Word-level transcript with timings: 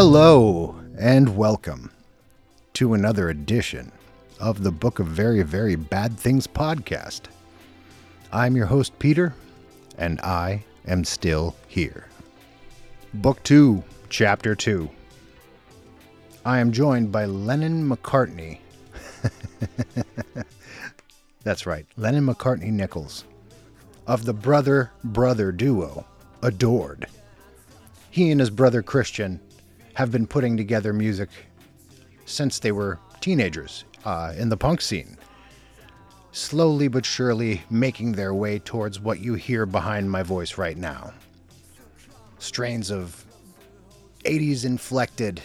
Hello 0.00 0.76
and 0.96 1.36
welcome 1.36 1.90
to 2.74 2.94
another 2.94 3.30
edition 3.30 3.90
of 4.38 4.62
the 4.62 4.70
Book 4.70 5.00
of 5.00 5.08
Very, 5.08 5.42
Very 5.42 5.74
Bad 5.74 6.16
Things 6.16 6.46
podcast. 6.46 7.22
I'm 8.32 8.54
your 8.54 8.66
host, 8.66 8.96
Peter, 9.00 9.34
and 9.96 10.20
I 10.20 10.62
am 10.86 11.02
still 11.02 11.56
here. 11.66 12.06
Book 13.12 13.42
2, 13.42 13.82
Chapter 14.08 14.54
2. 14.54 14.88
I 16.44 16.60
am 16.60 16.70
joined 16.70 17.10
by 17.10 17.24
Lennon 17.24 17.82
McCartney. 17.90 18.60
That's 21.42 21.66
right, 21.66 21.86
Lennon 21.96 22.24
McCartney 22.24 22.70
Nichols 22.70 23.24
of 24.06 24.26
the 24.26 24.32
brother 24.32 24.92
brother 25.02 25.50
duo, 25.50 26.06
Adored. 26.40 27.08
He 28.12 28.30
and 28.30 28.38
his 28.38 28.50
brother 28.50 28.80
Christian 28.80 29.40
have 29.98 30.12
been 30.12 30.28
putting 30.28 30.56
together 30.56 30.92
music 30.92 31.28
since 32.24 32.60
they 32.60 32.70
were 32.70 33.00
teenagers 33.20 33.84
uh, 34.04 34.32
in 34.38 34.48
the 34.48 34.56
punk 34.56 34.80
scene. 34.80 35.16
Slowly 36.30 36.86
but 36.86 37.04
surely 37.04 37.62
making 37.68 38.12
their 38.12 38.32
way 38.32 38.60
towards 38.60 39.00
what 39.00 39.18
you 39.18 39.34
hear 39.34 39.66
behind 39.66 40.08
my 40.08 40.22
voice 40.22 40.56
right 40.56 40.76
now. 40.76 41.12
Strains 42.38 42.92
of 42.92 43.24
80s 44.22 44.64
inflected, 44.64 45.40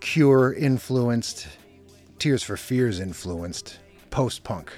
Cure 0.00 0.52
influenced, 0.52 1.48
Tears 2.18 2.42
for 2.42 2.58
Fears 2.58 3.00
influenced, 3.00 3.78
post 4.10 4.44
punk. 4.44 4.70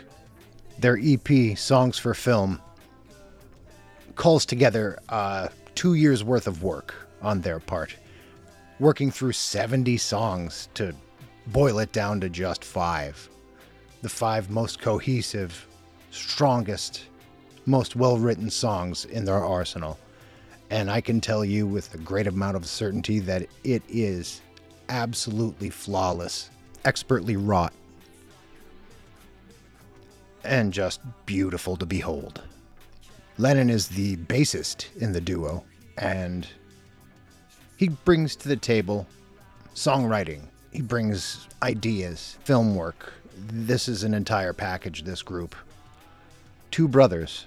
Their 0.78 0.96
EP, 1.02 1.58
Songs 1.58 1.98
for 1.98 2.14
Film, 2.14 2.62
calls 4.14 4.46
together 4.46 5.00
uh, 5.08 5.48
two 5.74 5.94
years 5.94 6.22
worth 6.22 6.46
of 6.46 6.62
work 6.62 6.94
on 7.20 7.40
their 7.40 7.58
part 7.58 7.96
working 8.80 9.10
through 9.10 9.32
70 9.32 9.96
songs 9.96 10.68
to 10.74 10.94
boil 11.48 11.78
it 11.78 11.92
down 11.92 12.20
to 12.20 12.28
just 12.28 12.64
five. 12.64 13.28
The 14.02 14.08
five 14.08 14.50
most 14.50 14.80
cohesive, 14.80 15.66
strongest, 16.10 17.06
most 17.66 17.96
well 17.96 18.18
written 18.18 18.50
songs 18.50 19.04
in 19.06 19.24
their 19.24 19.44
arsenal. 19.44 19.98
And 20.70 20.90
I 20.90 21.00
can 21.00 21.20
tell 21.20 21.44
you 21.44 21.66
with 21.66 21.94
a 21.94 21.98
great 21.98 22.26
amount 22.26 22.56
of 22.56 22.66
certainty 22.66 23.18
that 23.20 23.48
it 23.64 23.82
is 23.88 24.40
absolutely 24.88 25.70
flawless, 25.70 26.50
expertly 26.84 27.36
wrought, 27.36 27.72
and 30.44 30.72
just 30.72 31.00
beautiful 31.26 31.76
to 31.76 31.86
behold. 31.86 32.42
Lennon 33.38 33.70
is 33.70 33.88
the 33.88 34.16
bassist 34.16 34.86
in 34.96 35.12
the 35.12 35.20
duo, 35.20 35.64
and 35.96 36.46
he 37.78 37.88
brings 37.88 38.36
to 38.36 38.48
the 38.48 38.56
table 38.56 39.06
songwriting, 39.74 40.42
he 40.72 40.82
brings 40.82 41.48
ideas, 41.62 42.36
film 42.44 42.74
work. 42.74 43.14
This 43.36 43.88
is 43.88 44.02
an 44.02 44.12
entire 44.12 44.52
package, 44.52 45.04
this 45.04 45.22
group. 45.22 45.54
Two 46.70 46.88
brothers 46.88 47.46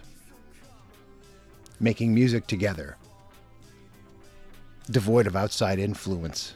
making 1.79 2.13
music 2.13 2.47
together, 2.47 2.95
devoid 4.89 5.27
of 5.27 5.35
outside 5.35 5.77
influence, 5.77 6.55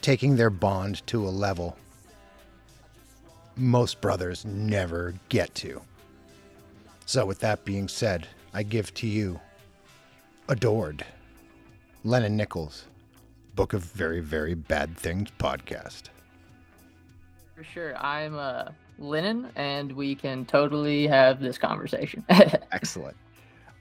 taking 0.00 0.36
their 0.36 0.50
bond 0.50 1.06
to 1.06 1.26
a 1.26 1.28
level 1.28 1.76
most 3.56 4.00
brothers 4.00 4.44
never 4.44 5.14
get 5.28 5.54
to. 5.56 5.80
So, 7.06 7.24
with 7.24 7.38
that 7.40 7.64
being 7.64 7.88
said, 7.88 8.26
I 8.52 8.62
give 8.62 8.92
to 8.94 9.06
you 9.06 9.40
Adored. 10.48 11.04
Lennon 12.04 12.36
Nichols, 12.36 12.84
Book 13.56 13.72
of 13.72 13.82
Very, 13.82 14.20
Very 14.20 14.54
Bad 14.54 14.96
Things 14.96 15.28
podcast. 15.40 16.02
For 17.56 17.64
sure. 17.64 17.96
I'm 17.96 18.36
uh, 18.38 18.66
Lennon, 19.00 19.50
and 19.56 19.90
we 19.90 20.14
can 20.14 20.44
totally 20.44 21.08
have 21.08 21.40
this 21.40 21.58
conversation. 21.58 22.24
Excellent. 22.28 23.16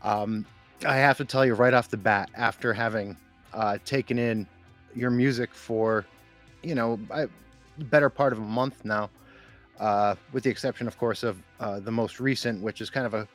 Um, 0.02 0.44
I 0.88 0.96
have 0.96 1.18
to 1.18 1.26
tell 1.26 1.46
you 1.46 1.54
right 1.54 1.74
off 1.74 1.90
the 1.90 1.98
bat, 1.98 2.32
after 2.34 2.74
having 2.74 3.16
uh, 3.54 3.78
taken 3.86 4.18
in 4.18 4.48
your 4.96 5.12
music 5.12 5.54
for, 5.54 6.04
you 6.64 6.74
know, 6.74 7.00
a 7.12 7.28
better 7.78 8.10
part 8.10 8.34
of 8.34 8.40
a 8.40 8.42
month 8.42 8.84
now, 8.84 9.12
uh, 9.80 10.16
with 10.32 10.44
the 10.44 10.50
exception, 10.50 10.88
of 10.88 10.98
course, 10.98 11.22
of 11.22 11.38
uh, 11.60 11.80
the 11.80 11.92
most 11.92 12.20
recent, 12.20 12.64
which 12.64 12.82
is 12.82 12.90
kind 12.90 13.06
of 13.06 13.14
a 13.14 13.28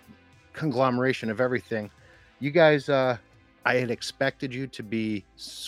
conglomeration 0.52 1.30
of 1.30 1.40
everything 1.40 1.92
you 2.40 2.50
guys 2.50 2.88
uh 2.88 3.16
i 3.66 3.74
had 3.74 3.90
expected 3.90 4.52
you 4.52 4.66
to 4.66 4.82
be 4.82 5.24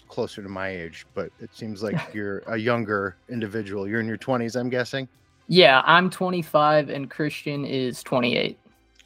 closer 0.09 0.43
to 0.43 0.49
my 0.49 0.69
age 0.69 1.06
but 1.15 1.31
it 1.38 1.50
seems 1.55 1.83
like 1.83 1.97
you're 2.15 2.38
a 2.49 2.56
younger 2.56 3.16
individual. 3.28 3.87
You're 3.87 4.00
in 4.00 4.06
your 4.06 4.19
20s 4.19 4.59
i'm 4.59 4.69
guessing? 4.71 5.09
Yeah 5.49 5.82
i'm 5.84 6.11
25 6.11 6.88
and 6.88 7.09
christian 7.11 7.65
is 7.65 8.03
28 8.03 8.59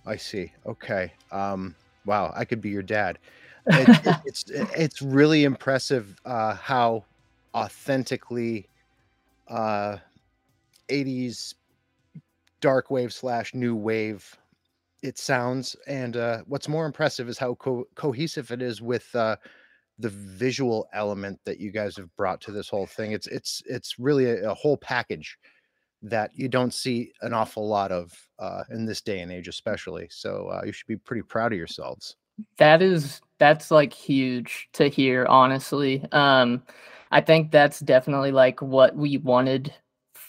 i 0.06 0.16
see. 0.16 0.52
Okay. 0.64 1.12
Um 1.32 1.74
wow 2.06 2.32
i 2.36 2.44
could 2.44 2.60
be 2.60 2.70
your 2.70 2.82
dad. 2.82 3.18
It, 3.68 3.88
it, 4.06 4.16
it's 4.24 4.44
it's 4.48 5.02
really 5.02 5.42
impressive 5.42 6.14
uh 6.24 6.54
how 6.54 7.04
authentically 7.52 8.68
uh 9.48 9.96
80s 10.88 11.54
dark 12.60 12.92
wave 12.92 13.12
slash 13.12 13.54
new 13.54 13.74
wave 13.74 14.36
it 15.06 15.18
sounds. 15.18 15.76
And 15.86 16.16
uh, 16.16 16.42
what's 16.46 16.68
more 16.68 16.84
impressive 16.84 17.28
is 17.28 17.38
how 17.38 17.54
co- 17.54 17.86
cohesive 17.94 18.50
it 18.50 18.60
is 18.60 18.82
with 18.82 19.14
uh, 19.14 19.36
the 19.98 20.08
visual 20.08 20.88
element 20.92 21.38
that 21.44 21.60
you 21.60 21.70
guys 21.70 21.96
have 21.96 22.14
brought 22.16 22.40
to 22.42 22.52
this 22.52 22.68
whole 22.68 22.86
thing. 22.86 23.12
It's 23.12 23.28
it's 23.28 23.62
it's 23.66 23.98
really 23.98 24.26
a, 24.26 24.50
a 24.50 24.54
whole 24.54 24.76
package 24.76 25.38
that 26.02 26.30
you 26.34 26.48
don't 26.48 26.74
see 26.74 27.12
an 27.22 27.32
awful 27.32 27.66
lot 27.66 27.92
of 27.92 28.12
uh, 28.38 28.64
in 28.70 28.84
this 28.84 29.00
day 29.00 29.20
and 29.20 29.32
age, 29.32 29.48
especially. 29.48 30.08
So 30.10 30.48
uh, 30.48 30.62
you 30.66 30.72
should 30.72 30.88
be 30.88 30.96
pretty 30.96 31.22
proud 31.22 31.52
of 31.52 31.58
yourselves. 31.58 32.16
That 32.58 32.82
is 32.82 33.22
that's 33.38 33.70
like 33.70 33.92
huge 33.92 34.68
to 34.74 34.88
hear, 34.88 35.24
honestly. 35.26 36.04
Um, 36.12 36.62
I 37.12 37.20
think 37.20 37.52
that's 37.52 37.80
definitely 37.80 38.32
like 38.32 38.60
what 38.60 38.96
we 38.96 39.18
wanted 39.18 39.72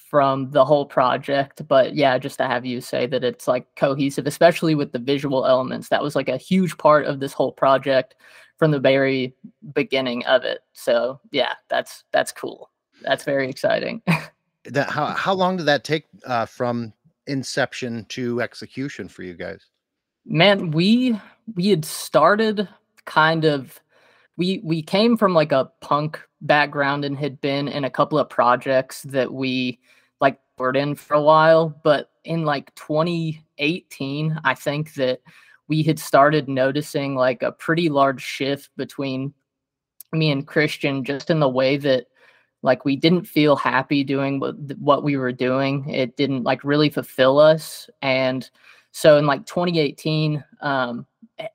from 0.10 0.52
the 0.52 0.64
whole 0.64 0.86
project. 0.86 1.68
But 1.68 1.96
yeah, 1.96 2.18
just 2.18 2.38
to 2.38 2.48
have 2.48 2.66
you 2.66 2.82
say 2.82 3.08
that 3.08 3.24
it's 3.24 3.48
like 3.48 3.68
cohesive, 3.76 4.26
especially 4.26 4.76
with 4.76 4.92
the 4.92 5.00
visual 5.00 5.46
elements. 5.46 5.90
That 5.90 6.04
was 6.04 6.16
like 6.16 6.30
a 6.30 6.38
huge 6.38 6.78
part 6.78 7.06
of 7.06 7.20
this 7.20 7.34
whole 7.34 7.52
project 7.52 8.16
from 8.58 8.72
the 8.72 8.80
very 8.80 9.36
beginning 9.74 10.26
of 10.26 10.44
it. 10.44 10.60
So 10.74 11.20
yeah, 11.32 11.54
that's 11.70 12.04
that's 12.12 12.32
cool. 12.32 12.70
That's 13.02 13.24
very 13.24 13.50
exciting. 13.50 14.02
that 14.66 14.90
how 14.90 15.08
how 15.08 15.34
long 15.34 15.58
did 15.58 15.66
that 15.66 15.84
take 15.84 16.06
uh, 16.26 16.46
from 16.46 16.94
inception 17.28 18.06
to 18.10 18.42
execution 18.42 19.08
for 19.08 19.24
you 19.24 19.34
guys? 19.34 19.66
Man, 20.26 20.72
we 20.72 21.20
we 21.56 21.68
had 21.68 21.86
started 21.86 22.68
kind 23.06 23.46
of 23.46 23.82
we 24.38 24.62
we 24.64 24.82
came 24.82 25.18
from 25.18 25.34
like 25.34 25.52
a 25.52 25.72
punk 25.82 26.20
background 26.42 27.04
and 27.04 27.18
had 27.18 27.42
been 27.42 27.68
in 27.68 27.84
a 27.84 27.90
couple 27.90 28.20
of 28.20 28.30
projects 28.30 29.02
that 29.04 29.34
we 29.34 29.80
were 30.58 30.72
in 30.72 30.96
for 30.96 31.14
a 31.14 31.22
while 31.22 31.70
but 31.84 32.12
in 32.24 32.44
like 32.44 32.74
2018 32.76 34.40
i 34.44 34.54
think 34.54 34.94
that 34.96 35.20
we 35.68 35.84
had 35.84 36.00
started 36.00 36.48
noticing 36.48 37.16
like 37.16 37.42
a 37.42 37.52
pretty 37.52 37.90
large 37.90 38.22
shift 38.22 38.70
between 38.78 39.34
me 40.14 40.32
and 40.32 40.48
christian 40.48 41.04
just 41.04 41.30
in 41.30 41.40
the 41.40 41.50
way 41.50 41.78
that 41.78 42.08
like 42.64 42.86
we 42.86 42.96
didn't 42.96 43.26
feel 43.26 43.56
happy 43.56 44.04
doing 44.04 44.40
what, 44.40 44.56
what 44.80 45.04
we 45.04 45.16
were 45.16 45.32
doing 45.32 45.88
it 45.90 46.18
didn't 46.18 46.44
like 46.44 46.64
really 46.64 46.90
fulfill 46.90 47.40
us 47.40 47.90
and 48.02 48.50
so 48.92 49.18
in 49.18 49.28
like 49.28 49.46
2018 49.46 50.44
um, 50.62 51.06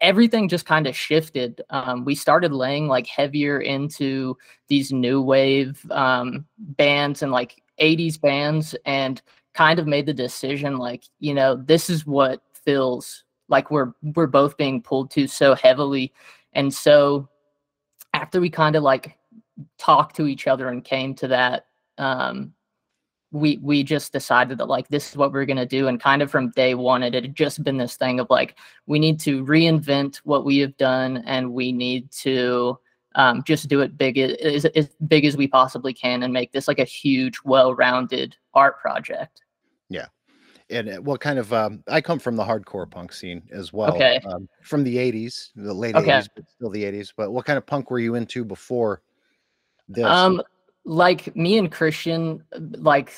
everything 0.00 0.48
just 0.48 0.66
kind 0.66 0.86
of 0.86 0.96
shifted. 0.96 1.60
Um, 1.70 2.04
we 2.04 2.14
started 2.14 2.52
laying 2.52 2.88
like 2.88 3.06
heavier 3.06 3.60
into 3.60 4.36
these 4.68 4.92
new 4.92 5.20
wave 5.20 5.84
um, 5.90 6.46
bands 6.58 7.22
and 7.22 7.32
like 7.32 7.61
80s 7.80 8.20
bands 8.20 8.74
and 8.84 9.20
kind 9.54 9.78
of 9.78 9.86
made 9.86 10.06
the 10.06 10.14
decision 10.14 10.76
like, 10.76 11.04
you 11.20 11.34
know, 11.34 11.56
this 11.56 11.90
is 11.90 12.06
what 12.06 12.42
feels 12.64 13.24
like 13.48 13.70
we're 13.70 13.92
we're 14.14 14.26
both 14.26 14.56
being 14.56 14.80
pulled 14.80 15.10
to 15.12 15.26
so 15.26 15.54
heavily. 15.54 16.12
And 16.52 16.72
so 16.72 17.28
after 18.14 18.40
we 18.40 18.50
kind 18.50 18.76
of 18.76 18.82
like 18.82 19.18
talked 19.78 20.16
to 20.16 20.26
each 20.26 20.46
other 20.46 20.68
and 20.68 20.84
came 20.84 21.14
to 21.16 21.28
that 21.28 21.66
um, 21.98 22.52
we 23.32 23.58
we 23.62 23.82
just 23.82 24.12
decided 24.12 24.58
that 24.58 24.68
like 24.68 24.88
this 24.88 25.10
is 25.10 25.16
what 25.16 25.32
we're 25.32 25.46
gonna 25.46 25.66
do, 25.66 25.88
and 25.88 26.00
kind 26.00 26.22
of 26.22 26.30
from 26.30 26.50
day 26.50 26.74
one, 26.74 27.02
it 27.02 27.14
had 27.14 27.34
just 27.34 27.64
been 27.64 27.78
this 27.78 27.96
thing 27.96 28.20
of 28.20 28.28
like 28.28 28.56
we 28.86 28.98
need 28.98 29.18
to 29.20 29.44
reinvent 29.44 30.16
what 30.18 30.44
we 30.44 30.58
have 30.58 30.76
done, 30.76 31.24
and 31.26 31.52
we 31.52 31.72
need 31.72 32.10
to 32.12 32.78
um, 33.14 33.42
just 33.44 33.68
do 33.68 33.80
it 33.80 33.96
big 33.96 34.18
as, 34.18 34.64
as 34.64 34.88
big 35.06 35.24
as 35.24 35.36
we 35.36 35.46
possibly 35.46 35.92
can, 35.92 36.22
and 36.22 36.32
make 36.32 36.52
this 36.52 36.68
like 36.68 36.78
a 36.78 36.84
huge, 36.84 37.38
well-rounded 37.44 38.36
art 38.54 38.80
project. 38.80 39.42
Yeah, 39.88 40.06
and 40.70 40.88
uh, 40.88 40.96
what 41.02 41.20
kind 41.20 41.38
of 41.38 41.52
um, 41.52 41.82
I 41.88 42.00
come 42.00 42.18
from 42.18 42.36
the 42.36 42.44
hardcore 42.44 42.90
punk 42.90 43.12
scene 43.12 43.42
as 43.52 43.72
well. 43.72 43.96
Okay. 43.96 44.20
Um, 44.26 44.48
from 44.62 44.84
the 44.84 44.96
'80s, 44.96 45.50
the 45.54 45.74
late 45.74 45.94
Okay. 45.94 46.10
'80s, 46.10 46.28
but 46.34 46.48
still 46.48 46.70
the 46.70 46.84
'80s. 46.84 47.12
But 47.16 47.30
what 47.30 47.44
kind 47.44 47.58
of 47.58 47.66
punk 47.66 47.90
were 47.90 47.98
you 47.98 48.14
into 48.14 48.44
before 48.44 49.02
this? 49.88 50.04
Um, 50.04 50.42
like 50.84 51.34
me 51.36 51.58
and 51.58 51.70
Christian, 51.70 52.42
like 52.58 53.12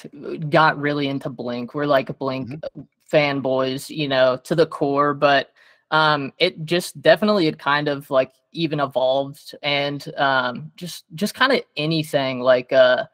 got 0.51 0.79
really 0.79 1.09
into 1.09 1.31
Blink. 1.31 1.75
We're 1.75 1.87
like 1.87 2.19
Blink 2.19 2.51
Mm-hmm. 2.51 2.81
fanboys, 3.13 3.89
you 3.95 4.09
know, 4.09 4.37
to 4.45 4.55
the 4.55 4.67
core. 4.67 5.15
But 5.15 5.51
um, 5.91 6.33
it 6.39 6.65
just 6.65 7.01
definitely 7.01 7.47
had 7.47 7.59
kind 7.59 7.89
of 7.89 8.11
like 8.11 8.33
even 8.55 8.81
evolved 8.81 9.55
and 9.63 10.13
um, 10.17 10.73
just 10.77 11.05
just 11.15 11.35
kind 11.35 11.53
of 11.53 11.61
anything 11.77 12.41
like 12.41 12.73
uh, 12.73 13.05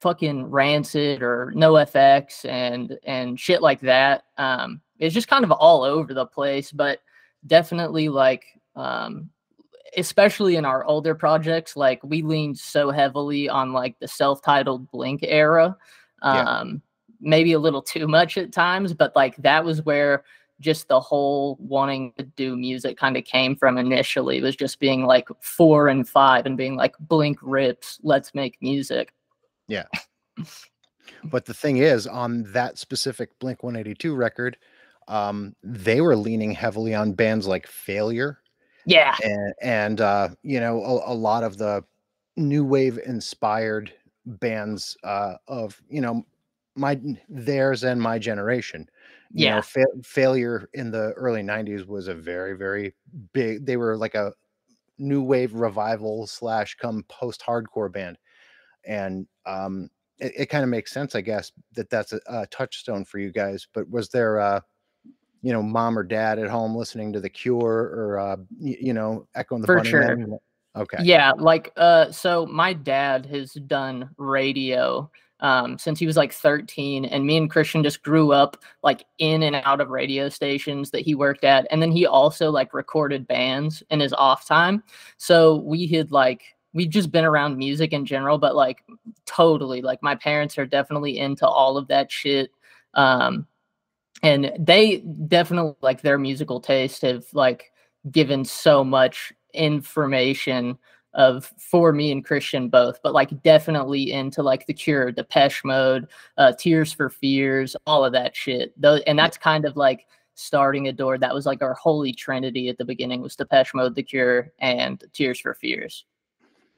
fucking 0.00 0.46
Rancid 0.46 1.22
or 1.22 1.52
NOFX 1.54 2.44
and 2.48 2.98
and 3.04 3.38
shit 3.38 3.60
like 3.62 3.80
that. 3.80 4.24
Um, 4.38 4.80
it's 4.98 5.14
just 5.14 5.28
kind 5.28 5.44
of 5.44 5.52
all 5.52 5.82
over 5.84 6.14
the 6.14 6.26
place, 6.26 6.72
but 6.72 7.00
definitely 7.46 8.08
like 8.08 8.44
um 8.76 9.30
especially 9.96 10.56
in 10.56 10.64
our 10.64 10.84
older 10.84 11.14
projects, 11.14 11.76
like 11.76 12.00
we 12.04 12.20
leaned 12.22 12.58
so 12.58 12.90
heavily 12.90 13.48
on 13.48 13.72
like 13.72 13.98
the 14.00 14.08
self-titled 14.08 14.90
Blink 14.90 15.20
era. 15.22 15.76
Yeah. 16.22 16.42
Um 16.42 16.82
maybe 17.20 17.52
a 17.52 17.58
little 17.58 17.82
too 17.82 18.06
much 18.06 18.38
at 18.38 18.52
times, 18.52 18.94
but 18.94 19.14
like 19.16 19.36
that 19.38 19.64
was 19.64 19.82
where 19.82 20.24
just 20.60 20.88
the 20.88 21.00
whole 21.00 21.56
wanting 21.60 22.12
to 22.18 22.24
do 22.24 22.56
music 22.56 22.96
kind 22.98 23.16
of 23.16 23.24
came 23.24 23.54
from 23.54 23.78
initially 23.78 24.42
was 24.42 24.56
just 24.56 24.80
being 24.80 25.04
like 25.04 25.28
four 25.40 25.88
and 25.88 26.08
five 26.08 26.46
and 26.46 26.56
being 26.56 26.76
like 26.76 26.96
blink 27.00 27.38
rips, 27.42 27.98
let's 28.02 28.34
make 28.34 28.56
music. 28.60 29.12
Yeah. 29.68 29.84
But 31.24 31.46
the 31.46 31.54
thing 31.54 31.78
is, 31.78 32.06
on 32.06 32.44
that 32.52 32.78
specific 32.78 33.36
Blink 33.38 33.62
182 33.62 34.14
record, 34.14 34.56
um, 35.08 35.54
they 35.62 36.00
were 36.00 36.14
leaning 36.16 36.52
heavily 36.52 36.94
on 36.94 37.12
bands 37.12 37.46
like 37.46 37.66
Failure 37.66 38.38
Yeah. 38.84 39.16
and 39.24 39.54
and 39.62 40.00
uh, 40.00 40.28
you 40.42 40.60
know 40.60 40.82
a, 40.84 41.12
a 41.12 41.14
lot 41.14 41.42
of 41.42 41.56
the 41.56 41.82
new 42.36 42.62
wave 42.64 42.98
inspired 43.06 43.92
bands 44.26 44.96
uh, 45.02 45.34
of 45.48 45.80
you 45.88 46.00
know 46.00 46.24
my 46.76 47.00
theirs 47.28 47.84
and 47.84 48.00
my 48.00 48.18
generation. 48.18 48.88
You 49.32 49.44
Yeah. 49.44 49.56
know, 49.56 49.62
fa- 49.62 50.02
Failure 50.04 50.68
in 50.74 50.90
the 50.90 51.12
early 51.12 51.42
90s 51.42 51.86
was 51.86 52.08
a 52.08 52.14
very 52.14 52.56
very 52.56 52.94
big. 53.32 53.66
They 53.66 53.76
were 53.76 53.96
like 53.96 54.14
a 54.14 54.32
new 54.98 55.22
wave 55.22 55.54
revival 55.54 56.26
slash 56.26 56.74
come 56.76 57.04
post 57.08 57.42
hardcore 57.46 57.92
band, 57.92 58.18
and 58.84 59.26
um, 59.46 59.90
it, 60.18 60.32
it 60.36 60.46
kind 60.46 60.64
of 60.64 60.70
makes 60.70 60.92
sense, 60.92 61.14
I 61.14 61.20
guess, 61.20 61.52
that 61.74 61.90
that's 61.90 62.12
a, 62.12 62.20
a 62.28 62.46
touchstone 62.48 63.04
for 63.04 63.18
you 63.18 63.30
guys. 63.32 63.66
But 63.74 63.88
was 63.90 64.08
there, 64.08 64.40
uh, 64.40 64.60
you 65.42 65.52
know, 65.52 65.62
mom 65.62 65.98
or 65.98 66.02
dad 66.02 66.38
at 66.38 66.48
home 66.50 66.74
listening 66.74 67.12
to 67.12 67.20
The 67.20 67.30
Cure 67.30 67.92
or, 67.94 68.18
uh, 68.18 68.36
y- 68.60 68.76
you 68.80 68.92
know, 68.92 69.26
echoing 69.34 69.60
the 69.62 69.68
For 69.68 69.76
Bunny 69.76 69.90
sure. 69.90 70.18
Okay. 70.76 70.98
Yeah, 71.04 71.32
like 71.32 71.72
uh 71.76 72.10
so 72.12 72.46
my 72.46 72.72
dad 72.72 73.26
has 73.26 73.52
done 73.52 74.10
radio 74.16 75.10
um 75.40 75.78
since 75.78 75.98
he 75.98 76.06
was 76.06 76.16
like 76.16 76.32
13 76.32 77.04
and 77.04 77.26
me 77.26 77.36
and 77.36 77.50
Christian 77.50 77.82
just 77.82 78.02
grew 78.02 78.32
up 78.32 78.56
like 78.82 79.04
in 79.18 79.42
and 79.42 79.56
out 79.56 79.80
of 79.80 79.90
radio 79.90 80.28
stations 80.28 80.90
that 80.90 81.02
he 81.02 81.14
worked 81.14 81.44
at 81.44 81.66
and 81.70 81.80
then 81.80 81.92
he 81.92 82.06
also 82.06 82.50
like 82.50 82.74
recorded 82.74 83.26
bands 83.26 83.82
in 83.90 84.00
his 84.00 84.12
off 84.12 84.46
time. 84.46 84.82
So 85.16 85.56
we 85.56 85.86
had 85.86 86.10
like 86.10 86.42
we've 86.72 86.90
just 86.90 87.10
been 87.10 87.24
around 87.24 87.56
music 87.56 87.92
in 87.92 88.04
general 88.04 88.38
but 88.38 88.54
like 88.54 88.84
totally 89.26 89.82
like 89.82 90.02
my 90.02 90.14
parents 90.14 90.58
are 90.58 90.66
definitely 90.66 91.18
into 91.18 91.46
all 91.46 91.76
of 91.76 91.88
that 91.88 92.10
shit. 92.10 92.50
Um 92.94 93.46
and 94.22 94.52
they 94.58 94.98
definitely 95.28 95.74
like 95.80 96.02
their 96.02 96.18
musical 96.18 96.60
taste 96.60 97.02
have 97.02 97.24
like 97.32 97.72
given 98.10 98.44
so 98.44 98.82
much 98.82 99.32
information 99.54 100.78
of 101.18 101.52
for 101.58 101.92
me 101.92 102.10
and 102.12 102.24
Christian 102.24 102.68
both, 102.70 103.00
but 103.02 103.12
like 103.12 103.42
definitely 103.42 104.12
into 104.12 104.42
like 104.42 104.66
the 104.66 104.72
Cure, 104.72 105.12
Depeche 105.12 105.62
Mode, 105.64 106.06
uh, 106.38 106.52
Tears 106.58 106.92
for 106.92 107.10
Fears, 107.10 107.76
all 107.86 108.04
of 108.04 108.12
that 108.12 108.34
shit. 108.34 108.72
Though, 108.80 108.96
and 109.06 109.18
that's 109.18 109.36
kind 109.36 109.66
of 109.66 109.76
like 109.76 110.06
starting 110.34 110.86
a 110.88 110.92
door. 110.92 111.18
That 111.18 111.34
was 111.34 111.44
like 111.44 111.60
our 111.60 111.74
holy 111.74 112.12
trinity 112.12 112.68
at 112.68 112.78
the 112.78 112.84
beginning 112.84 113.20
was 113.20 113.34
Depeche 113.36 113.74
Mode, 113.74 113.94
The 113.96 114.02
Cure, 114.04 114.52
and 114.60 115.02
Tears 115.12 115.40
for 115.40 115.52
Fears. 115.54 116.04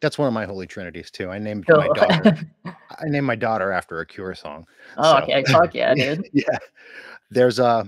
That's 0.00 0.16
one 0.16 0.26
of 0.26 0.32
my 0.32 0.46
holy 0.46 0.66
trinities 0.66 1.10
too. 1.10 1.28
I 1.28 1.38
named 1.38 1.66
my 1.68 1.86
daughter. 1.88 2.38
I 2.64 3.04
named 3.04 3.26
my 3.26 3.36
daughter 3.36 3.70
after 3.70 4.00
a 4.00 4.06
Cure 4.06 4.34
song. 4.34 4.66
oh, 4.96 5.18
So- 5.18 5.22
okay, 5.24 5.44
fuck 5.52 5.74
yeah, 5.74 5.94
dude. 5.94 6.26
yeah. 6.32 6.56
There's 7.30 7.58
a 7.58 7.86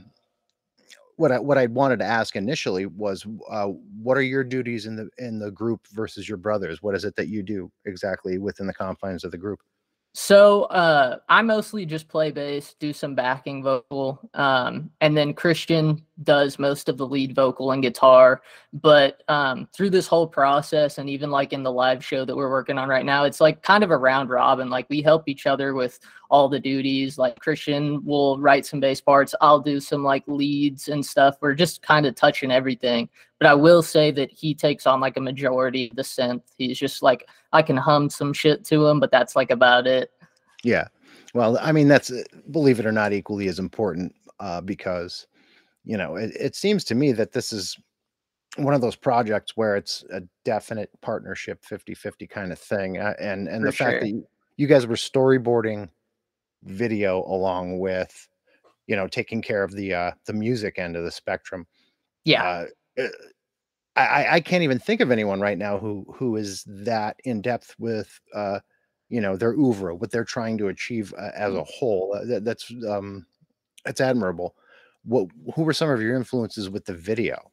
what 1.23 1.31
I 1.31 1.39
what 1.39 1.57
I 1.57 1.67
wanted 1.67 2.01
to 2.01 2.05
ask 2.05 2.35
initially 2.35 2.87
was 2.87 3.25
uh, 3.49 3.69
what 4.03 4.19
are 4.19 4.23
your 4.23 4.43
duties 4.43 4.87
in 4.87 4.97
the 4.97 5.09
in 5.19 5.39
the 5.39 5.53
group 5.53 5.87
versus 5.93 6.29
your 6.29 6.37
brothers? 6.37 6.83
What 6.83 6.97
is 6.97 7.05
it 7.05 7.15
that 7.15 7.29
you 7.29 7.45
do 7.45 7.71
exactly 7.85 8.39
within 8.39 8.67
the 8.67 8.75
confines 8.75 9.23
of 9.23 9.31
the 9.31 9.39
group? 9.39 9.61
So 10.15 10.65
uh, 10.65 11.21
I 11.31 11.41
mostly 11.41 11.87
just 11.87 12.07
play 12.07 12.33
bass, 12.33 12.75
do 12.79 12.93
some 12.93 13.15
backing 13.15 13.63
vocal, 13.63 14.21
um, 14.35 14.91
and 15.01 15.17
then 15.17 15.33
Christian 15.33 16.05
does 16.23 16.59
most 16.59 16.91
of 16.91 16.99
the 16.99 17.07
lead 17.07 17.35
vocal 17.35 17.71
and 17.71 17.83
guitar. 17.83 18.43
But 18.75 19.23
um, 19.29 19.69
through 19.75 19.89
this 19.91 20.07
whole 20.07 20.27
process, 20.27 20.99
and 20.99 21.09
even 21.09 21.31
like 21.31 21.55
in 21.55 21.63
the 21.63 21.73
live 21.73 22.05
show 22.05 22.27
that 22.27 22.37
we're 22.37 22.51
working 22.51 22.77
on 22.77 22.91
right 22.91 23.07
now, 23.07 23.25
it's 23.25 23.41
like 23.41 23.63
kind 23.63 23.83
of 23.83 23.91
a 23.91 23.97
round 23.97 24.29
robin. 24.29 24.69
Like 24.69 24.87
we 24.91 25.01
help 25.01 25.29
each 25.29 25.47
other 25.47 25.73
with 25.73 25.99
all 26.33 26.49
the 26.49 26.59
duties. 26.59 27.19
Like 27.19 27.39
Christian 27.39 28.03
will 28.05 28.39
write 28.39 28.65
some 28.65 28.81
bass 28.81 29.03
parts, 29.03 29.35
I'll 29.43 29.61
do 29.61 29.79
some 29.79 30.03
like 30.03 30.25
leads 30.27 30.89
and 30.89 31.05
stuff. 31.05 31.37
We're 31.41 31.55
just 31.55 31.83
kind 31.83 32.07
of 32.07 32.15
touching 32.15 32.51
everything. 32.51 33.09
But 33.39 33.49
I 33.49 33.55
will 33.55 33.83
say 33.83 34.11
that 34.13 34.31
he 34.33 34.55
takes 34.55 34.87
on 34.87 34.99
like 34.99 35.19
a 35.19 35.21
majority 35.21 35.91
of 35.91 35.97
the 35.97 36.03
synth. 36.03 36.43
He's 36.57 36.79
just 36.79 37.03
like 37.03 37.29
I 37.53 37.61
can 37.61 37.77
hum 37.77 38.09
some 38.09 38.33
shit 38.33 38.65
to 38.65 38.87
him, 38.87 38.99
but 38.99 39.11
that's 39.11 39.37
like 39.37 39.51
about 39.51 39.87
it. 39.87 40.11
Yeah. 40.65 40.89
Well, 41.35 41.59
I 41.61 41.71
mean, 41.71 41.87
that's 41.87 42.11
believe 42.51 42.81
it 42.81 42.87
or 42.87 42.93
not, 42.93 43.13
equally 43.13 43.49
as 43.49 43.59
important 43.59 44.15
uh, 44.41 44.63
because, 44.63 45.27
you 45.85 45.99
know, 45.99 46.17
it, 46.17 46.33
it 46.39 46.57
seems 46.57 46.83
to 46.85 46.95
me 46.95 47.13
that 47.13 47.33
this 47.33 47.53
is 47.53 47.77
one 48.57 48.73
of 48.73 48.81
those 48.81 48.97
projects 48.97 49.55
where 49.55 49.77
it's 49.77 50.03
a 50.13 50.23
definite 50.45 50.91
partnership 51.03 51.63
50 51.65 51.95
50 51.95 52.27
kind 52.27 52.53
of 52.53 52.59
thing. 52.59 52.97
Uh, 52.97 53.13
and 53.21 53.49
and 53.49 53.63
For 53.63 53.67
the 53.67 53.73
fact 53.73 53.91
sure. 53.91 54.01
that 54.01 54.09
you, 54.09 54.27
you 54.57 54.67
guys 54.67 54.87
were 54.87 54.97
storyboarding 54.97 55.91
video 56.65 57.25
along 57.25 57.79
with, 57.79 58.29
you 58.87 58.97
know, 58.97 59.07
taking 59.07 59.43
care 59.43 59.63
of 59.63 59.73
the 59.73 59.95
uh, 59.95 60.11
the 60.27 60.33
music 60.33 60.79
end 60.79 60.97
of 60.97 61.05
the 61.05 61.11
spectrum. 61.11 61.67
Yeah. 62.25 62.67
Uh, 62.99 63.03
uh, 63.03 63.09
I, 63.95 64.27
I- 64.37 64.41
can't 64.41 64.63
even 64.63 64.79
think 64.79 65.01
of 65.01 65.11
anyone 65.11 65.41
right 65.41 65.59
now 65.59 65.79
who 65.79 66.07
who 66.15 66.37
is 66.37 66.65
that 66.67 67.17
in 67.25 67.43
depth 67.43 67.75
with 67.79 68.19
uh, 68.35 68.61
you 69.09 69.21
know 69.21 69.37
their 69.37 69.53
oeuvre, 69.53 69.95
what 69.95 70.11
they're 70.11 70.25
trying 70.25 70.57
to 70.59 70.69
achieve 70.69 71.13
uh, 71.19 71.31
as 71.35 71.55
a 71.55 71.65
whole. 71.65 72.17
Uh, 72.19 72.25
that, 72.27 72.45
that's 72.45 72.73
um, 72.89 73.27
that's 73.85 74.01
admirable. 74.01 74.55
What 75.05 75.29
who 75.55 75.63
were 75.63 75.75
some 75.75 75.91
of 75.91 76.01
your 76.01 76.17
influences 76.17 76.71
with 76.71 76.85
the 76.85 76.95
video? 76.95 77.51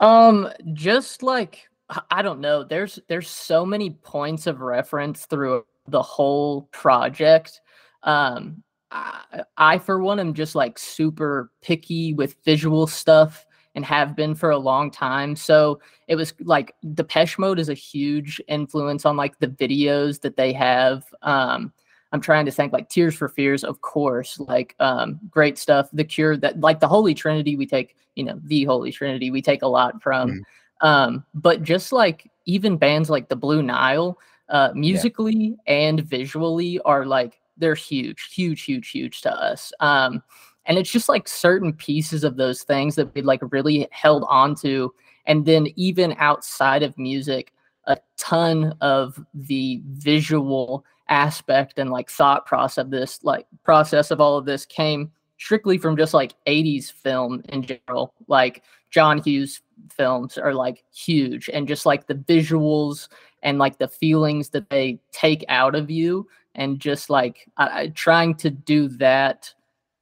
Um, 0.00 0.48
just 0.74 1.22
like 1.22 1.68
I 2.10 2.20
don't 2.20 2.40
know, 2.40 2.62
there's 2.62 2.98
there's 3.08 3.30
so 3.30 3.64
many 3.64 3.90
points 3.90 4.46
of 4.46 4.60
reference 4.60 5.24
through 5.24 5.64
the 5.86 6.02
whole 6.02 6.62
project. 6.72 7.60
Um, 8.02 8.62
I, 8.90 9.42
I 9.56 9.78
for 9.78 9.98
one 10.00 10.18
am 10.20 10.34
just 10.34 10.54
like 10.54 10.78
super 10.78 11.50
picky 11.62 12.14
with 12.14 12.36
visual 12.44 12.86
stuff 12.86 13.44
and 13.74 13.84
have 13.84 14.16
been 14.16 14.34
for 14.34 14.50
a 14.50 14.58
long 14.58 14.90
time. 14.90 15.36
So 15.36 15.80
it 16.08 16.16
was 16.16 16.34
like 16.40 16.74
Depeche 16.94 17.38
Mode 17.38 17.58
is 17.58 17.68
a 17.68 17.74
huge 17.74 18.40
influence 18.48 19.04
on 19.04 19.16
like 19.16 19.38
the 19.38 19.48
videos 19.48 20.20
that 20.22 20.36
they 20.36 20.52
have. 20.52 21.04
Um, 21.22 21.72
I'm 22.12 22.20
trying 22.20 22.46
to 22.46 22.50
think 22.50 22.72
like 22.72 22.88
Tears 22.88 23.14
for 23.14 23.28
Fears, 23.28 23.64
of 23.64 23.82
course, 23.82 24.40
like 24.40 24.74
um, 24.80 25.20
great 25.30 25.58
stuff. 25.58 25.90
The 25.92 26.04
Cure, 26.04 26.36
that 26.38 26.58
like 26.60 26.80
the 26.80 26.88
Holy 26.88 27.14
Trinity, 27.14 27.56
we 27.56 27.66
take, 27.66 27.96
you 28.16 28.24
know, 28.24 28.40
the 28.44 28.64
Holy 28.64 28.90
Trinity, 28.90 29.30
we 29.30 29.42
take 29.42 29.62
a 29.62 29.68
lot 29.68 30.02
from. 30.02 30.30
Mhm. 30.30 30.40
Um, 30.80 31.24
but 31.34 31.62
just 31.62 31.92
like 31.92 32.30
even 32.46 32.78
bands 32.78 33.10
like 33.10 33.28
the 33.28 33.36
Blue 33.36 33.62
Nile, 33.62 34.18
uh, 34.48 34.70
musically 34.74 35.56
and 35.66 36.00
visually 36.00 36.80
are 36.80 37.04
like 37.04 37.37
they're 37.58 37.74
huge, 37.74 38.32
huge, 38.32 38.62
huge, 38.62 38.90
huge 38.90 39.20
to 39.22 39.32
us. 39.32 39.72
Um, 39.80 40.22
and 40.66 40.78
it's 40.78 40.90
just 40.90 41.08
like 41.08 41.26
certain 41.26 41.72
pieces 41.72 42.24
of 42.24 42.36
those 42.36 42.62
things 42.62 42.94
that 42.96 43.14
we 43.14 43.22
like 43.22 43.40
really 43.50 43.88
held 43.90 44.24
on 44.28 44.54
to. 44.56 44.92
And 45.26 45.46
then 45.46 45.68
even 45.76 46.14
outside 46.18 46.82
of 46.82 46.96
music, 46.98 47.52
a 47.84 47.96
ton 48.18 48.74
of 48.80 49.18
the 49.34 49.82
visual 49.86 50.84
aspect 51.08 51.78
and 51.78 51.90
like 51.90 52.10
thought 52.10 52.46
process 52.46 52.78
of 52.78 52.90
this 52.90 53.24
like 53.24 53.46
process 53.64 54.10
of 54.10 54.20
all 54.20 54.36
of 54.36 54.44
this 54.44 54.66
came 54.66 55.10
strictly 55.38 55.78
from 55.78 55.96
just 55.96 56.12
like 56.12 56.34
80s 56.46 56.92
film 56.92 57.42
in 57.48 57.62
general 57.62 58.12
like 58.26 58.62
john 58.90 59.18
hughes 59.22 59.62
films 59.90 60.36
are 60.36 60.52
like 60.52 60.84
huge 60.94 61.48
and 61.48 61.66
just 61.66 61.86
like 61.86 62.06
the 62.06 62.14
visuals 62.14 63.08
and 63.42 63.58
like 63.58 63.78
the 63.78 63.88
feelings 63.88 64.50
that 64.50 64.68
they 64.68 65.00
take 65.12 65.44
out 65.48 65.74
of 65.74 65.90
you 65.90 66.28
and 66.58 66.78
just 66.78 67.08
like 67.08 67.48
I, 67.56 67.80
I- 67.82 67.88
trying 67.88 68.34
to 68.36 68.50
do 68.50 68.88
that 68.98 69.52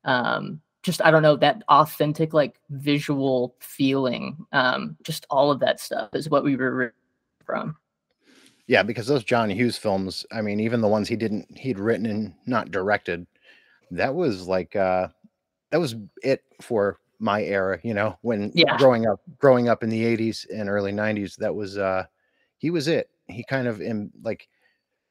um, 0.04 0.60
just 0.82 1.04
I 1.04 1.10
don't 1.10 1.22
know 1.22 1.36
that 1.36 1.62
authentic 1.68 2.32
like 2.32 2.60
visual 2.70 3.56
feeling. 3.58 4.46
Um, 4.52 4.96
just 5.02 5.26
all 5.30 5.50
of 5.50 5.58
that 5.60 5.80
stuff 5.80 6.10
is 6.14 6.30
what 6.30 6.44
we 6.44 6.56
were 6.56 6.94
from. 7.44 7.76
Yeah, 8.68 8.82
because 8.84 9.06
those 9.06 9.24
John 9.24 9.50
Hughes 9.50 9.76
films, 9.76 10.24
I 10.32 10.40
mean, 10.42 10.60
even 10.60 10.80
the 10.80 10.88
ones 10.88 11.08
he 11.08 11.16
didn't 11.16 11.56
he'd 11.58 11.78
written 11.78 12.06
and 12.06 12.34
not 12.46 12.70
directed, 12.70 13.26
that 13.90 14.14
was 14.14 14.46
like 14.46 14.76
uh 14.76 15.08
that 15.70 15.80
was 15.80 15.96
it 16.22 16.44
for 16.62 17.00
my 17.18 17.42
era, 17.42 17.80
you 17.82 17.94
know, 17.94 18.16
when 18.22 18.52
Yeah. 18.54 18.76
growing 18.76 19.06
up 19.06 19.20
growing 19.38 19.68
up 19.68 19.82
in 19.82 19.88
the 19.90 20.04
80s 20.04 20.46
and 20.54 20.68
early 20.68 20.92
90s, 20.92 21.36
that 21.36 21.54
was 21.54 21.78
uh 21.78 22.04
he 22.58 22.70
was 22.70 22.86
it. 22.88 23.10
He 23.26 23.44
kind 23.44 23.66
of 23.66 23.80
in 23.80 24.10
like 24.22 24.48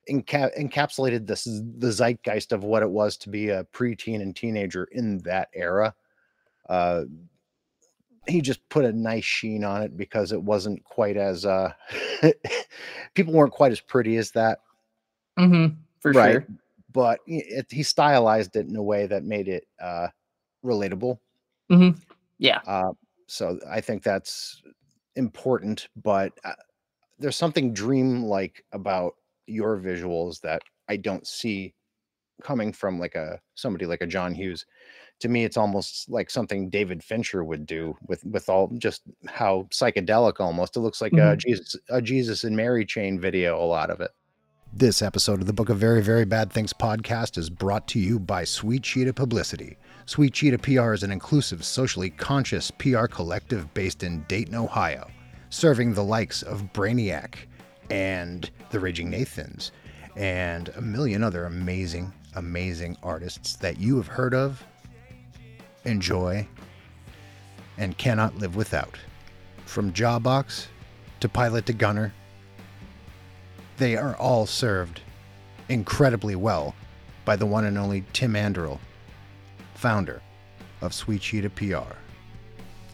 enca- 0.09 0.55
encapsulated 0.59 1.27
this 1.27 1.43
the 1.45 1.91
zeitgeist 1.91 2.51
of 2.51 2.63
what 2.63 2.83
it 2.83 2.89
was 2.89 3.17
to 3.17 3.29
be 3.29 3.50
a 3.50 3.63
preteen 3.65 4.21
and 4.21 4.35
teenager 4.35 4.85
in 4.91 5.17
that 5.19 5.50
era. 5.53 5.93
Uh 6.69 7.03
he 8.27 8.41
just 8.41 8.67
put 8.69 8.85
a 8.85 8.91
nice 8.91 9.24
sheen 9.24 9.63
on 9.63 9.83
it 9.83 9.95
because 9.95 10.31
it 10.31 10.41
wasn't 10.41 10.83
quite 10.83 11.15
as 11.17 11.45
uh 11.45 11.71
people 13.13 13.33
weren't 13.33 13.51
quite 13.53 13.71
as 13.71 13.79
pretty 13.79 14.17
as 14.17 14.31
that 14.31 14.59
Mm-hmm. 15.38 15.75
For 16.00 16.12
Right. 16.12 16.31
sure. 16.33 16.47
but 16.91 17.19
it, 17.27 17.65
he 17.69 17.83
stylized 17.83 18.55
it 18.55 18.67
in 18.67 18.75
a 18.77 18.81
way 18.83 19.05
that 19.05 19.24
made 19.25 19.47
it 19.47 19.67
uh 19.81 20.07
relatable 20.63 21.19
Yeah. 22.39 22.62
uh 22.65 22.93
so 23.27 23.59
i 23.69 23.79
think 23.81 24.01
that's 24.01 24.62
important 25.15 25.88
but 26.01 26.31
uh, 26.43 26.53
there's 27.19 27.35
something 27.35 27.74
dream-like 27.74 28.63
about 28.71 29.15
your 29.47 29.77
visuals 29.77 30.39
that 30.41 30.61
i 30.89 30.95
don't 30.97 31.27
see 31.27 31.73
coming 32.43 32.71
from 32.73 32.99
like 32.99 33.15
a 33.15 33.39
somebody 33.55 33.85
like 33.85 34.01
a 34.01 34.07
john 34.07 34.33
hughes 34.33 34.65
to 35.19 35.29
me 35.29 35.45
it's 35.45 35.55
almost 35.57 36.09
like 36.09 36.29
something 36.29 36.69
david 36.69 37.03
fincher 37.03 37.43
would 37.43 37.65
do 37.65 37.95
with 38.07 38.23
with 38.25 38.49
all 38.49 38.67
just 38.77 39.03
how 39.27 39.65
psychedelic 39.71 40.39
almost 40.39 40.75
it 40.75 40.81
looks 40.81 41.01
like 41.01 41.13
a 41.13 41.15
Mhm. 41.15 41.37
jesus 41.37 41.75
a 41.89 42.01
jesus 42.01 42.43
and 42.43 42.55
mary 42.57 42.85
chain 42.85 43.19
video 43.19 43.57
a 43.61 43.63
lot 43.65 43.89
of 43.89 44.01
it 44.01 44.11
this 44.73 45.01
episode 45.01 45.39
of 45.39 45.47
the 45.47 45.53
Book 45.53 45.69
of 45.69 45.77
Very, 45.77 46.01
Very 46.01 46.25
Bad 46.25 46.51
Things 46.51 46.73
podcast 46.73 47.37
is 47.37 47.49
brought 47.49 47.87
to 47.89 47.99
you 47.99 48.19
by 48.19 48.43
Sweet 48.43 48.83
Cheetah 48.83 49.13
Publicity. 49.13 49.77
Sweet 50.05 50.33
Cheetah 50.33 50.57
PR 50.57 50.91
is 50.91 51.01
an 51.03 51.11
inclusive, 51.13 51.63
socially 51.63 52.09
conscious 52.09 52.71
PR 52.71 53.05
collective 53.05 53.73
based 53.73 54.03
in 54.03 54.25
Dayton, 54.27 54.55
Ohio, 54.55 55.07
serving 55.49 55.93
the 55.93 56.03
likes 56.03 56.41
of 56.41 56.73
Brainiac 56.73 57.35
and 57.89 58.49
the 58.71 58.79
Raging 58.79 59.09
Nathans 59.09 59.71
and 60.15 60.69
a 60.69 60.81
million 60.81 61.23
other 61.23 61.45
amazing, 61.45 62.11
amazing 62.35 62.97
artists 63.03 63.55
that 63.57 63.79
you 63.79 63.97
have 63.97 64.07
heard 64.07 64.33
of, 64.33 64.63
enjoy, 65.83 66.47
and 67.77 67.97
cannot 67.97 68.37
live 68.37 68.55
without. 68.55 68.97
From 69.65 69.91
Jawbox 69.91 70.67
to 71.19 71.29
Pilot 71.29 71.65
to 71.65 71.73
Gunner, 71.73 72.13
they 73.77 73.97
are 73.97 74.15
all 74.15 74.45
served 74.45 75.01
incredibly 75.67 76.35
well 76.35 76.75
by 77.25 77.35
the 77.35 77.45
one 77.45 77.65
and 77.65 77.77
only 77.77 78.05
Tim 78.13 78.33
Anderl, 78.33 78.79
founder 79.73 80.21
of 80.81 80.93
Sweet 80.93 81.21
Cheetah 81.21 81.49
PR. 81.49 81.95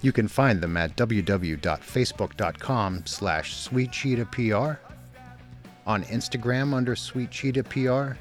You 0.02 0.12
can 0.12 0.28
find 0.28 0.62
them 0.62 0.78
at 0.78 0.96
www.facebook.com 0.96 3.06
slash 3.06 3.56
Sweet 3.56 3.92
Cheetah 3.92 4.26
PR, 4.26 4.74
on 5.86 6.04
Instagram 6.06 6.74
under 6.74 6.96
Sweet 6.96 7.30
Cheetah 7.30 7.64
PR, 7.64 8.14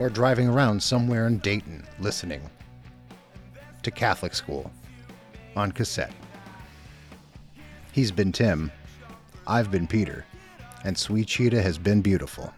or 0.00 0.10
driving 0.10 0.48
around 0.48 0.80
somewhere 0.82 1.26
in 1.26 1.38
Dayton 1.38 1.84
listening 1.98 2.42
to 3.82 3.90
Catholic 3.90 4.34
School 4.34 4.70
on 5.56 5.72
cassette. 5.72 6.12
He's 7.92 8.12
been 8.12 8.32
Tim. 8.32 8.70
I've 9.46 9.70
been 9.70 9.86
Peter 9.86 10.24
and 10.84 10.96
Sweet 10.96 11.26
Cheetah 11.26 11.62
has 11.62 11.78
been 11.78 12.00
beautiful. 12.00 12.52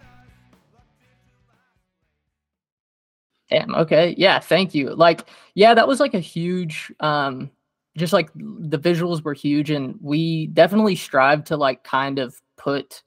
Damn. 3.49 3.73
Okay. 3.73 4.13
Yeah. 4.17 4.39
Thank 4.39 4.75
you. 4.75 4.93
Like, 4.93 5.27
yeah, 5.55 5.73
that 5.73 5.87
was 5.87 5.99
like 5.99 6.13
a 6.13 6.19
huge, 6.19 6.91
um, 6.99 7.49
just 7.97 8.13
like 8.13 8.29
the 8.35 8.79
visuals 8.79 9.23
were 9.23 9.33
huge, 9.33 9.69
and 9.69 9.97
we 10.01 10.47
definitely 10.47 10.95
strive 10.95 11.43
to 11.45 11.57
like 11.57 11.83
kind 11.83 12.19
of 12.19 12.39
put, 12.57 13.03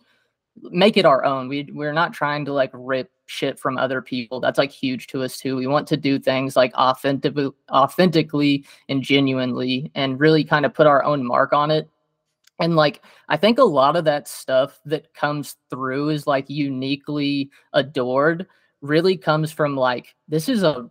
make 0.56 0.96
it 0.96 1.06
our 1.06 1.24
own. 1.24 1.48
We 1.48 1.68
we're 1.72 1.92
not 1.92 2.12
trying 2.12 2.44
to 2.46 2.52
like 2.52 2.70
rip 2.72 3.10
shit 3.26 3.58
from 3.58 3.78
other 3.78 4.02
people. 4.02 4.40
That's 4.40 4.58
like 4.58 4.70
huge 4.70 5.06
to 5.08 5.22
us 5.22 5.38
too. 5.38 5.56
We 5.56 5.66
want 5.66 5.86
to 5.88 5.96
do 5.96 6.18
things 6.18 6.56
like 6.56 6.74
authentic, 6.74 7.34
authentically 7.70 8.64
and 8.88 9.02
genuinely, 9.02 9.90
and 9.94 10.20
really 10.20 10.44
kind 10.44 10.66
of 10.66 10.74
put 10.74 10.86
our 10.86 11.02
own 11.04 11.24
mark 11.26 11.52
on 11.52 11.70
it. 11.70 11.88
And 12.60 12.76
like, 12.76 13.02
I 13.28 13.36
think 13.36 13.58
a 13.58 13.64
lot 13.64 13.96
of 13.96 14.04
that 14.04 14.28
stuff 14.28 14.78
that 14.84 15.12
comes 15.14 15.56
through 15.70 16.10
is 16.10 16.26
like 16.26 16.48
uniquely 16.48 17.50
adored 17.72 18.46
really 18.82 19.16
comes 19.16 19.50
from 19.50 19.76
like 19.76 20.14
this 20.28 20.48
is 20.48 20.62
a 20.62 20.90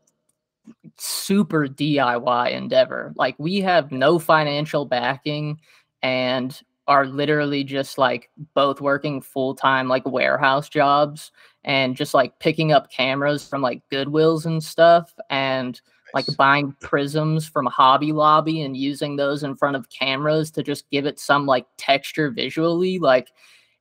super 0.98 1.68
DIY 1.68 2.52
endeavor. 2.52 3.14
Like 3.16 3.36
we 3.38 3.62
have 3.62 3.92
no 3.92 4.20
financial 4.20 4.86
backing 4.86 5.60
and 6.02 6.60
are 6.88 7.06
literally 7.06 7.64
just 7.64 7.98
like 7.98 8.30
both 8.54 8.82
working 8.82 9.22
full-time 9.22 9.88
like 9.88 10.06
warehouse 10.06 10.68
jobs 10.68 11.32
and 11.64 11.96
just 11.96 12.14
like 12.14 12.38
picking 12.40 12.72
up 12.72 12.92
cameras 12.92 13.48
from 13.48 13.62
like 13.62 13.82
Goodwills 13.92 14.46
and 14.46 14.64
stuff 14.64 15.14
and 15.30 15.80
like 16.14 16.26
buying 16.38 16.76
prisms 16.82 17.48
from 17.48 17.66
Hobby 17.68 18.12
Lobby 18.12 18.62
and 18.62 18.76
using 18.76 19.16
those 19.16 19.44
in 19.44 19.56
front 19.56 19.76
of 19.76 19.90
cameras 19.90 20.52
to 20.52 20.64
just 20.64 20.90
give 20.90 21.06
it 21.06 21.20
some 21.20 21.46
like 21.46 21.66
texture 21.78 22.30
visually 22.32 23.00
like 23.00 23.32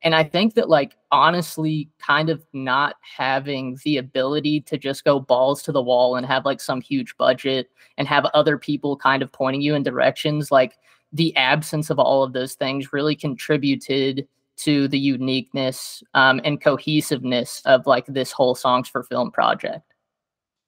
and 0.03 0.15
I 0.15 0.25
think 0.25 0.55
that 0.55 0.69
like 0.69 0.97
honestly 1.11 1.91
kind 1.99 2.31
of 2.31 2.43
not 2.53 2.97
having 3.03 3.79
the 3.85 3.99
ability 3.99 4.61
to 4.63 4.79
just 4.79 5.05
go 5.05 5.21
balls 5.21 5.63
to 5.65 5.73
the 5.73 5.83
wall 5.83 6.17
and 6.17 6.27
have 6.27 6.45
like 6.45 6.61
some 6.61 6.81
huge 6.81 7.17
budget 7.17 7.71
and 7.99 8.09
have 8.09 8.25
other 8.27 8.57
people 8.57 8.97
kind 8.97 9.23
of 9.23 9.33
pointing 9.33 9.61
you 9.61 9.75
in 9.75 9.83
directions 9.83 10.51
like 10.51 10.79
the 11.13 11.37
absence 11.37 11.91
of 11.91 11.99
all 11.99 12.23
of 12.23 12.33
those 12.33 12.55
things 12.55 12.93
really 12.93 13.17
contributed 13.17 14.27
to 14.57 14.89
the 14.89 14.99
uniqueness 14.99 16.03
um, 16.15 16.41
and 16.45 16.61
cohesiveness 16.61 17.63
of 17.65 17.87
like 17.87 18.07
this 18.07 18.31
whole 18.31 18.55
songs 18.55 18.89
for 18.89 19.03
film 19.03 19.31
project. 19.31 19.95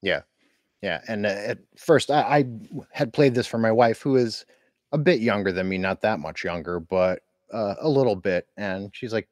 Yeah, 0.00 0.22
yeah 0.80 1.02
and 1.08 1.26
uh, 1.26 1.28
at 1.28 1.58
first 1.76 2.10
I, 2.10 2.20
I 2.20 2.44
had 2.90 3.12
played 3.12 3.34
this 3.34 3.46
for 3.46 3.58
my 3.58 3.72
wife, 3.72 4.00
who 4.00 4.16
is 4.16 4.44
a 4.92 4.98
bit 4.98 5.20
younger 5.20 5.52
than 5.52 5.68
me, 5.68 5.78
not 5.78 6.00
that 6.02 6.20
much 6.20 6.42
younger, 6.42 6.80
but 6.80 7.20
uh, 7.52 7.74
a 7.80 7.88
little 7.88 8.16
bit, 8.16 8.46
and 8.56 8.90
she's 8.94 9.12
like, 9.12 9.28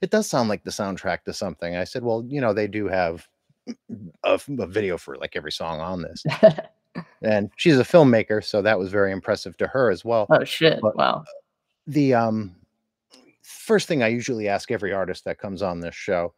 "It 0.00 0.10
does 0.10 0.28
sound 0.28 0.48
like 0.48 0.64
the 0.64 0.70
soundtrack 0.70 1.24
to 1.24 1.32
something." 1.32 1.76
I 1.76 1.84
said, 1.84 2.02
"Well, 2.02 2.24
you 2.26 2.40
know, 2.40 2.52
they 2.52 2.66
do 2.66 2.88
have 2.88 3.26
a 4.24 4.38
video 4.48 4.98
for 4.98 5.16
like 5.16 5.36
every 5.36 5.52
song 5.52 5.80
on 5.80 6.02
this," 6.02 6.24
and 7.22 7.50
she's 7.56 7.78
a 7.78 7.84
filmmaker, 7.84 8.44
so 8.44 8.62
that 8.62 8.78
was 8.78 8.90
very 8.90 9.12
impressive 9.12 9.56
to 9.58 9.66
her 9.68 9.90
as 9.90 10.04
well. 10.04 10.26
oh 10.30 10.44
shit 10.44 10.80
But- 10.80 10.96
wow 10.96 11.24
the 11.86 12.14
um 12.14 12.54
first 13.42 13.88
thing 13.88 14.02
I 14.02 14.08
usually 14.08 14.48
ask 14.48 14.70
every 14.70 14.92
artist 14.92 15.24
that 15.24 15.38
comes 15.38 15.62
on 15.62 15.80
this 15.80 15.94
show, 15.94 16.34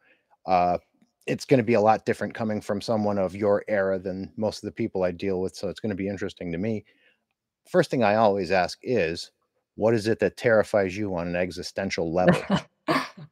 uh, 0.47 0.79
it's 1.27 1.45
going 1.45 1.59
to 1.59 1.65
be 1.65 1.75
a 1.75 1.81
lot 1.81 2.07
different 2.07 2.33
coming 2.33 2.61
from 2.61 2.81
someone 2.81 3.19
of 3.19 3.37
your 3.37 3.65
era 3.69 3.99
than 3.99 4.33
most 4.37 4.62
of 4.62 4.67
the 4.67 4.73
people 4.73 5.03
I 5.03 5.11
deal 5.11 5.41
with. 5.41 5.55
So 5.55 5.69
it's 5.69 5.81
going 5.81 5.91
to 5.91 5.97
be 5.97 6.09
interesting 6.09 6.51
to 6.53 6.59
me. 6.59 6.85
First 7.69 7.91
thing 7.91 8.03
I 8.03 8.15
always 8.15 8.51
ask 8.51 8.79
is, 8.83 9.31
what 9.76 9.95
is 9.95 10.07
it 10.07 10.19
that 10.19 10.37
terrifies 10.37 10.97
you 10.97 11.14
on 11.17 11.29
an 11.29 11.37
existential 11.37 12.12
level? 12.12 12.41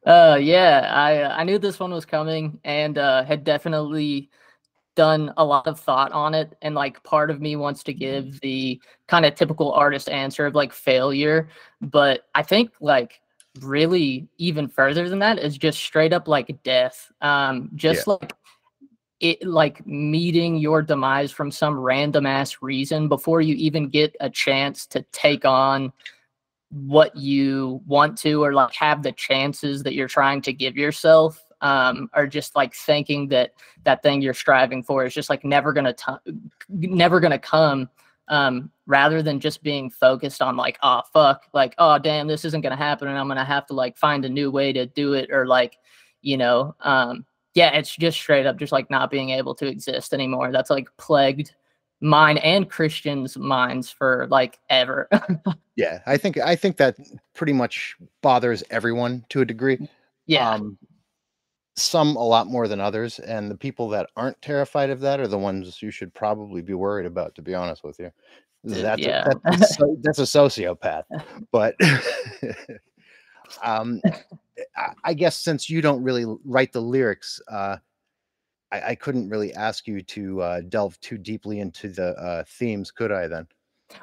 uh 0.05 0.37
yeah 0.39 0.89
i 0.93 1.41
i 1.41 1.43
knew 1.43 1.59
this 1.59 1.79
one 1.79 1.91
was 1.91 2.05
coming 2.05 2.59
and 2.63 2.97
uh 2.97 3.23
had 3.23 3.43
definitely 3.43 4.29
done 4.95 5.33
a 5.37 5.43
lot 5.43 5.67
of 5.67 5.79
thought 5.79 6.11
on 6.11 6.33
it 6.33 6.55
and 6.61 6.75
like 6.75 7.01
part 7.03 7.29
of 7.29 7.41
me 7.41 7.55
wants 7.55 7.83
to 7.83 7.93
give 7.93 8.39
the 8.41 8.79
kind 9.07 9.25
of 9.25 9.35
typical 9.35 9.71
artist 9.73 10.09
answer 10.09 10.45
of 10.45 10.55
like 10.55 10.73
failure 10.73 11.49
but 11.81 12.27
i 12.35 12.41
think 12.41 12.71
like 12.79 13.21
really 13.61 14.27
even 14.37 14.67
further 14.67 15.09
than 15.09 15.19
that 15.19 15.37
is 15.37 15.57
just 15.57 15.79
straight 15.79 16.13
up 16.13 16.27
like 16.27 16.61
death 16.63 17.11
um 17.21 17.69
just 17.75 18.07
like 18.07 18.33
it 19.19 19.45
like 19.45 19.85
meeting 19.85 20.57
your 20.57 20.81
demise 20.81 21.31
from 21.31 21.51
some 21.51 21.79
random 21.79 22.25
ass 22.25 22.57
reason 22.61 23.07
before 23.07 23.39
you 23.39 23.55
even 23.55 23.87
get 23.87 24.15
a 24.19 24.29
chance 24.29 24.85
to 24.87 25.01
take 25.11 25.45
on 25.45 25.93
what 26.71 27.15
you 27.15 27.81
want 27.85 28.17
to 28.17 28.43
or 28.43 28.53
like 28.53 28.73
have 28.73 29.03
the 29.03 29.11
chances 29.11 29.83
that 29.83 29.93
you're 29.93 30.07
trying 30.07 30.41
to 30.41 30.53
give 30.53 30.77
yourself 30.77 31.45
um 31.61 32.09
are 32.13 32.25
just 32.25 32.55
like 32.55 32.73
thinking 32.73 33.27
that 33.27 33.51
that 33.83 34.01
thing 34.01 34.21
you're 34.21 34.33
striving 34.33 34.81
for 34.81 35.05
is 35.05 35.13
just 35.13 35.29
like 35.29 35.43
never 35.43 35.73
gonna 35.73 35.93
t- 35.93 36.33
never 36.69 37.19
gonna 37.19 37.37
come 37.37 37.89
um 38.29 38.71
rather 38.85 39.21
than 39.21 39.39
just 39.39 39.61
being 39.61 39.89
focused 39.89 40.41
on 40.41 40.55
like 40.55 40.79
oh 40.81 41.01
fuck 41.13 41.45
like 41.53 41.75
oh 41.77 41.99
damn 41.99 42.27
this 42.27 42.45
isn't 42.45 42.61
gonna 42.61 42.75
happen 42.75 43.07
and 43.07 43.17
i'm 43.17 43.27
gonna 43.27 43.43
have 43.43 43.65
to 43.65 43.73
like 43.73 43.97
find 43.97 44.23
a 44.23 44.29
new 44.29 44.49
way 44.49 44.71
to 44.71 44.85
do 44.85 45.13
it 45.13 45.29
or 45.31 45.45
like 45.45 45.77
you 46.21 46.37
know 46.37 46.73
um 46.79 47.25
yeah 47.53 47.69
it's 47.71 47.95
just 47.95 48.17
straight 48.17 48.45
up 48.45 48.57
just 48.57 48.71
like 48.71 48.89
not 48.89 49.11
being 49.11 49.31
able 49.31 49.53
to 49.55 49.67
exist 49.67 50.13
anymore. 50.13 50.51
That's 50.51 50.69
like 50.69 50.87
plagued 50.97 51.53
mine 52.01 52.37
and 52.37 52.69
Christian's 52.69 53.37
minds 53.37 53.89
for 53.89 54.27
like 54.29 54.59
ever. 54.69 55.07
yeah, 55.75 55.99
I 56.05 56.17
think 56.17 56.37
I 56.37 56.55
think 56.55 56.77
that 56.77 56.97
pretty 57.33 57.53
much 57.53 57.95
bothers 58.21 58.63
everyone 58.69 59.25
to 59.29 59.41
a 59.41 59.45
degree. 59.45 59.87
Yeah. 60.25 60.49
Um, 60.49 60.77
some 61.77 62.15
a 62.17 62.23
lot 62.23 62.47
more 62.47 62.67
than 62.67 62.81
others, 62.81 63.19
and 63.19 63.49
the 63.49 63.55
people 63.55 63.87
that 63.89 64.09
aren't 64.17 64.41
terrified 64.41 64.89
of 64.89 64.99
that 64.99 65.19
are 65.19 65.27
the 65.27 65.37
ones 65.37 65.81
you 65.81 65.89
should 65.89 66.13
probably 66.13 66.61
be 66.61 66.73
worried 66.73 67.05
about. 67.05 67.33
To 67.35 67.41
be 67.41 67.55
honest 67.55 67.83
with 67.83 67.97
you, 67.99 68.11
that's 68.63 69.01
yeah. 69.01 69.27
a, 69.27 69.57
that's, 69.57 69.81
a, 69.81 69.85
that's 70.01 70.19
a 70.19 70.23
sociopath. 70.23 71.03
But 71.51 71.75
um, 73.63 74.01
I 75.03 75.13
guess 75.13 75.37
since 75.37 75.69
you 75.69 75.81
don't 75.81 76.03
really 76.03 76.25
write 76.43 76.73
the 76.73 76.81
lyrics, 76.81 77.41
uh, 77.47 77.77
I, 78.71 78.81
I 78.91 78.95
couldn't 78.95 79.29
really 79.29 79.53
ask 79.53 79.87
you 79.87 80.01
to 80.01 80.41
uh, 80.41 80.61
delve 80.61 80.99
too 80.99 81.17
deeply 81.17 81.59
into 81.59 81.89
the 81.89 82.09
uh, 82.17 82.43
themes, 82.47 82.91
could 82.91 83.11
I? 83.11 83.27
Then. 83.27 83.47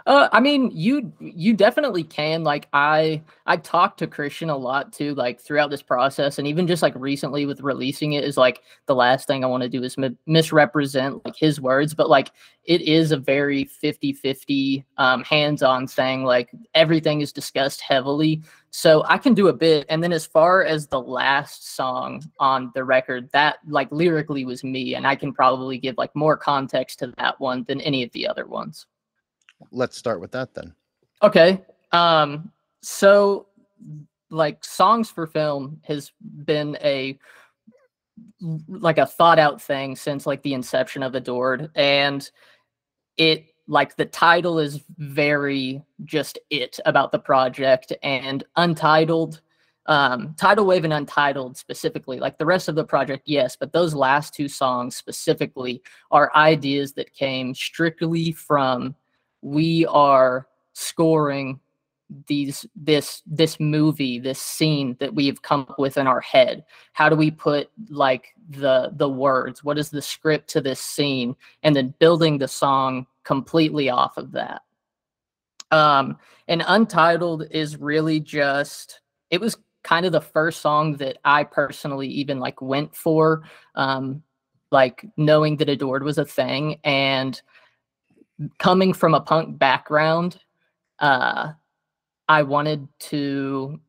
Uh, 0.07 0.29
I 0.33 0.41
mean, 0.41 0.71
you 0.73 1.13
you 1.21 1.55
definitely 1.55 2.03
can. 2.03 2.45
Like, 2.45 2.69
I 2.73 3.23
I 3.47 3.57
talked 3.57 3.99
to 3.99 4.07
Christian 4.07 4.51
a 4.51 4.57
lot 4.57 4.93
too, 4.93 5.15
like 5.15 5.41
throughout 5.41 5.71
this 5.71 5.83
process, 5.83 6.39
and 6.39 6.47
even 6.47 6.67
just 6.67 6.83
like 6.83 6.95
recently 6.97 7.47
with 7.47 7.61
releasing 7.61 8.15
it 8.15 8.25
is 8.25 8.37
like 8.37 8.63
the 8.87 8.95
last 8.95 9.27
thing 9.27 9.45
I 9.45 9.49
want 9.49 9.63
to 9.63 9.69
do 9.69 9.83
is 9.83 9.99
mi- 9.99 10.17
misrepresent 10.27 11.25
like 11.25 11.37
his 11.37 11.61
words, 11.61 11.95
but 11.95 12.09
like 12.09 12.31
it 12.65 12.83
is 12.83 13.13
a 13.13 13.17
very 13.17 13.65
50-50 13.65 14.85
um, 14.99 15.25
hands-on 15.25 15.87
thing. 15.87 16.25
Like 16.25 16.51
everything 16.75 17.21
is 17.23 17.33
discussed 17.33 17.81
heavily, 17.81 18.43
so 18.71 19.05
I 19.07 19.19
can 19.19 19.35
do 19.35 19.49
a 19.49 19.53
bit. 19.53 19.87
And 19.89 20.03
then 20.03 20.13
as 20.13 20.27
far 20.27 20.65
as 20.65 20.87
the 20.87 21.01
last 21.01 21.75
song 21.75 22.23
on 22.39 22.71
the 22.75 22.85
record, 22.85 23.31
that 23.33 23.59
like 23.67 23.91
lyrically 23.91 24.45
was 24.45 24.65
me, 24.65 24.95
and 24.95 25.07
I 25.07 25.17
can 25.17 25.33
probably 25.33 25.79
give 25.79 25.97
like 25.99 26.15
more 26.15 26.37
context 26.37 26.99
to 27.01 27.13
that 27.19 27.41
one 27.41 27.65
than 27.69 27.81
any 27.81 28.03
of 28.03 28.13
the 28.13 28.27
other 28.29 28.47
ones 28.47 28.87
let's 29.71 29.97
start 29.97 30.21
with 30.21 30.33
that 30.33 30.55
then. 30.55 30.75
Okay. 31.23 31.63
Um, 31.93 32.53
so 32.83 33.47
like 34.31 34.65
songs 34.65 35.11
for 35.11 35.27
film 35.27 35.81
has 35.85 36.13
been 36.45 36.77
a 36.83 37.19
like 38.69 38.99
a 38.99 39.07
thought 39.07 39.39
out 39.39 39.61
thing 39.61 39.97
since 39.97 40.27
like 40.27 40.43
the 40.43 40.55
inception 40.55 41.03
of 41.03 41.15
adored 41.15 41.71
and 41.75 42.31
it 43.17 43.47
like 43.67 43.97
the 43.97 44.05
title 44.05 44.59
is 44.59 44.83
very 44.99 45.83
just 46.05 46.39
it 46.51 46.79
about 46.85 47.13
the 47.13 47.19
project 47.19 47.93
and 48.03 48.45
untitled 48.57 49.41
um 49.87 50.35
tidal 50.37 50.67
wave 50.67 50.85
and 50.85 50.93
untitled 50.93 51.57
specifically 51.57 52.19
like 52.19 52.39
the 52.39 52.47
rest 52.47 52.69
of 52.69 52.75
the 52.75 52.85
project 52.85 53.23
yes 53.27 53.57
but 53.57 53.73
those 53.73 53.95
last 53.95 54.35
two 54.35 54.49
songs 54.49 54.97
specifically 54.97 55.81
are 56.11 56.35
ideas 56.35 56.93
that 56.93 57.13
came 57.15 57.55
strictly 57.55 58.33
from 58.33 58.95
we 59.43 59.87
are 59.87 60.47
scoring 60.73 61.61
these 62.27 62.65
this 62.75 63.23
this 63.27 63.61
movie 63.61 64.19
this 64.19 64.41
scene 64.41 64.97
that 64.99 65.15
we've 65.15 65.43
come 65.43 65.67
up 65.69 65.79
with 65.79 65.99
in 65.99 66.07
our 66.07 66.21
head. 66.21 66.65
How 66.95 67.09
do 67.09 67.17
we 67.17 67.31
put 67.31 67.71
like 67.91 68.29
the 68.49 68.91
the 68.95 69.09
words? 69.09 69.63
What 69.63 69.79
is 69.79 69.91
the 69.91 70.01
script 70.01 70.49
to 70.51 70.61
this 70.61 70.81
scene? 70.81 71.37
And 71.63 71.77
then 71.77 71.95
building 71.99 72.39
the 72.39 72.49
song 72.49 73.07
completely 73.25 73.91
off 73.91 74.17
of 74.17 74.33
that. 74.33 74.63
Um 75.71 76.17
and 76.47 76.65
untitled 76.67 77.45
is 77.51 77.77
really 77.77 78.21
just 78.21 79.01
it 79.31 79.41
was 79.41 79.59
kind 79.85 80.07
of 80.07 80.13
the 80.13 80.21
first 80.21 80.61
song 80.61 80.97
that 80.97 81.19
i 81.25 81.45
personally 81.45 82.09
even 82.09 82.41
like 82.41 82.61
went 82.61 82.95
for 82.95 83.43
um 83.75 84.23
like 84.71 85.05
knowing 85.17 85.57
that 85.57 85.69
adored 85.69 86.03
was 86.03 86.19
a 86.19 86.25
thing. 86.25 86.79
And 86.85 87.41
coming 88.59 88.93
from 88.93 89.15
a 89.15 89.21
punk 89.21 89.59
background, 89.59 90.39
uh, 90.99 91.53
I 92.29 92.43
wanted 92.43 92.89
to 93.01 93.81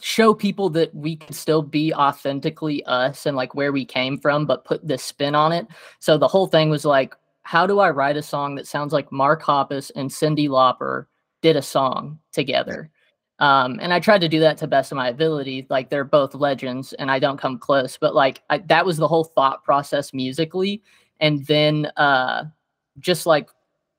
show 0.00 0.34
people 0.34 0.68
that 0.70 0.94
we 0.94 1.16
could 1.16 1.34
still 1.34 1.62
be 1.62 1.92
authentically 1.94 2.84
us 2.84 3.26
and 3.26 3.36
like 3.36 3.54
where 3.54 3.72
we 3.72 3.84
came 3.84 4.18
from, 4.18 4.46
but 4.46 4.64
put 4.64 4.86
this 4.86 5.02
spin 5.02 5.34
on 5.34 5.52
it. 5.52 5.66
So 5.98 6.18
the 6.18 6.28
whole 6.28 6.46
thing 6.46 6.70
was 6.70 6.84
like, 6.84 7.14
how 7.42 7.66
do 7.66 7.78
I 7.78 7.90
write 7.90 8.16
a 8.16 8.22
song 8.22 8.56
that 8.56 8.66
sounds 8.66 8.92
like 8.92 9.12
Mark 9.12 9.42
Hoppus 9.42 9.90
and 9.94 10.10
Cyndi 10.10 10.48
Lauper 10.48 11.06
did 11.42 11.56
a 11.56 11.62
song 11.62 12.18
together? 12.32 12.90
Um, 13.38 13.78
and 13.80 13.92
I 13.92 14.00
tried 14.00 14.22
to 14.22 14.28
do 14.28 14.40
that 14.40 14.56
to 14.58 14.66
best 14.66 14.92
of 14.92 14.96
my 14.96 15.08
ability. 15.08 15.66
Like 15.68 15.90
they're 15.90 16.04
both 16.04 16.34
legends, 16.34 16.92
and 16.94 17.10
I 17.10 17.18
don't 17.18 17.40
come 17.40 17.58
close. 17.58 17.98
But 17.98 18.14
like 18.14 18.42
I, 18.50 18.58
that 18.58 18.86
was 18.86 18.96
the 18.96 19.08
whole 19.08 19.24
thought 19.24 19.62
process 19.62 20.14
musically. 20.14 20.82
And 21.20 21.44
then 21.46 21.86
uh, 21.96 22.44
just 23.00 23.26
like 23.26 23.48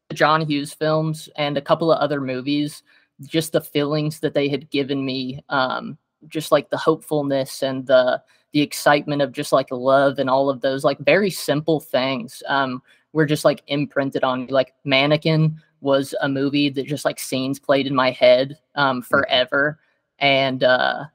the 0.10 0.16
John 0.16 0.42
Hughes 0.42 0.74
films 0.74 1.30
and 1.36 1.58
a 1.58 1.62
couple 1.62 1.92
of 1.92 2.00
other 2.00 2.22
movies, 2.22 2.84
just 3.24 3.52
the 3.52 3.62
feelings 3.62 4.20
that 4.20 4.34
they 4.34 4.48
had 4.48 4.70
given 4.70 5.06
me, 5.06 5.44
um, 5.50 5.98
just 6.28 6.52
like 6.52 6.70
the 6.70 6.78
hopefulness 6.78 7.64
and 7.64 7.86
the 7.86 8.22
the 8.54 8.62
excitement 8.62 9.22
of 9.22 9.34
just 9.34 9.52
like 9.52 9.70
love 9.72 10.20
and 10.20 10.30
all 10.30 10.50
of 10.50 10.62
those 10.62 10.84
like 10.84 10.98
very 11.00 11.30
simple 11.30 11.80
things 11.82 12.42
um, 12.48 12.82
were 13.12 13.26
just 13.26 13.44
like 13.44 13.62
imprinted 13.68 14.24
on 14.24 14.46
me. 14.46 14.52
Like 14.52 14.74
Mannequin 14.86 15.62
was 15.82 16.16
a 16.22 16.30
movie 16.30 16.70
that 16.70 16.88
just 16.88 17.06
like 17.06 17.20
scenes 17.20 17.60
played 17.60 17.88
in 17.88 17.94
my 17.94 18.12
head 18.12 18.58
um, 18.76 19.02
mm-hmm. 19.02 19.08
forever, 19.08 19.80
and 20.20 20.64
uh, 20.64 21.06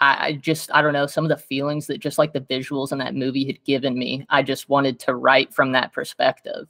I, 0.00 0.26
I 0.26 0.32
just 0.32 0.72
I 0.72 0.80
don't 0.80 0.94
know 0.94 1.06
some 1.06 1.24
of 1.24 1.28
the 1.28 1.36
feelings 1.36 1.86
that 1.88 2.00
just 2.00 2.18
like 2.18 2.32
the 2.32 2.40
visuals 2.40 2.92
in 2.92 2.98
that 2.98 3.14
movie 3.14 3.46
had 3.46 3.62
given 3.64 3.98
me. 3.98 4.26
I 4.30 4.42
just 4.42 4.68
wanted 4.68 4.98
to 5.00 5.14
write 5.14 5.52
from 5.52 5.72
that 5.72 5.92
perspective 5.92 6.66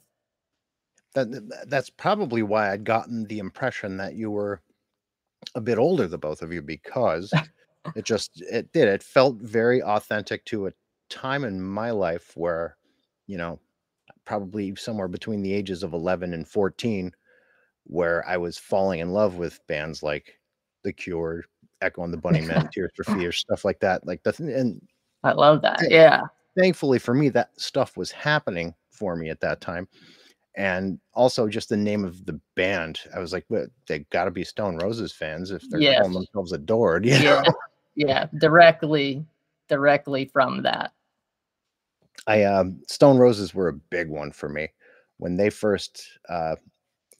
that 1.13 1.67
that's 1.67 1.89
probably 1.89 2.43
why 2.43 2.71
I'd 2.71 2.83
gotten 2.83 3.25
the 3.25 3.39
impression 3.39 3.97
that 3.97 4.15
you 4.15 4.31
were 4.31 4.61
a 5.55 5.61
bit 5.61 5.77
older, 5.77 6.07
the 6.07 6.17
both 6.17 6.41
of 6.41 6.51
you, 6.51 6.61
because 6.61 7.31
it 7.95 8.05
just 8.05 8.41
it 8.41 8.71
did. 8.71 8.87
It 8.87 9.03
felt 9.03 9.37
very 9.37 9.81
authentic 9.81 10.43
to 10.45 10.67
a 10.67 10.73
time 11.09 11.43
in 11.43 11.61
my 11.61 11.91
life 11.91 12.31
where, 12.35 12.77
you 13.27 13.37
know, 13.37 13.59
probably 14.25 14.75
somewhere 14.75 15.07
between 15.07 15.41
the 15.41 15.53
ages 15.53 15.83
of 15.83 15.93
11 15.93 16.33
and 16.33 16.47
14, 16.47 17.11
where 17.85 18.27
I 18.27 18.37
was 18.37 18.57
falling 18.57 18.99
in 18.99 19.11
love 19.11 19.35
with 19.35 19.59
bands 19.67 20.01
like 20.01 20.39
The 20.83 20.93
Cure, 20.93 21.43
Echo 21.81 22.03
and 22.03 22.13
the 22.13 22.17
Bunnymen, 22.17 22.71
Tears 22.71 22.91
for 22.95 23.03
Fears, 23.03 23.37
stuff 23.37 23.65
like 23.65 23.79
that. 23.81 24.05
Like 24.07 24.23
the 24.23 24.33
and 24.39 24.81
I 25.23 25.33
love 25.33 25.61
that. 25.61 25.89
Yeah. 25.89 26.21
Thankfully 26.57 26.99
for 26.99 27.13
me, 27.13 27.29
that 27.29 27.49
stuff 27.59 27.97
was 27.97 28.11
happening 28.11 28.73
for 28.91 29.15
me 29.15 29.29
at 29.29 29.41
that 29.41 29.59
time 29.59 29.87
and 30.55 30.99
also 31.13 31.47
just 31.47 31.69
the 31.69 31.77
name 31.77 32.03
of 32.03 32.25
the 32.25 32.39
band. 32.55 32.99
I 33.15 33.19
was 33.19 33.33
like, 33.33 33.45
well, 33.49 33.67
they 33.87 33.99
got 34.11 34.25
to 34.25 34.31
be 34.31 34.43
Stone 34.43 34.77
Roses 34.77 35.11
fans 35.11 35.51
if 35.51 35.67
they're 35.69 35.81
yes. 35.81 35.99
calling 35.99 36.13
themselves 36.13 36.51
Adored. 36.51 37.05
You 37.13 37.19
know? 37.19 37.43
Yeah, 37.95 38.07
yeah, 38.07 38.27
directly, 38.39 39.25
directly 39.67 40.25
from 40.25 40.63
that. 40.63 40.91
I 42.27 42.43
um, 42.43 42.81
Stone 42.87 43.17
Roses 43.17 43.53
were 43.53 43.67
a 43.67 43.73
big 43.73 44.09
one 44.09 44.31
for 44.31 44.49
me 44.49 44.69
when 45.17 45.35
they 45.35 45.49
first 45.49 46.03
uh, 46.29 46.55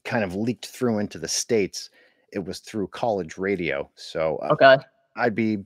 kind 0.06 0.24
of 0.24 0.36
leaked 0.36 0.68
through 0.68 1.00
into 1.00 1.20
the 1.20 1.28
states. 1.28 1.90
It 2.32 2.44
was 2.44 2.60
through 2.60 2.88
college 2.88 3.38
radio, 3.38 3.90
so 3.96 4.38
uh, 4.38 4.54
okay, 4.54 4.78
I'd 5.16 5.36
be 5.36 5.60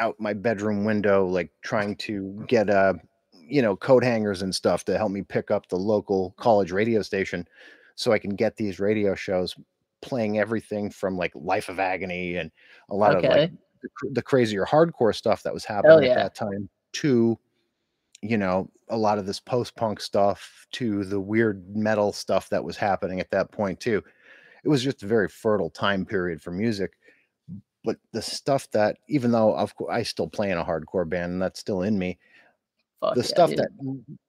out 0.00 0.18
my 0.18 0.32
bedroom 0.32 0.84
window, 0.84 1.26
like 1.26 1.50
trying 1.62 1.96
to 1.96 2.44
get 2.48 2.70
a 2.70 2.98
you 3.48 3.62
know, 3.62 3.76
coat 3.76 4.04
hangers 4.04 4.42
and 4.42 4.54
stuff 4.54 4.84
to 4.84 4.98
help 4.98 5.10
me 5.10 5.22
pick 5.22 5.50
up 5.50 5.68
the 5.68 5.76
local 5.76 6.34
college 6.36 6.70
radio 6.70 7.02
station 7.02 7.46
so 7.94 8.12
I 8.12 8.18
can 8.18 8.36
get 8.36 8.56
these 8.56 8.78
radio 8.78 9.14
shows 9.14 9.56
playing 10.00 10.38
everything 10.38 10.90
from 10.90 11.16
like 11.16 11.32
Life 11.34 11.68
of 11.68 11.80
Agony 11.80 12.36
and 12.36 12.50
a 12.90 12.94
lot 12.94 13.16
okay. 13.16 13.26
of 13.26 13.32
like 13.32 13.50
the, 13.82 13.88
the, 14.12 14.22
crazier 14.22 14.64
hardcore 14.64 15.14
stuff 15.14 15.42
that 15.42 15.54
was 15.54 15.64
happening 15.64 16.04
yeah. 16.04 16.10
at 16.10 16.16
that 16.16 16.34
time 16.34 16.68
to 16.92 17.38
you 18.22 18.36
know 18.36 18.68
a 18.88 18.96
lot 18.96 19.18
of 19.18 19.26
this 19.26 19.40
post 19.40 19.76
punk 19.76 20.00
stuff 20.00 20.66
to 20.72 21.04
the 21.04 21.20
weird 21.20 21.64
metal 21.74 22.12
stuff 22.12 22.48
that 22.48 22.62
was 22.62 22.76
happening 22.76 23.20
at 23.20 23.30
that 23.30 23.50
point 23.52 23.78
too 23.78 24.02
it 24.64 24.68
was 24.68 24.82
just 24.82 25.02
a 25.02 25.06
very 25.06 25.28
fertile 25.28 25.70
time 25.70 26.04
period 26.04 26.42
for 26.42 26.50
music 26.50 26.92
but 27.84 27.96
the 28.12 28.22
stuff 28.22 28.68
that 28.72 28.96
even 29.08 29.30
though 29.30 29.54
of 29.54 29.74
course 29.76 29.90
i 29.92 30.02
still 30.02 30.26
play 30.28 30.50
in 30.50 30.58
a 30.58 30.64
hardcore 30.64 31.08
band 31.08 31.32
and 31.32 31.42
that's 31.42 31.60
still 31.60 31.82
in 31.82 31.96
me 31.96 32.18
Fuck 33.00 33.14
the 33.14 33.20
yeah, 33.20 33.26
stuff 33.26 33.50
dude. 33.50 33.58
that 33.58 33.68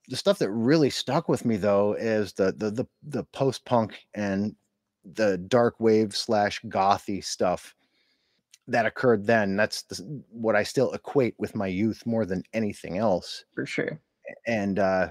the 0.10 0.15
stuff 0.15 0.39
that 0.39 0.51
really 0.51 0.89
stuck 0.89 1.27
with 1.27 1.43
me 1.43 1.58
though 1.58 1.93
is 1.93 2.34
the 2.34 2.51
the 2.51 2.71
the, 2.71 2.86
the 3.03 3.23
post 3.25 3.65
punk 3.65 4.05
and 4.13 4.55
the 5.13 5.38
dark 5.38 5.79
wave 5.79 6.15
slash 6.15 6.62
gothy 6.67 7.23
stuff 7.23 7.75
that 8.67 8.86
occurred 8.86 9.25
then. 9.25 9.55
That's 9.55 9.84
the, 9.84 10.21
what 10.29 10.55
I 10.55 10.63
still 10.63 10.91
equate 10.93 11.36
with 11.38 11.55
my 11.55 11.67
youth 11.67 12.05
more 12.05 12.25
than 12.25 12.43
anything 12.53 12.97
else. 12.97 13.45
For 13.53 13.65
sure. 13.65 13.99
And 14.45 14.77
uh, 14.77 15.10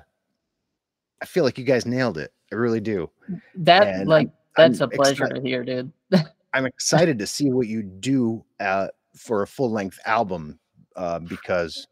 I 1.21 1.27
feel 1.27 1.45
like 1.45 1.59
you 1.59 1.65
guys 1.65 1.85
nailed 1.85 2.19
it. 2.19 2.33
I 2.53 2.55
really 2.55 2.81
do. 2.81 3.11
That 3.57 3.89
and 3.89 4.09
like 4.09 4.29
I'm, 4.57 4.71
that's 4.71 4.81
I'm 4.81 4.91
a 4.93 4.97
pleasure 4.97 5.25
excited. 5.25 5.43
to 5.43 5.49
hear, 5.49 5.65
dude. 5.65 5.93
I'm 6.55 6.67
excited 6.67 7.19
to 7.19 7.27
see 7.27 7.51
what 7.51 7.67
you 7.67 7.83
do 7.83 8.45
uh, 8.61 8.89
for 9.15 9.43
a 9.43 9.47
full 9.47 9.71
length 9.71 9.99
album 10.07 10.59
uh, 10.97 11.19
because 11.19 11.87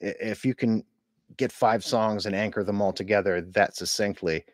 if 0.00 0.44
you 0.44 0.54
can 0.54 0.84
get 1.36 1.52
five 1.52 1.84
songs 1.84 2.26
and 2.26 2.34
anchor 2.34 2.64
them 2.64 2.82
all 2.82 2.92
together 2.92 3.40
that 3.40 3.76
succinctly, 3.76 4.44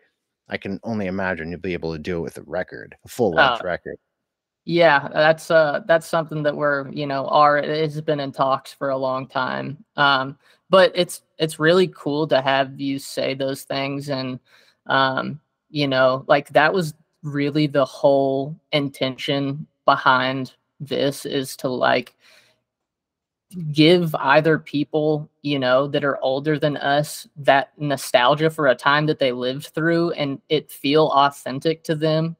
I 0.48 0.56
can 0.56 0.78
only 0.85 1.06
imagine 1.06 1.50
you'll 1.50 1.61
be 1.61 1.72
able 1.72 1.92
to 1.92 1.98
do 1.98 2.18
it 2.18 2.22
with 2.22 2.38
a 2.38 2.42
record, 2.42 2.96
a 3.04 3.09
full 3.09 3.32
length 3.32 3.62
uh, 3.62 3.66
record. 3.66 3.96
Yeah, 4.64 5.09
that's 5.12 5.50
uh 5.50 5.80
that's 5.87 6.09
something 6.09 6.42
that 6.42 6.56
we're, 6.56 6.90
you 6.90 7.06
know, 7.06 7.26
are 7.28 7.59
it 7.59 7.68
has 7.68 8.00
been 8.00 8.20
in 8.20 8.32
talks 8.32 8.72
for 8.72 8.90
a 8.90 8.96
long 8.96 9.28
time. 9.28 9.85
Um, 9.96 10.38
but 10.70 10.90
it's 10.94 11.22
it's 11.38 11.61
really 11.61 11.88
cool 11.88 12.26
to 12.28 12.42
have 12.42 12.80
you 12.80 12.98
say 12.98 13.35
those 13.35 13.62
things 13.62 14.09
and 14.09 14.40
um, 14.87 15.40
you 15.70 15.87
know, 15.87 16.24
like 16.26 16.48
that 16.50 16.72
was 16.72 16.94
really 17.22 17.66
the 17.66 17.85
whole 17.85 18.56
intention 18.72 19.66
behind 19.85 20.54
this 20.80 21.24
is 21.26 21.56
to 21.56 21.68
like 21.68 22.14
give 23.73 24.14
either 24.16 24.59
people, 24.59 25.31
you 25.42 25.59
know, 25.59 25.87
that 25.88 26.05
are 26.05 26.21
older 26.23 26.59
than 26.59 26.77
us 26.77 27.27
that 27.37 27.73
nostalgia 27.79 28.51
for 28.51 28.66
a 28.66 28.75
time 28.75 29.07
that 29.07 29.19
they 29.19 29.33
lived 29.33 29.69
through 29.69 30.11
and 30.12 30.40
it 30.49 30.71
feel 30.71 31.07
authentic 31.14 31.83
to 31.85 31.95
them. 31.95 32.37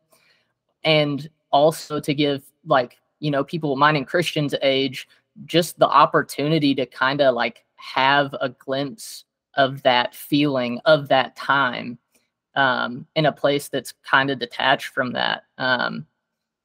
And 0.85 1.29
also 1.51 2.01
to 2.01 2.15
give 2.15 2.43
like, 2.67 2.99
you 3.21 3.31
know, 3.31 3.45
people 3.45 3.77
mine 3.77 3.97
and 3.97 4.07
Christian's 4.07 4.55
age 4.63 5.09
just 5.45 5.79
the 5.79 5.89
opportunity 5.89 6.75
to 6.75 6.87
kind 6.87 7.21
of 7.21 7.35
like 7.35 7.65
have 7.77 8.35
a 8.41 8.49
glimpse 8.49 9.25
of 9.55 9.83
that 9.83 10.15
feeling 10.15 10.81
of 10.85 11.09
that 11.09 11.35
time 11.37 11.99
um, 12.55 13.07
in 13.15 13.27
a 13.27 13.33
place 13.33 13.69
that's 13.69 13.95
kind 14.03 14.31
of 14.31 14.39
detached 14.39 14.89
from 14.89 15.13
that. 15.13 15.45
Um, 15.59 16.07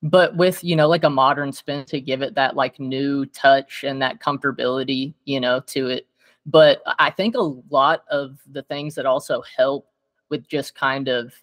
but 0.04 0.36
with 0.36 0.64
you 0.64 0.76
know 0.76 0.88
like 0.88 1.04
a 1.04 1.10
modern 1.10 1.52
spin 1.52 1.86
to 1.86 2.02
give 2.02 2.22
it 2.22 2.36
that 2.36 2.56
like 2.56 2.80
new 2.80 3.26
touch 3.28 3.84
and 3.84 4.02
that 4.02 4.20
comfortability 4.20 5.14
you 5.26 5.40
know 5.40 5.60
to 5.62 5.88
it. 5.88 6.08
But 6.46 6.82
i 7.00 7.12
think 7.12 7.36
a 7.36 7.54
lot 7.70 8.04
of 8.10 8.40
the 8.52 8.64
things 8.64 8.96
that 8.96 9.06
also 9.06 9.44
help 9.56 9.88
with 10.30 10.48
just 10.48 10.74
kind 10.76 11.08
of 11.08 11.34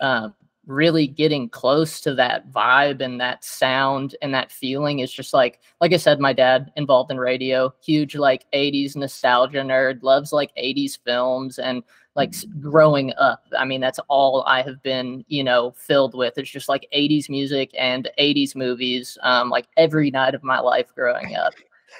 uh, 0.00 0.28
really 0.66 1.06
getting 1.06 1.48
close 1.48 2.00
to 2.00 2.14
that 2.14 2.50
vibe 2.50 3.00
and 3.00 3.20
that 3.20 3.44
sound 3.44 4.16
and 4.20 4.34
that 4.34 4.50
feeling 4.50 4.98
is 4.98 5.12
just 5.12 5.32
like 5.32 5.60
like 5.80 5.92
i 5.92 5.96
said 5.96 6.18
my 6.18 6.32
dad 6.32 6.72
involved 6.76 7.10
in 7.10 7.18
radio 7.18 7.72
huge 7.80 8.16
like 8.16 8.46
80s 8.52 8.96
nostalgia 8.96 9.58
nerd 9.58 10.02
loves 10.02 10.32
like 10.32 10.50
80s 10.56 10.98
films 11.04 11.60
and 11.60 11.84
like 12.16 12.34
growing 12.60 13.12
up. 13.18 13.44
I 13.56 13.64
mean 13.64 13.80
that's 13.80 14.00
all 14.08 14.42
i 14.46 14.62
have 14.62 14.82
been 14.82 15.24
you 15.28 15.44
know 15.44 15.72
filled 15.76 16.14
with. 16.14 16.38
It's 16.38 16.50
just 16.50 16.68
like 16.68 16.88
80s 16.94 17.28
music 17.28 17.70
and 17.78 18.08
80s 18.18 18.56
movies 18.56 19.18
um, 19.22 19.50
like 19.50 19.66
every 19.76 20.10
night 20.10 20.34
of 20.34 20.42
my 20.42 20.58
life 20.58 20.92
growing 20.94 21.36
up. 21.36 21.54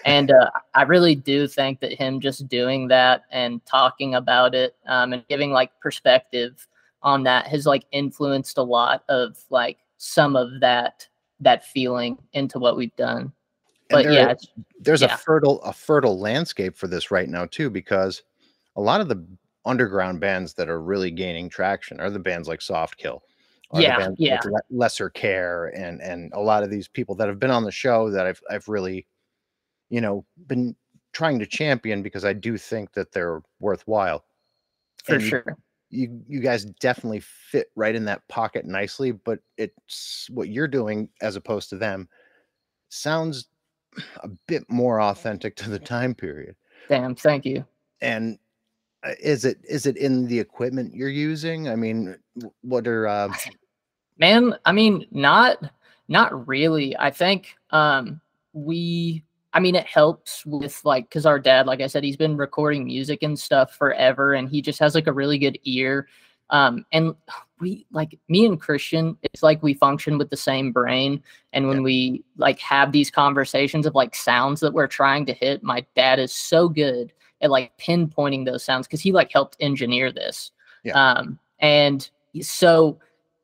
And 0.04 0.30
uh, 0.30 0.50
i 0.74 0.82
really 0.82 1.14
do 1.14 1.46
think 1.46 1.80
that 1.80 1.92
him 1.92 2.20
just 2.20 2.48
doing 2.48 2.88
that 2.88 3.24
and 3.30 3.64
talking 3.66 4.14
about 4.14 4.54
it 4.54 4.74
um, 4.86 5.12
and 5.12 5.26
giving 5.28 5.52
like 5.52 5.70
perspective 5.80 6.66
on 7.02 7.22
that 7.22 7.46
has 7.46 7.66
like 7.66 7.84
influenced 7.92 8.58
a 8.58 8.62
lot 8.62 9.04
of 9.08 9.38
like 9.50 9.78
some 9.98 10.34
of 10.34 10.60
that 10.60 11.06
that 11.40 11.64
feeling 11.64 12.18
into 12.32 12.58
what 12.58 12.76
we've 12.76 12.96
done. 12.96 13.32
But 13.90 14.04
there, 14.04 14.12
yeah 14.12 14.34
there's 14.80 15.02
yeah. 15.02 15.14
a 15.14 15.18
fertile 15.18 15.60
a 15.62 15.72
fertile 15.72 16.18
landscape 16.18 16.76
for 16.76 16.88
this 16.88 17.10
right 17.10 17.28
now 17.28 17.46
too 17.46 17.70
because 17.70 18.22
a 18.76 18.80
lot 18.80 19.00
of 19.00 19.08
the 19.08 19.24
underground 19.66 20.20
bands 20.20 20.54
that 20.54 20.68
are 20.68 20.80
really 20.80 21.10
gaining 21.10 21.48
traction 21.48 22.00
are 22.00 22.10
the 22.10 22.18
bands 22.18 22.48
like 22.48 22.62
Soft 22.62 22.96
Kill. 22.96 23.22
Yeah, 23.74 24.10
yeah. 24.16 24.40
Lesser 24.70 25.10
care 25.10 25.66
and 25.76 26.00
and 26.00 26.32
a 26.34 26.40
lot 26.40 26.62
of 26.62 26.70
these 26.70 26.86
people 26.86 27.16
that 27.16 27.28
have 27.28 27.40
been 27.40 27.50
on 27.50 27.64
the 27.64 27.72
show 27.72 28.10
that 28.10 28.24
I've 28.24 28.40
I've 28.48 28.68
really, 28.68 29.06
you 29.90 30.00
know, 30.00 30.24
been 30.46 30.76
trying 31.12 31.38
to 31.40 31.46
champion 31.46 32.02
because 32.02 32.24
I 32.24 32.32
do 32.32 32.56
think 32.58 32.92
that 32.92 33.10
they're 33.10 33.42
worthwhile. 33.58 34.24
For 35.04 35.14
and 35.14 35.24
sure. 35.24 35.56
You 35.90 36.20
you 36.28 36.40
guys 36.40 36.64
definitely 36.64 37.20
fit 37.20 37.70
right 37.74 37.94
in 37.94 38.04
that 38.04 38.26
pocket 38.28 38.66
nicely, 38.66 39.10
but 39.10 39.40
it's 39.56 40.28
what 40.30 40.48
you're 40.48 40.68
doing 40.68 41.08
as 41.20 41.34
opposed 41.34 41.68
to 41.70 41.76
them 41.76 42.08
sounds 42.88 43.48
a 44.22 44.28
bit 44.46 44.64
more 44.68 45.00
authentic 45.00 45.56
to 45.56 45.70
the 45.70 45.78
time 45.78 46.14
period. 46.14 46.54
Damn, 46.88 47.16
thank 47.16 47.44
you. 47.44 47.64
And 48.00 48.38
is 49.20 49.44
it 49.44 49.58
is 49.68 49.86
it 49.86 49.96
in 49.96 50.26
the 50.26 50.38
equipment 50.38 50.94
you're 50.94 51.08
using? 51.08 51.68
I 51.68 51.76
mean, 51.76 52.16
what 52.62 52.86
are 52.86 53.06
uh... 53.06 53.32
man? 54.18 54.54
I 54.64 54.72
mean, 54.72 55.06
not 55.10 55.58
not 56.08 56.46
really. 56.46 56.96
I 56.96 57.10
think 57.10 57.56
um 57.70 58.20
we 58.52 59.22
I 59.52 59.60
mean, 59.60 59.74
it 59.74 59.86
helps 59.86 60.44
with 60.44 60.84
like, 60.84 61.10
cause 61.10 61.24
our 61.24 61.38
dad, 61.38 61.66
like 61.66 61.80
I 61.80 61.86
said, 61.86 62.04
he's 62.04 62.18
been 62.18 62.36
recording 62.36 62.84
music 62.84 63.22
and 63.22 63.38
stuff 63.38 63.72
forever, 63.72 64.34
and 64.34 64.50
he 64.50 64.60
just 64.60 64.78
has 64.80 64.94
like 64.94 65.06
a 65.06 65.12
really 65.12 65.38
good 65.38 65.58
ear. 65.64 66.08
Um, 66.50 66.84
and 66.92 67.14
we 67.58 67.86
like 67.90 68.18
me 68.28 68.44
and 68.44 68.60
Christian, 68.60 69.16
it's 69.22 69.42
like 69.42 69.62
we 69.62 69.72
function 69.72 70.18
with 70.18 70.28
the 70.28 70.36
same 70.36 70.72
brain. 70.72 71.22
And 71.54 71.68
when 71.68 71.78
yeah. 71.78 71.84
we 71.84 72.24
like 72.36 72.58
have 72.58 72.92
these 72.92 73.10
conversations 73.10 73.86
of 73.86 73.94
like 73.94 74.14
sounds 74.14 74.60
that 74.60 74.74
we're 74.74 74.86
trying 74.86 75.24
to 75.24 75.32
hit, 75.32 75.62
my 75.62 75.86
dad 75.94 76.18
is 76.18 76.34
so 76.34 76.68
good 76.68 77.14
at 77.40 77.50
like 77.50 77.76
pinpointing 77.78 78.44
those 78.44 78.64
sounds 78.64 78.86
because 78.86 79.00
he 79.00 79.12
like 79.12 79.32
helped 79.32 79.56
engineer 79.60 80.12
this. 80.12 80.52
Yeah. 80.84 80.92
Um, 80.92 81.38
and 81.60 82.08
so 82.40 82.98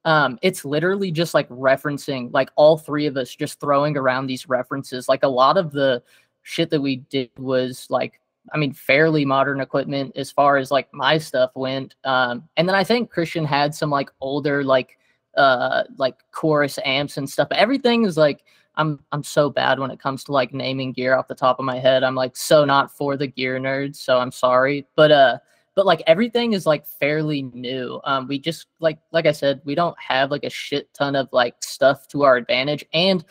um, 0.05 0.39
it's 0.43 0.65
literally 0.65 1.11
just 1.11 1.35
like 1.35 1.49
referencing 1.49 2.33
like 2.33 2.51
all 2.57 2.77
three 2.77 3.07
of 3.07 3.17
us 3.17 3.35
just 3.35 3.61
throwing 3.61 3.97
around 3.97 4.27
these 4.27 4.49
references. 4.49 5.09
Like 5.09 5.23
a 5.23 5.29
lot 5.29 5.57
of 5.57 5.73
the 5.73 6.03
shit 6.43 6.71
that 6.71 6.81
we 6.81 6.97
did 6.97 7.31
was 7.39 7.87
like 7.91 8.21
I 8.53 8.59
mean, 8.59 8.73
fairly 8.73 9.25
modern 9.25 9.61
equipment 9.61 10.17
as 10.17 10.31
far 10.31 10.57
as 10.57 10.71
like 10.71 10.93
my 10.93 11.19
stuff 11.19 11.53
went. 11.55 11.95
Um, 12.05 12.49
and 12.57 12.69
then 12.69 12.75
I 12.75 12.83
think 12.83 13.11
Christian 13.11 13.45
had 13.45 13.75
some 13.75 13.91
like 13.91 14.11
older 14.21 14.65
like 14.65 14.99
uh 15.37 15.85
like 15.97 16.17
chorus 16.33 16.79
amps 16.85 17.17
and 17.17 17.29
stuff. 17.29 17.49
But 17.49 17.59
everything 17.59 18.05
is 18.05 18.17
like 18.17 18.43
I'm 18.77 19.01
I'm 19.13 19.23
so 19.23 19.51
bad 19.51 19.79
when 19.79 19.91
it 19.91 20.01
comes 20.01 20.25
to 20.25 20.33
like 20.33 20.55
naming 20.55 20.93
gear 20.93 21.17
off 21.17 21.29
the 21.29 21.35
top 21.35 21.59
of 21.59 21.65
my 21.65 21.79
head. 21.79 22.03
I'm 22.03 22.15
like 22.15 22.37
so 22.37 22.65
not 22.65 22.97
for 22.97 23.17
the 23.17 23.27
gear 23.27 23.59
nerds, 23.59 23.97
so 23.97 24.19
I'm 24.19 24.33
sorry. 24.33 24.87
But 24.97 25.13
uh 25.13 25.39
but 25.75 25.87
like 25.87 26.03
everything 26.07 26.53
is 26.53 26.67
like 26.67 26.87
fairly 26.87 27.43
new. 27.43 28.01
Um 28.05 28.27
we 28.29 28.39
just 28.39 28.67
like 28.81 28.99
like 29.13 29.27
I 29.27 29.33
said, 29.33 29.61
we 29.65 29.75
don't 29.75 29.99
have 30.01 30.31
like 30.31 30.45
a 30.45 30.51
shit 30.51 30.93
ton 30.95 31.17
of 31.17 31.29
like 31.33 31.55
stuff 31.63 32.09
to 32.09 32.23
our 32.23 32.37
advantage 32.37 32.85
and 32.95 33.25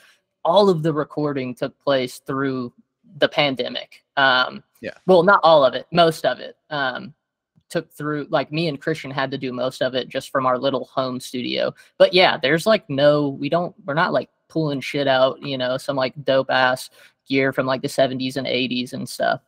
all 0.43 0.69
of 0.69 0.83
the 0.83 0.93
recording 0.93 1.53
took 1.55 1.77
place 1.79 2.19
through 2.19 2.73
the 3.17 3.29
pandemic. 3.29 4.03
Um 4.17 4.63
yeah. 4.81 4.93
Well, 5.05 5.23
not 5.23 5.39
all 5.43 5.65
of 5.65 5.73
it, 5.73 5.87
most 5.91 6.25
of 6.25 6.39
it. 6.39 6.55
Um 6.69 7.13
took 7.69 7.91
through 7.93 8.27
like 8.29 8.51
me 8.51 8.67
and 8.67 8.81
Christian 8.81 9.09
had 9.09 9.31
to 9.31 9.37
do 9.37 9.53
most 9.53 9.81
of 9.81 9.95
it 9.95 10.09
just 10.09 10.29
from 10.29 10.45
our 10.45 10.59
little 10.59 10.85
home 10.85 11.19
studio. 11.19 11.73
But 11.97 12.13
yeah, 12.13 12.37
there's 12.37 12.67
like 12.67 12.87
no 12.89 13.29
we 13.29 13.49
don't 13.49 13.73
we're 13.85 13.93
not 13.95 14.13
like 14.13 14.29
pulling 14.51 14.81
shit 14.81 15.07
out, 15.07 15.41
you 15.41 15.57
know, 15.57 15.77
some 15.77 15.95
like 15.95 16.13
dope 16.23 16.51
ass 16.51 16.89
gear 17.27 17.53
from 17.53 17.65
like 17.65 17.81
the 17.81 17.87
70s 17.87 18.35
and 18.35 18.45
80s 18.45 18.91
and 18.91 19.07
stuff. 19.07 19.41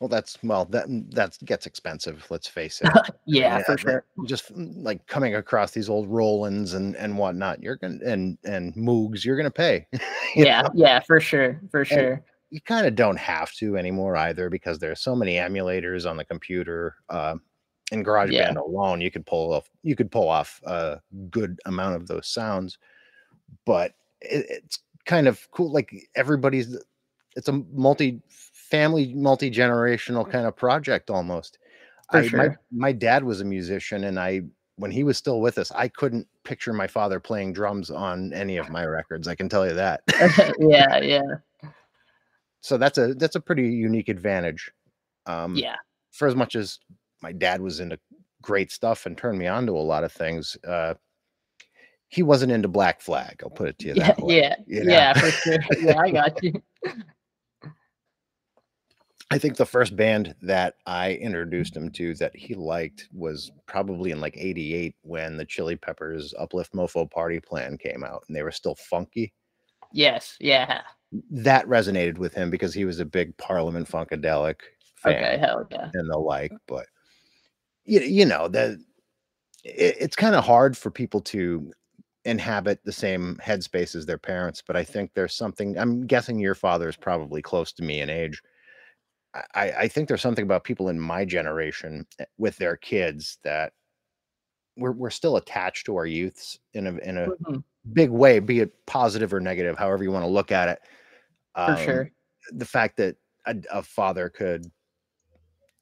Well, 0.00 0.08
that's 0.08 0.36
well, 0.42 0.66
that 0.66 0.86
that 1.12 1.38
gets 1.46 1.64
expensive. 1.64 2.26
Let's 2.28 2.46
face 2.46 2.82
it. 2.82 2.92
yeah, 3.26 3.62
for 3.62 3.78
sure. 3.78 4.04
Just 4.26 4.54
mm, 4.54 4.74
like 4.76 5.06
coming 5.06 5.36
across 5.36 5.70
these 5.70 5.88
old 5.88 6.06
Rolands 6.08 6.74
and 6.74 6.94
and 6.96 7.16
whatnot, 7.16 7.62
you're 7.62 7.76
gonna 7.76 7.98
and 8.04 8.36
and 8.44 8.74
Moogs, 8.74 9.24
you're 9.24 9.38
gonna 9.38 9.50
pay. 9.50 9.86
yeah, 10.36 10.60
know? 10.60 10.70
yeah, 10.74 11.00
for 11.00 11.18
sure, 11.18 11.62
for 11.70 11.80
and 11.80 11.88
sure. 11.88 12.24
You 12.50 12.60
kind 12.60 12.86
of 12.86 12.94
don't 12.94 13.18
have 13.18 13.52
to 13.54 13.78
anymore 13.78 14.16
either 14.18 14.50
because 14.50 14.78
there's 14.78 15.00
so 15.00 15.16
many 15.16 15.36
emulators 15.36 16.08
on 16.08 16.18
the 16.18 16.24
computer. 16.26 16.96
Uh, 17.08 17.36
in 17.92 18.04
GarageBand 18.04 18.32
yeah. 18.32 18.52
alone, 18.58 19.00
you 19.00 19.10
could 19.10 19.24
pull 19.24 19.54
off 19.54 19.70
you 19.82 19.96
could 19.96 20.10
pull 20.10 20.28
off 20.28 20.60
a 20.66 21.00
good 21.30 21.58
amount 21.64 21.96
of 21.96 22.06
those 22.06 22.28
sounds 22.28 22.78
but 23.64 23.94
it, 24.20 24.46
it's 24.48 24.78
kind 25.04 25.28
of 25.28 25.50
cool. 25.50 25.72
Like 25.72 25.92
everybody's, 26.14 26.76
it's 27.36 27.48
a 27.48 27.62
multi 27.72 28.22
family, 28.30 29.14
multi 29.14 29.50
generational 29.50 30.30
kind 30.30 30.46
of 30.46 30.56
project 30.56 31.10
almost. 31.10 31.58
I, 32.10 32.26
sure. 32.26 32.38
my, 32.38 32.56
my 32.70 32.92
dad 32.92 33.24
was 33.24 33.40
a 33.40 33.44
musician, 33.44 34.04
and 34.04 34.18
I, 34.18 34.42
when 34.76 34.90
he 34.90 35.02
was 35.02 35.16
still 35.16 35.40
with 35.40 35.58
us, 35.58 35.72
I 35.72 35.88
couldn't 35.88 36.26
picture 36.44 36.72
my 36.72 36.86
father 36.86 37.18
playing 37.18 37.52
drums 37.52 37.90
on 37.90 38.32
any 38.32 38.56
of 38.56 38.70
my 38.70 38.84
records. 38.84 39.26
I 39.26 39.34
can 39.34 39.48
tell 39.48 39.66
you 39.66 39.74
that. 39.74 40.02
yeah, 40.60 40.98
yeah. 40.98 41.22
So 42.60 42.76
that's 42.76 42.98
a 42.98 43.14
that's 43.14 43.36
a 43.36 43.40
pretty 43.40 43.68
unique 43.68 44.08
advantage. 44.08 44.70
Um, 45.26 45.56
yeah. 45.56 45.76
For 46.12 46.28
as 46.28 46.34
much 46.34 46.56
as 46.56 46.78
my 47.22 47.32
dad 47.32 47.60
was 47.60 47.80
into 47.80 47.98
great 48.42 48.70
stuff 48.70 49.06
and 49.06 49.16
turned 49.16 49.38
me 49.38 49.46
on 49.46 49.66
to 49.66 49.72
a 49.72 49.78
lot 49.78 50.04
of 50.04 50.12
things, 50.12 50.56
uh, 50.66 50.94
he 52.08 52.22
wasn't 52.22 52.52
into 52.52 52.68
Black 52.68 53.00
Flag. 53.00 53.40
I'll 53.42 53.50
put 53.50 53.68
it 53.68 53.78
to 53.80 53.88
you 53.88 53.94
yeah, 53.96 54.06
that 54.06 54.18
way. 54.20 54.36
Yeah, 54.36 54.54
you 54.66 54.84
know? 54.84 54.92
yeah, 54.92 55.12
for 55.14 55.30
sure. 55.30 55.58
Yeah, 55.80 55.98
I 55.98 56.10
got 56.10 56.42
you. 56.42 56.62
I 59.30 59.38
think 59.38 59.56
the 59.56 59.66
first 59.66 59.96
band 59.96 60.36
that 60.42 60.74
I 60.86 61.14
introduced 61.14 61.74
mm-hmm. 61.74 61.86
him 61.86 61.92
to 61.92 62.14
that 62.14 62.36
he 62.36 62.54
liked 62.54 63.08
was 63.12 63.50
probably 63.66 64.12
in 64.12 64.20
like 64.20 64.36
88 64.36 64.94
when 65.02 65.36
the 65.36 65.44
Chili 65.44 65.76
Peppers 65.76 66.32
Uplift 66.38 66.72
Mofo 66.74 67.10
Party 67.10 67.40
Plan 67.40 67.76
came 67.76 68.04
out 68.04 68.22
and 68.28 68.36
they 68.36 68.42
were 68.42 68.52
still 68.52 68.76
funky. 68.76 69.32
Yes, 69.92 70.36
yeah. 70.40 70.82
That 71.30 71.66
resonated 71.66 72.18
with 72.18 72.34
him 72.34 72.50
because 72.50 72.72
he 72.74 72.84
was 72.84 73.00
a 73.00 73.04
big 73.04 73.36
Parliament 73.36 73.88
Funkadelic 73.88 74.60
fan 74.96 75.14
okay, 75.16 75.38
hell 75.38 75.66
yeah. 75.70 75.90
and 75.92 76.10
the 76.10 76.18
like. 76.18 76.52
But 76.68 76.86
you, 77.84 78.00
you 78.00 78.26
know, 78.26 78.46
that 78.48 78.78
it, 79.64 79.96
it's 79.98 80.16
kind 80.16 80.36
of 80.36 80.44
hard 80.44 80.76
for 80.76 80.90
people 80.90 81.20
to 81.22 81.72
inhabit 82.26 82.84
the 82.84 82.92
same 82.92 83.36
headspace 83.42 83.96
as 83.96 84.06
their 84.06 84.18
parents, 84.18 84.62
but 84.66 84.76
I 84.76 84.84
think 84.84 85.14
there's 85.14 85.34
something. 85.34 85.78
I'm 85.78 86.06
guessing 86.06 86.38
your 86.40 86.54
father 86.56 86.88
is 86.88 86.96
probably 86.96 87.42
close 87.42 87.72
to 87.74 87.84
me 87.84 88.00
in 88.00 88.10
age. 88.10 88.42
I, 89.54 89.70
I 89.72 89.88
think 89.88 90.08
there's 90.08 90.22
something 90.22 90.44
about 90.44 90.64
people 90.64 90.88
in 90.88 90.98
my 90.98 91.24
generation 91.24 92.06
eh, 92.18 92.24
with 92.38 92.56
their 92.56 92.76
kids 92.76 93.38
that 93.44 93.72
we're 94.76 94.92
we're 94.92 95.10
still 95.10 95.36
attached 95.36 95.86
to 95.86 95.96
our 95.96 96.06
youths 96.06 96.58
in 96.74 96.86
a 96.86 96.96
in 96.98 97.16
a 97.16 97.32
Mhm, 97.40 97.62
big 97.92 98.10
way, 98.10 98.40
be 98.40 98.60
it 98.60 98.86
positive 98.86 99.32
or 99.34 99.40
negative, 99.40 99.78
however 99.78 100.04
you 100.04 100.12
want 100.12 100.24
to 100.24 100.30
look 100.30 100.52
at 100.52 100.68
it. 100.68 100.80
For 101.64 101.76
Um, 101.76 101.76
sure. 101.76 102.12
the 102.52 102.66
fact 102.66 102.98
that 102.98 103.16
a, 103.46 103.56
a 103.72 103.82
father 103.82 104.30
could, 104.30 104.70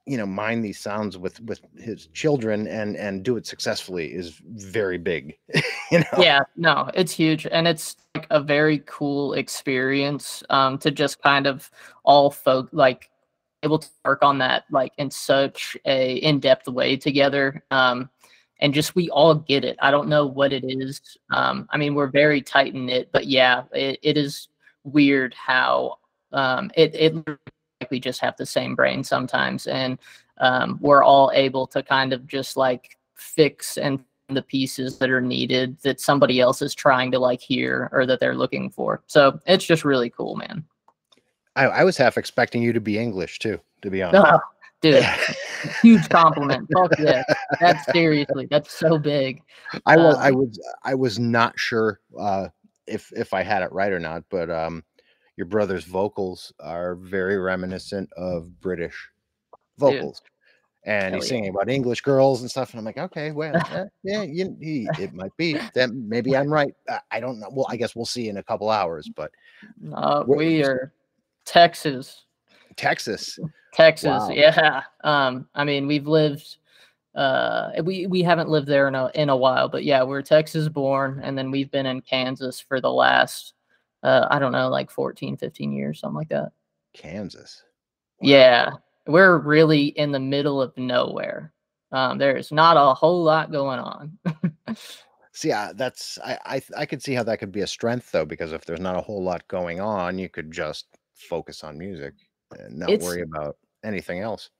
you 0.06 0.18
know, 0.18 0.26
mine 0.26 0.60
these 0.60 0.78
sounds 0.78 1.16
with 1.16 1.40
with 1.40 1.60
his 1.76 2.06
children 2.08 2.66
and 2.68 2.96
and 2.96 3.22
do 3.22 3.36
it 3.36 3.46
successfully 3.46 4.12
is 4.12 4.40
very 4.44 4.98
big. 4.98 5.36
you 5.90 6.00
know, 6.00 6.04
Yeah, 6.18 6.40
no, 6.56 6.90
it's 6.94 7.12
huge, 7.12 7.46
and 7.46 7.66
it's 7.66 7.96
like 8.14 8.26
a 8.30 8.40
very 8.40 8.82
cool 8.86 9.32
experience 9.34 10.42
um, 10.50 10.78
to 10.78 10.90
just 10.90 11.22
kind 11.22 11.46
of 11.46 11.70
all 12.04 12.30
folk 12.30 12.68
like 12.72 13.10
able 13.62 13.78
to 13.78 13.88
work 14.04 14.22
on 14.22 14.38
that 14.38 14.64
like 14.70 14.92
in 14.98 15.10
such 15.10 15.76
a 15.86 16.16
in-depth 16.16 16.68
way 16.68 16.96
together. 16.96 17.64
Um, 17.70 18.10
and 18.60 18.72
just 18.72 18.94
we 18.94 19.10
all 19.10 19.34
get 19.34 19.64
it. 19.64 19.76
I 19.80 19.90
don't 19.90 20.08
know 20.08 20.26
what 20.26 20.52
it 20.52 20.64
is. 20.66 21.00
Um, 21.32 21.66
I 21.70 21.76
mean, 21.76 21.94
we're 21.94 22.06
very 22.06 22.40
tight 22.40 22.74
knit, 22.74 23.08
but 23.12 23.26
yeah, 23.26 23.64
it, 23.72 23.98
it 24.02 24.16
is 24.16 24.48
weird 24.84 25.34
how 25.34 25.98
um, 26.32 26.70
it 26.76 26.94
it 26.94 27.24
we 27.94 28.00
just 28.00 28.20
have 28.20 28.36
the 28.36 28.44
same 28.44 28.74
brain 28.74 29.04
sometimes, 29.04 29.68
and 29.68 29.98
um, 30.38 30.78
we're 30.80 31.04
all 31.04 31.30
able 31.32 31.64
to 31.68 31.80
kind 31.80 32.12
of 32.12 32.26
just 32.26 32.56
like 32.56 32.98
fix 33.14 33.78
and 33.78 34.02
the 34.28 34.42
pieces 34.42 34.98
that 34.98 35.10
are 35.10 35.20
needed 35.20 35.78
that 35.82 36.00
somebody 36.00 36.40
else 36.40 36.60
is 36.60 36.74
trying 36.74 37.12
to 37.12 37.20
like 37.20 37.40
hear 37.40 37.88
or 37.92 38.04
that 38.04 38.18
they're 38.18 38.34
looking 38.34 38.68
for. 38.68 39.00
So 39.06 39.38
it's 39.46 39.64
just 39.64 39.84
really 39.84 40.10
cool, 40.10 40.34
man. 40.34 40.64
I, 41.54 41.66
I 41.66 41.84
was 41.84 41.96
half 41.96 42.18
expecting 42.18 42.64
you 42.64 42.72
to 42.72 42.80
be 42.80 42.98
English 42.98 43.38
too, 43.38 43.60
to 43.82 43.90
be 43.90 44.02
honest. 44.02 44.26
Oh, 44.26 44.40
dude, 44.80 45.06
huge 45.82 46.08
compliment. 46.08 46.68
Fuck 46.74 46.98
yeah. 46.98 47.22
That's 47.60 47.84
seriously, 47.92 48.48
that's 48.50 48.76
so 48.76 48.98
big. 48.98 49.40
I 49.86 49.96
was 49.96 50.16
I 50.16 50.30
Um, 50.30 50.34
was 50.34 50.60
I 50.82 50.94
was 50.96 51.20
not 51.20 51.56
sure 51.56 52.00
uh, 52.18 52.48
if 52.88 53.12
if 53.12 53.32
I 53.32 53.44
had 53.44 53.62
it 53.62 53.70
right 53.70 53.92
or 53.92 54.00
not, 54.00 54.24
but 54.30 54.50
um, 54.50 54.82
your 55.36 55.46
brother's 55.46 55.84
vocals 55.84 56.52
are 56.60 56.94
very 56.94 57.38
reminiscent 57.38 58.12
of 58.16 58.60
British 58.60 59.08
vocals, 59.78 60.22
and 60.84 61.14
hell 61.14 61.14
he's 61.14 61.24
yeah. 61.24 61.36
singing 61.36 61.50
about 61.50 61.68
English 61.68 62.02
girls 62.02 62.40
and 62.42 62.50
stuff, 62.50 62.70
and 62.70 62.78
I'm 62.78 62.84
like, 62.84 62.98
okay, 62.98 63.32
well, 63.32 63.56
eh, 63.56 63.84
yeah, 64.02 64.22
you, 64.22 64.56
he, 64.60 64.88
it 64.98 65.12
might 65.12 65.36
be 65.36 65.58
that 65.74 65.90
maybe 65.92 66.36
I'm 66.36 66.52
right. 66.52 66.74
I, 66.88 67.00
I 67.10 67.20
don't 67.20 67.40
know. 67.40 67.48
Well, 67.50 67.66
I 67.68 67.76
guess 67.76 67.96
we'll 67.96 68.06
see 68.06 68.28
in 68.28 68.36
a 68.36 68.42
couple 68.42 68.70
hours, 68.70 69.08
but 69.14 69.30
Uh, 69.92 70.24
we 70.26 70.62
are 70.64 70.92
Texas. 71.44 72.24
Texas, 72.76 73.38
Texas, 73.72 74.08
Wow. 74.08 74.30
yeah. 74.30 74.82
Um, 75.04 75.48
I 75.54 75.64
mean, 75.64 75.86
we've 75.86 76.06
lived 76.06 76.56
uh 77.14 77.70
we 77.84 78.08
we 78.08 78.22
haven't 78.22 78.48
lived 78.48 78.66
there 78.66 78.88
in 78.88 78.96
a 78.96 79.08
in 79.14 79.28
a 79.28 79.36
while, 79.36 79.68
but 79.68 79.84
yeah, 79.84 80.02
we're 80.02 80.22
Texas 80.22 80.68
born 80.68 81.20
and 81.22 81.38
then 81.38 81.52
we've 81.52 81.70
been 81.70 81.86
in 81.86 82.00
Kansas 82.00 82.58
for 82.58 82.80
the 82.80 82.90
last 82.90 83.54
uh 84.04 84.28
I 84.30 84.38
don't 84.38 84.52
know, 84.52 84.68
like 84.68 84.90
14, 84.90 85.36
15 85.36 85.72
years, 85.72 85.98
something 86.00 86.16
like 86.16 86.28
that. 86.28 86.52
Kansas. 86.92 87.64
Yeah. 88.20 88.70
We're 89.06 89.38
really 89.38 89.86
in 89.86 90.12
the 90.12 90.20
middle 90.20 90.62
of 90.62 90.76
nowhere. 90.78 91.52
Um, 91.92 92.18
there's 92.18 92.50
not 92.52 92.76
a 92.76 92.94
whole 92.94 93.22
lot 93.22 93.50
going 93.52 93.78
on. 93.80 94.18
See, 95.32 95.50
uh, 95.50 95.72
that's 95.74 96.18
I, 96.24 96.38
I 96.46 96.62
I 96.78 96.86
could 96.86 97.02
see 97.02 97.12
how 97.14 97.24
that 97.24 97.38
could 97.38 97.50
be 97.52 97.62
a 97.62 97.66
strength 97.66 98.12
though, 98.12 98.24
because 98.24 98.52
if 98.52 98.64
there's 98.64 98.80
not 98.80 98.96
a 98.96 99.00
whole 99.00 99.22
lot 99.22 99.46
going 99.48 99.80
on, 99.80 100.16
you 100.18 100.28
could 100.28 100.52
just 100.52 100.86
focus 101.14 101.64
on 101.64 101.76
music 101.76 102.14
and 102.58 102.78
not 102.78 102.90
It's- 102.90 103.06
worry 103.06 103.22
about 103.22 103.56
anything 103.84 104.20
else. 104.20 104.50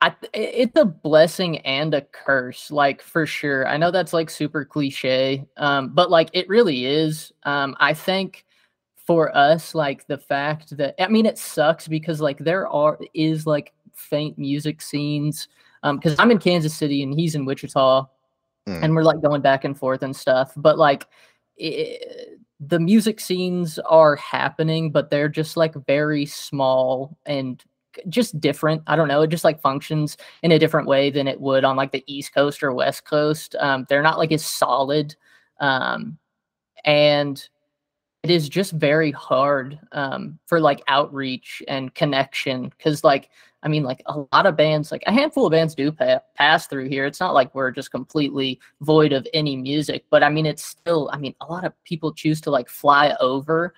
I- 0.00 0.14
it's 0.32 0.78
a 0.78 0.84
blessing 0.84 1.58
and 1.60 1.92
a 1.94 2.02
curse, 2.02 2.70
like 2.70 3.02
for 3.02 3.26
sure. 3.26 3.66
I 3.66 3.76
know 3.78 3.90
that's 3.90 4.12
like 4.12 4.30
super 4.30 4.64
cliche, 4.64 5.44
um, 5.56 5.88
but 5.88 6.10
like 6.10 6.28
it 6.34 6.48
really 6.48 6.84
is. 6.86 7.32
Um, 7.42 7.74
I 7.80 7.94
think 7.94 8.44
for 9.08 9.34
us, 9.34 9.74
like 9.74 10.06
the 10.06 10.18
fact 10.18 10.76
that 10.76 10.94
I 11.02 11.08
mean, 11.08 11.24
it 11.24 11.38
sucks 11.38 11.88
because 11.88 12.20
like 12.20 12.36
there 12.36 12.68
are 12.68 12.98
is 13.14 13.46
like 13.46 13.72
faint 13.94 14.36
music 14.36 14.82
scenes. 14.82 15.48
Um, 15.82 15.96
because 15.96 16.14
I'm 16.18 16.30
in 16.30 16.38
Kansas 16.38 16.74
City 16.74 17.02
and 17.02 17.18
he's 17.18 17.34
in 17.34 17.46
Wichita, 17.46 18.06
Mm. 18.68 18.82
and 18.82 18.94
we're 18.94 19.02
like 19.02 19.22
going 19.22 19.40
back 19.40 19.64
and 19.64 19.78
forth 19.78 20.02
and 20.02 20.14
stuff. 20.14 20.52
But 20.56 20.78
like 20.78 21.06
i 21.60 21.98
the 22.60 22.78
music 22.80 23.20
scenes 23.20 23.78
are 23.86 24.16
happening, 24.16 24.90
but 24.90 25.10
they're 25.10 25.28
just 25.28 25.56
like 25.56 25.74
very 25.86 26.26
small 26.26 27.16
and 27.24 27.64
just 28.08 28.38
different. 28.40 28.82
I 28.88 28.96
don't 28.96 29.08
know. 29.08 29.22
It 29.22 29.30
just 29.30 29.44
like 29.44 29.60
functions 29.60 30.16
in 30.42 30.50
a 30.52 30.58
different 30.58 30.88
way 30.88 31.08
than 31.10 31.28
it 31.28 31.40
would 31.40 31.64
on 31.64 31.76
like 31.76 31.92
the 31.92 32.04
East 32.12 32.34
Coast 32.34 32.62
or 32.62 32.72
West 32.74 33.04
Coast. 33.04 33.54
Um, 33.60 33.86
they're 33.88 34.02
not 34.02 34.18
like 34.18 34.32
as 34.32 34.44
solid. 34.44 35.14
Um, 35.60 36.18
and 36.84 37.48
it 38.22 38.30
is 38.30 38.48
just 38.48 38.72
very 38.72 39.10
hard 39.12 39.78
um, 39.92 40.38
for 40.46 40.60
like 40.60 40.82
outreach 40.88 41.62
and 41.68 41.94
connection 41.94 42.68
because 42.76 43.04
like 43.04 43.30
i 43.62 43.68
mean 43.68 43.82
like 43.82 44.02
a 44.06 44.24
lot 44.32 44.46
of 44.46 44.56
bands 44.56 44.90
like 44.90 45.02
a 45.06 45.12
handful 45.12 45.46
of 45.46 45.52
bands 45.52 45.74
do 45.74 45.90
pa- 45.92 46.20
pass 46.34 46.66
through 46.66 46.88
here. 46.88 47.06
It's 47.06 47.20
not 47.20 47.34
like 47.34 47.54
we're 47.54 47.70
just 47.70 47.90
completely 47.90 48.60
void 48.80 49.12
of 49.12 49.26
any 49.34 49.56
music 49.56 50.04
but 50.10 50.22
i 50.22 50.28
mean 50.28 50.46
it's 50.46 50.64
still 50.64 51.10
i 51.12 51.18
mean 51.18 51.34
a 51.40 51.46
lot 51.46 51.64
of 51.64 51.72
people 51.84 52.12
choose 52.12 52.40
to 52.42 52.50
like 52.50 52.68
fly 52.68 53.16
over 53.20 53.74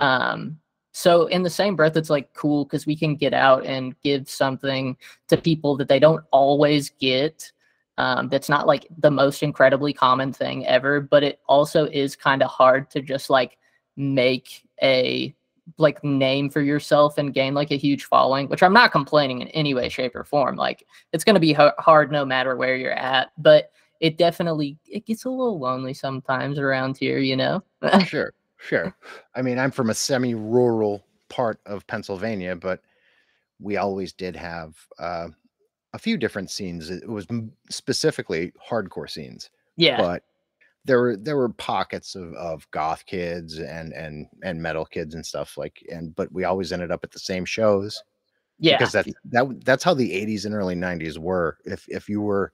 um, 0.00 0.58
so 0.92 1.26
in 1.26 1.42
the 1.42 1.50
same 1.50 1.76
breath 1.76 1.96
it's 1.96 2.10
like 2.10 2.32
cool 2.34 2.64
because 2.64 2.86
we 2.86 2.96
can 2.96 3.14
get 3.14 3.32
out 3.32 3.64
and 3.64 4.00
give 4.02 4.28
something 4.28 4.96
to 5.28 5.36
people 5.36 5.76
that 5.76 5.88
they 5.88 5.98
don't 5.98 6.24
always 6.30 6.90
get 6.90 7.50
um, 7.96 8.28
that's 8.28 8.48
not 8.48 8.66
like 8.66 8.88
the 8.98 9.10
most 9.10 9.44
incredibly 9.44 9.92
common 9.92 10.32
thing 10.32 10.66
ever 10.66 11.00
but 11.00 11.22
it 11.22 11.40
also 11.46 11.86
is 11.86 12.16
kind 12.16 12.42
of 12.42 12.50
hard 12.50 12.90
to 12.90 13.00
just 13.00 13.30
like 13.30 13.56
make 13.96 14.66
a 14.82 15.34
like 15.78 16.02
name 16.04 16.50
for 16.50 16.60
yourself 16.60 17.16
and 17.16 17.32
gain 17.32 17.54
like 17.54 17.70
a 17.70 17.76
huge 17.76 18.04
following 18.04 18.48
which 18.48 18.62
i'm 18.62 18.72
not 18.74 18.92
complaining 18.92 19.40
in 19.40 19.48
any 19.48 19.72
way 19.72 19.88
shape 19.88 20.14
or 20.14 20.22
form 20.24 20.56
like 20.56 20.86
it's 21.12 21.24
going 21.24 21.34
to 21.34 21.40
be 21.40 21.54
ha- 21.54 21.72
hard 21.78 22.12
no 22.12 22.24
matter 22.24 22.54
where 22.54 22.76
you're 22.76 22.92
at 22.92 23.30
but 23.38 23.70
it 24.00 24.18
definitely 24.18 24.76
it 24.86 25.06
gets 25.06 25.24
a 25.24 25.30
little 25.30 25.58
lonely 25.58 25.94
sometimes 25.94 26.58
around 26.58 26.98
here 26.98 27.18
you 27.18 27.36
know 27.36 27.62
Sure, 28.06 28.32
sure. 28.58 28.94
I 29.34 29.42
mean, 29.42 29.58
I'm 29.58 29.70
from 29.70 29.90
a 29.90 29.94
semi-rural 29.94 31.04
part 31.28 31.60
of 31.66 31.86
Pennsylvania, 31.86 32.56
but 32.56 32.80
we 33.60 33.76
always 33.76 34.12
did 34.12 34.36
have 34.36 34.74
uh, 34.98 35.28
a 35.92 35.98
few 35.98 36.16
different 36.16 36.50
scenes. 36.50 36.90
It 36.90 37.08
was 37.08 37.26
m- 37.30 37.52
specifically 37.70 38.52
hardcore 38.70 39.08
scenes, 39.08 39.50
yeah 39.76 39.96
but 39.96 40.24
there 40.84 41.00
were 41.00 41.16
there 41.16 41.36
were 41.36 41.48
pockets 41.48 42.14
of, 42.14 42.34
of 42.34 42.70
goth 42.70 43.06
kids 43.06 43.58
and 43.58 43.92
and 43.92 44.26
and 44.42 44.62
metal 44.62 44.84
kids 44.84 45.14
and 45.14 45.24
stuff 45.24 45.56
like 45.56 45.84
and 45.90 46.14
but 46.14 46.30
we 46.32 46.44
always 46.44 46.72
ended 46.72 46.90
up 46.90 47.02
at 47.04 47.10
the 47.10 47.18
same 47.18 47.44
shows 47.44 48.02
yeah. 48.58 48.76
because 48.76 48.92
that's 48.92 49.12
that 49.24 49.64
that's 49.64 49.84
how 49.84 49.94
the 49.94 50.10
80s 50.10 50.46
and 50.46 50.54
early 50.54 50.74
90s 50.74 51.18
were. 51.18 51.58
If 51.64 51.86
if 51.88 52.08
you 52.08 52.20
were 52.20 52.52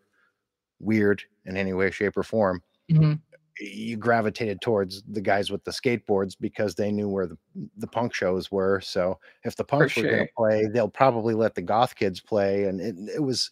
weird 0.78 1.22
in 1.44 1.56
any 1.56 1.72
way 1.72 1.90
shape 1.90 2.16
or 2.16 2.22
form 2.22 2.62
Mhm. 2.90 3.20
you 3.60 3.96
gravitated 3.96 4.60
towards 4.60 5.02
the 5.02 5.20
guys 5.20 5.50
with 5.50 5.62
the 5.64 5.70
skateboards 5.70 6.34
because 6.40 6.74
they 6.74 6.90
knew 6.90 7.08
where 7.08 7.26
the, 7.26 7.36
the 7.76 7.86
punk 7.86 8.14
shows 8.14 8.50
were. 8.50 8.80
So 8.80 9.18
if 9.44 9.54
the 9.54 9.64
punks 9.64 9.94
were 9.96 10.02
going 10.02 10.26
to 10.26 10.32
play 10.36 10.66
they'll 10.66 10.88
probably 10.88 11.34
let 11.34 11.54
the 11.54 11.62
goth 11.62 11.94
kids 11.94 12.20
play 12.20 12.64
and 12.64 12.80
it, 12.80 12.96
it 13.16 13.22
was 13.22 13.50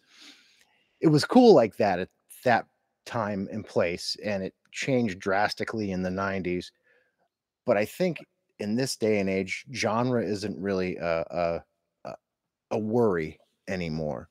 it 1.01 1.09
was 1.09 1.25
cool 1.25 1.55
like 1.55 1.77
that 1.77 1.99
at 1.99 2.09
that 2.45 2.67
time 3.09 3.49
and 3.51 3.67
place 3.67 4.17
and 4.23 4.43
it 4.43 4.55
changed 4.71 5.19
drastically 5.19 5.93
in 5.93 6.03
the 6.03 6.11
90s 6.11 6.67
but 7.65 7.77
i 7.77 7.85
think 7.85 8.19
in 8.59 8.75
this 8.77 8.97
day 8.97 9.19
and 9.19 9.31
age 9.31 9.65
genre 9.73 10.23
isn't 10.23 10.61
really 10.61 10.97
a 10.97 11.63
a, 12.05 12.15
a, 12.71 12.79
worry 12.79 13.39
anymore 13.67 14.29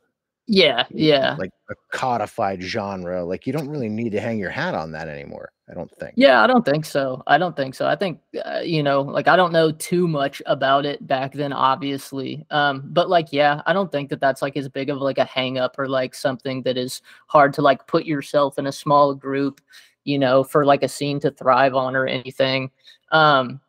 yeah 0.47 0.85
yeah 0.91 1.35
like 1.37 1.51
a 1.69 1.75
codified 1.91 2.61
genre 2.61 3.23
like 3.23 3.45
you 3.45 3.51
don't 3.51 3.67
really 3.67 3.89
need 3.89 4.11
to 4.11 4.19
hang 4.19 4.39
your 4.39 4.49
hat 4.49 4.73
on 4.73 4.91
that 4.91 5.09
anymore 5.09 5.51
i 5.69 5.73
don't 5.73 5.91
think 5.99 6.13
Yeah, 6.15 6.41
I 6.41 6.47
don't 6.47 6.65
think 6.65 6.85
so. 6.85 7.21
I 7.27 7.37
don't 7.37 7.55
think 7.55 7.75
so. 7.75 7.85
I 7.87 7.95
think 7.95 8.19
uh, 8.45 8.61
you 8.63 8.81
know, 8.81 9.01
like 9.01 9.27
I 9.27 9.35
don't 9.35 9.51
know 9.51 9.71
too 9.71 10.07
much 10.07 10.41
about 10.45 10.85
it 10.85 11.05
back 11.05 11.33
then, 11.33 11.51
obviously. 11.51 12.45
Um, 12.49 12.83
but 12.85 13.09
like, 13.09 13.27
yeah, 13.31 13.61
I 13.65 13.73
don't 13.73 13.91
think 13.91 14.09
that 14.09 14.21
that's 14.21 14.41
like 14.41 14.55
as 14.55 14.69
big 14.69 14.89
of 14.89 14.99
like 14.99 15.17
a 15.17 15.25
hang 15.25 15.57
up 15.57 15.77
or 15.77 15.87
like 15.87 16.15
something 16.15 16.63
that 16.63 16.77
is 16.77 17.01
hard 17.27 17.53
to 17.53 17.61
like 17.61 17.85
put 17.85 18.05
yourself 18.05 18.57
in 18.57 18.67
a 18.67 18.71
small 18.71 19.13
group, 19.13 19.59
you 20.05 20.17
know, 20.17 20.43
for 20.43 20.65
like 20.65 20.83
a 20.83 20.87
scene 20.87 21.19
to 21.19 21.31
thrive 21.31 21.75
on 21.75 21.95
or 21.95 22.07
anything. 22.07 22.71
Um, 23.11 23.59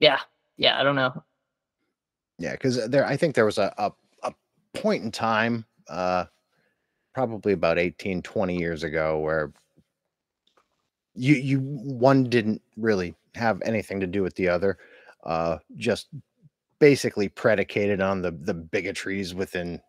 yeah, 0.00 0.18
yeah, 0.56 0.80
I 0.80 0.82
don't 0.82 0.96
know. 0.96 1.22
Yeah, 2.38 2.52
because 2.52 2.88
there, 2.88 3.06
I 3.06 3.16
think 3.16 3.34
there 3.34 3.46
was 3.46 3.58
a, 3.58 3.72
a 3.78 3.92
a 4.24 4.34
point 4.74 5.04
in 5.04 5.12
time, 5.12 5.64
uh, 5.88 6.24
probably 7.14 7.52
about 7.52 7.78
18, 7.78 8.22
20 8.22 8.56
years 8.56 8.82
ago, 8.82 9.18
where 9.18 9.52
you 11.14 11.34
you 11.34 11.60
one 11.60 12.24
didn't 12.24 12.60
really 12.76 13.14
have 13.34 13.60
anything 13.62 14.00
to 14.00 14.06
do 14.06 14.22
with 14.22 14.34
the 14.36 14.48
other. 14.48 14.78
Uh, 15.24 15.58
just 15.76 16.08
basically 16.78 17.28
predicated 17.28 18.00
on 18.00 18.22
the 18.22 18.30
the 18.30 18.54
bigotries 18.54 19.34
within 19.34 19.80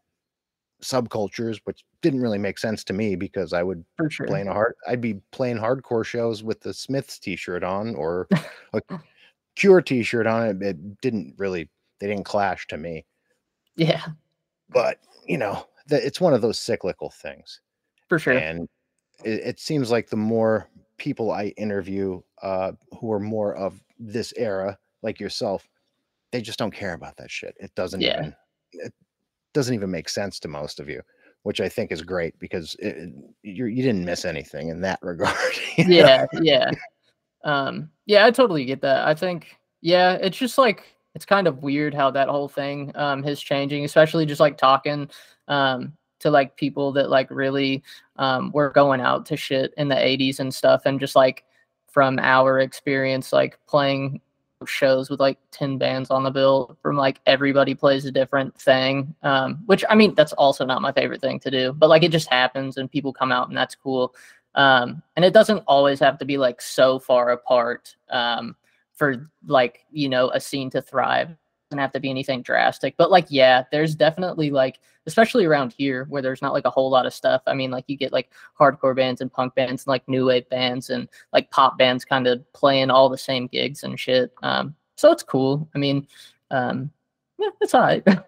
subcultures, 0.81 1.59
which 1.63 1.83
didn't 2.01 2.21
really 2.21 2.37
make 2.37 2.57
sense 2.57 2.83
to 2.85 2.93
me 2.93 3.15
because 3.15 3.53
I 3.53 3.63
would 3.63 3.83
sure. 4.09 4.27
playing 4.27 4.47
a 4.47 4.53
hard 4.53 4.75
I'd 4.87 5.01
be 5.01 5.15
playing 5.31 5.57
hardcore 5.57 6.05
shows 6.05 6.43
with 6.43 6.61
the 6.61 6.73
Smiths 6.73 7.19
t-shirt 7.19 7.63
on 7.63 7.95
or 7.95 8.27
a 8.73 8.81
Cure 9.55 9.81
t-shirt 9.81 10.27
on 10.27 10.47
it. 10.47 10.61
It 10.61 11.01
didn't 11.01 11.33
really 11.37 11.69
they 11.99 12.07
didn't 12.07 12.25
clash 12.25 12.67
to 12.67 12.77
me. 12.77 13.05
Yeah, 13.75 14.05
But 14.69 14.99
you 15.25 15.37
know, 15.37 15.65
the, 15.87 16.05
it's 16.05 16.21
one 16.21 16.33
of 16.33 16.41
those 16.41 16.59
cyclical 16.59 17.09
things. 17.09 17.61
for 18.07 18.19
sure. 18.19 18.33
And 18.33 18.67
it, 19.23 19.41
it 19.45 19.59
seems 19.59 19.89
like 19.91 20.09
the 20.09 20.15
more 20.17 20.69
people 20.97 21.31
I 21.31 21.47
interview 21.57 22.21
uh, 22.41 22.73
who 22.99 23.11
are 23.11 23.19
more 23.19 23.55
of 23.55 23.81
this 23.99 24.33
era, 24.37 24.77
like 25.01 25.19
yourself, 25.19 25.67
they 26.31 26.41
just 26.41 26.59
don't 26.59 26.73
care 26.73 26.93
about 26.93 27.17
that 27.17 27.31
shit. 27.31 27.55
It 27.59 27.73
doesn't 27.75 28.01
Yeah. 28.01 28.19
even 28.19 28.35
it 28.73 28.93
doesn't 29.53 29.73
even 29.73 29.89
make 29.89 30.09
sense 30.09 30.39
to 30.41 30.47
most 30.47 30.79
of 30.79 30.89
you, 30.89 31.01
which 31.43 31.61
I 31.61 31.69
think 31.69 31.91
is 31.91 32.01
great 32.01 32.37
because 32.37 32.75
it, 32.79 33.09
you're, 33.43 33.69
you 33.69 33.81
didn't 33.81 34.05
miss 34.05 34.25
anything 34.25 34.69
in 34.69 34.81
that 34.81 34.99
regard. 35.03 35.35
you 35.77 35.85
know? 35.85 35.95
yeah 35.95 36.25
yeah 36.41 36.71
um 37.43 37.89
yeah 38.07 38.25
i 38.25 38.31
totally 38.31 38.65
get 38.65 38.81
that 38.81 39.07
i 39.07 39.13
think 39.13 39.55
yeah 39.81 40.13
it's 40.13 40.37
just 40.37 40.57
like 40.57 40.83
it's 41.17 41.25
kind 41.25 41.47
of 41.47 41.63
weird 41.63 41.95
how 41.95 42.11
that 42.11 42.29
whole 42.29 42.47
thing 42.47 42.91
um 42.93 43.25
is 43.25 43.41
changing 43.41 43.83
especially 43.83 44.23
just 44.23 44.39
like 44.39 44.55
talking 44.55 45.09
um 45.47 45.91
to 46.19 46.29
like 46.29 46.55
people 46.57 46.91
that 46.91 47.09
like 47.09 47.27
really 47.31 47.83
um 48.17 48.51
were 48.51 48.69
going 48.69 49.01
out 49.01 49.25
to 49.25 49.35
shit 49.35 49.73
in 49.77 49.87
the 49.87 49.95
80s 49.95 50.39
and 50.39 50.53
stuff 50.53 50.83
and 50.85 50.99
just 50.99 51.15
like 51.15 51.43
from 51.87 52.19
our 52.19 52.59
experience 52.59 53.33
like 53.33 53.57
playing 53.67 54.21
shows 54.67 55.09
with 55.09 55.19
like 55.19 55.39
10 55.49 55.79
bands 55.79 56.11
on 56.11 56.21
the 56.21 56.29
bill 56.29 56.77
from 56.83 56.95
like 56.95 57.19
everybody 57.25 57.73
plays 57.73 58.05
a 58.05 58.11
different 58.11 58.55
thing 58.61 59.15
um 59.23 59.63
which 59.65 59.83
i 59.89 59.95
mean 59.95 60.13
that's 60.13 60.33
also 60.33 60.63
not 60.65 60.83
my 60.83 60.91
favorite 60.91 61.21
thing 61.21 61.39
to 61.39 61.49
do 61.49 61.73
but 61.73 61.89
like 61.89 62.03
it 62.03 62.11
just 62.11 62.29
happens 62.29 62.77
and 62.77 62.91
people 62.91 63.11
come 63.11 63.31
out 63.31 63.47
and 63.47 63.57
that's 63.57 63.73
cool 63.73 64.13
um 64.53 65.01
and 65.15 65.25
it 65.25 65.33
doesn't 65.33 65.63
always 65.65 65.99
have 65.99 66.19
to 66.19 66.25
be 66.25 66.37
like 66.37 66.61
so 66.61 66.99
far 66.99 67.31
apart 67.31 67.95
um 68.11 68.55
for 68.97 69.29
like 69.45 69.85
you 69.91 70.09
know 70.09 70.29
a 70.31 70.39
scene 70.39 70.69
to 70.71 70.81
thrive. 70.81 71.29
It 71.29 71.37
doesn't 71.71 71.81
have 71.81 71.91
to 71.93 71.99
be 71.99 72.09
anything 72.09 72.41
drastic 72.41 72.95
but 72.97 73.11
like 73.11 73.27
yeah 73.29 73.63
there's 73.71 73.95
definitely 73.95 74.51
like 74.51 74.79
especially 75.05 75.45
around 75.45 75.73
here 75.73 76.05
where 76.09 76.21
there's 76.21 76.41
not 76.41 76.53
like 76.53 76.65
a 76.65 76.69
whole 76.69 76.89
lot 76.89 77.05
of 77.05 77.13
stuff. 77.13 77.41
I 77.47 77.53
mean 77.53 77.71
like 77.71 77.85
you 77.87 77.95
get 77.97 78.13
like 78.13 78.31
hardcore 78.59 78.95
bands 78.95 79.21
and 79.21 79.31
punk 79.31 79.55
bands 79.55 79.83
and 79.83 79.87
like 79.87 80.07
new 80.07 80.25
wave 80.25 80.49
bands 80.49 80.89
and 80.89 81.07
like 81.31 81.51
pop 81.51 81.77
bands 81.77 82.03
kind 82.03 82.27
of 82.27 82.51
playing 82.53 82.89
all 82.89 83.09
the 83.09 83.17
same 83.17 83.47
gigs 83.47 83.83
and 83.83 83.99
shit. 83.99 84.33
Um 84.43 84.75
so 84.95 85.11
it's 85.11 85.23
cool. 85.23 85.69
I 85.75 85.77
mean 85.77 86.07
um 86.51 86.91
yeah 87.37 87.49
it's 87.61 87.73
all 87.73 87.81
right. 87.81 88.05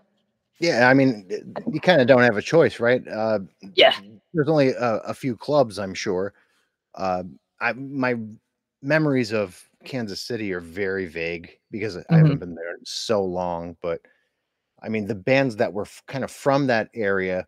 Yeah, 0.60 0.90
I 0.90 0.94
mean, 0.94 1.26
you 1.72 1.80
kind 1.80 2.02
of 2.02 2.08
don't 2.08 2.22
have 2.22 2.36
a 2.36 2.42
choice, 2.42 2.82
right? 2.82 3.08
Uh, 3.08 3.40
yeah. 3.76 3.96
there's 4.34 4.50
only 4.50 4.72
a, 4.72 4.98
a 4.98 5.14
few 5.14 5.38
clubs, 5.38 5.80
I'm 5.80 5.94
sure. 5.94 6.34
Uh, 6.96 7.24
I 7.62 7.72
my 7.74 8.16
memories 8.82 9.32
of 9.32 9.69
Kansas 9.86 10.22
City 10.22 10.52
are 10.54 10.60
very 10.60 11.06
vague 11.08 11.60
because 11.72 11.98
I 11.98 12.18
haven't 12.18 12.39
been 12.39 12.56
there 12.56 12.78
so 12.84 13.24
long. 13.24 13.78
But 13.82 14.02
I 14.84 14.89
mean, 14.89 15.08
the 15.08 15.15
bands 15.15 15.58
that 15.58 15.74
were 15.74 15.84
f- 15.84 16.04
kind 16.08 16.24
of 16.24 16.32
from 16.32 16.68
that 16.68 16.89
area 16.94 17.48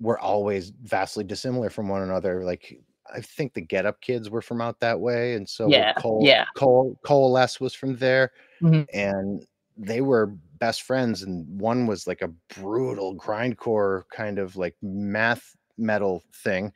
were 0.00 0.18
always 0.20 0.70
vastly 0.82 1.24
dissimilar 1.24 1.70
from 1.70 1.88
one 1.88 2.02
another. 2.02 2.44
Like 2.44 2.80
I 3.14 3.20
think 3.22 3.54
the 3.54 3.62
Get 3.62 3.86
Up 3.86 4.00
Kids 4.02 4.30
were 4.30 4.42
from 4.42 4.60
out 4.62 4.80
that 4.80 5.00
way, 5.00 5.34
and 5.34 5.48
so 5.48 5.68
Yeah, 5.68 5.92
Cole, 5.96 6.24
yeah. 6.26 6.46
Cole, 6.56 6.98
Coalesce 7.04 7.60
was 7.60 7.74
from 7.74 7.96
there, 7.98 8.32
Mhm. 8.60 8.88
and 8.94 9.46
they 9.76 10.00
were 10.02 10.28
best 10.58 10.82
friends. 10.82 11.22
And 11.22 11.60
one 11.60 11.86
was 11.86 12.06
like 12.06 12.22
a 12.22 12.28
brutal 12.56 13.16
grindcore 13.16 14.04
kind 14.12 14.38
of 14.38 14.56
like 14.56 14.76
math 14.82 15.56
metal 15.78 16.24
thing, 16.34 16.72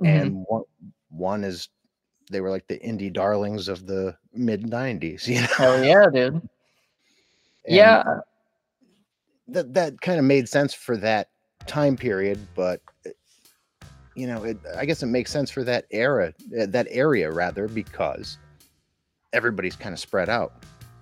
Mhm. 0.00 0.32
and 0.32 0.44
one 0.48 0.64
one 1.10 1.44
is 1.44 1.68
they 2.28 2.40
were 2.40 2.50
like 2.50 2.66
the 2.66 2.78
indie 2.78 3.12
darlings 3.12 3.68
of 3.68 3.86
the 3.86 4.16
mid 4.32 4.62
90s 4.64 5.26
you 5.28 5.40
know? 5.40 5.46
hell 5.56 5.84
yeah 5.84 6.06
dude. 6.12 6.34
And 6.34 7.76
yeah. 7.76 8.04
that 9.48 9.74
that 9.74 10.00
kind 10.00 10.18
of 10.18 10.24
made 10.24 10.48
sense 10.48 10.72
for 10.74 10.96
that 10.98 11.30
time 11.66 11.96
period 11.96 12.38
but 12.54 12.80
you 14.14 14.26
know 14.26 14.42
it, 14.42 14.58
i 14.76 14.84
guess 14.84 15.02
it 15.02 15.06
makes 15.06 15.30
sense 15.30 15.50
for 15.50 15.62
that 15.64 15.84
era 15.90 16.32
uh, 16.58 16.66
that 16.66 16.86
area 16.90 17.30
rather 17.30 17.68
because 17.68 18.38
everybody's 19.32 19.76
kind 19.76 19.92
of 19.92 19.98
spread 19.98 20.28
out. 20.28 20.52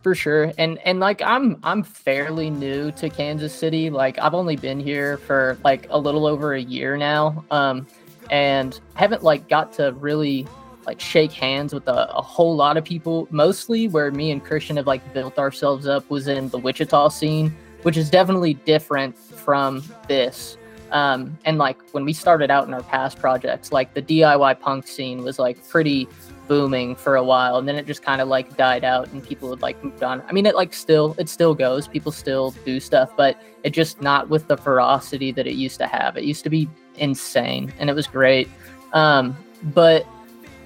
For 0.02 0.14
sure 0.14 0.52
and 0.56 0.78
and 0.84 1.00
like 1.00 1.20
i'm 1.22 1.58
i'm 1.64 1.82
fairly 1.82 2.48
new 2.48 2.92
to 2.92 3.10
kansas 3.10 3.52
city 3.52 3.90
like 3.90 4.20
i've 4.20 4.34
only 4.34 4.54
been 4.54 4.78
here 4.78 5.18
for 5.18 5.58
like 5.64 5.88
a 5.90 5.98
little 5.98 6.28
over 6.28 6.54
a 6.54 6.60
year 6.60 6.96
now 6.96 7.44
um 7.50 7.88
and 8.30 8.78
haven't 8.94 9.24
like 9.24 9.48
got 9.48 9.72
to 9.74 9.92
really 9.94 10.46
like 10.86 11.00
shake 11.00 11.32
hands 11.32 11.74
with 11.74 11.86
a, 11.88 12.14
a 12.14 12.22
whole 12.22 12.54
lot 12.54 12.76
of 12.76 12.84
people. 12.84 13.26
Mostly 13.30 13.88
where 13.88 14.10
me 14.10 14.30
and 14.30 14.44
christian 14.44 14.76
have 14.76 14.86
like 14.86 15.12
built 15.12 15.38
ourselves 15.38 15.86
up 15.86 16.08
was 16.10 16.28
in 16.28 16.48
the 16.50 16.58
wichita 16.58 17.08
scene 17.08 17.54
which 17.82 17.96
is 17.96 18.10
definitely 18.10 18.54
different 18.54 19.16
from 19.16 19.82
this. 20.08 20.56
Um 20.90 21.36
and 21.44 21.58
like 21.58 21.78
when 21.92 22.04
we 22.04 22.12
started 22.12 22.50
out 22.50 22.66
in 22.66 22.74
our 22.74 22.82
past 22.82 23.18
projects 23.18 23.72
like 23.72 23.94
the 23.94 24.02
diy 24.02 24.58
punk 24.60 24.86
scene 24.86 25.22
was 25.22 25.38
like 25.38 25.66
pretty 25.68 26.08
booming 26.48 26.94
for 26.94 27.16
a 27.16 27.24
while 27.24 27.58
and 27.58 27.66
then 27.66 27.74
it 27.74 27.86
just 27.86 28.02
kind 28.02 28.20
of 28.20 28.28
like 28.28 28.56
died 28.56 28.84
out 28.84 29.08
and 29.08 29.22
people 29.22 29.50
had 29.50 29.62
like 29.62 29.82
moved 29.82 30.02
on. 30.02 30.22
I 30.28 30.32
mean 30.32 30.46
it 30.46 30.54
like 30.54 30.72
still 30.72 31.16
it 31.18 31.28
still 31.28 31.54
goes. 31.54 31.88
People 31.88 32.12
still 32.12 32.52
do 32.64 32.78
stuff 32.80 33.10
but 33.16 33.40
it 33.64 33.70
just 33.70 34.00
not 34.00 34.28
with 34.28 34.46
the 34.46 34.56
ferocity 34.56 35.32
that 35.32 35.46
it 35.46 35.54
used 35.54 35.78
to 35.78 35.86
have. 35.86 36.16
It 36.16 36.24
used 36.24 36.44
to 36.44 36.50
be 36.50 36.68
insane 36.96 37.72
and 37.78 37.90
it 37.90 37.94
was 37.94 38.06
great. 38.06 38.48
Um 38.92 39.36
but 39.74 40.06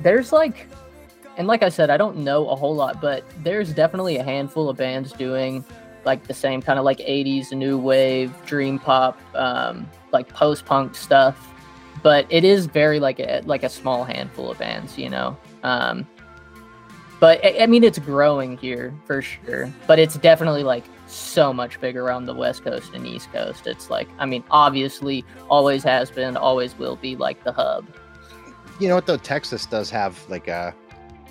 there's 0.03 0.33
like 0.33 0.69
and 1.37 1.47
like 1.47 1.63
i 1.63 1.69
said 1.69 1.91
i 1.91 1.97
don't 1.97 2.17
know 2.17 2.49
a 2.49 2.57
whole 2.57 2.75
lot 2.75 3.01
but 3.01 3.25
there's 3.43 3.73
definitely 3.73 4.17
a 4.17 4.23
handful 4.23 4.69
of 4.69 4.77
bands 4.77 5.13
doing 5.13 5.65
like 6.05 6.27
the 6.27 6.35
same 6.35 6.63
kind 6.63 6.79
of 6.79 6.85
like 6.85 6.99
80s 6.99 7.53
new 7.53 7.79
wave 7.79 8.35
dream 8.47 8.79
pop 8.79 9.19
um 9.35 9.89
like 10.13 10.29
post 10.29 10.65
punk 10.65 10.95
stuff. 10.95 11.47
But 12.03 12.27
it 12.31 12.45
is 12.45 12.67
very 12.67 12.99
like 12.99 13.21
a 13.21 13.43
like 13.45 13.63
a 13.63 13.69
small 13.69 14.05
handful 14.05 14.51
of 14.51 14.59
bands 14.59 14.99
you 14.99 15.11
know? 15.11 15.37
Um 15.63 16.07
but 17.19 17.45
I, 17.45 17.65
I 17.65 17.67
mean 17.67 17.85
it's 17.85 17.99
growing 17.99 18.57
here 18.57 18.95
for 19.07 19.21
sure. 19.21 19.73
But 19.87 19.99
it's 19.99 20.17
definitely 20.17 20.63
like 20.63 20.85
so 21.07 21.53
much 21.53 21.81
bigger 21.81 22.11
on 22.11 22.25
the 22.25 22.35
west 22.35 22.65
coast 22.65 22.95
and 22.95 23.07
east 23.07 23.31
coast. 23.33 23.67
It's 23.67 23.91
like 23.91 24.09
i 24.19 24.27
mean 24.27 24.45
obviously 24.51 25.25
always 25.49 25.83
has 25.85 26.11
been 26.11 26.37
always 26.37 26.79
will 26.79 26.97
be 26.97 27.17
like 27.17 27.43
the 27.45 27.53
hub 27.53 27.87
you 28.81 28.89
know 28.89 28.95
what 28.97 29.07
though? 29.07 29.17
Texas 29.17 29.67
does 29.67 29.91
have 29.91 30.19
like 30.29 30.49
a, 30.49 30.75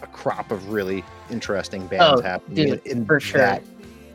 a 0.02 0.08
crop 0.08 0.52
of 0.52 0.70
really 0.72 1.04
interesting 1.30 1.86
bands 1.88 2.22
Oh, 2.22 2.24
happening 2.24 2.56
dude, 2.70 2.86
in, 2.86 3.06
for 3.06 3.20
sure. 3.20 3.42
that 3.42 3.64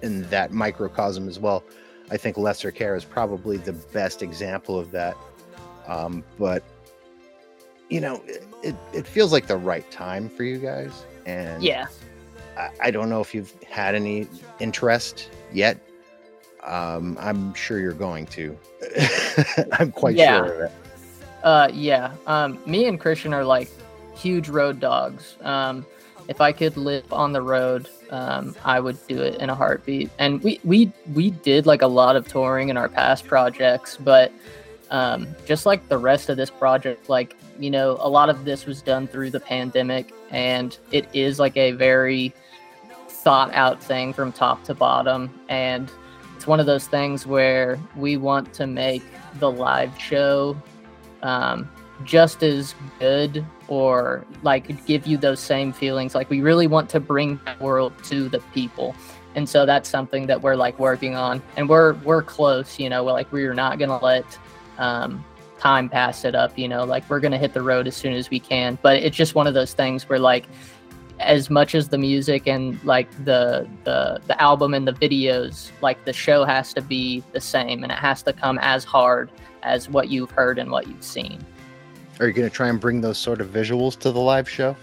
in 0.02 0.22
that 0.30 0.52
microcosm 0.52 1.28
as 1.28 1.38
well. 1.38 1.64
I 2.10 2.16
think 2.16 2.36
lesser 2.36 2.70
care 2.70 2.94
is 2.94 3.04
probably 3.04 3.56
the 3.56 3.72
best 3.72 4.22
example 4.22 4.78
of 4.78 4.90
that. 4.92 5.16
Um, 5.86 6.22
but 6.38 6.62
you 7.90 8.00
know 8.00 8.22
it, 8.26 8.42
it, 8.62 8.74
it 8.94 9.06
feels 9.06 9.30
like 9.32 9.46
the 9.46 9.56
right 9.58 9.88
time 9.90 10.28
for 10.30 10.42
you 10.44 10.56
guys 10.58 11.04
and 11.26 11.62
yeah. 11.62 11.86
I, 12.56 12.70
I 12.84 12.90
don't 12.90 13.10
know 13.10 13.20
if 13.20 13.34
you've 13.34 13.52
had 13.64 13.94
any 13.94 14.26
interest 14.60 15.28
yet. 15.52 15.78
Um, 16.62 17.18
i'm 17.20 17.52
sure 17.52 17.78
you're 17.78 17.92
going 17.92 18.24
to. 18.28 18.56
I'm 19.72 19.92
quite 19.92 20.16
Yeah. 20.16 20.38
sure 20.46 20.54
of 20.54 20.60
it 20.70 20.72
Uh, 21.44 21.68
yeah. 21.72 22.14
Um, 22.26 22.58
me 22.66 22.86
and 22.86 22.98
Christian 22.98 23.34
are 23.34 23.44
like 23.44 23.68
huge 24.16 24.48
road 24.48 24.80
dogs. 24.80 25.36
Um, 25.42 25.86
if 26.26 26.40
I 26.40 26.52
could 26.52 26.78
live 26.78 27.12
on 27.12 27.32
the 27.32 27.42
road, 27.42 27.88
um, 28.10 28.56
I 28.64 28.80
would 28.80 28.98
do 29.06 29.20
it 29.20 29.36
in 29.40 29.50
a 29.50 29.54
heartbeat. 29.54 30.10
And 30.18 30.42
we 30.42 30.58
we 30.64 30.90
we 31.12 31.30
did 31.30 31.66
like 31.66 31.82
a 31.82 31.86
lot 31.86 32.16
of 32.16 32.26
touring 32.26 32.70
in 32.70 32.78
our 32.78 32.88
past 32.88 33.26
projects, 33.26 33.98
but 33.98 34.32
um, 34.90 35.28
just 35.44 35.66
like 35.66 35.86
the 35.88 35.98
rest 35.98 36.30
of 36.30 36.38
this 36.38 36.48
project, 36.48 37.10
like 37.10 37.36
you 37.58 37.70
know, 37.70 37.98
a 38.00 38.08
lot 38.08 38.30
of 38.30 38.46
this 38.46 38.64
was 38.64 38.80
done 38.80 39.06
through 39.06 39.30
the 39.30 39.40
pandemic, 39.40 40.14
and 40.30 40.78
it 40.92 41.06
is 41.12 41.38
like 41.38 41.58
a 41.58 41.72
very 41.72 42.32
thought 43.08 43.52
out 43.52 43.82
thing 43.82 44.14
from 44.14 44.32
top 44.32 44.64
to 44.64 44.74
bottom, 44.74 45.28
and 45.50 45.90
it's 46.36 46.46
one 46.46 46.58
of 46.58 46.64
those 46.64 46.86
things 46.86 47.26
where 47.26 47.78
we 47.96 48.16
want 48.16 48.54
to 48.54 48.66
make 48.66 49.02
the 49.40 49.50
live 49.50 49.98
show 50.00 50.56
um, 51.24 51.68
just 52.04 52.42
as 52.42 52.74
good 53.00 53.44
or 53.66 54.24
like 54.42 54.86
give 54.86 55.06
you 55.06 55.16
those 55.16 55.40
same 55.40 55.72
feelings. 55.72 56.14
Like 56.14 56.30
we 56.30 56.40
really 56.40 56.66
want 56.68 56.88
to 56.90 57.00
bring 57.00 57.40
the 57.44 57.64
world 57.64 57.92
to 58.04 58.28
the 58.28 58.38
people. 58.52 58.94
And 59.34 59.48
so 59.48 59.66
that's 59.66 59.88
something 59.88 60.26
that 60.28 60.42
we're 60.42 60.54
like 60.54 60.78
working 60.78 61.16
on 61.16 61.42
and 61.56 61.68
we're 61.68 61.94
we're 62.04 62.22
close, 62.22 62.78
you 62.78 62.88
know, 62.88 63.02
we're 63.02 63.12
like 63.12 63.32
we're 63.32 63.54
not 63.54 63.78
gonna 63.78 63.98
let 63.98 64.38
um 64.78 65.24
time 65.58 65.88
pass 65.88 66.24
it 66.24 66.34
up, 66.34 66.56
you 66.58 66.68
know, 66.68 66.84
like 66.84 67.08
we're 67.08 67.20
gonna 67.20 67.38
hit 67.38 67.54
the 67.54 67.62
road 67.62 67.88
as 67.88 67.96
soon 67.96 68.12
as 68.12 68.30
we 68.30 68.38
can. 68.38 68.78
But 68.82 68.98
it's 68.98 69.16
just 69.16 69.34
one 69.34 69.46
of 69.46 69.54
those 69.54 69.72
things 69.72 70.08
where 70.08 70.18
like 70.18 70.46
as 71.20 71.48
much 71.48 71.74
as 71.74 71.88
the 71.88 71.98
music 71.98 72.46
and 72.46 72.82
like 72.84 73.08
the 73.24 73.66
the 73.84 74.20
the 74.26 74.40
album 74.40 74.74
and 74.74 74.86
the 74.86 74.92
videos, 74.92 75.70
like 75.80 76.04
the 76.04 76.12
show 76.12 76.44
has 76.44 76.74
to 76.74 76.82
be 76.82 77.22
the 77.32 77.40
same 77.40 77.82
and 77.82 77.90
it 77.90 77.98
has 77.98 78.22
to 78.24 78.32
come 78.32 78.58
as 78.60 78.84
hard 78.84 79.30
as 79.64 79.88
what 79.88 80.08
you've 80.08 80.30
heard 80.30 80.58
and 80.58 80.70
what 80.70 80.86
you've 80.86 81.02
seen. 81.02 81.44
Are 82.20 82.28
you 82.28 82.32
going 82.32 82.48
to 82.48 82.54
try 82.54 82.68
and 82.68 82.80
bring 82.80 83.00
those 83.00 83.18
sort 83.18 83.40
of 83.40 83.48
visuals 83.48 83.98
to 84.00 84.12
the 84.12 84.20
live 84.20 84.48
show? 84.48 84.76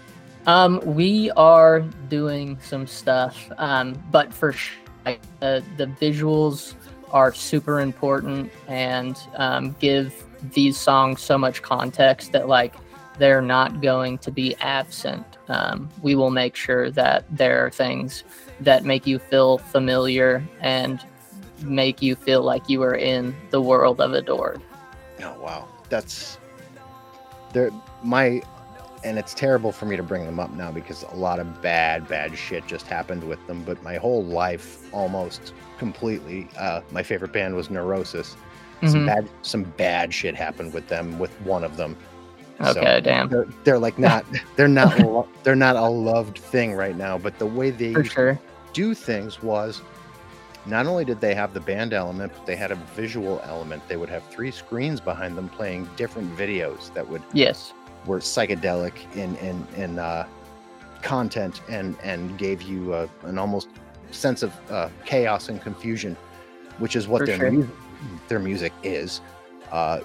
Um, 0.46 0.80
we 0.84 1.30
are 1.30 1.80
doing 2.08 2.58
some 2.60 2.86
stuff, 2.86 3.50
um, 3.58 4.02
but 4.10 4.34
for 4.34 4.52
sure, 4.52 4.78
like, 5.06 5.20
the 5.40 5.62
the 5.76 5.86
visuals 5.86 6.74
are 7.10 7.32
super 7.32 7.80
important 7.80 8.50
and 8.68 9.16
um, 9.36 9.76
give 9.78 10.24
these 10.52 10.76
songs 10.76 11.22
so 11.22 11.38
much 11.38 11.62
context 11.62 12.32
that 12.32 12.48
like 12.48 12.74
they're 13.18 13.42
not 13.42 13.80
going 13.80 14.18
to 14.18 14.30
be 14.30 14.56
absent. 14.60 15.24
Um, 15.48 15.88
we 16.00 16.14
will 16.14 16.30
make 16.30 16.56
sure 16.56 16.90
that 16.90 17.24
there 17.30 17.64
are 17.64 17.70
things 17.70 18.24
that 18.60 18.84
make 18.84 19.06
you 19.06 19.18
feel 19.18 19.58
familiar 19.58 20.42
and 20.60 21.04
make 21.62 22.02
you 22.02 22.16
feel 22.16 22.42
like 22.42 22.68
you 22.68 22.82
are 22.82 22.94
in 22.94 23.34
the 23.50 23.60
world 23.60 24.00
of 24.00 24.14
Adored. 24.14 24.60
Oh 25.22 25.38
wow, 25.40 25.68
that's 25.88 26.38
there. 27.52 27.70
My 28.02 28.42
and 29.04 29.18
it's 29.18 29.34
terrible 29.34 29.72
for 29.72 29.86
me 29.86 29.96
to 29.96 30.02
bring 30.02 30.24
them 30.24 30.38
up 30.38 30.50
now 30.52 30.70
because 30.70 31.02
a 31.02 31.16
lot 31.16 31.40
of 31.40 31.60
bad, 31.62 32.06
bad 32.08 32.36
shit 32.36 32.66
just 32.66 32.86
happened 32.86 33.24
with 33.24 33.44
them. 33.46 33.62
But 33.64 33.82
my 33.82 33.96
whole 33.96 34.24
life, 34.24 34.92
almost 34.92 35.54
completely, 35.78 36.48
uh, 36.58 36.82
my 36.90 37.02
favorite 37.02 37.32
band 37.32 37.54
was 37.56 37.70
Neurosis. 37.70 38.36
Mm-hmm. 38.76 38.88
Some 38.88 39.06
bad, 39.06 39.28
some 39.42 39.62
bad 39.62 40.14
shit 40.14 40.34
happened 40.34 40.72
with 40.72 40.88
them. 40.88 41.18
With 41.18 41.32
one 41.42 41.64
of 41.64 41.76
them. 41.76 41.96
Okay, 42.60 42.72
so 42.72 43.00
damn. 43.00 43.28
They're, 43.28 43.46
they're, 43.64 43.78
like 43.78 43.98
not, 44.10 44.24
they're 44.56 44.68
not, 44.68 44.98
lo- 45.00 45.28
they're 45.42 45.56
not 45.56 45.76
a 45.76 45.86
loved 45.86 46.38
thing 46.38 46.74
right 46.74 46.96
now. 46.96 47.18
But 47.18 47.38
the 47.38 47.46
way 47.46 47.70
they 47.70 48.00
sure. 48.04 48.38
do 48.72 48.94
things 48.94 49.42
was, 49.42 49.82
not 50.66 50.86
only 50.86 51.04
did 51.04 51.20
they 51.20 51.34
have 51.34 51.54
the 51.54 51.60
band 51.60 51.92
element, 51.92 52.32
but 52.34 52.46
they 52.46 52.56
had 52.56 52.70
a 52.70 52.76
visual 52.96 53.40
element. 53.44 53.82
They 53.88 53.96
would 53.96 54.08
have 54.10 54.24
three 54.28 54.50
screens 54.50 55.00
behind 55.00 55.36
them 55.36 55.48
playing 55.48 55.88
different 55.96 56.36
videos 56.36 56.92
that 56.94 57.08
would 57.08 57.22
yes 57.32 57.72
were 58.06 58.18
psychedelic 58.18 58.92
in 59.16 59.36
in 59.36 59.66
in 59.76 59.98
uh, 59.98 60.26
content 61.02 61.60
and 61.68 61.96
and 62.02 62.38
gave 62.38 62.62
you 62.62 62.94
uh, 62.94 63.06
an 63.24 63.38
almost 63.38 63.68
sense 64.10 64.42
of 64.42 64.52
uh, 64.70 64.88
chaos 65.04 65.48
and 65.48 65.60
confusion, 65.60 66.16
which 66.78 66.96
is 66.96 67.08
what 67.08 67.20
For 67.20 67.26
their 67.26 67.38
sure. 67.38 67.50
music 67.50 67.74
their 68.28 68.40
music 68.40 68.72
is. 68.82 69.20
Uh, 69.70 70.00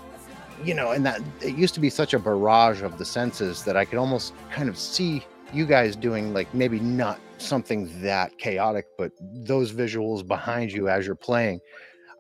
you 0.64 0.74
know, 0.74 0.92
and 0.92 1.06
that 1.06 1.22
it 1.42 1.56
used 1.56 1.76
to 1.76 1.80
be 1.80 1.90
such 1.90 2.14
a 2.14 2.20
barrage 2.20 2.82
of 2.82 2.98
the 2.98 3.06
senses 3.06 3.64
that 3.64 3.78
I 3.78 3.86
could 3.86 4.00
almost 4.00 4.34
kind 4.52 4.70
of 4.70 4.78
see 4.78 5.24
you 5.54 5.66
guys 5.66 5.96
doing 5.96 6.34
like 6.34 6.52
maybe 6.54 6.80
not 6.80 7.20
something 7.38 8.02
that 8.02 8.38
chaotic, 8.38 8.86
but 8.98 9.12
those 9.20 9.72
visuals 9.72 10.28
behind 10.28 10.72
you 10.72 10.90
as 10.90 11.06
you're 11.06 11.16
playing. 11.16 11.60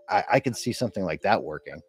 I, 0.09 0.23
I 0.33 0.39
could 0.39 0.55
see 0.55 0.71
something 0.71 1.03
like 1.03 1.21
that 1.23 1.43
working 1.43 1.81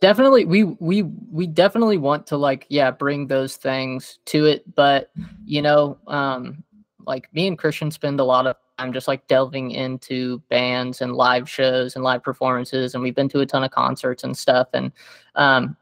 definitely 0.00 0.44
we 0.44 0.64
we 0.64 1.02
we 1.02 1.46
definitely 1.46 1.96
want 1.96 2.26
to 2.26 2.36
like 2.36 2.66
yeah 2.68 2.90
bring 2.90 3.26
those 3.26 3.56
things 3.56 4.18
to 4.26 4.44
it 4.44 4.62
but 4.74 5.10
you 5.44 5.62
know 5.62 5.98
um 6.06 6.62
like 7.06 7.32
me 7.32 7.46
and 7.46 7.58
christian 7.58 7.90
spend 7.90 8.20
a 8.20 8.24
lot 8.24 8.46
of 8.46 8.56
time 8.78 8.92
just 8.92 9.08
like 9.08 9.26
delving 9.26 9.70
into 9.70 10.38
bands 10.50 11.00
and 11.00 11.14
live 11.14 11.48
shows 11.48 11.96
and 11.96 12.04
live 12.04 12.22
performances 12.22 12.94
and 12.94 13.02
we've 13.02 13.14
been 13.14 13.28
to 13.28 13.40
a 13.40 13.46
ton 13.46 13.64
of 13.64 13.70
concerts 13.70 14.22
and 14.22 14.36
stuff 14.36 14.68
and 14.74 14.92
um 15.34 15.76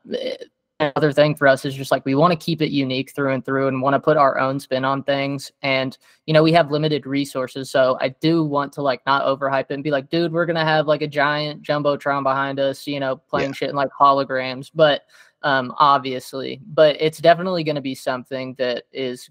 other 0.81 1.13
thing 1.13 1.35
for 1.35 1.47
us 1.47 1.65
is 1.65 1.75
just 1.75 1.93
like 1.93 2.05
we 2.05 2.15
want 2.15 2.33
to 2.33 2.45
keep 2.45 2.61
it 2.61 2.71
unique 2.71 3.13
through 3.13 3.33
and 3.33 3.45
through 3.45 3.69
and 3.69 3.81
want 3.81 3.95
to 3.95 4.01
put 4.01 4.17
our 4.17 4.39
own 4.39 4.59
spin 4.59 4.85
on 4.85 5.03
things. 5.05 5.53
And 5.63 5.97
you 6.27 6.35
know 6.35 6.43
we 6.43 6.53
have 6.53 6.71
limited 6.71 7.07
resources 7.07 7.71
so 7.71 7.99
i 8.01 8.09
do 8.09 8.43
want 8.43 8.73
to 8.73 8.83
like 8.83 9.05
not 9.07 9.25
overhype 9.25 9.67
it 9.69 9.75
and 9.75 9.85
be 9.85 9.91
like 9.91 10.09
dude 10.09 10.33
we're 10.33 10.47
gonna 10.47 10.65
have 10.65 10.87
like 10.87 11.03
a 11.03 11.07
giant 11.07 11.63
jumbotron 11.63 12.23
behind 12.23 12.59
us 12.59 12.87
you 12.87 12.99
know 12.99 13.17
playing 13.17 13.51
yeah. 13.51 13.55
shit 13.55 13.71
in 13.71 13.77
like 13.77 13.91
holograms. 13.99 14.71
But 14.75 15.03
um 15.43 15.75
obviously 15.79 16.61
but 16.67 16.97
it's 16.99 17.19
definitely 17.19 17.65
going 17.65 17.75
to 17.75 17.83
be 17.83 17.95
something 17.95 18.55
that 18.55 18.85
is 18.93 19.29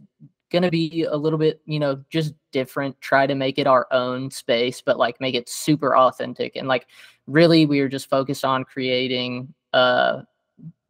going 0.52 0.62
to 0.62 0.70
be 0.70 1.08
a 1.10 1.16
little 1.16 1.39
bit 1.39 1.62
you 1.66 1.80
know 1.80 2.02
just 2.10 2.34
different. 2.52 3.00
Try 3.02 3.26
to 3.26 3.36
make 3.36 3.58
it 3.58 3.68
our 3.68 3.88
own 3.91 4.30
space 4.32 4.82
but 4.82 4.98
like 4.98 5.20
make 5.20 5.36
it 5.36 5.50
super 5.50 5.98
authentic 5.98 6.56
and 6.56 6.68
like 6.68 6.88
really 7.28 7.66
we 7.66 7.80
are 7.80 7.89
just 7.89 8.10
focused 8.10 8.46
on 8.46 8.64
creating 8.64 9.54
uh 9.74 10.22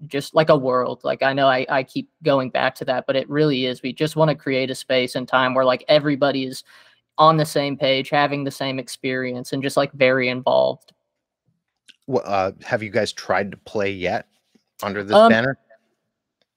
just 0.07 0.35
like 0.35 0.49
a 0.49 0.57
world 0.57 1.01
like 1.03 1.23
i 1.23 1.33
know 1.33 1.47
I, 1.47 1.65
I 1.69 1.83
keep 1.83 2.09
going 2.23 2.49
back 2.49 2.75
to 2.75 2.85
that 2.85 3.05
but 3.07 3.15
it 3.15 3.29
really 3.29 3.65
is 3.65 3.81
we 3.81 3.93
just 3.93 4.15
want 4.15 4.29
to 4.29 4.35
create 4.35 4.69
a 4.69 4.75
space 4.75 5.15
and 5.15 5.27
time 5.27 5.53
where 5.53 5.65
like 5.65 5.83
everybody 5.87 6.45
is 6.45 6.63
on 7.17 7.37
the 7.37 7.45
same 7.45 7.77
page 7.77 8.09
having 8.09 8.43
the 8.43 8.51
same 8.51 8.79
experience 8.79 9.53
and 9.53 9.61
just 9.61 9.77
like 9.77 9.91
very 9.93 10.29
involved. 10.29 10.93
Well, 12.07 12.23
uh, 12.25 12.51
have 12.63 12.83
you 12.83 12.89
guys 12.89 13.13
tried 13.13 13.51
to 13.51 13.57
play 13.57 13.91
yet 13.91 14.27
under 14.81 15.03
this 15.03 15.15
um, 15.15 15.29
banner? 15.29 15.57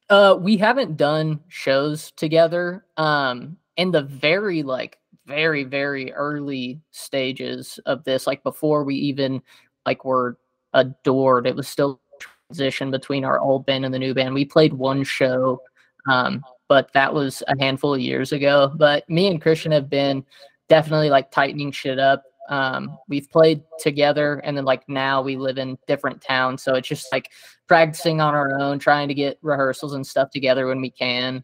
uh 0.08 0.36
we 0.38 0.56
haven't 0.56 0.96
done 0.96 1.40
shows 1.48 2.12
together 2.12 2.84
um 2.96 3.56
in 3.76 3.90
the 3.90 4.02
very 4.02 4.62
like 4.62 5.00
very 5.26 5.64
very 5.64 6.12
early 6.12 6.80
stages 6.92 7.80
of 7.86 8.04
this 8.04 8.24
like 8.24 8.40
before 8.44 8.84
we 8.84 8.94
even 8.94 9.42
like 9.84 10.04
were 10.04 10.38
adored 10.74 11.44
it 11.44 11.56
was 11.56 11.66
still 11.66 12.00
transition 12.48 12.90
between 12.90 13.24
our 13.24 13.38
old 13.38 13.66
band 13.66 13.84
and 13.84 13.92
the 13.92 13.98
new 13.98 14.14
band. 14.14 14.34
We 14.34 14.44
played 14.44 14.72
one 14.72 15.04
show, 15.04 15.60
um, 16.08 16.44
but 16.68 16.92
that 16.92 17.12
was 17.12 17.42
a 17.48 17.58
handful 17.58 17.94
of 17.94 18.00
years 18.00 18.32
ago. 18.32 18.72
But 18.76 19.08
me 19.08 19.28
and 19.28 19.40
Christian 19.40 19.72
have 19.72 19.90
been 19.90 20.24
definitely 20.68 21.10
like 21.10 21.30
tightening 21.30 21.72
shit 21.72 21.98
up. 21.98 22.24
Um, 22.48 22.96
we've 23.08 23.30
played 23.30 23.62
together, 23.80 24.40
and 24.44 24.56
then 24.56 24.64
like 24.64 24.88
now 24.88 25.20
we 25.22 25.36
live 25.36 25.58
in 25.58 25.78
different 25.88 26.20
towns, 26.20 26.62
so 26.62 26.74
it's 26.74 26.88
just 26.88 27.10
like 27.12 27.32
practicing 27.66 28.20
on 28.20 28.34
our 28.34 28.60
own, 28.60 28.78
trying 28.78 29.08
to 29.08 29.14
get 29.14 29.38
rehearsals 29.42 29.94
and 29.94 30.06
stuff 30.06 30.30
together 30.30 30.68
when 30.68 30.80
we 30.80 30.90
can. 30.90 31.42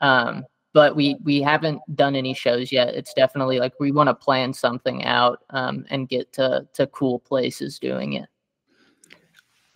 Um, 0.00 0.44
but 0.72 0.94
we 0.94 1.16
we 1.24 1.42
haven't 1.42 1.80
done 1.96 2.14
any 2.14 2.34
shows 2.34 2.70
yet. 2.70 2.94
It's 2.94 3.14
definitely 3.14 3.58
like 3.58 3.74
we 3.80 3.90
want 3.90 4.08
to 4.08 4.14
plan 4.14 4.52
something 4.52 5.04
out 5.04 5.40
um, 5.50 5.84
and 5.90 6.08
get 6.08 6.32
to 6.34 6.68
to 6.74 6.86
cool 6.88 7.18
places 7.18 7.80
doing 7.80 8.12
it. 8.14 8.28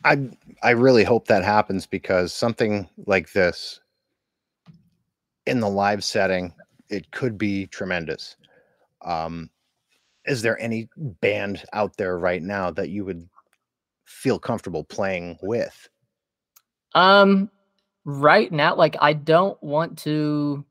I 0.05 0.31
I 0.63 0.71
really 0.71 1.05
hope 1.05 1.27
that 1.27 1.45
happens 1.45 1.87
because 1.87 2.33
something 2.33 2.89
like 3.07 3.33
this 3.33 3.81
in 5.47 5.61
the 5.61 5.69
live 5.69 6.05
setting, 6.05 6.53
it 6.89 7.11
could 7.11 7.39
be 7.39 7.67
tremendous. 7.67 8.37
Um, 9.03 9.51
is 10.27 10.43
there 10.43 10.61
any 10.61 10.89
band 10.97 11.65
out 11.73 11.97
there 11.97 12.19
right 12.19 12.43
now 12.43 12.71
that 12.73 12.91
you 12.91 13.05
would 13.05 13.29
feel 14.05 14.39
comfortable 14.39 14.85
playing 14.85 15.39
with? 15.43 15.89
Um, 16.95 17.51
right 18.05 18.53
now, 18.53 18.77
like 18.77 18.97
I 19.01 19.13
don't 19.15 19.61
want 19.63 19.99
to. 19.99 20.65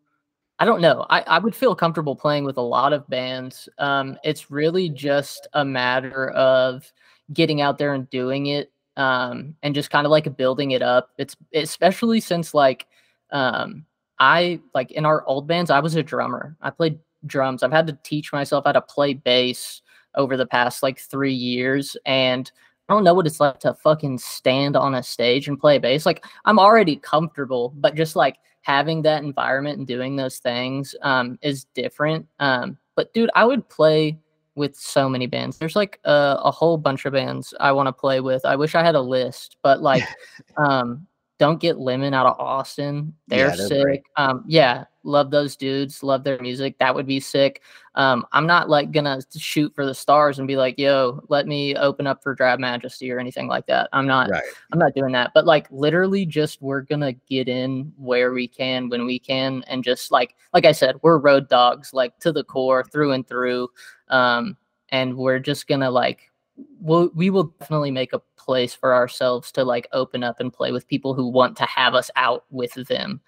I 0.60 0.66
don't 0.66 0.82
know. 0.82 1.06
I, 1.12 1.22
I 1.22 1.38
would 1.38 1.54
feel 1.54 1.76
comfortable 1.76 2.16
playing 2.16 2.44
with 2.44 2.58
a 2.58 2.62
lot 2.62 2.92
of 2.92 3.08
bands. 3.08 3.70
Um, 3.78 4.18
it's 4.24 4.50
really 4.50 4.90
just 4.90 5.48
a 5.54 5.64
matter 5.64 6.32
of 6.32 6.92
getting 7.32 7.62
out 7.62 7.78
there 7.78 7.94
and 7.94 8.10
doing 8.10 8.48
it 8.48 8.72
um, 8.98 9.56
and 9.64 9.76
just 9.76 9.92
kind 9.92 10.06
of 10.06 10.12
like 10.12 10.36
building 10.36 10.72
it 10.72 10.82
up. 10.82 11.12
It's 11.18 11.36
especially 11.54 12.20
since 12.20 12.54
like 12.54 12.88
um, 13.32 13.86
I 14.20 14.60
like 14.74 14.92
in 14.92 15.06
our 15.06 15.24
old 15.26 15.48
bands, 15.48 15.72
I 15.72 15.80
was 15.80 15.96
a 15.96 16.04
drummer. 16.04 16.58
I 16.62 16.72
played 16.72 17.00
drums. 17.26 17.64
I've 17.64 17.72
had 17.72 17.88
to 17.88 17.98
teach 18.04 18.34
myself 18.34 18.66
how 18.66 18.74
to 18.74 18.82
play 18.82 19.14
bass 19.14 19.82
over 20.16 20.36
the 20.36 20.46
past 20.46 20.84
like 20.84 21.00
three 21.00 21.34
years, 21.34 21.96
and 22.06 22.52
I 22.90 22.94
don't 22.94 23.04
know 23.04 23.14
what 23.14 23.28
it's 23.28 23.40
like 23.40 23.60
to 23.60 23.76
fucking 23.76 24.18
stand 24.18 24.76
on 24.76 24.96
a 24.96 25.04
stage 25.04 25.48
and 25.48 25.60
play 25.60 25.78
bass. 25.78 26.06
Like 26.06 26.26
I'm 26.46 26.60
already 26.60 26.96
comfortable, 26.98 27.74
but 27.78 27.96
just 27.96 28.16
like 28.16 28.38
having 28.62 29.04
that 29.04 29.24
environment 29.24 29.78
and 29.78 29.88
doing 29.88 30.16
those 30.16 30.40
things 30.40 30.96
um, 31.02 31.38
is 31.42 31.66
different. 31.76 32.28
Um, 32.40 32.78
but 32.96 33.14
dude, 33.14 33.30
I 33.36 33.46
would 33.46 33.70
play 33.70 34.18
with 34.58 34.76
so 34.76 35.08
many 35.08 35.28
bands. 35.28 35.58
There's 35.58 35.76
like 35.76 36.00
a, 36.04 36.38
a 36.44 36.52
whole 36.52 36.78
bunch 36.78 37.06
of 37.06 37.14
bands 37.14 37.54
I 37.60 37.72
want 37.72 37.88
to 37.88 37.94
play 37.94 38.20
with. 38.20 38.44
I 38.46 38.56
wish 38.56 38.76
I 38.76 38.84
had 38.84 38.96
a 38.96 39.02
list, 39.02 39.58
but 39.62 39.82
like, 39.82 40.04
um, 40.58 41.08
don't 41.40 41.62
get 41.62 41.78
lemon 41.78 42.14
out 42.14 42.26
of 42.26 42.40
Austin. 42.40 43.14
They're, 43.28 43.50
yeah, 43.50 43.56
they're 43.56 43.68
sick. 43.68 43.84
Great. 43.84 44.04
Um, 44.16 44.44
yeah, 44.48 44.86
love 45.04 45.30
those 45.30 45.56
dudes. 45.56 46.02
Love 46.02 46.24
their 46.24 46.40
music. 46.40 46.80
That 46.80 46.96
would 46.96 47.06
be 47.06 47.20
sick. 47.20 47.62
Um, 47.94 48.26
I'm 48.32 48.48
not 48.48 48.70
like 48.70 48.92
gonna 48.92 49.20
shoot 49.36 49.74
for 49.76 49.86
the 49.86 49.94
stars 49.94 50.40
and 50.40 50.48
be 50.48 50.56
like, 50.56 50.80
yo, 50.80 51.24
let 51.30 51.46
me 51.46 51.76
open 51.76 52.08
up 52.08 52.24
for 52.24 52.34
Drab 52.34 52.60
Majesty 52.60 53.12
or 53.12 53.20
anything 53.20 53.48
like 53.48 53.68
that. 53.68 53.88
I'm 53.94 54.08
not. 54.08 54.32
Right. 54.32 54.44
I'm 54.72 54.80
not 54.80 54.96
doing 54.96 55.12
that. 55.14 55.32
But 55.36 55.46
like, 55.46 55.68
literally, 55.70 56.26
just 56.26 56.62
we're 56.62 56.82
gonna 56.82 57.14
get 57.14 57.48
in 57.48 57.94
where 57.98 58.34
we 58.34 58.48
can 58.48 58.90
when 58.90 59.06
we 59.06 59.20
can, 59.20 59.64
and 59.68 59.84
just 59.84 60.12
like, 60.12 60.36
like 60.54 60.66
I 60.66 60.72
said, 60.72 60.96
we're 61.04 61.20
road 61.20 61.50
dogs, 61.50 61.94
like 61.94 62.18
to 62.20 62.32
the 62.32 62.44
core, 62.44 62.84
through 62.84 63.12
and 63.12 63.28
through 63.28 63.70
um, 64.10 64.58
and 64.90 65.18
we're 65.18 65.40
just 65.40 65.68
gonna 65.68 65.92
like 65.92 66.32
we'll, 66.80 67.10
we 67.14 67.30
will 67.30 67.46
definitely 67.60 67.92
make 67.92 68.14
a 68.14 68.22
place 68.38 68.74
for 68.74 68.94
ourselves 68.94 69.52
to 69.54 69.64
like 69.64 69.88
open 69.92 70.24
up 70.24 70.40
and 70.40 70.54
play 70.54 70.72
with 70.72 70.88
people 70.88 71.14
who 71.14 71.28
want 71.28 71.56
to 71.58 71.66
have 71.66 71.94
us 71.96 72.10
out 72.16 72.46
with 72.50 72.74
them. 72.88 73.22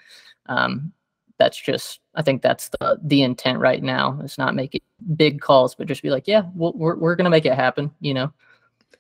Um, 0.48 0.92
that's 1.38 1.60
just 1.60 2.02
I 2.16 2.22
think 2.22 2.42
that's 2.42 2.70
the 2.70 3.00
the 3.02 3.24
intent 3.24 3.60
right 3.60 3.82
now. 3.82 4.20
It's 4.24 4.38
not 4.38 4.56
making 4.56 4.82
big 5.16 5.40
calls, 5.40 5.74
but 5.74 5.88
just 5.88 6.04
be 6.04 6.10
like, 6.10 6.28
yeah, 6.28 6.44
we'll, 6.54 6.74
we're 6.74 6.96
we're 6.96 7.16
gonna 7.16 7.30
make 7.30 7.46
it 7.46 7.56
happen. 7.56 7.92
You 8.02 8.14
know. 8.14 8.34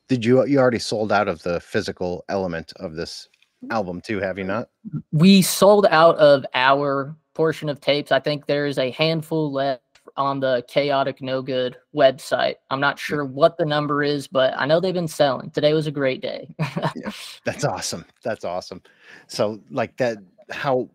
Did 0.08 0.26
you 0.26 0.46
you 0.46 0.58
already 0.58 0.80
sold 0.80 1.12
out 1.12 1.28
of 1.28 1.44
the 1.44 1.60
physical 1.60 2.24
element 2.30 2.72
of 2.78 2.96
this 2.96 3.28
album 3.72 4.00
too? 4.02 4.20
Have 4.20 4.38
you 4.38 4.46
not? 4.46 4.70
We 5.12 5.42
sold 5.42 5.86
out 5.90 6.18
of 6.18 6.46
our 6.54 7.16
portion 7.34 7.68
of 7.70 7.82
tapes. 7.82 8.12
I 8.12 8.20
think 8.20 8.46
there's 8.46 8.78
a 8.78 8.92
handful 8.92 9.52
left 9.52 9.84
on 10.20 10.42
the 10.42 10.64
Chaotic 10.68 11.22
No 11.22 11.42
Good 11.42 11.78
website. 11.96 12.56
I'm 12.70 12.82
not 12.82 13.00
sure 13.00 13.24
what 13.24 13.58
the 13.58 13.66
number 13.66 14.04
is, 14.04 14.28
but 14.28 14.54
I 14.58 14.66
know 14.66 14.82
they've 14.82 14.94
been 14.94 15.08
selling. 15.08 15.50
Today 15.50 15.74
was 15.74 15.88
a 15.88 15.92
great 15.92 16.22
day. 16.22 16.54
yeah, 16.60 17.12
that's 17.46 17.64
awesome. 17.64 18.06
That's 18.22 18.44
awesome. 18.44 18.82
So 19.28 19.62
like 19.72 19.96
that, 19.98 20.18
how 20.52 20.90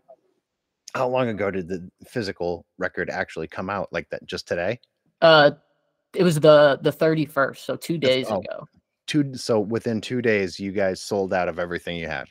how 0.94 1.08
long 1.08 1.28
ago 1.30 1.50
did 1.50 1.66
the 1.68 1.90
physical 2.06 2.66
record 2.78 3.08
actually 3.08 3.48
come 3.48 3.70
out? 3.70 3.90
Like 3.92 4.10
that 4.10 4.24
just 4.26 4.46
today? 4.46 4.78
Uh 5.22 5.52
it 6.14 6.22
was 6.22 6.38
the 6.38 6.78
the 6.82 6.92
31st, 6.92 7.56
so 7.56 7.76
two 7.76 7.96
days 7.96 8.26
oh, 8.28 8.40
ago. 8.40 8.68
Two 9.06 9.34
so 9.34 9.58
within 9.58 10.02
two 10.02 10.20
days 10.20 10.60
you 10.60 10.70
guys 10.70 11.00
sold 11.00 11.32
out 11.32 11.48
of 11.48 11.58
everything 11.58 11.96
you 11.96 12.08
had. 12.08 12.26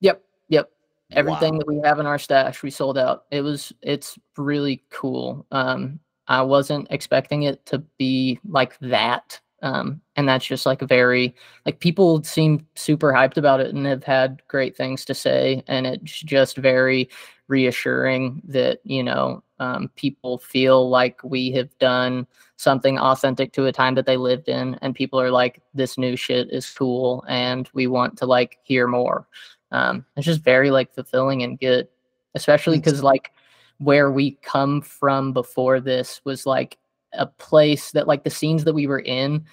Yep. 0.00 0.22
Yep. 0.48 0.70
Everything 1.10 1.54
wow. 1.54 1.58
that 1.58 1.68
we 1.68 1.80
have 1.84 1.98
in 1.98 2.06
our 2.06 2.18
stash, 2.18 2.62
we 2.62 2.70
sold 2.70 2.96
out. 2.96 3.24
It 3.32 3.40
was 3.40 3.72
it's 3.82 4.16
really 4.36 4.84
cool. 4.90 5.44
Um 5.50 5.98
I 6.28 6.42
wasn't 6.42 6.88
expecting 6.90 7.44
it 7.44 7.64
to 7.66 7.78
be 7.98 8.40
like 8.48 8.78
that. 8.80 9.40
Um, 9.62 10.00
and 10.16 10.28
that's 10.28 10.44
just 10.44 10.66
like 10.66 10.80
very 10.82 11.34
like 11.64 11.80
people 11.80 12.22
seem 12.22 12.66
super 12.74 13.12
hyped 13.12 13.38
about 13.38 13.60
it 13.60 13.74
and 13.74 13.86
have 13.86 14.04
had 14.04 14.42
great 14.48 14.76
things 14.76 15.04
to 15.06 15.14
say 15.14 15.64
and 15.66 15.86
it's 15.86 16.20
just 16.20 16.58
very 16.58 17.08
reassuring 17.48 18.42
that 18.44 18.80
you 18.84 19.02
know 19.02 19.42
um, 19.58 19.90
people 19.96 20.36
feel 20.36 20.90
like 20.90 21.18
we 21.24 21.50
have 21.52 21.76
done 21.78 22.26
something 22.56 22.98
authentic 22.98 23.54
to 23.54 23.64
a 23.64 23.72
time 23.72 23.94
that 23.94 24.04
they 24.04 24.18
lived 24.18 24.48
in 24.48 24.74
and 24.82 24.94
people 24.94 25.18
are 25.18 25.30
like 25.30 25.62
this 25.72 25.96
new 25.96 26.16
shit 26.16 26.50
is 26.50 26.68
cool 26.68 27.24
and 27.26 27.70
we 27.72 27.86
want 27.86 28.18
to 28.18 28.26
like 28.26 28.58
hear 28.62 28.86
more 28.86 29.26
um, 29.72 30.04
it's 30.18 30.26
just 30.26 30.42
very 30.42 30.70
like 30.70 30.94
fulfilling 30.94 31.42
and 31.42 31.58
good 31.58 31.88
especially 32.34 32.76
because 32.76 33.02
like 33.02 33.32
where 33.78 34.10
we 34.10 34.32
come 34.42 34.80
from 34.80 35.32
before 35.32 35.80
this 35.80 36.20
was 36.24 36.46
like 36.46 36.78
a 37.12 37.26
place 37.26 37.92
that 37.92 38.08
like 38.08 38.24
the 38.24 38.30
scenes 38.30 38.64
that 38.64 38.74
we 38.74 38.86
were 38.86 39.00
in 39.00 39.44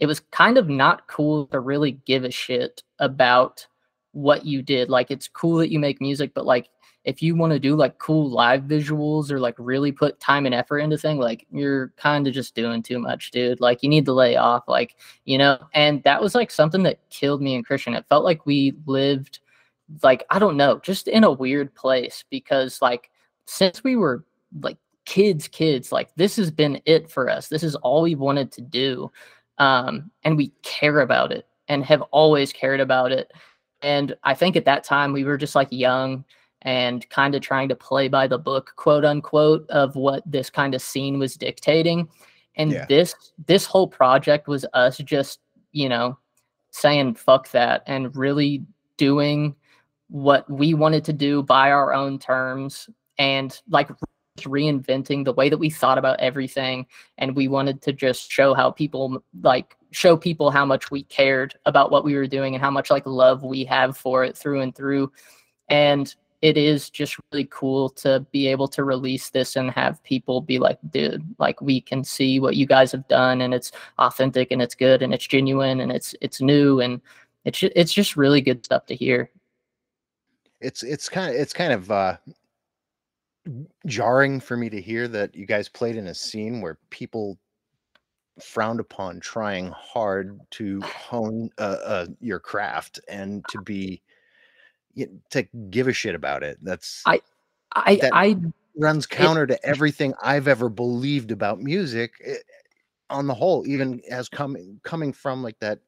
it 0.00 0.06
was 0.06 0.20
kind 0.32 0.58
of 0.58 0.68
not 0.68 1.06
cool 1.06 1.46
to 1.46 1.60
really 1.60 1.92
give 1.92 2.24
a 2.24 2.30
shit 2.30 2.82
about 2.98 3.66
what 4.12 4.44
you 4.44 4.60
did. 4.60 4.90
Like 4.90 5.10
it's 5.10 5.28
cool 5.28 5.56
that 5.58 5.70
you 5.70 5.78
make 5.78 6.00
music 6.00 6.32
but 6.34 6.46
like 6.46 6.68
if 7.04 7.22
you 7.22 7.36
want 7.36 7.52
to 7.52 7.58
do 7.58 7.76
like 7.76 7.98
cool 7.98 8.30
live 8.30 8.62
visuals 8.62 9.30
or 9.30 9.38
like 9.38 9.54
really 9.58 9.92
put 9.92 10.18
time 10.20 10.46
and 10.46 10.54
effort 10.54 10.78
into 10.78 10.96
thing 10.96 11.18
like 11.18 11.46
you're 11.50 11.88
kind 11.98 12.26
of 12.26 12.32
just 12.32 12.54
doing 12.54 12.82
too 12.82 12.98
much 12.98 13.30
dude. 13.30 13.60
Like 13.60 13.82
you 13.82 13.88
need 13.88 14.06
to 14.06 14.12
lay 14.12 14.36
off 14.36 14.64
like 14.68 14.96
you 15.24 15.38
know? 15.38 15.58
And 15.74 16.02
that 16.04 16.20
was 16.20 16.34
like 16.34 16.50
something 16.50 16.82
that 16.84 16.98
killed 17.10 17.42
me 17.42 17.54
and 17.54 17.64
christian. 17.64 17.94
It 17.94 18.06
felt 18.08 18.24
like 18.24 18.46
we 18.46 18.74
lived 18.86 19.40
like 20.02 20.24
i 20.30 20.38
don't 20.38 20.56
know 20.56 20.78
just 20.78 21.08
in 21.08 21.24
a 21.24 21.30
weird 21.30 21.74
place 21.74 22.24
because 22.30 22.80
like 22.80 23.10
since 23.46 23.84
we 23.84 23.96
were 23.96 24.24
like 24.60 24.78
kids 25.04 25.48
kids 25.48 25.92
like 25.92 26.08
this 26.16 26.36
has 26.36 26.50
been 26.50 26.80
it 26.86 27.10
for 27.10 27.28
us. 27.28 27.48
This 27.48 27.62
is 27.62 27.74
all 27.76 28.02
we 28.02 28.14
wanted 28.14 28.52
to 28.52 28.62
do 28.62 29.10
um 29.58 30.10
and 30.24 30.36
we 30.36 30.48
care 30.62 31.00
about 31.00 31.30
it 31.30 31.46
and 31.68 31.84
have 31.84 32.02
always 32.10 32.52
cared 32.52 32.80
about 32.80 33.12
it. 33.12 33.30
And 33.82 34.16
i 34.24 34.34
think 34.34 34.56
at 34.56 34.64
that 34.64 34.84
time 34.84 35.12
we 35.12 35.24
were 35.24 35.36
just 35.36 35.54
like 35.54 35.68
young 35.70 36.24
and 36.62 37.08
kind 37.10 37.34
of 37.34 37.42
trying 37.42 37.68
to 37.68 37.76
play 37.76 38.08
by 38.08 38.26
the 38.26 38.38
book 38.38 38.72
quote 38.76 39.04
unquote 39.04 39.68
of 39.70 39.94
what 39.96 40.22
this 40.26 40.48
kind 40.50 40.74
of 40.74 40.82
scene 40.82 41.18
was 41.18 41.36
dictating. 41.36 42.08
And 42.56 42.72
yeah. 42.72 42.86
this 42.88 43.14
this 43.46 43.66
whole 43.66 43.88
project 43.88 44.48
was 44.48 44.64
us 44.72 44.98
just 44.98 45.40
you 45.72 45.88
know 45.88 46.18
saying 46.70 47.14
fuck 47.14 47.50
that 47.50 47.82
and 47.86 48.14
really 48.16 48.64
doing 48.96 49.54
what 50.08 50.48
we 50.50 50.74
wanted 50.74 51.04
to 51.04 51.12
do 51.12 51.42
by 51.42 51.70
our 51.70 51.92
own 51.92 52.18
terms 52.18 52.88
and 53.18 53.60
like 53.68 53.90
reinventing 54.40 55.24
the 55.24 55.32
way 55.32 55.48
that 55.48 55.58
we 55.58 55.70
thought 55.70 55.98
about 55.98 56.18
everything 56.20 56.86
and 57.18 57.36
we 57.36 57.46
wanted 57.46 57.80
to 57.82 57.92
just 57.92 58.30
show 58.30 58.52
how 58.52 58.70
people 58.70 59.22
like 59.42 59.76
show 59.92 60.16
people 60.16 60.50
how 60.50 60.64
much 60.64 60.90
we 60.90 61.04
cared 61.04 61.54
about 61.66 61.90
what 61.90 62.04
we 62.04 62.16
were 62.16 62.26
doing 62.26 62.54
and 62.54 62.62
how 62.62 62.70
much 62.70 62.90
like 62.90 63.06
love 63.06 63.44
we 63.44 63.64
have 63.64 63.96
for 63.96 64.24
it 64.24 64.36
through 64.36 64.60
and 64.60 64.74
through. 64.74 65.10
And 65.68 66.12
it 66.42 66.58
is 66.58 66.90
just 66.90 67.16
really 67.32 67.48
cool 67.50 67.88
to 67.88 68.26
be 68.32 68.48
able 68.48 68.68
to 68.68 68.84
release 68.84 69.30
this 69.30 69.56
and 69.56 69.70
have 69.70 70.02
people 70.02 70.42
be 70.42 70.58
like 70.58 70.78
dude 70.90 71.24
like 71.38 71.58
we 71.62 71.80
can 71.80 72.04
see 72.04 72.38
what 72.38 72.54
you 72.54 72.66
guys 72.66 72.92
have 72.92 73.08
done 73.08 73.40
and 73.40 73.54
it's 73.54 73.72
authentic 73.98 74.50
and 74.50 74.60
it's 74.60 74.74
good 74.74 75.00
and 75.00 75.14
it's 75.14 75.26
genuine 75.26 75.80
and 75.80 75.90
it's 75.90 76.14
it's 76.20 76.42
new 76.42 76.80
and 76.80 77.00
it's 77.46 77.62
it's 77.62 77.94
just 77.94 78.16
really 78.16 78.40
good 78.40 78.64
stuff 78.64 78.84
to 78.86 78.94
hear. 78.94 79.30
It's 80.60 80.82
it's 80.82 81.08
kind 81.08 81.34
of 81.34 81.40
it's 81.40 81.52
kind 81.52 81.72
of 81.72 81.90
uh 81.90 82.16
jarring 83.86 84.40
for 84.40 84.56
me 84.56 84.70
to 84.70 84.80
hear 84.80 85.08
that 85.08 85.34
you 85.34 85.46
guys 85.46 85.68
played 85.68 85.96
in 85.96 86.06
a 86.06 86.14
scene 86.14 86.60
where 86.60 86.78
people 86.90 87.38
frowned 88.42 88.80
upon 88.80 89.20
trying 89.20 89.70
hard 89.70 90.40
to 90.50 90.80
hone 90.80 91.50
uh, 91.58 91.76
uh, 91.84 92.06
your 92.20 92.40
craft 92.40 93.00
and 93.08 93.44
to 93.48 93.60
be 93.62 94.02
to 95.30 95.42
give 95.70 95.88
a 95.88 95.92
shit 95.92 96.14
about 96.14 96.42
it. 96.42 96.58
That's 96.62 97.02
I 97.06 97.20
I 97.72 97.96
that 97.96 98.14
I 98.14 98.36
runs 98.76 99.06
counter 99.06 99.44
it, 99.44 99.48
to 99.48 99.66
everything 99.66 100.14
I've 100.22 100.48
ever 100.48 100.68
believed 100.68 101.30
about 101.30 101.60
music 101.60 102.14
it, 102.20 102.38
eh, 102.38 102.54
on 103.10 103.26
the 103.26 103.34
whole, 103.34 103.66
even 103.66 104.00
as 104.10 104.28
coming 104.28 104.80
coming 104.82 105.12
from 105.12 105.42
like 105.42 105.58
that 105.60 105.80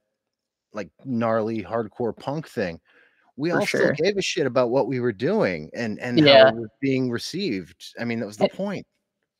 like 0.72 0.90
gnarly 1.04 1.62
hardcore 1.62 2.16
punk 2.16 2.48
thing 2.48 2.80
we 3.36 3.50
all 3.50 3.64
sure. 3.64 3.94
still 3.94 4.06
gave 4.06 4.16
a 4.16 4.22
shit 4.22 4.46
about 4.46 4.70
what 4.70 4.86
we 4.86 5.00
were 5.00 5.12
doing 5.12 5.70
and 5.74 5.98
and 6.00 6.18
yeah. 6.18 6.44
how 6.44 6.48
it 6.48 6.56
was 6.56 6.70
being 6.80 7.10
received. 7.10 7.94
I 8.00 8.04
mean, 8.04 8.20
that 8.20 8.26
was 8.26 8.38
the 8.38 8.44
and, 8.44 8.52
point. 8.52 8.86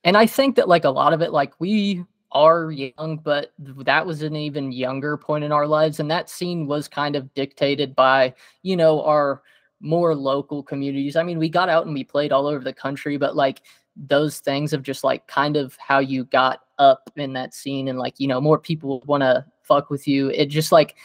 And 0.05 0.17
I 0.17 0.27
think 0.27 0.57
that 0.57 0.69
like 0.69 0.85
a 0.85 0.91
lot 0.91 1.13
of 1.13 1.23
it, 1.23 1.33
like 1.33 1.59
we 1.59 2.05
are 2.33 2.71
young, 2.71 3.21
but 3.23 3.53
that 3.59 4.07
was 4.07 4.23
an 4.23 4.37
even 4.37 4.71
younger 4.73 5.17
point 5.17 5.45
in 5.45 5.53
our 5.53 5.67
lives, 5.67 6.01
and 6.01 6.11
that 6.11 6.29
scene 6.29 6.67
was 6.67 6.89
kind 6.89 7.17
of 7.17 7.33
dictated 7.35 7.97
by 7.97 8.35
you 8.63 8.77
know 8.77 9.03
our 9.03 9.43
more 9.81 10.15
local 10.15 10.63
communities. 10.63 11.17
I 11.17 11.23
mean, 11.23 11.39
we 11.39 11.49
got 11.49 11.69
out 11.69 11.87
and 11.87 11.95
we 11.95 12.05
played 12.05 12.33
all 12.33 12.47
over 12.47 12.65
the 12.65 12.73
country, 12.73 13.17
but 13.17 13.37
like 13.37 13.63
those 13.97 14.41
things 14.41 14.75
of 14.75 14.83
just 14.83 15.05
like 15.05 15.27
kind 15.27 15.57
of 15.57 15.77
how 15.79 15.99
you 16.01 16.25
got 16.25 16.61
up 16.79 17.11
in 17.17 17.33
that 17.33 17.55
scene 17.55 17.89
and 17.89 17.99
like 17.99 18.21
you 18.21 18.29
know 18.29 18.41
more 18.41 18.59
people 18.59 19.03
want 19.07 19.23
to 19.23 19.45
fuck 19.63 19.89
with 19.89 20.07
you. 20.07 20.29
It 20.31 20.47
just 20.47 20.71
like 20.71 20.97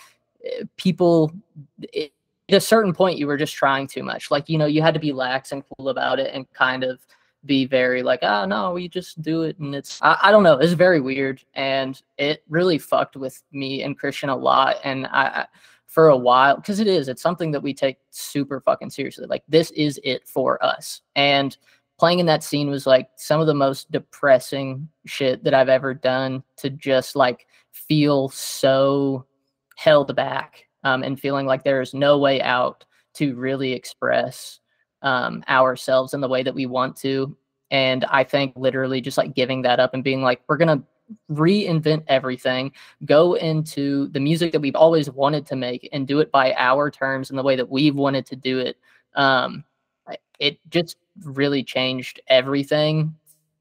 eh, 0.43 0.63
people. 0.75 1.31
It, 1.93 2.11
at 2.51 2.57
a 2.57 2.61
certain 2.61 2.93
point 2.93 3.17
you 3.17 3.27
were 3.27 3.37
just 3.37 3.55
trying 3.55 3.87
too 3.87 4.03
much. 4.03 4.31
Like 4.31 4.49
you 4.49 4.57
know 4.57 4.65
you 4.65 4.81
had 4.81 4.93
to 4.93 4.99
be 4.99 5.13
lax 5.13 5.51
and 5.51 5.63
cool 5.77 5.89
about 5.89 6.19
it 6.19 6.33
and 6.33 6.51
kind 6.53 6.83
of 6.83 6.99
be 7.43 7.65
very 7.65 8.03
like 8.03 8.19
oh 8.21 8.45
no 8.45 8.71
we 8.71 8.87
just 8.87 9.19
do 9.23 9.41
it 9.41 9.57
and 9.57 9.73
it's 9.73 9.99
I, 10.03 10.17
I, 10.21 10.31
don't 10.31 10.43
know. 10.43 10.59
It's 10.59 10.73
very 10.73 11.01
weird 11.01 11.43
and 11.55 11.99
it 12.17 12.43
really 12.49 12.77
fucked 12.77 13.15
with 13.15 13.41
me 13.51 13.81
and 13.81 13.97
christian 13.97 14.29
a 14.29 14.35
lot 14.35 14.75
and 14.83 15.07
i 15.07 15.47
for 15.87 16.09
a 16.09 16.15
while 16.17 16.55
because 16.55 16.79
it 16.79 16.87
is 16.87 17.09
it's 17.09 17.21
something 17.21 17.51
that 17.51 17.63
we 17.63 17.73
take 17.73 17.97
super 18.11 18.61
fucking 18.61 18.89
seriously. 18.89 19.25
Like 19.25 19.43
this 19.49 19.71
is 19.71 19.99
it 20.03 20.25
for 20.25 20.63
us. 20.63 21.01
And 21.15 21.57
playing 22.01 22.17
in 22.17 22.25
that 22.25 22.43
scene 22.43 22.67
was 22.67 22.87
like 22.87 23.09
some 23.15 23.39
of 23.39 23.45
the 23.45 23.53
most 23.53 23.91
depressing 23.91 24.89
shit 25.05 25.43
that 25.43 25.53
i've 25.53 25.69
ever 25.69 25.93
done 25.93 26.41
to 26.57 26.71
just 26.71 27.15
like 27.15 27.45
feel 27.73 28.27
so 28.29 29.23
held 29.75 30.15
back 30.15 30.65
um, 30.84 31.03
and 31.03 31.19
feeling 31.19 31.45
like 31.45 31.63
there 31.63 31.82
is 31.82 31.93
no 31.93 32.17
way 32.17 32.41
out 32.41 32.86
to 33.15 33.36
really 33.36 33.73
express 33.73 34.59
um, 35.01 35.43
ourselves 35.49 36.13
in 36.13 36.21
the 36.21 36.27
way 36.27 36.43
that 36.43 36.55
we 36.55 36.65
want 36.65 36.95
to. 36.97 37.36
And 37.71 38.05
I 38.05 38.23
think 38.23 38.53
literally 38.55 39.01
just 39.01 39.17
like 39.17 39.34
giving 39.34 39.61
that 39.63 39.79
up 39.79 39.93
and 39.93 40.03
being 40.03 40.21
like, 40.21 40.41
we're 40.47 40.57
going 40.57 40.79
to 40.79 40.86
reinvent 41.32 42.03
everything, 42.07 42.71
go 43.05 43.34
into 43.36 44.07
the 44.09 44.19
music 44.19 44.51
that 44.51 44.61
we've 44.61 44.75
always 44.75 45.09
wanted 45.09 45.45
to 45.47 45.55
make 45.55 45.89
and 45.91 46.07
do 46.07 46.19
it 46.19 46.32
by 46.32 46.53
our 46.57 46.89
terms 46.89 47.29
and 47.29 47.39
the 47.39 47.43
way 47.43 47.55
that 47.55 47.69
we've 47.69 47.95
wanted 47.95 48.25
to 48.27 48.36
do 48.36 48.59
it. 48.59 48.77
Um, 49.15 49.63
it 50.39 50.57
just 50.69 50.97
really 51.23 51.63
changed 51.63 52.19
everything 52.27 53.15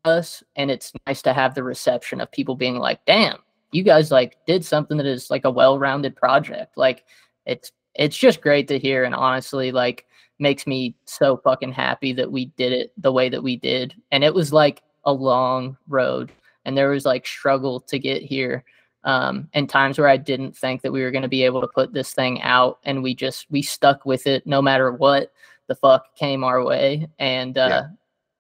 us 0.05 0.43
and 0.57 0.71
it's 0.71 0.93
nice 1.07 1.21
to 1.23 1.33
have 1.33 1.55
the 1.55 1.63
reception 1.63 2.21
of 2.21 2.33
people 2.33 2.55
being 2.55 2.77
like 2.77 3.05
damn 3.05 3.37
you 3.73 3.83
guys 3.83 4.11
like 4.11 4.37
did 4.47 4.65
something 4.65 4.97
that 4.97 5.07
is 5.07 5.31
like 5.31 5.45
a 5.45 5.51
well-rounded 5.51 6.17
project. 6.17 6.77
Like 6.77 7.05
it's 7.47 7.73
it's 7.95 8.17
just 8.17 8.41
great 8.41 8.69
to 8.69 8.79
hear 8.79 9.05
and 9.05 9.15
honestly 9.15 9.73
like 9.73 10.07
makes 10.39 10.67
me 10.67 10.95
so 11.05 11.37
fucking 11.37 11.73
happy 11.73 12.13
that 12.15 12.31
we 12.31 12.47
did 12.57 12.73
it 12.73 12.93
the 12.97 13.13
way 13.13 13.29
that 13.29 13.43
we 13.43 13.57
did. 13.57 13.95
And 14.11 14.25
it 14.25 14.35
was 14.35 14.53
like 14.53 14.83
a 15.05 15.13
long 15.13 15.77
road 15.89 16.33
and 16.65 16.77
there 16.77 16.91
was 16.91 17.05
like 17.05 17.27
struggle 17.27 17.81
to 17.81 17.99
get 17.99 18.23
here. 18.23 18.65
um, 19.05 19.49
and 19.55 19.69
times 19.69 19.99
where 19.99 20.09
I 20.09 20.17
didn't 20.17 20.57
think 20.57 20.83
that 20.83 20.93
we 20.93 21.03
were 21.03 21.11
going 21.11 21.23
to 21.23 21.29
be 21.29 21.43
able 21.43 21.61
to 21.63 21.69
put 21.69 21.93
this 21.93 22.13
thing 22.13 22.43
out, 22.43 22.79
and 22.85 23.03
we 23.03 23.15
just 23.15 23.47
we 23.51 23.63
stuck 23.63 24.05
with 24.05 24.27
it 24.27 24.47
no 24.47 24.61
matter 24.61 24.93
what 24.93 25.33
the 25.69 25.75
fuck 25.75 26.15
came 26.17 26.45
our 26.45 26.63
way, 26.65 27.09
and 27.19 27.57
uh, 27.57 27.69
yeah. 27.69 27.87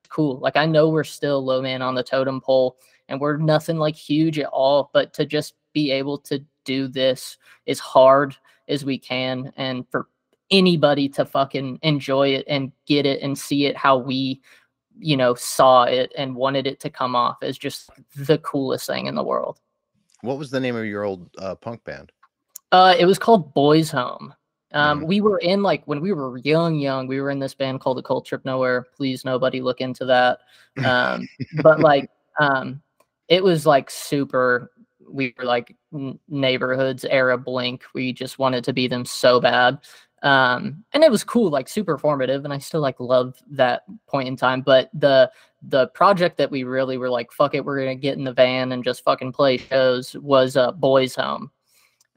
cool. 0.08 0.38
Like 0.38 0.56
I 0.56 0.66
know 0.66 0.88
we're 0.88 1.04
still 1.04 1.44
low 1.44 1.62
man 1.62 1.80
on 1.82 1.94
the 1.94 2.02
totem 2.02 2.40
pole, 2.40 2.76
and 3.10 3.20
we're 3.20 3.36
nothing 3.36 3.76
like 3.76 3.96
huge 3.96 4.38
at 4.38 4.46
all, 4.46 4.90
but 4.92 5.12
to 5.14 5.26
just 5.26 5.54
be 5.72 5.90
able 5.90 6.18
to 6.18 6.44
do 6.64 6.88
this 6.88 7.36
as 7.66 7.78
hard 7.78 8.36
as 8.68 8.84
we 8.84 8.98
can, 8.98 9.52
and 9.56 9.84
for 9.90 10.08
anybody 10.50 11.08
to 11.08 11.24
fucking 11.24 11.78
enjoy 11.82 12.28
it 12.28 12.44
and 12.48 12.72
get 12.86 13.06
it 13.06 13.22
and 13.22 13.38
see 13.38 13.66
it 13.66 13.76
how 13.76 13.96
we 13.96 14.40
you 14.98 15.16
know 15.16 15.32
saw 15.34 15.84
it 15.84 16.12
and 16.18 16.34
wanted 16.34 16.66
it 16.66 16.80
to 16.80 16.90
come 16.90 17.14
off 17.14 17.36
is 17.40 17.56
just 17.56 17.88
the 18.16 18.36
coolest 18.38 18.84
thing 18.86 19.06
in 19.06 19.14
the 19.14 19.22
world 19.22 19.60
what 20.22 20.38
was 20.38 20.50
the 20.50 20.60
name 20.60 20.76
of 20.76 20.84
your 20.84 21.04
old 21.04 21.30
uh, 21.38 21.54
punk 21.54 21.84
band? 21.84 22.12
Uh, 22.72 22.94
it 22.98 23.06
was 23.06 23.18
called 23.18 23.54
Boys 23.54 23.90
Home. 23.90 24.34
Um, 24.72 25.00
mm. 25.00 25.06
We 25.06 25.20
were 25.20 25.38
in 25.38 25.62
like 25.62 25.82
when 25.86 26.00
we 26.00 26.12
were 26.12 26.38
young, 26.38 26.78
young. 26.78 27.06
We 27.06 27.20
were 27.20 27.30
in 27.30 27.38
this 27.38 27.54
band 27.54 27.80
called 27.80 27.98
The 27.98 28.02
Cult 28.02 28.26
Trip 28.26 28.44
Nowhere. 28.44 28.86
Please, 28.96 29.24
nobody 29.24 29.60
look 29.60 29.80
into 29.80 30.04
that. 30.06 30.40
Um, 30.84 31.28
but 31.62 31.80
like, 31.80 32.08
um, 32.38 32.80
it 33.30 33.42
was 33.42 33.64
like 33.64 33.90
super. 33.90 34.70
We 35.08 35.34
were 35.38 35.44
like 35.44 35.74
neighborhoods 36.28 37.06
era 37.06 37.38
Blink. 37.38 37.84
We 37.94 38.12
just 38.12 38.38
wanted 38.38 38.62
to 38.64 38.74
be 38.74 38.86
them 38.86 39.06
so 39.06 39.40
bad 39.40 39.78
um 40.22 40.84
and 40.92 41.02
it 41.02 41.10
was 41.10 41.24
cool 41.24 41.50
like 41.50 41.68
super 41.68 41.96
formative 41.96 42.44
and 42.44 42.52
i 42.52 42.58
still 42.58 42.80
like 42.80 43.00
love 43.00 43.38
that 43.50 43.84
point 44.06 44.28
in 44.28 44.36
time 44.36 44.60
but 44.60 44.90
the 44.92 45.30
the 45.62 45.86
project 45.88 46.36
that 46.36 46.50
we 46.50 46.62
really 46.62 46.98
were 46.98 47.08
like 47.08 47.32
fuck 47.32 47.54
it 47.54 47.64
we're 47.64 47.78
gonna 47.78 47.94
get 47.94 48.18
in 48.18 48.24
the 48.24 48.32
van 48.32 48.72
and 48.72 48.84
just 48.84 49.02
fucking 49.02 49.32
play 49.32 49.56
shows 49.56 50.14
was 50.16 50.56
uh 50.56 50.72
boys 50.72 51.14
home 51.14 51.50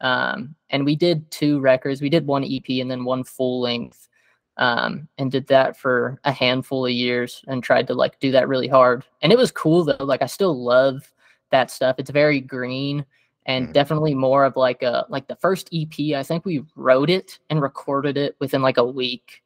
um 0.01 0.53
and 0.69 0.83
we 0.83 0.95
did 0.95 1.29
two 1.31 1.61
records 1.61 2.01
we 2.01 2.09
did 2.09 2.27
one 2.27 2.43
ep 2.43 2.67
and 2.67 2.91
then 2.91 3.05
one 3.05 3.23
full 3.23 3.61
length 3.61 4.09
um 4.57 5.07
and 5.17 5.31
did 5.31 5.47
that 5.47 5.75
for 5.75 6.19
a 6.25 6.31
handful 6.31 6.85
of 6.85 6.91
years 6.91 7.43
and 7.47 7.63
tried 7.63 7.87
to 7.87 7.93
like 7.93 8.19
do 8.19 8.31
that 8.31 8.47
really 8.47 8.67
hard 8.67 9.03
and 9.21 9.31
it 9.31 9.37
was 9.37 9.51
cool 9.51 9.83
though 9.83 10.03
like 10.05 10.21
i 10.21 10.27
still 10.27 10.63
love 10.63 11.11
that 11.49 11.71
stuff 11.71 11.95
it's 11.97 12.11
very 12.11 12.39
green 12.39 13.05
and 13.45 13.65
mm-hmm. 13.65 13.73
definitely 13.73 14.13
more 14.13 14.45
of 14.45 14.55
like 14.55 14.83
a 14.83 15.05
like 15.09 15.27
the 15.27 15.35
first 15.35 15.69
EP. 15.73 16.15
I 16.15 16.23
think 16.23 16.45
we 16.45 16.63
wrote 16.75 17.09
it 17.09 17.39
and 17.49 17.61
recorded 17.61 18.17
it 18.17 18.35
within 18.39 18.61
like 18.61 18.77
a 18.77 18.85
week. 18.85 19.41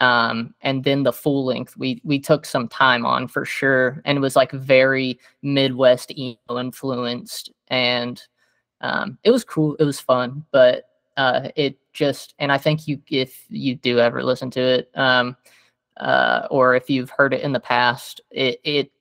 Um, 0.00 0.54
and 0.60 0.84
then 0.84 1.04
the 1.04 1.12
full 1.12 1.44
length 1.44 1.76
we 1.76 2.00
we 2.04 2.18
took 2.18 2.44
some 2.44 2.68
time 2.68 3.06
on 3.06 3.28
for 3.28 3.44
sure, 3.44 4.02
and 4.04 4.18
it 4.18 4.20
was 4.20 4.36
like 4.36 4.52
very 4.52 5.18
Midwest 5.42 6.12
emo 6.16 6.58
influenced, 6.58 7.50
and 7.68 8.22
um, 8.82 9.18
it 9.24 9.30
was 9.30 9.44
cool. 9.44 9.74
It 9.76 9.84
was 9.84 9.98
fun, 9.98 10.44
but 10.50 10.84
uh, 11.16 11.48
it 11.56 11.78
just 11.92 12.34
and 12.38 12.52
I 12.52 12.58
think 12.58 12.86
you 12.86 13.00
if 13.08 13.44
you 13.48 13.74
do 13.74 13.98
ever 13.98 14.22
listen 14.22 14.50
to 14.52 14.60
it, 14.60 14.90
um, 14.94 15.36
uh, 15.98 16.46
or 16.50 16.74
if 16.74 16.90
you've 16.90 17.10
heard 17.10 17.34
it 17.34 17.42
in 17.42 17.52
the 17.52 17.60
past, 17.60 18.20
it 18.30 18.60
it 18.64 18.92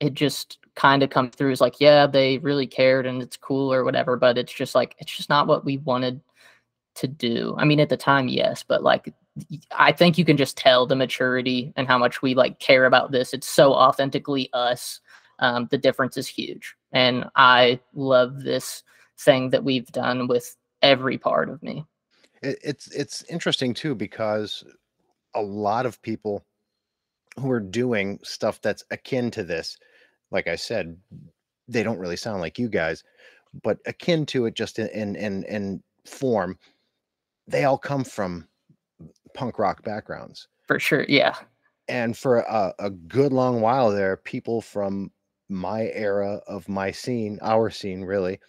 it 0.00 0.14
just 0.14 0.58
kind 0.74 1.02
of 1.02 1.10
come 1.10 1.30
through 1.30 1.52
as 1.52 1.60
like, 1.60 1.80
yeah, 1.80 2.06
they 2.06 2.38
really 2.38 2.66
cared 2.66 3.06
and 3.06 3.22
it's 3.22 3.36
cool 3.36 3.72
or 3.72 3.84
whatever, 3.84 4.16
but 4.16 4.36
it's 4.36 4.52
just 4.52 4.74
like 4.74 4.96
it's 4.98 5.16
just 5.16 5.28
not 5.28 5.46
what 5.46 5.64
we 5.64 5.78
wanted 5.78 6.20
to 6.96 7.08
do. 7.08 7.54
I 7.58 7.64
mean, 7.64 7.80
at 7.80 7.88
the 7.88 7.96
time, 7.96 8.28
yes, 8.28 8.62
but 8.62 8.82
like 8.82 9.12
I 9.72 9.92
think 9.92 10.18
you 10.18 10.24
can 10.24 10.36
just 10.36 10.56
tell 10.56 10.86
the 10.86 10.96
maturity 10.96 11.72
and 11.76 11.88
how 11.88 11.98
much 11.98 12.22
we 12.22 12.34
like 12.34 12.58
care 12.60 12.86
about 12.86 13.12
this. 13.12 13.34
It's 13.34 13.48
so 13.48 13.72
authentically 13.72 14.48
us. 14.52 15.00
Um, 15.40 15.66
the 15.70 15.78
difference 15.78 16.16
is 16.16 16.28
huge, 16.28 16.76
and 16.92 17.24
I 17.34 17.80
love 17.92 18.42
this 18.42 18.84
thing 19.18 19.50
that 19.50 19.64
we've 19.64 19.90
done 19.90 20.28
with 20.28 20.56
every 20.84 21.18
part 21.18 21.48
of 21.48 21.62
me. 21.62 21.84
it's 22.42 22.88
it's 22.88 23.22
interesting 23.24 23.74
too 23.74 23.94
because 23.94 24.64
a 25.34 25.42
lot 25.42 25.86
of 25.86 26.00
people 26.02 26.44
who 27.40 27.50
are 27.50 27.60
doing 27.60 28.20
stuff 28.22 28.60
that's 28.60 28.84
akin 28.90 29.30
to 29.32 29.42
this 29.42 29.76
like 30.34 30.48
I 30.48 30.56
said, 30.56 30.96
they 31.68 31.82
don't 31.82 31.98
really 31.98 32.16
sound 32.16 32.40
like 32.40 32.58
you 32.58 32.68
guys, 32.68 33.04
but 33.62 33.78
akin 33.86 34.26
to 34.26 34.46
it 34.46 34.54
just 34.54 34.78
in 34.78 35.16
in 35.16 35.44
in 35.44 35.82
form, 36.04 36.58
they 37.46 37.64
all 37.64 37.78
come 37.78 38.04
from 38.04 38.46
punk 39.32 39.58
rock 39.58 39.82
backgrounds. 39.84 40.48
For 40.66 40.78
sure, 40.78 41.06
yeah. 41.08 41.36
And 41.88 42.16
for 42.16 42.38
a, 42.38 42.74
a 42.78 42.90
good 42.90 43.32
long 43.32 43.60
while 43.60 43.90
there, 43.90 44.16
people 44.16 44.60
from 44.60 45.12
my 45.48 45.90
era 45.92 46.40
of 46.46 46.68
my 46.68 46.90
scene, 46.90 47.38
our 47.42 47.70
scene 47.70 48.02
really, 48.02 48.40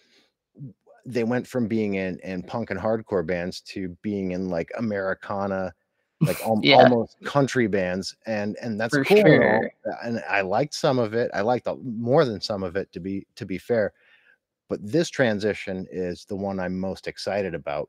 they 1.06 1.24
went 1.24 1.46
from 1.46 1.68
being 1.68 1.94
in 1.94 2.18
in 2.20 2.42
punk 2.42 2.70
and 2.70 2.80
hardcore 2.80 3.26
bands 3.26 3.60
to 3.60 3.88
being 4.02 4.32
in 4.32 4.48
like 4.48 4.70
Americana 4.76 5.72
like 6.20 6.40
al- 6.42 6.60
yeah. 6.62 6.76
almost 6.76 7.16
country 7.24 7.66
bands 7.66 8.16
and 8.26 8.56
and 8.60 8.80
that's 8.80 8.94
For 8.94 9.04
cool 9.04 9.18
sure. 9.18 9.70
and, 10.02 10.22
i 10.28 10.40
liked 10.40 10.74
some 10.74 10.98
of 10.98 11.14
it 11.14 11.30
i 11.34 11.40
liked 11.40 11.68
more 11.82 12.24
than 12.24 12.40
some 12.40 12.62
of 12.62 12.76
it 12.76 12.90
to 12.92 13.00
be 13.00 13.26
to 13.36 13.46
be 13.46 13.58
fair 13.58 13.92
but 14.68 14.80
this 14.82 15.10
transition 15.10 15.86
is 15.90 16.24
the 16.24 16.36
one 16.36 16.58
i'm 16.58 16.78
most 16.78 17.06
excited 17.06 17.54
about 17.54 17.88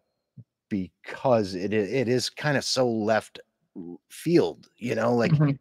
because 0.69 1.55
it 1.55 1.73
it 1.73 2.07
is 2.07 2.29
kind 2.29 2.57
of 2.57 2.63
so 2.63 2.87
left 2.87 3.39
field 4.09 4.67
you 4.77 4.95
know 4.95 5.15
like 5.15 5.31
mm-hmm. 5.31 5.51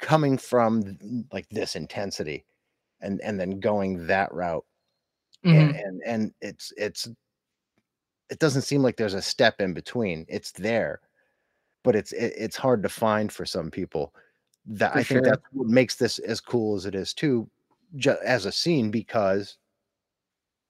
coming 0.00 0.38
from 0.38 0.98
like 1.32 1.48
this 1.50 1.76
intensity 1.76 2.44
and 3.00 3.20
and 3.20 3.38
then 3.38 3.60
going 3.60 4.06
that 4.06 4.32
route 4.32 4.64
mm-hmm. 5.44 5.58
and, 5.58 5.76
and 5.76 6.02
and 6.04 6.34
it's 6.40 6.72
it's 6.76 7.08
it 8.30 8.38
doesn't 8.38 8.62
seem 8.62 8.82
like 8.82 8.96
there's 8.96 9.14
a 9.14 9.22
step 9.22 9.60
in 9.60 9.74
between 9.74 10.24
it's 10.28 10.52
there 10.52 11.00
but 11.82 11.96
it's 11.96 12.12
it, 12.12 12.32
it's 12.36 12.56
hard 12.56 12.82
to 12.82 12.88
find 12.88 13.32
for 13.32 13.44
some 13.44 13.70
people. 13.70 14.14
That 14.66 14.92
for 14.92 14.98
I 14.98 15.02
think 15.02 15.24
that's 15.24 15.42
what 15.52 15.68
makes 15.68 15.96
this 15.96 16.18
as 16.20 16.40
cool 16.40 16.76
as 16.76 16.86
it 16.86 16.94
is 16.94 17.12
too, 17.12 17.48
ju- 17.96 18.16
as 18.24 18.46
a 18.46 18.52
scene 18.52 18.90
because 18.90 19.56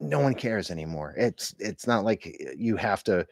no 0.00 0.20
one 0.20 0.34
cares 0.34 0.70
anymore. 0.70 1.14
It's 1.16 1.54
it's 1.58 1.86
not 1.86 2.04
like 2.04 2.54
you 2.56 2.76
have 2.76 3.04
to 3.04 3.26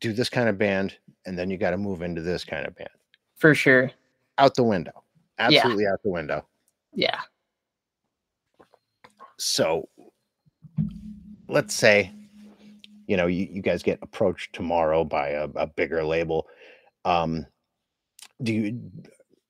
do 0.00 0.12
this 0.12 0.28
kind 0.28 0.48
of 0.48 0.58
band 0.58 0.96
and 1.24 1.38
then 1.38 1.48
you 1.48 1.56
got 1.56 1.70
to 1.70 1.78
move 1.78 2.02
into 2.02 2.20
this 2.20 2.44
kind 2.44 2.66
of 2.66 2.76
band. 2.76 2.90
For 3.36 3.54
sure. 3.54 3.90
Out 4.38 4.54
the 4.54 4.64
window. 4.64 5.02
Absolutely 5.38 5.84
yeah. 5.84 5.92
out 5.92 6.02
the 6.02 6.10
window. 6.10 6.46
Yeah. 6.92 7.20
So 9.38 9.88
let's 11.48 11.74
say 11.74 12.10
you 13.06 13.16
know 13.16 13.26
you, 13.26 13.48
you 13.50 13.62
guys 13.62 13.82
get 13.82 13.98
approached 14.02 14.52
tomorrow 14.52 15.04
by 15.04 15.28
a, 15.28 15.48
a 15.56 15.66
bigger 15.66 16.04
label 16.04 16.46
um, 17.04 17.46
do 18.42 18.52
you 18.52 18.80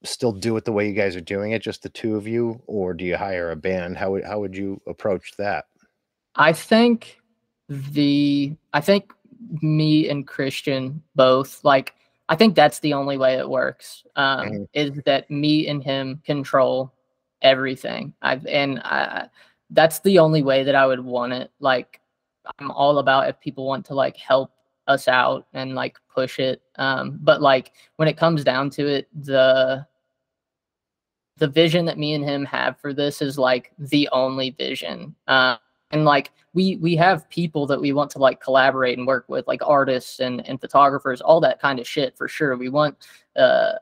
still 0.05 0.33
do 0.33 0.57
it 0.57 0.65
the 0.65 0.73
way 0.73 0.87
you 0.87 0.95
guys 0.95 1.17
are 1.17 1.21
doing 1.21 1.53
it, 1.53 1.63
just 1.63 1.83
the 1.83 1.89
two 1.89 2.17
of 2.17 2.29
you, 2.29 2.61
or 2.67 2.95
do 2.95 3.05
you 3.05 3.17
hire 3.17 3.51
a 3.51 3.57
band? 3.57 3.97
How 3.97 4.11
would 4.13 4.25
how 4.25 4.41
would 4.41 4.57
you 4.57 4.81
approach 4.87 5.33
that? 5.39 5.67
I 6.37 6.53
think 6.53 7.19
the 7.69 8.57
I 8.73 8.81
think 8.81 9.13
me 9.63 10.09
and 10.09 10.27
Christian 10.27 11.03
both 11.15 11.65
like 11.65 11.95
I 12.29 12.37
think 12.37 12.55
that's 12.55 12.81
the 12.81 12.95
only 12.95 13.19
way 13.19 13.35
it 13.35 13.49
works. 13.49 14.05
Um, 14.17 14.49
mm-hmm. 14.49 14.63
Is 14.73 15.01
that 15.05 15.31
me 15.31 15.69
and 15.69 15.83
him 15.83 16.23
control 16.25 16.93
everything? 17.43 18.15
I've 18.23 18.47
and 18.47 18.81
I, 18.81 19.29
that's 19.75 20.01
the 20.01 20.19
only 20.19 20.43
way 20.43 20.65
that 20.65 20.75
I 20.75 20.87
would 20.87 21.01
want 21.01 21.33
it. 21.33 21.51
Like 21.61 22.01
I'm 22.59 22.71
all 22.71 22.99
about 22.99 23.29
if 23.29 23.41
people 23.41 23.67
want 23.67 23.85
to 23.87 23.95
like 23.95 24.17
help 24.17 24.51
us 24.87 25.09
out 25.09 25.47
and 25.53 25.75
like 25.75 25.99
push 26.13 26.39
it. 26.39 26.63
Um, 26.77 27.19
but 27.23 27.43
like 27.43 27.73
when 27.97 28.09
it 28.09 28.17
comes 28.17 28.45
down 28.45 28.71
to 28.71 28.87
it, 28.87 29.09
the 29.25 29.87
the 31.39 31.49
vision 31.49 31.85
that 31.87 31.99
me 31.99 32.15
and 32.15 32.25
him 32.25 32.45
have 32.45 32.79
for 32.79 32.93
this 32.93 33.21
is 33.21 33.39
like 33.39 33.73
the 33.79 34.09
only 34.13 34.51
vision. 34.51 35.15
Uh, 35.27 35.57
and 35.91 36.05
like 36.05 36.31
we 36.55 36.77
we 36.77 36.97
have 36.97 37.29
people 37.29 37.67
that 37.67 37.81
we 37.81 37.93
want 37.93 38.11
to 38.13 38.19
like 38.19 38.41
collaborate 38.41 38.99
and 38.99 39.07
work 39.07 39.25
with, 39.29 39.47
like 39.47 39.61
artists 39.65 40.21
and 40.21 40.47
and 40.49 40.61
photographers, 40.61 41.21
all 41.21 41.41
that 41.41 41.61
kind 41.61 41.79
of 41.79 41.87
shit 41.87 42.17
for 42.17 42.29
sure. 42.29 42.57
We 42.57 42.69
want 42.69 42.97
uh, 43.37 43.73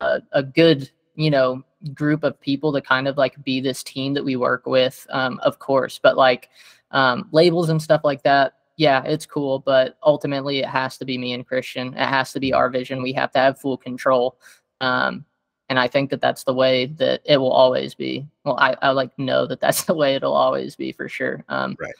a, 0.00 0.22
a 0.32 0.42
good 0.42 0.90
you 1.18 1.30
know 1.32 1.62
group 1.94 2.22
of 2.22 2.40
people 2.40 2.72
to 2.72 2.80
kind 2.80 3.08
of 3.08 3.16
like 3.16 3.42
be 3.44 3.60
this 3.60 3.82
team 3.82 4.14
that 4.14 4.24
we 4.24 4.36
work 4.36 4.66
with, 4.66 5.06
um, 5.10 5.38
of 5.42 5.58
course. 5.58 5.98
But 6.00 6.16
like 6.16 6.48
um, 6.92 7.28
labels 7.32 7.68
and 7.68 7.82
stuff 7.82 8.02
like 8.04 8.22
that, 8.22 8.54
yeah, 8.76 9.02
it's 9.02 9.26
cool, 9.26 9.58
but 9.58 9.98
ultimately 10.04 10.60
it 10.60 10.66
has 10.66 10.96
to 10.98 11.04
be 11.04 11.18
me 11.18 11.32
and 11.32 11.46
Christian. 11.46 11.88
It 11.88 12.06
has 12.06 12.32
to 12.32 12.40
be 12.40 12.52
our 12.52 12.70
vision. 12.70 13.02
We 13.02 13.12
have 13.14 13.32
to 13.32 13.40
have 13.40 13.60
full 13.60 13.76
control. 13.76 14.38
Um, 14.80 15.24
and 15.68 15.78
I 15.78 15.88
think 15.88 16.10
that 16.10 16.20
that's 16.20 16.44
the 16.44 16.54
way 16.54 16.86
that 16.86 17.20
it 17.24 17.38
will 17.38 17.52
always 17.52 17.94
be. 17.94 18.26
Well, 18.44 18.56
I, 18.56 18.76
I 18.80 18.90
like 18.90 19.10
know 19.18 19.46
that 19.46 19.60
that's 19.60 19.84
the 19.84 19.94
way 19.94 20.14
it'll 20.14 20.36
always 20.36 20.76
be 20.76 20.92
for 20.92 21.08
sure. 21.08 21.44
Um, 21.48 21.76
right. 21.80 21.94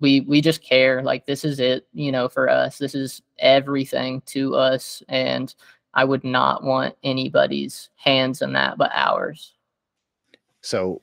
We 0.00 0.22
we 0.22 0.40
just 0.40 0.62
care. 0.62 1.02
Like 1.02 1.24
this 1.24 1.44
is 1.44 1.60
it. 1.60 1.86
You 1.94 2.10
know, 2.10 2.28
for 2.28 2.48
us, 2.48 2.78
this 2.78 2.96
is 2.96 3.22
everything 3.38 4.22
to 4.26 4.56
us, 4.56 5.04
and 5.08 5.54
I 5.94 6.04
would 6.04 6.24
not 6.24 6.62
want 6.62 6.96
anybody's 7.02 7.88
hands 7.96 8.42
in 8.42 8.52
that 8.52 8.76
but 8.76 8.90
ours. 8.94 9.54
So, 10.60 11.00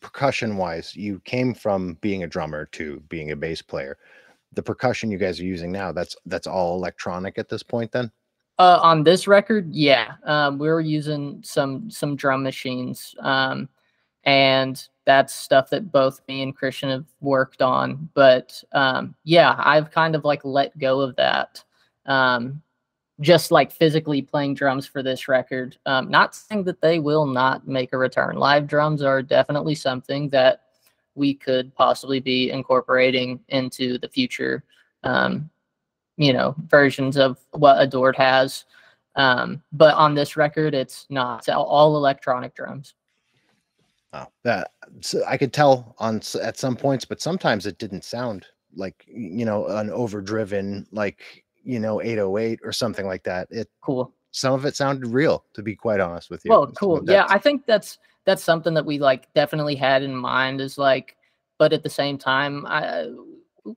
percussion 0.00 0.56
wise, 0.56 0.94
you 0.94 1.20
came 1.24 1.54
from 1.54 1.94
being 2.00 2.22
a 2.22 2.28
drummer 2.28 2.66
to 2.72 3.00
being 3.08 3.30
a 3.30 3.36
bass 3.36 3.62
player. 3.62 3.98
The 4.52 4.62
percussion 4.62 5.10
you 5.10 5.18
guys 5.18 5.40
are 5.40 5.44
using 5.44 5.72
now, 5.72 5.92
that's 5.92 6.16
that's 6.26 6.46
all 6.46 6.76
electronic 6.76 7.38
at 7.38 7.48
this 7.48 7.62
point 7.62 7.92
then? 7.92 8.10
Uh, 8.58 8.78
on 8.82 9.02
this 9.02 9.28
record, 9.28 9.68
yeah, 9.70 10.14
um, 10.24 10.58
we 10.58 10.68
were 10.68 10.80
using 10.80 11.40
some 11.44 11.90
some 11.90 12.16
drum 12.16 12.42
machines, 12.42 13.14
um, 13.20 13.68
and 14.24 14.88
that's 15.04 15.34
stuff 15.34 15.68
that 15.70 15.92
both 15.92 16.20
me 16.26 16.42
and 16.42 16.56
Christian 16.56 16.88
have 16.88 17.04
worked 17.20 17.60
on. 17.60 18.08
But 18.14 18.62
um, 18.72 19.14
yeah, 19.24 19.56
I've 19.58 19.90
kind 19.90 20.14
of 20.14 20.24
like 20.24 20.42
let 20.44 20.76
go 20.78 21.00
of 21.00 21.16
that. 21.16 21.62
Um, 22.06 22.62
just 23.20 23.50
like 23.50 23.72
physically 23.72 24.20
playing 24.20 24.54
drums 24.54 24.86
for 24.86 25.02
this 25.02 25.28
record. 25.28 25.78
Um, 25.86 26.10
not 26.10 26.34
saying 26.34 26.64
that 26.64 26.80
they 26.80 26.98
will 26.98 27.26
not 27.26 27.66
make 27.66 27.92
a 27.92 27.98
return. 27.98 28.36
Live 28.36 28.66
drums 28.66 29.02
are 29.02 29.22
definitely 29.22 29.74
something 29.74 30.28
that 30.30 30.62
we 31.14 31.32
could 31.32 31.74
possibly 31.74 32.20
be 32.20 32.50
incorporating 32.50 33.40
into 33.48 33.98
the 33.98 34.08
future, 34.08 34.62
um, 35.02 35.48
you 36.18 36.32
know, 36.32 36.54
versions 36.68 37.16
of 37.16 37.38
what 37.52 37.80
Adored 37.80 38.16
has. 38.16 38.64
Um, 39.16 39.62
but 39.72 39.94
on 39.94 40.14
this 40.14 40.36
record, 40.36 40.74
it's 40.74 41.06
not 41.08 41.38
it's 41.38 41.48
all 41.48 41.96
electronic 41.96 42.54
drums. 42.54 42.94
Oh, 44.12 44.26
that 44.44 44.72
so 45.00 45.22
I 45.26 45.38
could 45.38 45.54
tell 45.54 45.94
on 45.98 46.20
at 46.42 46.58
some 46.58 46.76
points, 46.76 47.06
but 47.06 47.22
sometimes 47.22 47.66
it 47.66 47.78
didn't 47.78 48.04
sound 48.04 48.46
like 48.74 49.04
you 49.08 49.46
know 49.46 49.66
an 49.68 49.88
overdriven 49.88 50.86
like 50.92 51.45
you 51.66 51.80
know 51.80 52.00
808 52.00 52.60
or 52.62 52.72
something 52.72 53.06
like 53.06 53.24
that 53.24 53.48
it 53.50 53.68
cool. 53.80 54.14
some 54.30 54.54
of 54.54 54.64
it 54.64 54.76
sounded 54.76 55.06
real 55.08 55.44
to 55.52 55.62
be 55.62 55.74
quite 55.74 56.00
honest 56.00 56.30
with 56.30 56.44
you. 56.44 56.50
Well 56.50 56.68
cool. 56.68 57.02
Yeah 57.04 57.26
i 57.28 57.38
think 57.38 57.66
that's 57.66 57.98
that's 58.24 58.42
something 58.42 58.72
that 58.74 58.86
we 58.86 58.98
like 58.98 59.32
definitely 59.34 59.74
had 59.74 60.02
in 60.02 60.14
mind 60.14 60.60
is 60.60 60.78
like 60.78 61.16
but 61.58 61.72
at 61.72 61.82
the 61.82 61.90
same 61.90 62.16
time 62.16 62.64
i 62.66 63.10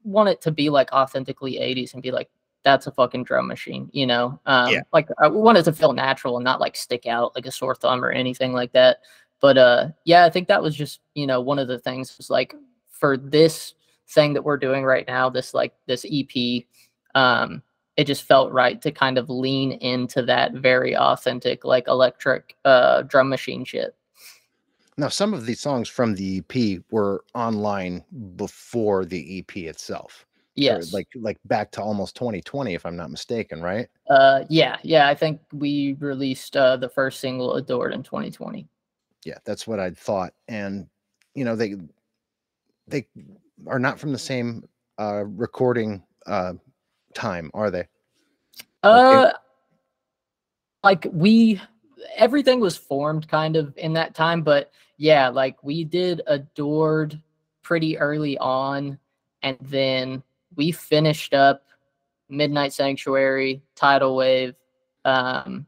want 0.04 0.30
it 0.30 0.40
to 0.42 0.52
be 0.52 0.70
like 0.70 0.92
authentically 0.92 1.54
80s 1.54 1.94
and 1.94 2.04
be 2.04 2.12
like 2.12 2.30
that's 2.64 2.88
a 2.88 2.92
fucking 2.92 3.24
drum 3.24 3.48
machine 3.48 3.90
you 3.92 4.06
know? 4.06 4.40
Um 4.46 4.72
yeah. 4.72 4.82
like 4.94 5.10
i 5.20 5.28
want 5.28 5.58
it 5.58 5.64
to 5.64 5.74
feel 5.74 5.94
natural 5.94 6.38
and 6.38 6.44
not 6.44 6.62
like 6.62 6.76
stick 6.76 7.08
out 7.08 7.36
like 7.36 7.48
a 7.48 7.52
sore 7.52 7.76
thumb 7.76 8.06
or 8.06 8.12
anything 8.12 8.54
like 8.54 8.72
that. 8.74 9.00
But 9.42 9.58
uh 9.58 9.88
yeah 10.06 10.26
i 10.26 10.30
think 10.30 10.48
that 10.50 10.62
was 10.62 10.76
just 10.76 11.00
you 11.16 11.26
know 11.26 11.42
one 11.42 11.58
of 11.58 11.68
the 11.68 11.80
things 11.80 12.16
was 12.18 12.30
like 12.30 12.54
for 12.90 13.18
this 13.18 13.74
thing 14.10 14.34
that 14.34 14.44
we're 14.44 14.58
doing 14.58 14.84
right 14.84 15.08
now 15.08 15.30
this 15.30 15.54
like 15.54 15.74
this 15.86 16.06
ep 16.06 16.66
um 17.16 17.62
it 18.00 18.08
just 18.08 18.24
felt 18.24 18.50
right 18.54 18.82
to 18.82 18.92
kind 18.94 19.18
of 19.18 19.30
lean 19.30 19.74
into 19.74 20.22
that 20.22 20.54
very 20.54 20.96
authentic 20.96 21.66
like 21.66 21.86
electric 21.90 22.56
uh 22.64 23.02
drum 23.02 23.28
machine 23.28 23.66
shit. 23.66 23.94
Now 24.98 25.10
some 25.10 25.34
of 25.34 25.46
these 25.46 25.60
songs 25.60 25.90
from 25.90 26.16
the 26.16 26.38
ep 26.38 26.82
were 26.92 27.26
online 27.36 28.06
before 28.38 29.04
the 29.04 29.40
ep 29.40 29.58
itself. 29.58 30.26
Yes. 30.56 30.94
or 30.94 30.98
like 30.98 31.08
like 31.16 31.38
back 31.44 31.72
to 31.72 31.82
almost 31.82 32.16
2020 32.16 32.74
if 32.74 32.86
i'm 32.86 32.96
not 32.96 33.12
mistaken 33.12 33.62
right? 33.62 33.88
Uh 34.10 34.44
yeah 34.50 34.78
yeah 34.82 35.10
i 35.10 35.16
think 35.16 35.42
we 35.52 35.98
released 36.00 36.56
uh 36.56 36.78
the 36.78 36.90
first 36.90 37.20
single 37.20 37.56
adored 37.56 37.94
in 37.94 38.02
2020 38.02 38.66
yeah 39.26 39.38
that's 39.46 39.68
what 39.68 39.80
i 39.80 39.90
thought 39.92 40.34
and 40.48 40.88
you 41.34 41.46
know 41.46 41.56
they 41.56 41.76
they 42.88 43.08
are 43.68 43.80
not 43.80 44.00
from 44.00 44.12
the 44.12 44.20
same 44.20 44.68
uh 45.00 45.24
recording 45.26 46.04
uh 46.26 46.54
time 47.14 47.52
are 47.54 47.72
they? 47.72 47.86
Uh, 48.84 49.32
like 50.84 51.08
we, 51.12 51.62
everything 52.16 52.60
was 52.60 52.78
formed 52.78 53.28
kind 53.28 53.56
of 53.56 53.78
in 53.78 53.94
that 53.94 54.16
time, 54.16 54.42
but 54.42 54.72
yeah, 54.98 55.30
like 55.30 55.62
we 55.64 55.84
did 55.84 56.22
adored 56.28 57.20
pretty 57.62 57.98
early 57.98 58.38
on, 58.38 58.98
and 59.44 59.58
then 59.62 60.24
we 60.56 60.72
finished 60.72 61.34
up 61.34 61.66
Midnight 62.30 62.74
Sanctuary, 62.74 63.62
Tidal 63.76 64.16
Wave, 64.16 64.56
um, 65.06 65.66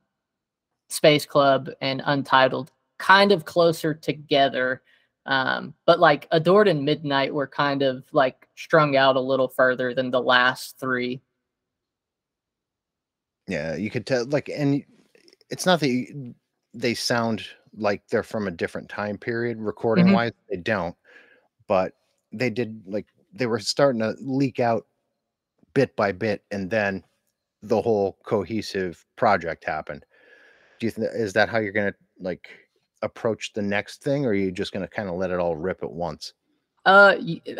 Space 0.89 1.25
Club, 1.25 1.69
and 1.81 2.01
Untitled 2.05 2.71
kind 3.01 3.31
of 3.31 3.45
closer 3.45 3.93
together. 3.93 4.83
Um, 5.25 5.73
but 5.85 5.99
like 5.99 6.27
Adored 6.31 6.67
and 6.67 6.85
Midnight 6.85 7.33
were 7.33 7.47
kind 7.47 7.81
of 7.81 8.03
like 8.11 8.47
strung 8.55 8.95
out 8.95 9.15
a 9.15 9.19
little 9.19 9.47
further 9.47 9.93
than 9.93 10.11
the 10.11 10.21
last 10.21 10.79
three. 10.79 11.21
Yeah, 13.47 13.75
you 13.75 13.89
could 13.89 14.05
tell 14.05 14.25
like 14.25 14.49
and 14.49 14.83
it's 15.49 15.65
not 15.65 15.79
that 15.81 15.89
you, 15.89 16.33
they 16.73 16.93
sound 16.93 17.43
like 17.77 18.07
they're 18.07 18.23
from 18.23 18.47
a 18.47 18.51
different 18.51 18.89
time 18.89 19.17
period 19.17 19.59
recording 19.59 20.05
mm-hmm. 20.05 20.15
wise, 20.15 20.31
they 20.49 20.57
don't. 20.57 20.95
But 21.67 21.93
they 22.31 22.49
did 22.49 22.81
like 22.85 23.07
they 23.33 23.45
were 23.45 23.59
starting 23.59 24.01
to 24.01 24.15
leak 24.19 24.59
out 24.59 24.85
bit 25.73 25.95
by 25.95 26.11
bit 26.11 26.43
and 26.51 26.69
then 26.69 27.03
the 27.63 27.81
whole 27.81 28.17
cohesive 28.25 29.05
project 29.15 29.63
happened. 29.63 30.05
Do 30.79 30.87
you 30.87 30.91
think 30.91 31.07
is 31.13 31.33
that 31.33 31.49
how 31.49 31.59
you're 31.59 31.71
going 31.71 31.91
to 31.91 31.97
like 32.19 32.49
approach 33.01 33.53
the 33.53 33.61
next 33.61 34.03
thing 34.03 34.25
or 34.25 34.29
are 34.29 34.33
you 34.33 34.51
just 34.51 34.71
going 34.71 34.85
to 34.85 34.93
kind 34.93 35.09
of 35.09 35.15
let 35.15 35.31
it 35.31 35.39
all 35.39 35.55
rip 35.55 35.83
at 35.83 35.91
once? 35.91 36.33
Uh 36.85 37.15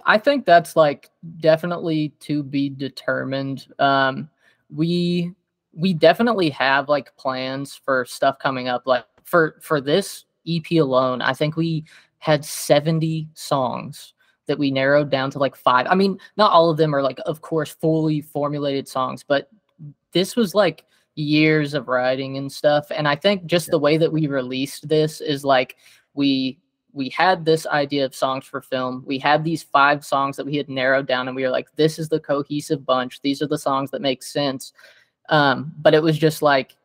I 0.06 0.18
think 0.18 0.46
that's 0.46 0.76
like 0.76 1.12
definitely 1.38 2.10
to 2.22 2.42
be 2.42 2.70
determined. 2.70 3.68
Um 3.78 4.30
we 4.74 5.36
we 5.74 5.94
definitely 5.94 6.50
have 6.50 6.90
like 6.90 7.16
plans 7.18 7.76
for 7.76 8.06
stuff 8.06 8.40
coming 8.40 8.68
up. 8.68 8.84
Like 8.86 9.06
for 9.24 9.60
for 9.62 9.82
this 9.82 10.26
EP 10.48 10.72
alone, 10.74 11.22
I 11.22 11.34
think 11.34 11.56
we 11.56 11.86
had 12.20 12.46
70 12.46 13.30
songs 13.34 14.14
that 14.48 14.60
we 14.60 14.70
narrowed 14.70 15.10
down 15.10 15.32
to 15.32 15.40
like 15.40 15.56
five. 15.56 15.88
I 15.90 15.96
mean, 15.96 16.20
not 16.38 16.52
all 16.52 16.70
of 16.70 16.78
them 16.78 16.94
are 16.94 17.02
like, 17.02 17.20
of 17.26 17.42
course, 17.42 17.72
fully 17.72 18.22
formulated 18.22 18.88
songs, 18.88 19.24
but 19.24 19.50
this 20.12 20.36
was 20.36 20.54
like 20.54 20.86
years 21.16 21.74
of 21.74 21.88
writing 21.88 22.38
and 22.38 22.52
stuff. 22.52 22.92
And 22.96 23.08
I 23.08 23.16
think 23.16 23.46
just 23.46 23.70
the 23.70 23.80
way 23.80 23.98
that 23.98 24.12
we 24.12 24.28
released 24.28 24.88
this 24.88 25.22
is 25.22 25.44
like 25.46 25.78
we 26.14 26.60
we 26.94 27.10
had 27.10 27.46
this 27.46 27.66
idea 27.68 28.04
of 28.04 28.14
songs 28.14 28.46
for 28.46 28.62
film. 28.62 29.04
We 29.08 29.18
had 29.18 29.44
these 29.44 29.64
five 29.64 30.04
songs 30.04 30.36
that 30.36 30.46
we 30.46 30.58
had 30.58 30.70
narrowed 30.70 31.08
down, 31.08 31.28
and 31.28 31.36
we 31.36 31.44
were 31.44 31.50
like, 31.50 31.74
this 31.76 31.98
is 31.98 32.10
the 32.10 32.20
cohesive 32.20 32.86
bunch. 32.86 33.22
These 33.22 33.42
are 33.42 33.48
the 33.48 33.58
songs 33.58 33.92
that 33.92 34.02
make 34.02 34.22
sense. 34.22 34.74
Um, 35.30 35.74
but 35.80 35.94
it 35.94 36.04
was 36.04 36.18
just 36.18 36.42
like, 36.42 36.76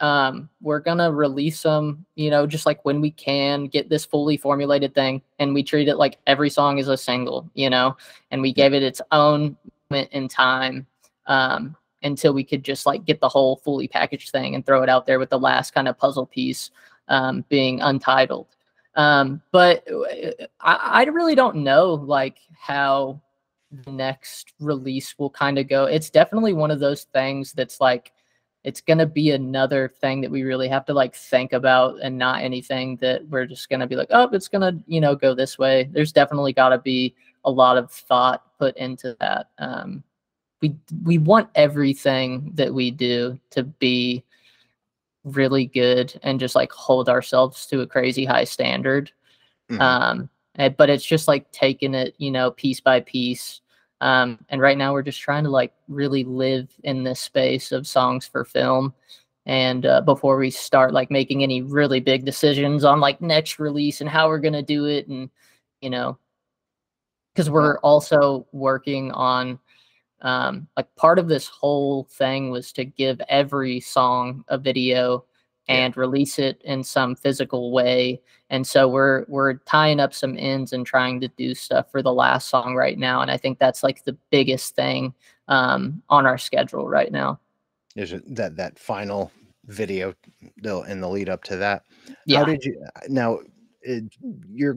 um, 0.00 0.48
we're 0.60 0.78
gonna 0.78 1.10
release 1.10 1.62
them, 1.62 2.06
you 2.14 2.30
know, 2.30 2.46
just 2.46 2.66
like 2.66 2.84
when 2.84 3.00
we 3.00 3.10
can 3.10 3.66
get 3.66 3.88
this 3.88 4.04
fully 4.04 4.36
formulated 4.36 4.94
thing, 4.94 5.22
and 5.38 5.54
we 5.54 5.62
treat 5.62 5.88
it 5.88 5.96
like 5.96 6.18
every 6.26 6.50
song 6.50 6.78
is 6.78 6.88
a 6.88 6.96
single, 6.96 7.50
you 7.54 7.68
know, 7.68 7.96
and 8.30 8.40
we 8.40 8.52
gave 8.52 8.74
it 8.74 8.82
its 8.82 9.02
own 9.10 9.56
moment 9.90 10.10
in 10.12 10.28
time 10.28 10.86
um, 11.26 11.74
until 12.02 12.32
we 12.32 12.44
could 12.44 12.62
just 12.62 12.86
like 12.86 13.04
get 13.04 13.20
the 13.20 13.28
whole 13.28 13.56
fully 13.56 13.88
packaged 13.88 14.30
thing 14.30 14.54
and 14.54 14.64
throw 14.64 14.82
it 14.82 14.88
out 14.88 15.06
there 15.06 15.18
with 15.18 15.30
the 15.30 15.38
last 15.38 15.74
kind 15.74 15.88
of 15.88 15.98
puzzle 15.98 16.26
piece 16.26 16.70
um, 17.08 17.44
being 17.48 17.80
untitled. 17.80 18.46
Um, 18.94 19.42
but 19.52 19.86
uh, 19.90 20.46
I, 20.60 20.74
I 20.74 21.02
really 21.04 21.34
don't 21.34 21.56
know 21.56 21.94
like 21.94 22.38
how 22.58 23.20
the 23.70 23.92
next 23.92 24.52
release 24.60 25.18
will 25.18 25.30
kind 25.30 25.58
of 25.58 25.68
go. 25.68 25.84
It's 25.84 26.10
definitely 26.10 26.52
one 26.52 26.70
of 26.70 26.80
those 26.80 27.04
things 27.04 27.52
that's 27.52 27.80
like 27.80 28.12
it's 28.64 28.80
going 28.80 28.98
to 28.98 29.06
be 29.06 29.30
another 29.30 29.92
thing 30.00 30.20
that 30.20 30.30
we 30.30 30.42
really 30.42 30.68
have 30.68 30.84
to 30.86 30.94
like 30.94 31.14
think 31.14 31.52
about 31.52 31.96
and 32.02 32.18
not 32.18 32.42
anything 32.42 32.96
that 32.96 33.26
we're 33.28 33.46
just 33.46 33.68
going 33.68 33.80
to 33.80 33.86
be 33.86 33.96
like, 33.96 34.08
"Oh, 34.10 34.28
it's 34.32 34.48
going 34.48 34.62
to, 34.62 34.82
you 34.86 35.00
know, 35.00 35.14
go 35.14 35.34
this 35.34 35.58
way." 35.58 35.88
There's 35.92 36.12
definitely 36.12 36.52
got 36.52 36.70
to 36.70 36.78
be 36.78 37.14
a 37.44 37.50
lot 37.50 37.78
of 37.78 37.90
thought 37.90 38.42
put 38.58 38.76
into 38.76 39.16
that. 39.20 39.50
Um 39.58 40.02
we 40.60 40.74
we 41.04 41.18
want 41.18 41.48
everything 41.54 42.50
that 42.54 42.72
we 42.74 42.90
do 42.90 43.38
to 43.50 43.62
be 43.62 44.24
really 45.24 45.66
good 45.66 46.18
and 46.22 46.40
just 46.40 46.54
like 46.54 46.72
hold 46.72 47.08
ourselves 47.08 47.66
to 47.66 47.80
a 47.82 47.86
crazy 47.86 48.24
high 48.24 48.44
standard. 48.44 49.12
Mm-hmm. 49.70 49.80
Um 49.80 50.30
but 50.76 50.90
it's 50.90 51.04
just 51.04 51.28
like 51.28 51.50
taking 51.52 51.94
it, 51.94 52.14
you 52.18 52.30
know, 52.30 52.50
piece 52.50 52.80
by 52.80 53.00
piece. 53.00 53.60
Um, 54.00 54.38
and 54.48 54.60
right 54.60 54.78
now 54.78 54.92
we're 54.92 55.02
just 55.02 55.20
trying 55.20 55.44
to 55.44 55.50
like 55.50 55.72
really 55.88 56.24
live 56.24 56.68
in 56.84 57.04
this 57.04 57.20
space 57.20 57.72
of 57.72 57.86
songs 57.86 58.26
for 58.26 58.44
film. 58.44 58.92
And 59.46 59.86
uh, 59.86 60.00
before 60.02 60.36
we 60.36 60.50
start 60.50 60.92
like 60.92 61.10
making 61.10 61.42
any 61.42 61.62
really 61.62 62.00
big 62.00 62.24
decisions 62.24 62.84
on 62.84 63.00
like 63.00 63.20
next 63.20 63.58
release 63.58 64.00
and 64.00 64.10
how 64.10 64.28
we're 64.28 64.40
gonna 64.40 64.62
do 64.62 64.86
it, 64.86 65.08
and 65.08 65.30
you 65.80 65.90
know, 65.90 66.18
because 67.32 67.48
we're 67.48 67.78
also 67.78 68.46
working 68.52 69.10
on 69.12 69.58
um, 70.20 70.68
like 70.76 70.94
part 70.96 71.18
of 71.18 71.28
this 71.28 71.46
whole 71.46 72.04
thing 72.10 72.50
was 72.50 72.72
to 72.72 72.84
give 72.84 73.20
every 73.28 73.80
song 73.80 74.44
a 74.48 74.58
video 74.58 75.24
and 75.68 75.94
yeah. 75.94 76.00
release 76.00 76.38
it 76.38 76.60
in 76.64 76.82
some 76.82 77.14
physical 77.14 77.70
way. 77.70 78.20
And 78.50 78.66
so 78.66 78.88
we're 78.88 79.24
we're 79.28 79.54
tying 79.58 80.00
up 80.00 80.14
some 80.14 80.36
ends 80.38 80.72
and 80.72 80.84
trying 80.84 81.20
to 81.20 81.28
do 81.28 81.54
stuff 81.54 81.90
for 81.90 82.02
the 82.02 82.12
last 82.12 82.48
song 82.48 82.74
right 82.74 82.98
now. 82.98 83.20
And 83.20 83.30
I 83.30 83.36
think 83.36 83.58
that's 83.58 83.82
like 83.82 84.04
the 84.04 84.16
biggest 84.30 84.74
thing 84.74 85.14
um, 85.48 86.02
on 86.08 86.26
our 86.26 86.38
schedule 86.38 86.88
right 86.88 87.12
now. 87.12 87.38
Is 87.96 88.12
it 88.12 88.34
that 88.34 88.56
that 88.56 88.78
final 88.78 89.30
video 89.66 90.14
in 90.64 91.00
the 91.00 91.08
lead 91.08 91.28
up 91.28 91.44
to 91.44 91.56
that? 91.56 91.84
Yeah. 92.26 92.38
How 92.38 92.44
did 92.44 92.64
you 92.64 92.82
now? 93.08 93.40
It, 93.82 94.04
you're 94.48 94.76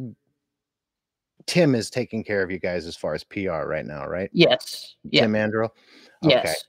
Tim 1.47 1.75
is 1.75 1.89
taking 1.89 2.23
care 2.23 2.43
of 2.43 2.51
you 2.51 2.59
guys 2.59 2.85
as 2.85 2.95
far 2.95 3.13
as 3.13 3.23
PR 3.23 3.63
right 3.65 3.85
now, 3.85 4.07
right? 4.07 4.29
Yes. 4.33 4.95
Yeah. 5.03 5.21
Tim 5.21 5.31
Mandrill. 5.31 5.73
Yes. 6.21 6.65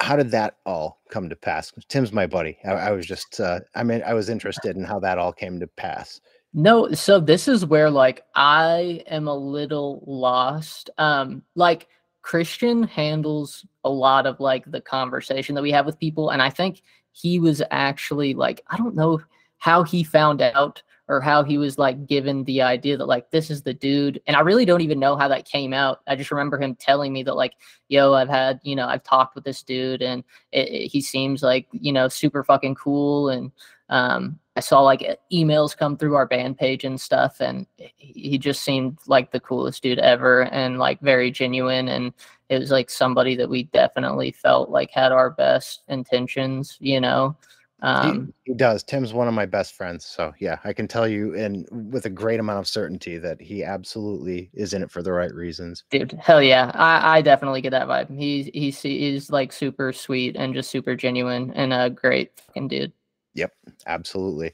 How 0.00 0.16
did 0.16 0.30
that 0.30 0.56
all 0.64 1.00
come 1.10 1.28
to 1.28 1.36
pass? 1.36 1.72
Tim's 1.88 2.12
my 2.12 2.26
buddy. 2.26 2.56
I, 2.64 2.70
I 2.70 2.90
was 2.92 3.06
just, 3.06 3.40
uh, 3.40 3.60
I 3.74 3.82
mean, 3.82 4.02
I 4.06 4.14
was 4.14 4.28
interested 4.28 4.76
in 4.76 4.84
how 4.84 5.00
that 5.00 5.18
all 5.18 5.32
came 5.32 5.58
to 5.60 5.66
pass. 5.66 6.20
No, 6.54 6.92
so 6.92 7.20
this 7.20 7.46
is 7.46 7.66
where 7.66 7.90
like 7.90 8.22
I 8.34 9.02
am 9.06 9.28
a 9.28 9.34
little 9.34 10.02
lost. 10.06 10.88
Um, 10.98 11.42
like 11.54 11.88
Christian 12.22 12.84
handles 12.84 13.66
a 13.84 13.90
lot 13.90 14.26
of 14.26 14.40
like 14.40 14.70
the 14.70 14.80
conversation 14.80 15.54
that 15.54 15.62
we 15.62 15.70
have 15.72 15.86
with 15.86 15.98
people, 15.98 16.30
and 16.30 16.40
I 16.40 16.50
think 16.50 16.82
he 17.12 17.38
was 17.38 17.62
actually 17.70 18.34
like 18.34 18.62
I 18.68 18.76
don't 18.76 18.94
know 18.94 19.20
how 19.58 19.82
he 19.82 20.02
found 20.02 20.40
out 20.40 20.82
or 21.08 21.20
how 21.20 21.42
he 21.42 21.58
was 21.58 21.78
like 21.78 22.06
given 22.06 22.44
the 22.44 22.62
idea 22.62 22.96
that 22.96 23.06
like 23.06 23.30
this 23.30 23.50
is 23.50 23.62
the 23.62 23.74
dude 23.74 24.20
and 24.26 24.36
i 24.36 24.40
really 24.40 24.64
don't 24.64 24.82
even 24.82 24.98
know 25.00 25.16
how 25.16 25.28
that 25.28 25.44
came 25.44 25.72
out. 25.72 26.00
I 26.06 26.16
just 26.16 26.30
remember 26.30 26.60
him 26.60 26.74
telling 26.74 27.12
me 27.12 27.22
that 27.24 27.36
like 27.36 27.54
yo 27.88 28.14
i've 28.14 28.28
had 28.28 28.60
you 28.62 28.76
know 28.76 28.86
i've 28.86 29.02
talked 29.02 29.34
with 29.34 29.44
this 29.44 29.62
dude 29.62 30.02
and 30.02 30.22
it, 30.52 30.68
it, 30.68 30.86
he 30.88 31.00
seems 31.00 31.42
like 31.42 31.66
you 31.72 31.92
know 31.92 32.08
super 32.08 32.44
fucking 32.44 32.74
cool 32.74 33.30
and 33.30 33.50
um 33.88 34.38
i 34.56 34.60
saw 34.60 34.80
like 34.80 35.18
emails 35.32 35.76
come 35.76 35.96
through 35.96 36.14
our 36.14 36.26
band 36.26 36.58
page 36.58 36.84
and 36.84 37.00
stuff 37.00 37.40
and 37.40 37.66
he 37.96 38.36
just 38.36 38.62
seemed 38.62 38.98
like 39.06 39.32
the 39.32 39.40
coolest 39.40 39.82
dude 39.82 39.98
ever 39.98 40.42
and 40.44 40.78
like 40.78 41.00
very 41.00 41.30
genuine 41.30 41.88
and 41.88 42.12
it 42.50 42.58
was 42.58 42.70
like 42.70 42.90
somebody 42.90 43.34
that 43.34 43.48
we 43.48 43.64
definitely 43.64 44.30
felt 44.30 44.70
like 44.70 44.90
had 44.90 45.12
our 45.12 45.30
best 45.30 45.82
intentions 45.88 46.76
you 46.80 47.00
know 47.00 47.34
um, 47.80 48.32
he, 48.44 48.52
he, 48.52 48.56
does. 48.56 48.82
Tim's 48.82 49.12
one 49.12 49.28
of 49.28 49.34
my 49.34 49.46
best 49.46 49.74
friends, 49.74 50.04
so 50.04 50.32
yeah, 50.40 50.58
I 50.64 50.72
can 50.72 50.88
tell 50.88 51.06
you, 51.06 51.34
and 51.36 51.66
with 51.92 52.06
a 52.06 52.10
great 52.10 52.40
amount 52.40 52.58
of 52.58 52.66
certainty, 52.66 53.18
that 53.18 53.40
he 53.40 53.62
absolutely 53.62 54.50
is 54.52 54.74
in 54.74 54.82
it 54.82 54.90
for 54.90 55.02
the 55.02 55.12
right 55.12 55.32
reasons. 55.32 55.84
Dude, 55.90 56.12
hell 56.20 56.42
yeah, 56.42 56.72
I, 56.74 57.18
I 57.18 57.22
definitely 57.22 57.60
get 57.60 57.70
that 57.70 57.86
vibe. 57.86 58.16
He's 58.16 58.50
he's 58.52 58.82
he's 58.82 59.30
like 59.30 59.52
super 59.52 59.92
sweet 59.92 60.34
and 60.36 60.54
just 60.54 60.70
super 60.70 60.96
genuine 60.96 61.52
and 61.54 61.72
a 61.72 61.88
great 61.88 62.32
fucking 62.36 62.68
dude. 62.68 62.92
Yep, 63.34 63.52
absolutely. 63.86 64.52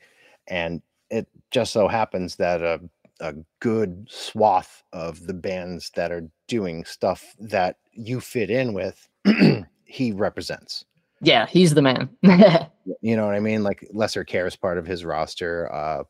And 0.49 0.83
it 1.11 1.27
just 1.51 1.73
so 1.73 1.89
happens 1.89 2.37
that 2.37 2.61
a 2.61 2.81
a 3.21 3.35
good 3.61 4.07
swath 4.11 4.83
of 4.93 5.27
the 5.27 5.35
bands 5.35 5.91
that 5.95 6.13
are 6.13 6.29
doing 6.49 6.85
stuff 6.85 7.35
that 7.39 7.79
you 7.93 8.21
fit 8.21 8.51
in 8.51 8.75
with, 8.75 9.09
he 9.85 10.13
represents. 10.13 10.85
Yeah, 11.21 11.47
he's 11.47 11.75
the 11.75 11.83
man. 11.83 12.09
you 13.01 13.17
know 13.17 13.27
what 13.27 13.35
I 13.35 13.41
mean? 13.41 13.63
Like 13.63 13.89
Lesser 13.93 14.25
Care 14.25 14.47
is 14.47 14.57
part 14.57 14.79
of 14.79 14.87
his 14.87 15.05
roster. 15.05 15.73
Uh, 15.73 16.05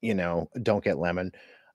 you 0.00 0.14
know, 0.14 0.48
Don't 0.62 0.84
Get 0.84 0.98
Lemon. 0.98 1.32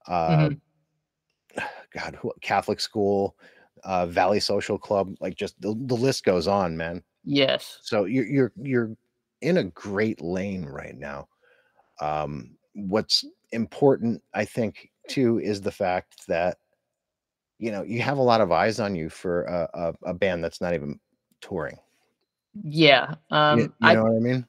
Uh, 0.08 0.50
mm-hmm. 0.50 1.64
God, 1.94 2.18
Catholic 2.42 2.80
School, 2.80 3.36
uh, 3.84 4.06
Valley 4.06 4.40
Social 4.40 4.78
Club. 4.78 5.16
Like 5.20 5.36
just 5.36 5.60
the, 5.62 5.76
the 5.86 5.96
list 5.96 6.24
goes 6.24 6.48
on, 6.48 6.78
man. 6.78 7.04
Yes. 7.24 7.80
So 7.82 8.06
you're 8.06 8.28
you're 8.28 8.52
you're 8.62 8.98
in 9.42 9.58
a 9.58 9.64
great 9.64 10.22
lane 10.22 10.66
right 10.66 10.98
now. 10.98 11.28
Um, 12.00 12.58
what's 12.74 13.26
important, 13.52 14.22
I 14.34 14.46
think, 14.46 14.92
too, 15.08 15.40
is 15.40 15.62
the 15.62 15.72
fact 15.72 16.28
that 16.28 16.58
you 17.60 17.72
know 17.72 17.84
you 17.84 18.02
have 18.02 18.18
a 18.18 18.24
lot 18.24 18.42
of 18.42 18.52
eyes 18.52 18.80
on 18.80 18.96
you 18.96 19.10
for 19.10 19.44
a, 19.44 19.70
a, 19.74 20.10
a 20.10 20.14
band 20.14 20.44
that's 20.44 20.62
not 20.62 20.74
even 20.74 21.00
touring 21.42 21.78
yeah. 22.64 23.16
Um, 23.32 23.60
you, 23.60 23.64
you 23.82 23.94
know 23.94 24.00
I, 24.00 24.02
what 24.02 24.16
I 24.16 24.20
mean? 24.20 24.46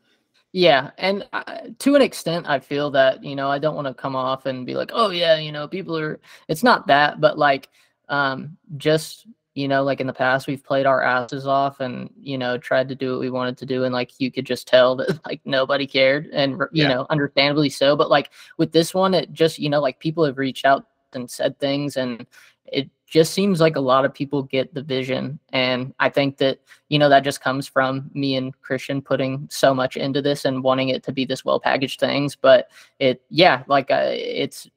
Yeah, 0.53 0.91
and 0.97 1.27
I, 1.33 1.75
to 1.79 1.95
an 1.95 2.03
extent, 2.03 2.49
I 2.49 2.59
feel 2.59 2.91
that 2.93 3.23
you 3.23 3.37
know 3.37 3.51
I 3.51 3.59
don't 3.59 3.75
want 3.75 3.87
to 3.87 3.95
come 3.95 4.17
off 4.17 4.47
and 4.47 4.65
be 4.65 4.75
like, 4.75 4.91
oh 4.95 5.11
yeah, 5.11 5.37
you 5.37 5.53
know, 5.53 5.69
people 5.69 5.97
are. 5.99 6.21
It's 6.49 6.63
not 6.63 6.87
that, 6.87 7.21
but 7.21 7.39
like, 7.39 7.69
um, 8.09 8.57
just 8.77 9.27
you 9.55 9.69
know, 9.69 9.83
like 9.83 10.01
in 10.01 10.07
the 10.07 10.13
past, 10.13 10.47
we've 10.47 10.63
played 10.63 10.87
our 10.87 11.03
asses 11.03 11.47
off 11.47 11.81
and 11.81 12.09
you 12.19 12.39
know 12.39 12.57
tried 12.57 12.89
to 12.89 12.95
do 12.95 13.13
what 13.13 13.21
we 13.21 13.29
wanted 13.29 13.59
to 13.59 13.67
do, 13.67 13.85
and 13.85 13.93
like 13.93 14.13
you 14.19 14.31
could 14.31 14.47
just 14.47 14.67
tell 14.67 14.97
that 14.97 15.21
like 15.27 15.41
nobody 15.45 15.87
cared, 15.87 16.27
and 16.33 16.53
you 16.73 16.85
yeah. 16.85 16.89
know, 16.89 17.07
understandably 17.11 17.69
so. 17.69 17.95
But 17.95 18.09
like 18.11 18.31
with 18.57 18.73
this 18.73 18.95
one, 18.95 19.15
it 19.15 19.33
just 19.33 19.59
you 19.59 19.69
know 19.69 19.81
like 19.81 20.01
people 20.01 20.25
have 20.25 20.39
reached 20.39 20.65
out 20.65 20.87
and 21.13 21.31
said 21.31 21.59
things, 21.59 21.97
and 21.97 22.27
it 22.65 22.89
just 23.09 23.33
seems 23.33 23.61
like 23.61 23.77
a 23.77 23.81
lot 23.81 24.05
of 24.05 24.13
people 24.13 24.43
get 24.43 24.73
the 24.75 24.83
vision. 24.83 25.39
And 25.53 25.95
i 25.99 26.09
think 26.09 26.37
that 26.39 26.61
you 26.89 26.99
know 26.99 27.09
that 27.09 27.25
just 27.25 27.41
comes 27.41 27.67
from 27.67 28.11
me 28.15 28.37
and 28.37 28.59
christian 28.61 29.01
putting 29.03 29.47
so 29.51 29.75
much 29.75 29.97
into 29.97 30.23
this 30.23 30.45
and 30.45 30.63
wanting 30.63 30.91
it 30.91 31.03
to 31.05 31.13
be 31.13 31.25
this 31.25 31.45
well 31.45 31.61
packaged 31.61 32.01
things. 32.01 32.37
But 32.37 32.71
it 32.99 33.23
yeah 33.31 33.65
like 33.67 33.91
uh, 33.91 34.11
it's 34.13 34.69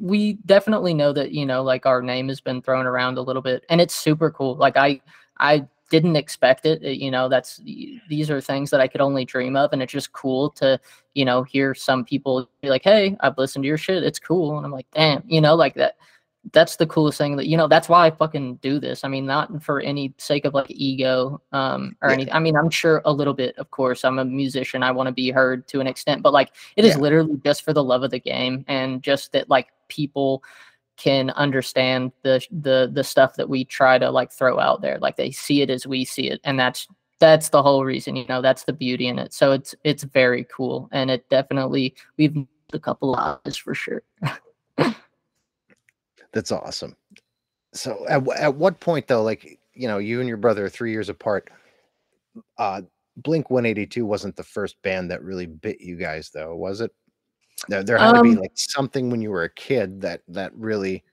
we 0.00 0.34
definitely 0.46 0.94
know 0.94 1.12
that 1.12 1.32
you 1.32 1.44
know 1.44 1.62
like 1.62 1.86
our 1.86 2.02
name 2.02 2.28
has 2.28 2.40
been 2.40 2.62
thrown 2.62 2.86
around 2.86 3.18
a 3.18 3.22
little 3.22 3.42
bit 3.42 3.64
and 3.68 3.80
it's 3.80 3.94
super 3.94 4.30
cool. 4.30 4.54
Like 4.56 4.76
i 4.76 5.00
i 5.38 5.66
didn't 5.90 6.16
expect 6.16 6.64
it. 6.64 6.82
You 6.82 7.10
know 7.10 7.28
that's 7.28 7.60
these 8.08 8.30
are 8.30 8.40
things 8.40 8.70
that 8.70 8.80
i 8.80 8.88
could 8.88 9.00
only 9.00 9.24
dream 9.24 9.56
of 9.56 9.72
and 9.72 9.82
it's 9.82 9.92
just 9.92 10.12
cool 10.12 10.50
to 10.52 10.80
you 11.14 11.24
know 11.24 11.42
hear 11.42 11.74
some 11.74 12.04
people 12.04 12.48
be 12.62 12.70
like 12.70 12.82
hey 12.82 13.16
i've 13.20 13.38
listened 13.38 13.62
to 13.64 13.68
your 13.68 13.78
shit. 13.78 14.02
It's 14.02 14.18
cool. 14.18 14.56
And 14.56 14.66
i'm 14.66 14.72
like 14.72 14.86
damn 14.94 15.22
you 15.26 15.40
know 15.40 15.54
like 15.54 15.74
that 15.74 15.96
that's 16.52 16.76
the 16.76 16.86
coolest 16.86 17.18
thing 17.18 17.36
that 17.36 17.46
you 17.46 17.56
know 17.56 17.68
that's 17.68 17.88
why 17.88 18.06
i 18.06 18.10
fucking 18.10 18.56
do 18.56 18.80
this. 18.80 19.04
I 19.04 19.08
mean 19.08 19.26
not 19.26 19.62
for 19.62 19.80
any 19.80 20.12
sake 20.18 20.44
of 20.44 20.54
like 20.54 20.66
ego 20.68 21.40
um 21.52 21.96
or 22.02 22.08
yeah. 22.08 22.14
anything 22.14 22.34
i 22.34 22.40
mean 22.40 22.56
i'm 22.56 22.68
sure 22.68 23.00
a 23.04 23.12
little 23.12 23.34
bit 23.34 23.56
of 23.62 23.70
course. 23.70 24.04
I'm 24.04 24.18
a 24.18 24.24
musician. 24.24 24.82
I 24.82 24.90
want 24.90 25.06
to 25.06 25.12
be 25.12 25.30
heard 25.30 25.66
to 25.68 25.80
an 25.80 25.86
extent. 25.86 26.22
But 26.22 26.32
like 26.32 26.50
it 26.76 26.84
is 26.84 26.96
yeah. 26.96 27.00
literally 27.00 27.40
just 27.44 27.62
for 27.62 27.72
the 27.72 27.82
love 27.82 28.02
of 28.02 28.10
the 28.10 28.20
game 28.20 28.64
and 28.68 29.02
just 29.02 29.32
that 29.32 29.48
like 29.48 29.68
people 29.88 30.42
can 30.96 31.30
understand 31.30 32.12
the 32.22 32.44
the 32.50 32.90
the 32.92 33.04
stuff 33.04 33.36
that 33.36 33.48
we 33.48 33.64
try 33.64 33.98
to 33.98 34.10
like 34.10 34.30
throw 34.30 34.58
out 34.58 34.82
there. 34.82 34.98
Like 34.98 35.16
they 35.16 35.30
see 35.30 35.62
it 35.62 35.70
as 35.70 35.86
we 35.86 36.04
see 36.04 36.28
it. 36.28 36.40
And 36.44 36.58
that's 36.58 36.86
that's 37.18 37.50
the 37.50 37.62
whole 37.62 37.84
reason 37.84 38.16
you 38.16 38.26
know 38.28 38.42
that's 38.42 38.64
the 38.64 38.72
beauty 38.72 39.08
in 39.08 39.18
it. 39.18 39.32
So 39.32 39.52
it's 39.52 39.74
it's 39.84 40.02
very 40.02 40.44
cool. 40.44 40.88
And 40.92 41.10
it 41.10 41.28
definitely 41.30 41.94
we've 42.18 42.36
a 42.74 42.78
couple 42.78 43.14
of 43.14 43.38
eyes 43.46 43.56
for 43.56 43.74
sure 43.74 44.02
That's 46.32 46.52
awesome. 46.52 46.96
So 47.74 48.04
at, 48.08 48.26
at 48.38 48.54
what 48.54 48.80
point 48.80 49.06
though, 49.06 49.22
like, 49.22 49.58
you 49.74 49.88
know, 49.88 49.98
you 49.98 50.20
and 50.20 50.28
your 50.28 50.36
brother 50.36 50.66
are 50.66 50.70
three 50.70 50.92
years 50.92 51.08
apart. 51.08 51.50
Uh, 52.58 52.82
Blink 53.16 53.50
182 53.50 54.06
wasn't 54.06 54.36
the 54.36 54.42
first 54.42 54.80
band 54.82 55.10
that 55.10 55.22
really 55.22 55.46
bit 55.46 55.80
you 55.80 55.96
guys 55.96 56.30
though, 56.30 56.54
was 56.56 56.80
it? 56.80 56.90
There, 57.68 57.84
there 57.84 57.98
had 57.98 58.14
um, 58.14 58.16
to 58.16 58.22
be 58.22 58.36
um 58.36 58.36
like 58.36 58.52
something 58.54 59.10
when 59.10 59.20
you 59.20 59.30
were 59.30 59.44
a 59.44 59.54
kid 59.54 60.00
that 60.00 60.22
that 60.28 60.54
really 60.54 61.04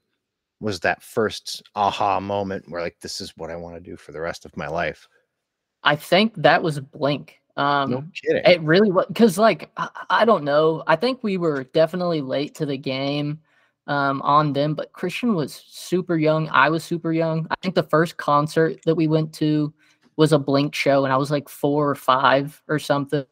was 0.60 0.80
that 0.82 1.04
first 1.04 1.64
aha 1.76 2.20
moment 2.20 2.66
where 2.68 2.82
like 2.82 2.98
this 3.02 3.22
is 3.22 3.36
what 3.38 3.50
I 3.50 3.56
want 3.56 3.76
to 3.76 3.82
do 3.82 3.96
for 3.96 4.12
the 4.12 4.22
rest 4.22 4.46
of 4.46 4.56
my 4.58 4.68
life. 4.68 5.08
I 5.84 5.96
think 5.96 6.34
that 6.36 6.64
was 6.64 6.80
Blink. 6.80 7.40
Um, 7.56 7.92
no 7.92 8.04
kidding. 8.14 8.44
It 8.46 8.62
really 8.62 8.92
was 8.92 9.06
because 9.08 9.38
like 9.38 9.70
I, 9.78 9.90
I, 10.10 10.26
don't 10.26 10.44
know. 10.44 10.84
I 10.88 10.96
think 10.96 11.24
we 11.24 11.38
were 11.38 11.66
definitely 11.66 12.22
late 12.22 12.56
to 12.56 12.66
the 12.66 12.78
game 12.78 13.40
um, 13.90 14.22
on 14.22 14.54
them. 14.54 14.76
But 14.76 14.94
Christian 14.94 15.34
was 15.34 15.66
super 15.68 16.18
young. 16.18 16.48
I 16.50 16.70
was 16.70 16.84
super 16.84 17.12
young. 17.12 17.46
I 17.52 17.56
think 17.62 17.76
the 17.76 17.84
first 17.84 18.16
concert 18.16 18.80
that 18.86 18.96
we 18.96 19.08
went 19.08 19.34
to 19.34 19.74
was 20.16 20.32
a 20.32 20.40
Blink 20.40 20.74
show, 20.74 21.04
and 21.04 21.12
I 21.12 21.18
was 21.18 21.32
like 21.32 21.50
four 21.50 21.90
or 21.90 21.96
five 21.96 22.62
or 22.70 22.80
something. 22.80 23.26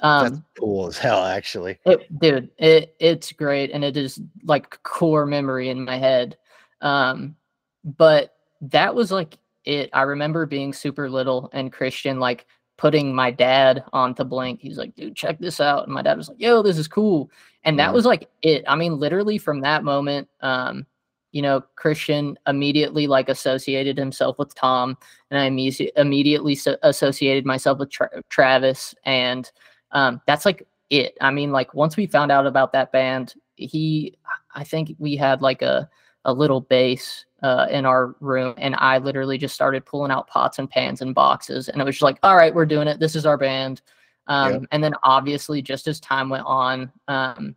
Um, 0.00 0.24
That's 0.24 0.42
cool 0.58 0.88
as 0.88 0.98
hell, 0.98 1.24
actually. 1.24 1.78
It, 1.86 2.18
dude, 2.18 2.50
it 2.58 2.94
it's 2.98 3.32
great, 3.32 3.70
and 3.70 3.84
it 3.84 3.96
is 3.96 4.20
like 4.42 4.82
core 4.82 5.24
memory 5.24 5.70
in 5.70 5.84
my 5.84 5.96
head. 5.96 6.36
Um, 6.80 7.36
but 7.84 8.34
that 8.62 8.94
was 8.94 9.12
like 9.12 9.38
it. 9.64 9.88
I 9.92 10.02
remember 10.02 10.46
being 10.46 10.72
super 10.72 11.08
little 11.08 11.48
and 11.52 11.72
Christian 11.72 12.18
like 12.18 12.46
putting 12.82 13.14
my 13.14 13.30
dad 13.30 13.84
onto 13.92 14.24
Blink. 14.24 14.58
He's 14.60 14.76
like, 14.76 14.92
dude, 14.96 15.14
check 15.14 15.38
this 15.38 15.60
out. 15.60 15.84
And 15.84 15.94
my 15.94 16.02
dad 16.02 16.16
was 16.18 16.28
like, 16.28 16.40
yo, 16.40 16.62
this 16.62 16.76
is 16.76 16.88
cool. 16.88 17.30
And 17.62 17.78
that 17.78 17.94
was 17.94 18.04
like 18.04 18.28
it. 18.42 18.64
I 18.66 18.74
mean, 18.74 18.98
literally 18.98 19.38
from 19.38 19.60
that 19.60 19.84
moment, 19.84 20.28
um, 20.40 20.84
you 21.30 21.42
know, 21.42 21.62
Christian 21.76 22.36
immediately 22.48 23.06
like 23.06 23.28
associated 23.28 23.96
himself 23.96 24.36
with 24.36 24.52
Tom, 24.56 24.98
and 25.30 25.38
I 25.38 25.48
imme- 25.48 25.90
immediately 25.96 26.56
so- 26.56 26.76
associated 26.82 27.46
myself 27.46 27.78
with 27.78 27.90
Tra- 27.90 28.20
Travis, 28.30 28.96
and 29.04 29.48
um, 29.92 30.20
that's 30.26 30.44
like 30.44 30.66
it. 30.90 31.16
I 31.20 31.30
mean, 31.30 31.52
like 31.52 31.72
once 31.74 31.96
we 31.96 32.08
found 32.08 32.32
out 32.32 32.48
about 32.48 32.72
that 32.72 32.90
band, 32.90 33.34
he, 33.54 34.18
I 34.56 34.64
think 34.64 34.96
we 34.98 35.14
had 35.14 35.40
like 35.40 35.62
a 35.62 35.88
a 36.24 36.34
little 36.34 36.60
bass 36.60 37.26
uh, 37.42 37.66
in 37.70 37.84
our 37.84 38.14
room, 38.20 38.54
and 38.58 38.74
I 38.76 38.98
literally 38.98 39.38
just 39.38 39.54
started 39.54 39.84
pulling 39.84 40.12
out 40.12 40.28
pots 40.28 40.58
and 40.58 40.70
pans 40.70 41.02
and 41.02 41.14
boxes, 41.14 41.68
and 41.68 41.80
it 41.80 41.84
was 41.84 41.96
just 41.96 42.02
like, 42.02 42.18
all 42.22 42.36
right, 42.36 42.54
we're 42.54 42.66
doing 42.66 42.88
it. 42.88 43.00
This 43.00 43.16
is 43.16 43.26
our 43.26 43.36
band. 43.36 43.82
Um, 44.28 44.52
yep. 44.52 44.62
And 44.70 44.84
then 44.84 44.94
obviously, 45.02 45.62
just 45.62 45.88
as 45.88 46.00
time 46.00 46.28
went 46.28 46.46
on, 46.46 46.92
um, 47.08 47.56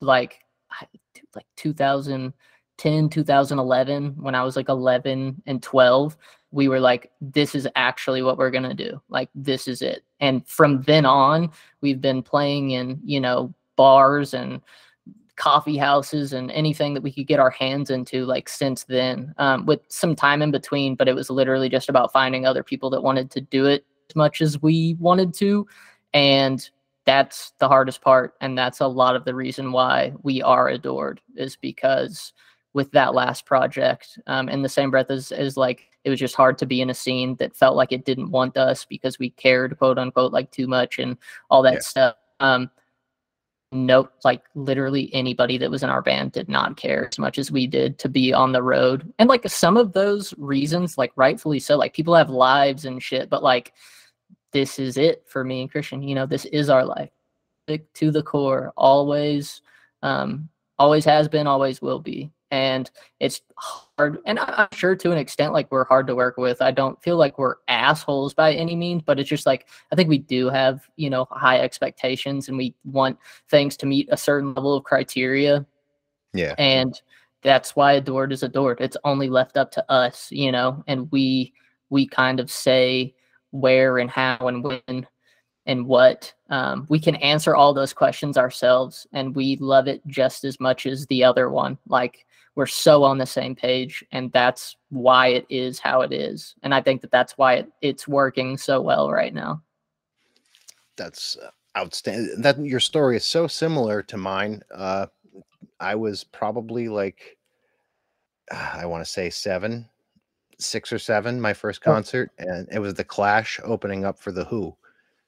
like 0.00 0.40
like 1.34 1.46
2010, 1.56 3.08
2011, 3.08 4.14
when 4.16 4.34
I 4.34 4.42
was 4.42 4.56
like 4.56 4.68
11 4.68 5.42
and 5.46 5.62
12, 5.62 6.16
we 6.52 6.68
were 6.68 6.80
like, 6.80 7.10
this 7.20 7.54
is 7.54 7.68
actually 7.76 8.22
what 8.22 8.38
we're 8.38 8.50
gonna 8.50 8.74
do. 8.74 9.00
Like 9.08 9.28
this 9.34 9.68
is 9.68 9.82
it. 9.82 10.04
And 10.20 10.46
from 10.46 10.82
then 10.82 11.06
on, 11.06 11.50
we've 11.80 12.00
been 12.00 12.22
playing 12.22 12.70
in 12.70 13.00
you 13.04 13.20
know 13.20 13.54
bars 13.76 14.34
and 14.34 14.60
coffee 15.40 15.78
houses 15.78 16.34
and 16.34 16.50
anything 16.50 16.92
that 16.92 17.02
we 17.02 17.10
could 17.10 17.26
get 17.26 17.40
our 17.40 17.48
hands 17.48 17.88
into 17.88 18.26
like 18.26 18.46
since 18.46 18.84
then 18.84 19.34
um, 19.38 19.64
with 19.64 19.80
some 19.88 20.14
time 20.14 20.42
in 20.42 20.50
between 20.50 20.94
but 20.94 21.08
it 21.08 21.14
was 21.14 21.30
literally 21.30 21.70
just 21.70 21.88
about 21.88 22.12
finding 22.12 22.44
other 22.44 22.62
people 22.62 22.90
that 22.90 23.02
wanted 23.02 23.30
to 23.30 23.40
do 23.40 23.64
it 23.64 23.86
as 24.10 24.14
much 24.14 24.42
as 24.42 24.60
we 24.60 24.96
wanted 25.00 25.32
to 25.32 25.66
and 26.12 26.68
that's 27.06 27.54
the 27.58 27.66
hardest 27.66 28.02
part 28.02 28.34
and 28.42 28.58
that's 28.58 28.80
a 28.80 28.86
lot 28.86 29.16
of 29.16 29.24
the 29.24 29.34
reason 29.34 29.72
why 29.72 30.12
we 30.22 30.42
are 30.42 30.68
adored 30.68 31.22
is 31.36 31.56
because 31.56 32.34
with 32.74 32.90
that 32.92 33.14
last 33.14 33.46
project 33.46 34.18
um, 34.26 34.46
in 34.50 34.60
the 34.60 34.68
same 34.68 34.90
breath 34.90 35.10
as, 35.10 35.32
as 35.32 35.56
like 35.56 35.88
it 36.04 36.10
was 36.10 36.20
just 36.20 36.34
hard 36.34 36.58
to 36.58 36.66
be 36.66 36.82
in 36.82 36.90
a 36.90 36.94
scene 36.94 37.34
that 37.36 37.56
felt 37.56 37.76
like 37.76 37.92
it 37.92 38.04
didn't 38.04 38.30
want 38.30 38.58
us 38.58 38.84
because 38.84 39.18
we 39.18 39.30
cared 39.30 39.78
quote 39.78 39.96
unquote 39.96 40.34
like 40.34 40.50
too 40.50 40.66
much 40.66 40.98
and 40.98 41.16
all 41.48 41.62
that 41.62 41.74
yeah. 41.74 41.80
stuff 41.80 42.16
um, 42.40 42.70
nope 43.72 44.12
like 44.24 44.42
literally 44.54 45.12
anybody 45.14 45.56
that 45.56 45.70
was 45.70 45.82
in 45.82 45.90
our 45.90 46.02
band 46.02 46.32
did 46.32 46.48
not 46.48 46.76
care 46.76 47.08
as 47.08 47.18
much 47.18 47.38
as 47.38 47.52
we 47.52 47.66
did 47.66 47.98
to 47.98 48.08
be 48.08 48.32
on 48.32 48.50
the 48.52 48.62
road. 48.62 49.12
And 49.18 49.28
like 49.28 49.48
some 49.48 49.76
of 49.76 49.92
those 49.92 50.34
reasons 50.38 50.98
like 50.98 51.12
rightfully 51.14 51.60
so 51.60 51.76
like 51.76 51.94
people 51.94 52.14
have 52.14 52.30
lives 52.30 52.84
and 52.84 53.02
shit 53.02 53.30
but 53.30 53.42
like 53.44 53.72
this 54.52 54.80
is 54.80 54.96
it 54.96 55.24
for 55.28 55.44
me 55.44 55.60
and 55.60 55.70
christian 55.70 56.02
you 56.02 56.16
know 56.16 56.26
this 56.26 56.46
is 56.46 56.68
our 56.68 56.84
life. 56.84 57.10
To 57.94 58.10
the 58.10 58.22
core. 58.24 58.72
Always 58.76 59.62
um 60.02 60.48
always 60.78 61.04
has 61.04 61.28
been 61.28 61.46
always 61.46 61.80
will 61.80 62.00
be 62.00 62.32
and 62.50 62.90
it's 63.20 63.42
hard 63.56 64.18
and 64.26 64.38
i'm 64.38 64.68
sure 64.72 64.96
to 64.96 65.12
an 65.12 65.18
extent 65.18 65.52
like 65.52 65.70
we're 65.70 65.84
hard 65.84 66.06
to 66.06 66.14
work 66.14 66.36
with. 66.36 66.60
I 66.60 66.70
don't 66.70 67.00
feel 67.02 67.16
like 67.16 67.38
we're 67.38 67.56
assholes 67.68 68.34
by 68.34 68.52
any 68.52 68.76
means 68.76 69.02
but 69.02 69.20
it's 69.20 69.28
just 69.28 69.46
like 69.46 69.68
i 69.92 69.96
think 69.96 70.08
we 70.08 70.18
do 70.18 70.48
have 70.48 70.82
you 70.96 71.10
know 71.10 71.26
high 71.30 71.60
expectations 71.60 72.48
and 72.48 72.56
we 72.56 72.74
want 72.84 73.18
things 73.48 73.76
to 73.78 73.86
meet 73.86 74.08
a 74.10 74.16
certain 74.16 74.54
level 74.54 74.74
of 74.74 74.84
criteria. 74.84 75.66
Yeah. 76.32 76.54
And 76.58 77.00
that's 77.42 77.74
why 77.74 77.94
adored 77.94 78.32
is 78.32 78.42
adored 78.42 78.80
it's 78.80 78.96
only 79.04 79.28
left 79.28 79.56
up 79.56 79.70
to 79.72 79.90
us 79.90 80.30
you 80.30 80.52
know 80.52 80.84
and 80.86 81.10
we 81.10 81.52
we 81.88 82.06
kind 82.06 82.38
of 82.38 82.50
say 82.50 83.14
where 83.50 83.98
and 83.98 84.10
how 84.10 84.36
and 84.40 84.62
when 84.62 85.06
and 85.66 85.86
what. 85.86 86.32
Um, 86.48 86.86
we 86.88 86.98
can 86.98 87.16
answer 87.16 87.54
all 87.54 87.72
those 87.72 87.92
questions 87.92 88.36
ourselves 88.36 89.06
and 89.12 89.34
we 89.34 89.56
love 89.56 89.86
it 89.86 90.04
just 90.06 90.44
as 90.44 90.58
much 90.58 90.86
as 90.86 91.06
the 91.06 91.22
other 91.24 91.50
one. 91.50 91.78
Like 91.86 92.26
we're 92.54 92.66
so 92.66 93.04
on 93.04 93.18
the 93.18 93.26
same 93.26 93.54
page 93.54 94.04
and 94.12 94.32
that's 94.32 94.76
why 94.90 95.28
it 95.28 95.46
is 95.48 95.78
how 95.78 96.00
it 96.02 96.12
is. 96.12 96.54
And 96.62 96.74
i 96.74 96.80
think 96.80 97.00
that 97.00 97.10
that's 97.10 97.38
why 97.38 97.54
it, 97.54 97.72
it's 97.80 98.08
working 98.08 98.56
so 98.56 98.80
well 98.80 99.10
right 99.10 99.34
now. 99.34 99.62
That's 100.96 101.36
uh, 101.36 101.50
outstanding 101.78 102.42
that 102.42 102.58
your 102.58 102.80
story 102.80 103.16
is 103.16 103.24
so 103.24 103.46
similar 103.46 104.02
to 104.02 104.16
mine. 104.16 104.62
Uh 104.74 105.06
i 105.78 105.94
was 105.94 106.24
probably 106.24 106.88
like 106.88 107.38
i 108.52 108.84
want 108.84 109.02
to 109.04 109.10
say 109.10 109.30
seven 109.30 109.88
six 110.58 110.92
or 110.92 110.98
seven 110.98 111.40
my 111.40 111.54
first 111.54 111.80
oh. 111.86 111.92
concert 111.92 112.30
and 112.38 112.68
it 112.70 112.78
was 112.78 112.94
the 112.94 113.04
clash 113.04 113.58
opening 113.64 114.04
up 114.04 114.18
for 114.18 114.32
the 114.32 114.44
who. 114.44 114.76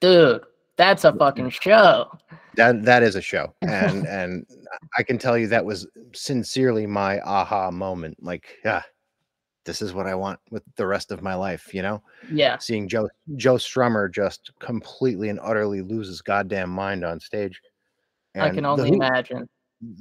Dude 0.01 0.43
that's 0.83 1.05
a 1.05 1.13
fucking 1.13 1.51
show. 1.51 2.11
That 2.57 2.85
that 2.85 3.03
is 3.03 3.15
a 3.15 3.21
show, 3.21 3.55
and 3.63 4.07
and 4.07 4.47
I 4.99 5.03
can 5.03 5.17
tell 5.17 5.39
you 5.39 5.47
that 5.49 5.65
was 5.65 5.87
sincerely 6.13 6.87
my 6.87 7.21
aha 7.21 7.71
moment. 7.71 8.17
Like, 8.21 8.59
yeah, 8.65 8.83
this 9.65 9.81
is 9.81 9.95
what 9.95 10.07
I 10.07 10.15
want 10.15 10.41
with 10.51 10.63
the 10.77 10.87
rest 10.87 11.13
of 11.13 11.23
my 11.23 11.35
life. 11.35 11.73
You 11.73 11.83
know? 11.83 12.03
Yeah. 12.31 12.59
Seeing 12.59 12.89
Joe 12.89 13.09
Joe 13.37 13.55
Strummer 13.55 14.13
just 14.13 14.51
completely 14.59 15.29
and 15.29 15.39
utterly 15.41 15.83
lose 15.83 16.09
his 16.09 16.21
goddamn 16.21 16.71
mind 16.71 17.05
on 17.05 17.21
stage. 17.21 17.61
And 18.35 18.45
I 18.45 18.51
can 18.51 18.67
only 18.67 18.89
Who, 18.89 18.97
imagine. 18.97 19.49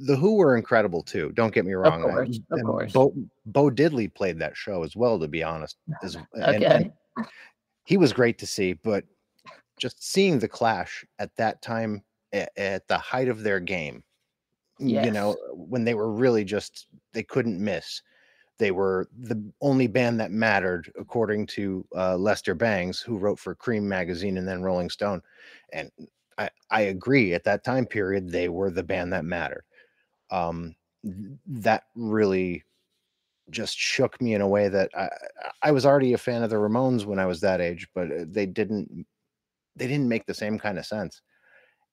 The 0.00 0.16
Who 0.16 0.36
were 0.36 0.56
incredible 0.56 1.02
too. 1.02 1.32
Don't 1.34 1.54
get 1.54 1.64
me 1.64 1.74
wrong. 1.74 2.02
Of 2.02 2.10
course, 2.10 2.40
of 2.50 2.62
course. 2.64 2.92
Bo, 2.92 3.14
Bo 3.46 3.70
Diddley 3.70 4.12
played 4.12 4.38
that 4.40 4.56
show 4.56 4.82
as 4.82 4.96
well. 4.96 5.18
To 5.18 5.28
be 5.28 5.42
honest, 5.42 5.76
as, 6.02 6.16
okay. 6.16 6.24
And, 6.36 6.64
and 6.64 6.92
he 7.84 7.96
was 7.96 8.12
great 8.12 8.38
to 8.38 8.46
see, 8.46 8.72
but 8.74 9.04
just 9.78 10.02
seeing 10.02 10.38
the 10.38 10.48
Clash 10.48 11.04
at 11.18 11.34
that 11.36 11.62
time 11.62 12.02
at, 12.32 12.50
at 12.56 12.88
the 12.88 12.98
height 12.98 13.28
of 13.28 13.42
their 13.42 13.60
game, 13.60 14.02
yes. 14.78 15.04
you 15.04 15.10
know, 15.10 15.36
when 15.52 15.84
they 15.84 15.94
were 15.94 16.12
really 16.12 16.44
just 16.44 16.86
they 17.12 17.22
couldn't 17.22 17.62
miss. 17.62 18.02
They 18.58 18.70
were 18.70 19.08
the 19.18 19.42
only 19.60 19.86
band 19.86 20.20
that 20.20 20.30
mattered, 20.30 20.92
according 20.98 21.46
to 21.48 21.84
uh, 21.96 22.16
Lester 22.16 22.54
Bangs, 22.54 23.00
who 23.00 23.18
wrote 23.18 23.38
for 23.38 23.56
Creem 23.56 23.82
magazine 23.82 24.38
and 24.38 24.46
then 24.46 24.62
Rolling 24.62 24.90
Stone. 24.90 25.22
And 25.72 25.90
I, 26.38 26.50
I 26.70 26.82
agree. 26.82 27.34
At 27.34 27.44
that 27.44 27.64
time 27.64 27.86
period, 27.86 28.30
they 28.30 28.48
were 28.48 28.70
the 28.70 28.82
band 28.82 29.12
that 29.14 29.24
mattered. 29.24 29.64
Um, 30.30 30.76
that 31.46 31.84
really 31.96 32.62
just 33.50 33.76
shook 33.76 34.20
me 34.20 34.34
in 34.34 34.40
a 34.40 34.48
way 34.48 34.68
that 34.68 34.90
I, 34.96 35.08
I 35.62 35.70
was 35.72 35.84
already 35.84 36.12
a 36.12 36.18
fan 36.18 36.42
of 36.42 36.50
the 36.50 36.56
Ramones 36.56 37.04
when 37.04 37.18
I 37.18 37.26
was 37.26 37.40
that 37.40 37.60
age, 37.60 37.88
but 37.94 38.10
uh, 38.12 38.24
they 38.26 38.46
didn't 38.46 39.06
they 39.76 39.86
didn't 39.86 40.08
make 40.08 40.26
the 40.26 40.34
same 40.34 40.58
kind 40.58 40.78
of 40.78 40.86
sense. 40.86 41.22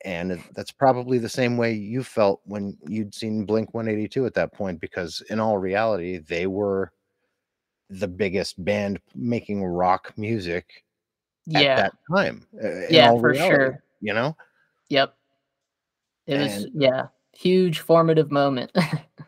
And 0.05 0.41
that's 0.55 0.71
probably 0.71 1.17
the 1.17 1.27
same 1.27 1.57
way 1.57 1.73
you 1.73 2.03
felt 2.03 2.41
when 2.45 2.77
you'd 2.87 3.13
seen 3.13 3.45
Blink 3.45 3.73
182 3.73 4.25
at 4.25 4.33
that 4.35 4.53
point, 4.53 4.79
because 4.79 5.21
in 5.29 5.39
all 5.39 5.57
reality, 5.57 6.19
they 6.19 6.47
were 6.47 6.91
the 7.89 8.07
biggest 8.07 8.63
band 8.63 8.99
making 9.13 9.63
rock 9.63 10.13
music 10.15 10.85
yeah. 11.45 11.59
at 11.59 11.77
that 11.77 11.93
time. 12.15 12.45
Yeah, 12.89 13.11
for 13.11 13.31
reality, 13.31 13.55
sure. 13.55 13.83
You 13.99 14.13
know? 14.13 14.37
Yep. 14.89 15.13
It 16.27 16.33
and, 16.35 16.43
was, 16.43 16.67
yeah, 16.73 17.07
huge 17.33 17.79
formative 17.79 18.31
moment. 18.31 18.71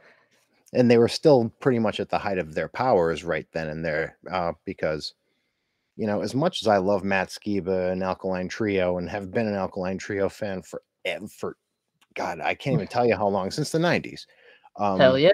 and 0.73 0.89
they 0.89 0.97
were 0.97 1.09
still 1.09 1.51
pretty 1.59 1.79
much 1.79 1.99
at 1.99 2.09
the 2.09 2.19
height 2.19 2.37
of 2.37 2.53
their 2.53 2.69
powers 2.69 3.23
right 3.23 3.47
then 3.51 3.67
and 3.67 3.83
there, 3.83 4.17
uh, 4.31 4.53
because 4.63 5.15
you 6.01 6.07
know, 6.07 6.21
as 6.21 6.33
much 6.33 6.63
as 6.63 6.67
I 6.67 6.77
love 6.77 7.03
Matt 7.03 7.29
Skiba 7.29 7.91
and 7.91 8.01
Alkaline 8.01 8.47
Trio 8.47 8.97
and 8.97 9.07
have 9.07 9.29
been 9.29 9.45
an 9.45 9.53
Alkaline 9.53 9.99
Trio 9.99 10.29
fan 10.29 10.63
for 10.63 10.81
for 11.29 11.57
God, 12.15 12.39
I 12.39 12.55
can't 12.55 12.73
even 12.73 12.87
tell 12.89 13.05
you 13.05 13.15
how 13.15 13.27
long 13.27 13.51
since 13.51 13.69
the 13.69 13.77
'90s. 13.77 14.25
Um, 14.77 14.99
Hell 14.99 15.19
yeah! 15.19 15.29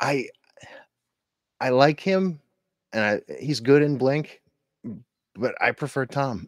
I 0.00 0.28
I 1.60 1.68
like 1.68 2.00
him, 2.00 2.40
and 2.94 3.04
I, 3.28 3.34
he's 3.38 3.60
good 3.60 3.82
in 3.82 3.98
Blink, 3.98 4.40
but 5.34 5.54
I 5.60 5.72
prefer 5.72 6.06
Tom. 6.06 6.46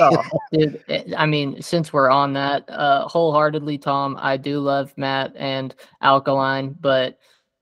oh, 0.00 0.24
dude, 0.54 0.82
I 1.14 1.26
mean, 1.26 1.60
since 1.60 1.92
we're 1.92 2.08
on 2.08 2.32
that, 2.32 2.64
uh, 2.70 3.06
wholeheartedly, 3.06 3.76
Tom, 3.76 4.16
I 4.18 4.38
do 4.38 4.60
love 4.60 4.94
Matt 4.96 5.34
and 5.36 5.74
Alkaline, 6.00 6.74
but 6.80 7.18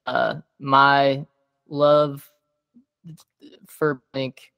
uh, 0.07 0.37
my 0.61 1.27
love 1.67 2.31
for 3.67 4.01
Blink 4.13 4.53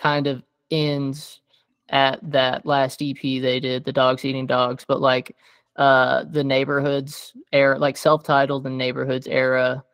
kind 0.00 0.26
of 0.26 0.42
ends 0.70 1.40
at 1.88 2.18
that 2.30 2.64
last 2.64 3.02
EP 3.02 3.20
they 3.20 3.60
did, 3.60 3.84
the 3.84 3.92
dogs 3.92 4.24
eating 4.24 4.46
dogs, 4.46 4.84
but 4.86 5.00
like 5.00 5.36
uh 5.76 6.24
the 6.30 6.44
neighborhoods 6.44 7.32
era, 7.52 7.78
like 7.78 7.96
self-titled 7.96 8.66
and 8.66 8.78
neighborhoods 8.78 9.26
era 9.26 9.84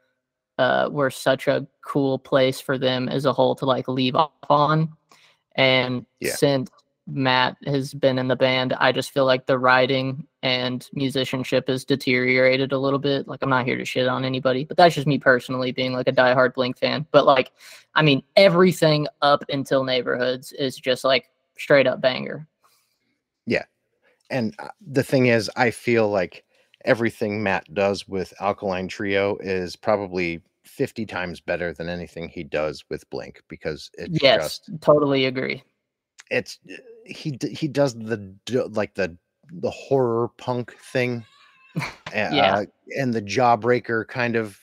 uh 0.58 0.88
were 0.90 1.10
such 1.10 1.48
a 1.48 1.66
cool 1.84 2.18
place 2.18 2.60
for 2.60 2.78
them 2.78 3.08
as 3.08 3.24
a 3.24 3.32
whole 3.32 3.54
to 3.54 3.64
like 3.64 3.88
leave 3.88 4.14
off 4.14 4.30
on. 4.48 4.92
And 5.56 6.06
yeah. 6.20 6.34
since 6.34 6.70
Matt 7.06 7.56
has 7.66 7.94
been 7.94 8.18
in 8.18 8.26
the 8.26 8.36
band, 8.36 8.72
I 8.74 8.90
just 8.90 9.12
feel 9.12 9.24
like 9.24 9.46
the 9.46 9.58
writing 9.58 10.26
and 10.42 10.88
musicianship 10.92 11.68
has 11.68 11.84
deteriorated 11.84 12.72
a 12.72 12.78
little 12.78 12.98
bit. 12.98 13.28
Like 13.28 13.40
I'm 13.42 13.48
not 13.48 13.64
here 13.64 13.76
to 13.76 13.84
shit 13.84 14.08
on 14.08 14.24
anybody, 14.24 14.64
but 14.64 14.76
that's 14.76 14.94
just 14.94 15.06
me 15.06 15.18
personally 15.18 15.70
being 15.70 15.92
like 15.92 16.08
a 16.08 16.12
diehard 16.12 16.54
Blink 16.54 16.78
fan. 16.78 17.06
But 17.12 17.24
like, 17.24 17.52
I 17.94 18.02
mean, 18.02 18.22
everything 18.34 19.06
up 19.22 19.44
until 19.48 19.84
Neighborhoods 19.84 20.52
is 20.52 20.76
just 20.76 21.04
like 21.04 21.30
straight 21.56 21.86
up 21.86 22.00
banger. 22.00 22.46
Yeah. 23.46 23.64
And 24.30 24.54
uh, 24.58 24.68
the 24.84 25.04
thing 25.04 25.26
is, 25.26 25.48
I 25.56 25.70
feel 25.70 26.08
like 26.08 26.44
everything 26.84 27.40
Matt 27.40 27.72
does 27.72 28.08
with 28.08 28.34
Alkaline 28.40 28.88
Trio 28.88 29.36
is 29.36 29.76
probably 29.76 30.42
50 30.64 31.06
times 31.06 31.40
better 31.40 31.72
than 31.72 31.88
anything 31.88 32.28
he 32.28 32.42
does 32.42 32.84
with 32.90 33.08
Blink 33.10 33.42
because 33.48 33.90
it's 33.94 34.20
yes, 34.20 34.58
just 34.58 34.80
totally 34.80 35.26
agree. 35.26 35.62
It's 36.30 36.58
he 37.06 37.38
he 37.50 37.68
does 37.68 37.94
the 37.94 38.34
like 38.70 38.94
the 38.94 39.16
the 39.52 39.70
horror 39.70 40.28
punk 40.36 40.74
thing 40.92 41.24
yeah. 42.14 42.56
Uh, 42.56 42.64
and 42.98 43.12
the 43.12 43.22
jawbreaker 43.22 44.06
kind 44.08 44.34
of 44.36 44.58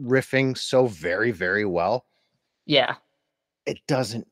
riffing 0.00 0.56
so 0.56 0.86
very 0.86 1.30
very 1.30 1.64
well. 1.64 2.06
Yeah. 2.66 2.96
It 3.66 3.78
doesn't 3.86 4.26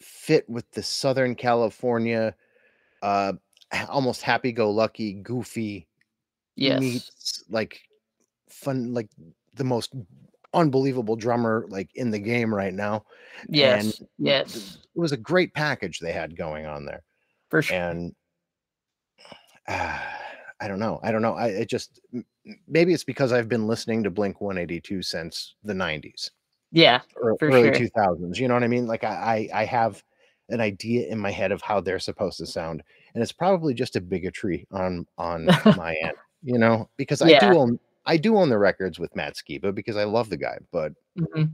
fit 0.00 0.48
with 0.48 0.68
the 0.72 0.82
southern 0.82 1.36
california 1.36 2.34
uh 3.02 3.32
almost 3.88 4.20
happy-go-lucky 4.20 5.12
goofy 5.22 5.86
yes. 6.56 6.80
meets, 6.80 7.44
like 7.48 7.80
fun 8.48 8.92
like 8.92 9.08
the 9.54 9.64
most 9.64 9.94
unbelievable 10.54 11.16
drummer 11.16 11.66
like 11.68 11.90
in 11.94 12.10
the 12.10 12.18
game 12.18 12.54
right 12.54 12.74
now 12.74 13.04
yes 13.48 13.98
and 13.98 14.08
yes 14.18 14.78
it 14.94 14.98
was 14.98 15.12
a 15.12 15.16
great 15.16 15.52
package 15.54 15.98
they 15.98 16.12
had 16.12 16.36
going 16.36 16.66
on 16.66 16.84
there 16.84 17.02
for 17.48 17.62
sure 17.62 17.76
and 17.76 18.14
uh, 19.68 19.98
I 20.60 20.68
don't 20.68 20.78
know. 20.78 21.00
I 21.02 21.10
don't 21.10 21.22
know. 21.22 21.34
I 21.34 21.48
it 21.48 21.68
just 21.68 22.00
maybe 22.68 22.94
it's 22.94 23.02
because 23.02 23.32
I've 23.32 23.48
been 23.48 23.66
listening 23.66 24.04
to 24.04 24.10
Blink 24.10 24.40
182 24.40 25.02
since 25.02 25.56
the 25.64 25.72
90s. 25.72 26.30
Yeah, 26.70 27.00
or 27.20 27.36
early 27.42 27.74
sure. 27.74 27.88
2000s. 27.88 28.38
You 28.38 28.46
know 28.46 28.54
what 28.54 28.62
I 28.62 28.68
mean? 28.68 28.86
Like 28.86 29.02
I, 29.02 29.48
I 29.52 29.62
I 29.62 29.64
have 29.64 30.04
an 30.50 30.60
idea 30.60 31.08
in 31.08 31.18
my 31.18 31.32
head 31.32 31.50
of 31.50 31.62
how 31.62 31.80
they're 31.80 31.98
supposed 31.98 32.38
to 32.38 32.46
sound, 32.46 32.84
and 33.14 33.22
it's 33.22 33.32
probably 33.32 33.74
just 33.74 33.96
a 33.96 34.00
bigotry 34.00 34.68
on 34.70 35.04
on 35.18 35.46
my 35.76 35.96
end. 36.00 36.16
You 36.44 36.58
know, 36.58 36.88
because 36.96 37.22
I 37.22 37.40
do 37.40 37.58
own 37.58 37.80
I 38.04 38.16
do 38.16 38.36
own 38.36 38.48
the 38.48 38.58
records 38.58 38.98
with 38.98 39.14
Matt 39.14 39.34
Skiba 39.34 39.74
because 39.74 39.96
I 39.96 40.04
love 40.04 40.28
the 40.28 40.36
guy, 40.36 40.58
but. 40.70 40.92
Mm-hmm. 41.18 41.44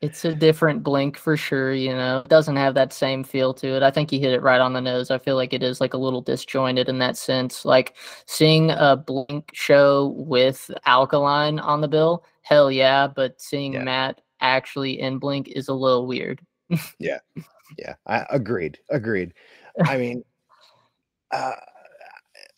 It's 0.03 0.25
a 0.25 0.35
different 0.35 0.83
blink 0.83 1.17
for 1.17 1.37
sure, 1.37 1.73
you 1.73 1.93
know. 1.93 2.17
It 2.17 2.27
doesn't 2.27 2.57
have 2.57 2.73
that 2.73 2.91
same 2.91 3.23
feel 3.23 3.53
to 3.53 3.77
it. 3.77 3.83
I 3.83 3.89
think 3.89 4.11
you 4.11 4.19
hit 4.19 4.33
it 4.33 4.41
right 4.41 4.59
on 4.59 4.73
the 4.73 4.81
nose. 4.81 5.09
I 5.09 5.17
feel 5.17 5.37
like 5.37 5.53
it 5.53 5.63
is 5.63 5.79
like 5.79 5.93
a 5.93 5.97
little 5.97 6.19
disjointed 6.19 6.89
in 6.89 6.99
that 6.99 7.15
sense. 7.15 7.63
Like 7.63 7.95
seeing 8.25 8.71
a 8.71 8.97
blink 8.97 9.51
show 9.53 10.07
with 10.17 10.69
Alkaline 10.85 11.57
on 11.57 11.79
the 11.79 11.87
bill, 11.87 12.25
hell 12.41 12.69
yeah, 12.69 13.07
but 13.07 13.39
seeing 13.39 13.71
yeah. 13.71 13.83
Matt 13.83 14.19
actually 14.41 14.99
in 14.99 15.19
Blink 15.19 15.47
is 15.47 15.69
a 15.69 15.73
little 15.73 16.05
weird. 16.05 16.41
yeah. 16.99 17.19
Yeah. 17.79 17.95
I 18.05 18.25
agreed. 18.29 18.79
Agreed. 18.89 19.33
I 19.85 19.95
mean, 19.95 20.21
uh 21.31 21.53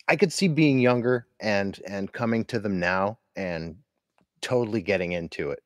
I 0.08 0.16
could 0.16 0.32
see 0.32 0.48
being 0.48 0.78
younger 0.78 1.26
and 1.40 1.80
and 1.86 2.12
coming 2.12 2.44
to 2.46 2.58
them 2.58 2.78
now 2.78 3.18
and 3.34 3.76
totally 4.40 4.82
getting 4.82 5.12
into 5.12 5.50
it 5.50 5.60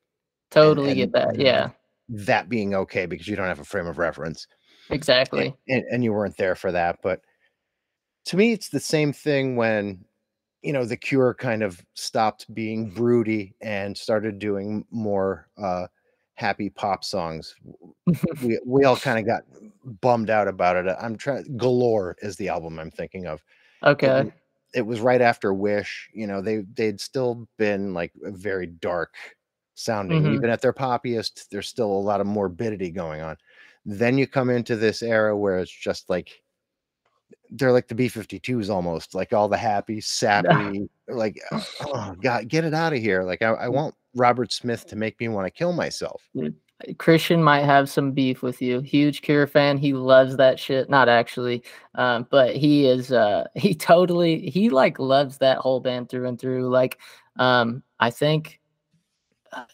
Totally 0.51 0.89
and, 0.89 0.97
get 0.97 1.11
that. 1.13 1.39
Yeah. 1.39 1.69
That 2.09 2.49
being 2.49 2.75
okay 2.75 3.05
because 3.05 3.27
you 3.27 3.35
don't 3.35 3.47
have 3.47 3.59
a 3.59 3.65
frame 3.65 3.87
of 3.87 3.97
reference. 3.97 4.45
Exactly. 4.89 5.55
And, 5.67 5.83
and, 5.83 5.85
and 5.91 6.03
you 6.03 6.13
weren't 6.13 6.37
there 6.37 6.55
for 6.55 6.71
that. 6.73 6.99
But 7.01 7.21
to 8.25 8.37
me, 8.37 8.51
it's 8.51 8.69
the 8.69 8.79
same 8.79 9.13
thing 9.13 9.55
when, 9.55 10.03
you 10.61 10.73
know, 10.73 10.85
the 10.85 10.97
cure 10.97 11.33
kind 11.33 11.63
of 11.63 11.81
stopped 11.93 12.53
being 12.53 12.91
broody 12.91 13.55
and 13.61 13.97
started 13.97 14.37
doing 14.37 14.85
more 14.91 15.47
uh 15.57 15.87
happy 16.35 16.69
pop 16.69 17.03
songs. 17.03 17.55
we 18.43 18.59
we 18.65 18.83
all 18.83 18.97
kind 18.97 19.17
of 19.17 19.25
got 19.25 19.43
bummed 20.01 20.29
out 20.29 20.49
about 20.49 20.75
it. 20.75 20.95
I'm 20.99 21.15
trying 21.15 21.57
Galore 21.57 22.17
is 22.21 22.35
the 22.35 22.49
album 22.49 22.77
I'm 22.77 22.91
thinking 22.91 23.25
of. 23.25 23.41
Okay. 23.83 24.21
It, 24.21 24.33
it 24.73 24.85
was 24.85 25.01
right 25.01 25.21
after 25.21 25.53
Wish. 25.53 26.09
You 26.13 26.27
know, 26.27 26.41
they 26.41 26.63
they'd 26.73 27.01
still 27.01 27.47
been 27.57 27.93
like 27.93 28.11
very 28.15 28.67
dark 28.67 29.15
sounding. 29.75 30.23
Mm-hmm. 30.23 30.35
Even 30.35 30.49
at 30.49 30.61
their 30.61 30.73
poppiest, 30.73 31.49
there's 31.49 31.67
still 31.67 31.91
a 31.91 32.05
lot 32.07 32.21
of 32.21 32.27
morbidity 32.27 32.91
going 32.91 33.21
on. 33.21 33.37
Then 33.85 34.17
you 34.17 34.27
come 34.27 34.49
into 34.49 34.75
this 34.75 35.01
era 35.01 35.35
where 35.35 35.59
it's 35.59 35.71
just 35.71 36.09
like 36.09 36.41
they're 37.49 37.71
like 37.71 37.87
the 37.87 37.95
B-52s 37.95 38.69
almost, 38.69 39.13
like 39.13 39.33
all 39.33 39.49
the 39.49 39.57
happy, 39.57 39.99
sappy, 40.01 40.89
like 41.07 41.39
oh 41.81 42.15
god, 42.21 42.47
get 42.47 42.63
it 42.63 42.73
out 42.73 42.93
of 42.93 42.99
here. 42.99 43.23
Like 43.23 43.41
I, 43.41 43.53
I 43.53 43.65
mm. 43.67 43.73
want 43.73 43.95
Robert 44.15 44.51
Smith 44.51 44.87
to 44.87 44.95
make 44.95 45.19
me 45.19 45.27
want 45.27 45.47
to 45.47 45.51
kill 45.51 45.73
myself. 45.73 46.21
Christian 46.97 47.43
might 47.43 47.63
have 47.63 47.89
some 47.89 48.11
beef 48.11 48.41
with 48.41 48.61
you. 48.61 48.81
Huge 48.81 49.21
Cure 49.21 49.47
fan. 49.47 49.77
He 49.77 49.93
loves 49.93 50.37
that 50.37 50.59
shit. 50.59 50.89
Not 50.89 51.09
actually, 51.09 51.63
um, 51.95 52.27
but 52.29 52.55
he 52.55 52.85
is. 52.85 53.11
Uh, 53.11 53.45
he 53.55 53.73
totally. 53.73 54.49
He 54.49 54.69
like 54.69 54.99
loves 54.99 55.37
that 55.39 55.57
whole 55.57 55.79
band 55.79 56.09
through 56.09 56.27
and 56.27 56.39
through. 56.39 56.69
Like, 56.69 56.99
um, 57.37 57.83
I 57.99 58.09
think 58.09 58.59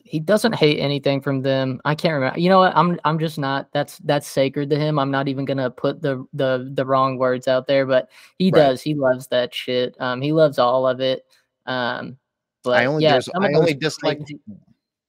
he 0.03 0.20
doesn't 0.20 0.55
hate 0.55 0.80
anything 0.80 1.22
from 1.22 1.41
them. 1.41 1.80
I 1.86 1.95
can't 1.95 2.16
remember. 2.16 2.39
You 2.39 2.49
know 2.49 2.60
what? 2.60 2.76
I'm 2.76 2.99
I'm 3.03 3.20
just 3.20 3.38
not. 3.38 3.70
That's 3.74 3.99
that's 3.99 4.28
sacred 4.28 4.70
to 4.72 4.80
him. 4.80 4.97
I'm 4.97 5.12
not 5.12 5.28
even 5.28 5.45
gonna 5.45 5.70
put 5.70 6.01
the 6.01 6.26
the 6.34 6.72
the 6.74 6.86
wrong 6.86 7.18
words 7.18 7.47
out 7.47 7.68
there, 7.68 7.86
but 7.86 8.10
he 8.38 8.45
right. 8.45 8.60
does. 8.60 8.82
He 8.82 8.95
loves 8.95 9.28
that 9.28 9.53
shit. 9.53 9.95
Um, 9.99 10.22
he 10.22 10.32
loves 10.32 10.58
all 10.58 10.88
of 10.88 10.99
it. 10.99 11.26
Um, 11.66 12.18
but 12.64 12.82
I 12.82 12.86
only 12.86 13.03
yeah, 13.03 13.20
I 13.39 13.53
only 13.53 13.74
dislike 13.74 14.20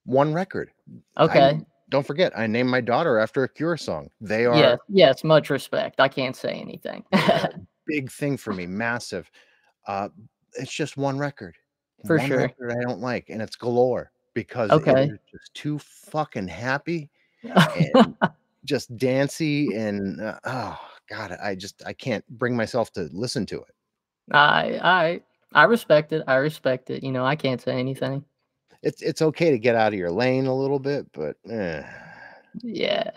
one 0.05 0.33
record. 0.33 0.71
Okay. 1.19 1.41
I, 1.41 1.61
don't 1.89 2.07
forget, 2.07 2.37
I 2.39 2.47
named 2.47 2.69
my 2.69 2.81
daughter 2.81 3.19
after 3.19 3.45
a 3.45 3.49
Cure 3.49 3.77
song. 3.77 4.11
They 4.21 4.47
are 4.47 4.57
yes, 4.57 4.79
yes, 4.89 5.25
much 5.25 5.51
respect. 5.51 6.01
I 6.01 6.09
can't 6.09 6.37
say 6.37 6.53
anything. 6.53 7.05
big 7.87 8.11
thing 8.11 8.37
for 8.37 8.53
me, 8.53 8.67
massive. 8.67 9.31
Uh, 9.87 10.09
it's 10.55 10.73
just 10.73 10.97
one 10.97 11.19
record. 11.19 11.57
For 12.07 12.19
one 12.19 12.27
sure. 12.27 12.39
Record 12.39 12.73
I 12.73 12.83
don't 12.83 13.01
like, 13.01 13.31
and 13.31 13.43
it's 13.43 13.57
galore 13.57 14.13
because 14.35 14.71
okay. 14.71 15.05
it 15.05 15.11
was 15.11 15.19
just 15.33 15.55
too 15.55 15.79
fucking 15.79 16.47
happy 16.47 17.11
and 17.43 18.15
just 18.65 18.97
dancy 18.97 19.75
and 19.75 20.21
uh, 20.21 20.39
oh 20.45 20.79
god, 21.09 21.37
I 21.43 21.55
just 21.55 21.83
I 21.87 21.93
can't 21.93 22.25
bring 22.39 22.57
myself 22.57 22.93
to 22.93 23.09
listen 23.13 23.47
to 23.47 23.57
it. 23.57 23.75
I 24.33 24.79
I 24.83 25.21
I 25.55 25.65
respect 25.65 26.13
it. 26.13 26.23
I 26.29 26.37
respect 26.37 26.91
it. 26.91 27.03
You 27.03 27.11
know, 27.11 27.25
I 27.25 27.35
can't 27.35 27.61
say 27.61 27.73
anything. 27.73 28.25
It's 28.83 29.03
it's 29.03 29.23
okay 29.23 29.51
to 29.51 29.59
get 29.59 29.75
out 29.75 29.93
of 29.93 29.99
your 29.99 30.11
lane 30.11 30.47
a 30.47 30.55
little 30.55 30.79
bit, 30.79 31.07
but 31.13 31.37
eh. 31.51 31.83
yeah. 32.63 33.11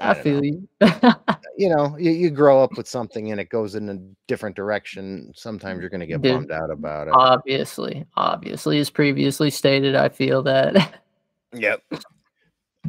I, 0.00 0.10
I 0.10 0.14
feel 0.14 0.40
know. 0.40 0.42
you. 0.42 0.68
you 1.58 1.68
know, 1.68 1.96
you, 1.98 2.10
you 2.10 2.30
grow 2.30 2.62
up 2.62 2.76
with 2.76 2.88
something 2.88 3.32
and 3.32 3.40
it 3.40 3.50
goes 3.50 3.74
in 3.74 3.88
a 3.90 3.98
different 4.26 4.56
direction. 4.56 5.30
Sometimes 5.34 5.80
you're 5.80 5.90
going 5.90 6.00
to 6.00 6.06
get 6.06 6.22
Dude, 6.22 6.32
bummed 6.32 6.52
out 6.52 6.70
about 6.70 7.08
it. 7.08 7.14
Obviously, 7.14 8.06
obviously, 8.16 8.78
as 8.78 8.88
previously 8.88 9.50
stated, 9.50 9.94
I 9.94 10.08
feel 10.08 10.42
that. 10.44 11.02
yep. 11.52 11.82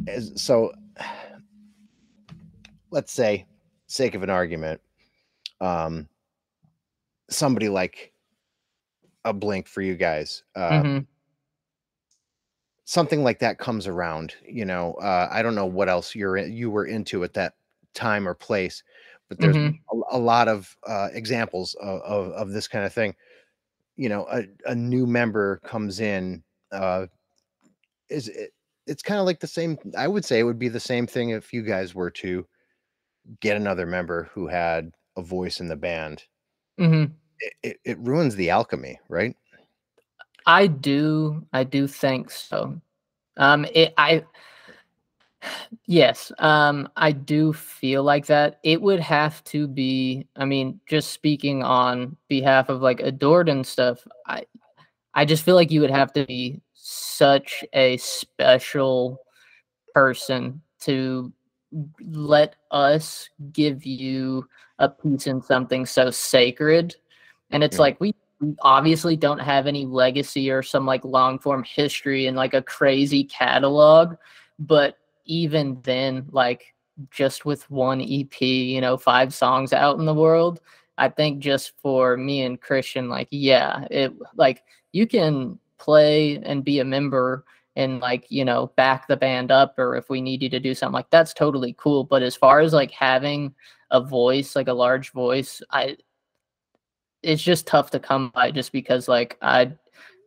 As, 0.08 0.32
so, 0.36 0.72
let's 2.90 3.12
say, 3.12 3.44
sake 3.88 4.14
of 4.14 4.22
an 4.22 4.30
argument, 4.30 4.80
um, 5.60 6.08
somebody 7.28 7.68
like 7.68 8.14
a 9.26 9.34
blink 9.34 9.68
for 9.68 9.82
you 9.82 9.96
guys, 9.96 10.44
uh, 10.56 10.70
mm-hmm 10.70 10.98
something 12.92 13.24
like 13.24 13.38
that 13.38 13.56
comes 13.56 13.86
around 13.86 14.34
you 14.46 14.66
know 14.66 14.92
uh, 14.94 15.26
i 15.32 15.40
don't 15.40 15.54
know 15.54 15.64
what 15.64 15.88
else 15.88 16.14
you're 16.14 16.36
in, 16.36 16.52
you 16.52 16.70
were 16.70 16.84
into 16.84 17.24
at 17.24 17.32
that 17.32 17.54
time 17.94 18.28
or 18.28 18.34
place 18.34 18.82
but 19.30 19.40
there's 19.40 19.56
mm-hmm. 19.56 19.98
a, 19.98 20.18
a, 20.18 20.20
lot 20.20 20.46
of 20.46 20.76
uh, 20.86 21.08
examples 21.14 21.74
of, 21.80 22.02
of, 22.02 22.32
of, 22.32 22.50
this 22.50 22.68
kind 22.68 22.84
of 22.84 22.92
thing 22.92 23.14
you 23.96 24.10
know 24.10 24.26
a, 24.30 24.42
a 24.66 24.74
new 24.74 25.06
member 25.06 25.56
comes 25.64 26.00
in 26.00 26.42
uh, 26.72 27.06
is 28.10 28.28
it, 28.28 28.50
it's 28.86 29.02
kind 29.02 29.18
of 29.18 29.24
like 29.24 29.40
the 29.40 29.46
same 29.46 29.78
i 29.96 30.06
would 30.06 30.24
say 30.24 30.38
it 30.38 30.44
would 30.44 30.58
be 30.58 30.68
the 30.68 30.78
same 30.78 31.06
thing 31.06 31.30
if 31.30 31.50
you 31.50 31.62
guys 31.62 31.94
were 31.94 32.10
to 32.10 32.46
get 33.40 33.56
another 33.56 33.86
member 33.86 34.28
who 34.34 34.46
had 34.46 34.92
a 35.16 35.22
voice 35.22 35.60
in 35.60 35.68
the 35.68 35.76
band 35.76 36.24
mm-hmm. 36.78 37.10
it, 37.40 37.54
it, 37.62 37.76
it 37.86 37.98
ruins 38.00 38.36
the 38.36 38.50
alchemy 38.50 38.98
right 39.08 39.34
I 40.46 40.66
do. 40.66 41.46
I 41.52 41.64
do 41.64 41.86
think 41.86 42.30
so. 42.30 42.80
Um, 43.36 43.64
it, 43.72 43.94
I, 43.96 44.24
yes, 45.86 46.32
um, 46.38 46.88
I 46.96 47.12
do 47.12 47.52
feel 47.52 48.02
like 48.02 48.26
that. 48.26 48.60
It 48.62 48.80
would 48.80 49.00
have 49.00 49.42
to 49.44 49.66
be. 49.66 50.26
I 50.36 50.44
mean, 50.44 50.80
just 50.86 51.12
speaking 51.12 51.62
on 51.62 52.16
behalf 52.28 52.68
of 52.68 52.82
like 52.82 53.00
adored 53.00 53.48
and 53.48 53.66
stuff. 53.66 54.06
I, 54.26 54.44
I 55.14 55.24
just 55.24 55.44
feel 55.44 55.54
like 55.54 55.70
you 55.70 55.80
would 55.80 55.90
have 55.90 56.12
to 56.14 56.26
be 56.26 56.60
such 56.74 57.64
a 57.74 57.96
special 57.98 59.20
person 59.94 60.60
to 60.80 61.32
let 62.00 62.56
us 62.70 63.28
give 63.52 63.86
you 63.86 64.46
a 64.78 64.88
piece 64.88 65.26
in 65.26 65.40
something 65.40 65.86
so 65.86 66.10
sacred 66.10 66.94
and 67.52 67.62
it's 67.62 67.76
yeah. 67.76 67.82
like 67.82 68.00
we 68.00 68.14
obviously 68.60 69.16
don't 69.16 69.40
have 69.40 69.66
any 69.66 69.86
legacy 69.86 70.50
or 70.50 70.62
some 70.62 70.86
like 70.86 71.04
long 71.04 71.38
form 71.38 71.64
history 71.64 72.26
and 72.26 72.36
like 72.36 72.54
a 72.54 72.62
crazy 72.62 73.24
catalog 73.24 74.16
but 74.58 74.98
even 75.24 75.78
then 75.82 76.26
like 76.30 76.74
just 77.10 77.44
with 77.44 77.68
one 77.70 78.00
ep 78.00 78.40
you 78.40 78.80
know 78.80 78.96
five 78.96 79.32
songs 79.32 79.72
out 79.72 79.98
in 79.98 80.04
the 80.04 80.14
world 80.14 80.60
i 80.98 81.08
think 81.08 81.38
just 81.38 81.72
for 81.80 82.16
me 82.16 82.42
and 82.42 82.60
christian 82.60 83.08
like 83.08 83.28
yeah 83.30 83.86
it 83.90 84.12
like 84.36 84.62
you 84.92 85.06
can 85.06 85.58
play 85.78 86.36
and 86.44 86.64
be 86.64 86.80
a 86.80 86.84
member 86.84 87.44
and 87.76 88.00
like 88.00 88.26
you 88.28 88.44
know 88.44 88.66
back 88.76 89.06
the 89.06 89.16
band 89.16 89.50
up 89.50 89.78
or 89.78 89.96
if 89.96 90.10
we 90.10 90.20
need 90.20 90.42
you 90.42 90.48
to 90.48 90.60
do 90.60 90.74
something 90.74 90.94
like 90.94 91.10
that's 91.10 91.32
totally 91.32 91.74
cool 91.78 92.04
but 92.04 92.22
as 92.22 92.36
far 92.36 92.60
as 92.60 92.72
like 92.72 92.90
having 92.90 93.54
a 93.90 94.00
voice 94.00 94.54
like 94.54 94.68
a 94.68 94.72
large 94.72 95.10
voice 95.12 95.62
i 95.70 95.96
it's 97.22 97.42
just 97.42 97.66
tough 97.66 97.90
to 97.90 98.00
come 98.00 98.30
by 98.34 98.50
just 98.50 98.72
because 98.72 99.08
like 99.08 99.36
I, 99.42 99.72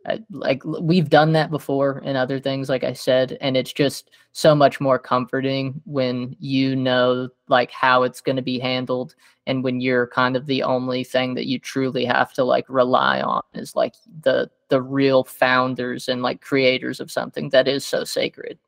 I, 0.06 0.22
like 0.30 0.64
we've 0.64 1.10
done 1.10 1.32
that 1.32 1.50
before 1.50 2.00
and 2.04 2.16
other 2.16 2.38
things 2.38 2.68
like 2.68 2.84
I 2.84 2.92
said 2.92 3.36
and 3.40 3.56
it's 3.56 3.72
just 3.72 4.10
so 4.32 4.54
much 4.54 4.80
more 4.80 4.98
comforting 4.98 5.80
when 5.84 6.36
you 6.38 6.76
know 6.76 7.28
like 7.48 7.70
how 7.70 8.02
it's 8.02 8.20
going 8.20 8.36
to 8.36 8.42
be 8.42 8.58
handled 8.58 9.14
and 9.46 9.62
when 9.62 9.80
you're 9.80 10.06
kind 10.08 10.36
of 10.36 10.46
the 10.46 10.62
only 10.62 11.04
thing 11.04 11.34
that 11.34 11.46
you 11.46 11.58
truly 11.58 12.04
have 12.04 12.32
to 12.34 12.44
like 12.44 12.66
rely 12.68 13.20
on 13.20 13.42
is 13.54 13.76
like 13.76 13.94
the 14.22 14.50
the 14.68 14.82
real 14.82 15.22
founders 15.24 16.08
and 16.08 16.22
like 16.22 16.40
creators 16.40 16.98
of 17.00 17.10
something 17.10 17.50
that 17.50 17.68
is 17.68 17.84
so 17.84 18.02
sacred. 18.04 18.58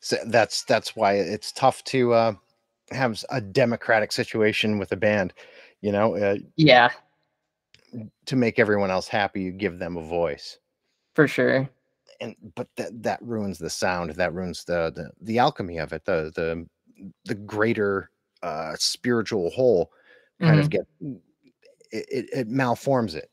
So 0.00 0.16
that's 0.26 0.64
that's 0.64 0.96
why 0.96 1.14
it's 1.14 1.52
tough 1.52 1.84
to 1.84 2.12
uh 2.14 2.32
have 2.90 3.22
a 3.30 3.40
democratic 3.40 4.12
situation 4.12 4.78
with 4.78 4.92
a 4.92 4.96
band 4.96 5.34
You 5.80 5.92
know, 5.92 6.16
uh, 6.16 6.36
Yeah, 6.56 6.90
to 8.26 8.36
make 8.36 8.58
everyone 8.58 8.90
else 8.90 9.08
happy, 9.08 9.42
you 9.42 9.52
give 9.52 9.78
them 9.78 9.96
a 9.96 10.02
voice. 10.02 10.58
for 11.14 11.26
sure. 11.26 11.68
And 12.20 12.34
but 12.54 12.68
that 12.76 13.02
that 13.02 13.22
ruins 13.22 13.58
the 13.58 13.68
sound. 13.70 14.10
That 14.12 14.32
ruins 14.32 14.64
the 14.64 14.90
the, 14.94 15.10
the 15.20 15.38
alchemy 15.38 15.78
of 15.78 15.92
it. 15.92 16.04
The 16.04 16.32
the 16.34 16.66
the 17.26 17.34
greater 17.34 18.10
uh 18.42 18.74
spiritual 18.78 19.50
whole 19.50 19.90
kind 20.42 20.60
of 20.60 20.66
Mhm. 20.66 20.70
get 20.70 20.86
it, 21.90 22.06
it, 22.10 22.26
it 22.32 22.48
malforms 22.48 23.14
it. 23.14 23.30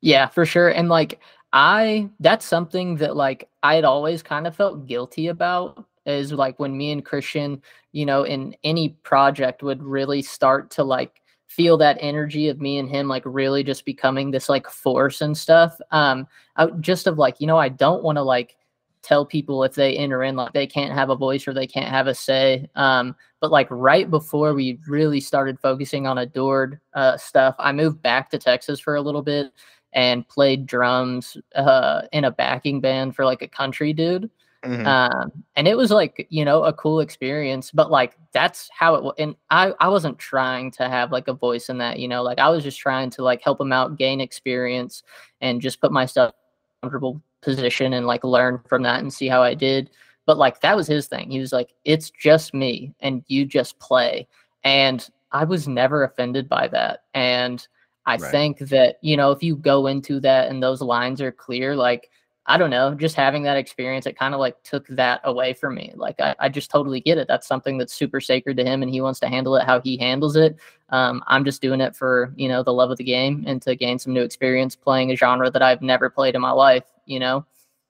Yeah, 0.00 0.26
for 0.28 0.44
sure. 0.46 0.68
And 0.68 0.88
like 0.88 1.20
I 1.52 2.08
that's 2.20 2.44
something 2.46 2.96
that 2.96 3.16
like 3.16 3.48
I 3.62 3.74
had 3.74 3.84
always 3.84 4.22
kind 4.22 4.46
of 4.46 4.54
felt 4.56 4.86
guilty 4.86 5.28
about 5.28 5.84
is 6.06 6.32
like 6.32 6.58
when 6.58 6.76
me 6.76 6.92
and 6.92 7.04
Christian, 7.04 7.62
you 7.92 8.06
know, 8.06 8.22
in 8.24 8.54
any 8.64 8.90
project 9.02 9.62
would 9.62 9.82
really 9.82 10.22
start 10.22 10.70
to 10.72 10.84
like 10.84 11.20
feel 11.48 11.76
that 11.78 11.98
energy 12.00 12.48
of 12.48 12.60
me 12.60 12.78
and 12.78 12.88
him 12.88 13.08
like 13.08 13.22
really 13.26 13.64
just 13.64 13.84
becoming 13.84 14.30
this 14.30 14.48
like 14.48 14.68
force 14.68 15.20
and 15.20 15.36
stuff. 15.36 15.80
Um 15.90 16.26
I, 16.56 16.66
just 16.80 17.06
of 17.06 17.18
like, 17.18 17.40
you 17.40 17.46
know, 17.46 17.58
I 17.58 17.68
don't 17.68 18.04
want 18.04 18.16
to 18.16 18.22
like 18.22 18.56
tell 19.02 19.24
people 19.24 19.64
if 19.64 19.74
they 19.74 19.96
enter 19.96 20.22
in 20.22 20.36
like 20.36 20.52
they 20.52 20.66
can't 20.66 20.92
have 20.92 21.10
a 21.10 21.16
voice 21.16 21.48
or 21.48 21.54
they 21.54 21.66
can't 21.66 21.88
have 21.88 22.06
a 22.06 22.14
say. 22.14 22.68
Um 22.76 23.16
but 23.40 23.50
like 23.50 23.68
right 23.70 24.10
before 24.10 24.54
we 24.54 24.78
really 24.86 25.20
started 25.20 25.58
focusing 25.58 26.06
on 26.06 26.18
adored 26.18 26.80
uh 26.94 27.16
stuff, 27.16 27.54
I 27.58 27.72
moved 27.72 28.02
back 28.02 28.30
to 28.30 28.38
Texas 28.38 28.78
for 28.78 28.94
a 28.94 29.02
little 29.02 29.22
bit 29.22 29.52
and 29.92 30.28
played 30.28 30.66
drums 30.66 31.36
uh, 31.54 32.02
in 32.12 32.24
a 32.24 32.30
backing 32.30 32.80
band 32.80 33.16
for 33.16 33.24
like 33.24 33.42
a 33.42 33.48
country 33.48 33.92
dude. 33.92 34.30
Mhm. 34.64 34.86
Um, 34.86 35.44
and 35.56 35.68
it 35.68 35.76
was 35.76 35.90
like, 35.90 36.26
you 36.30 36.44
know, 36.44 36.64
a 36.64 36.72
cool 36.72 37.00
experience, 37.00 37.70
but 37.72 37.90
like 37.90 38.16
that's 38.32 38.70
how 38.76 38.94
it 38.94 39.02
was. 39.02 39.14
And 39.18 39.34
I, 39.50 39.72
I 39.80 39.88
wasn't 39.88 40.18
trying 40.18 40.70
to 40.72 40.88
have 40.88 41.12
like 41.12 41.28
a 41.28 41.34
voice 41.34 41.68
in 41.68 41.78
that, 41.78 41.98
you 41.98 42.08
know, 42.08 42.22
like 42.22 42.38
I 42.38 42.48
was 42.48 42.62
just 42.64 42.78
trying 42.78 43.10
to 43.10 43.22
like 43.22 43.42
help 43.42 43.60
him 43.60 43.72
out, 43.72 43.98
gain 43.98 44.20
experience, 44.20 45.02
and 45.40 45.60
just 45.60 45.80
put 45.80 45.92
myself 45.92 46.30
in 46.32 46.78
a 46.78 46.86
comfortable 46.86 47.20
position 47.42 47.92
and 47.94 48.06
like 48.06 48.24
learn 48.24 48.60
from 48.66 48.82
that 48.84 49.00
and 49.00 49.12
see 49.12 49.28
how 49.28 49.42
I 49.42 49.54
did. 49.54 49.90
But 50.26 50.38
like 50.38 50.60
that 50.60 50.76
was 50.76 50.86
his 50.86 51.06
thing. 51.06 51.30
He 51.30 51.40
was 51.40 51.52
like, 51.52 51.74
it's 51.84 52.10
just 52.10 52.54
me 52.54 52.94
and 53.00 53.22
you 53.28 53.44
just 53.44 53.78
play. 53.80 54.26
And 54.64 55.06
I 55.32 55.44
was 55.44 55.68
never 55.68 56.04
offended 56.04 56.48
by 56.48 56.68
that. 56.68 57.04
And 57.14 57.66
I 58.06 58.16
Right. 58.16 58.30
think 58.30 58.58
that, 58.60 58.96
you 59.02 59.16
know, 59.16 59.32
if 59.32 59.42
you 59.42 59.56
go 59.56 59.86
into 59.86 60.18
that 60.20 60.48
and 60.48 60.62
those 60.62 60.80
lines 60.80 61.20
are 61.20 61.32
clear, 61.32 61.76
like, 61.76 62.10
I 62.50 62.56
don't 62.56 62.70
know, 62.70 62.94
just 62.94 63.14
having 63.14 63.42
that 63.42 63.58
experience, 63.58 64.06
it 64.06 64.18
kind 64.18 64.32
of 64.32 64.40
like 64.40 64.60
took 64.62 64.86
that 64.88 65.20
away 65.24 65.52
from 65.52 65.74
me. 65.74 65.92
Like, 65.94 66.18
I, 66.18 66.34
I 66.38 66.48
just 66.48 66.70
totally 66.70 67.00
get 67.00 67.18
it. 67.18 67.28
That's 67.28 67.46
something 67.46 67.76
that's 67.76 67.92
super 67.92 68.20
sacred 68.20 68.56
to 68.56 68.64
him 68.64 68.82
and 68.82 68.90
he 68.90 69.02
wants 69.02 69.20
to 69.20 69.28
handle 69.28 69.54
it 69.56 69.64
how 69.64 69.80
he 69.82 69.98
handles 69.98 70.34
it. 70.34 70.56
Um, 70.88 71.22
I'm 71.26 71.44
just 71.44 71.60
doing 71.60 71.82
it 71.82 71.94
for, 71.94 72.32
you 72.36 72.48
know, 72.48 72.62
the 72.62 72.72
love 72.72 72.90
of 72.90 72.96
the 72.96 73.04
game 73.04 73.44
and 73.46 73.60
to 73.62 73.76
gain 73.76 73.98
some 73.98 74.14
new 74.14 74.22
experience 74.22 74.74
playing 74.74 75.12
a 75.12 75.16
genre 75.16 75.50
that 75.50 75.60
I've 75.62 75.82
never 75.82 76.08
played 76.08 76.34
in 76.34 76.40
my 76.40 76.50
life, 76.52 76.84
you 77.04 77.20
know? 77.20 77.44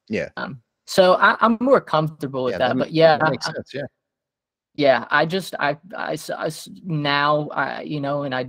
Yeah. 0.09 0.30
Um, 0.36 0.60
so 0.86 1.14
I, 1.14 1.36
I'm 1.40 1.56
more 1.60 1.80
comfortable 1.80 2.43
with 2.44 2.55
Yeah, 2.55 2.59
that. 2.59 2.68
that 2.68 2.76
ma- 2.76 2.85
but 2.85 2.93
yeah, 2.93 3.16
that 3.18 3.30
makes 3.30 3.47
I- 3.48 3.52
sense. 3.52 3.72
Yeah. 3.72 3.82
Yeah 4.79 5.07
i 5.11 5.27
just 5.27 5.55
I 5.59 5.77
I 5.97 6.17
now 6.85 7.49
i 7.51 7.83
you 7.83 8.01
know 8.01 8.23
and 8.23 8.33
i 8.35 8.47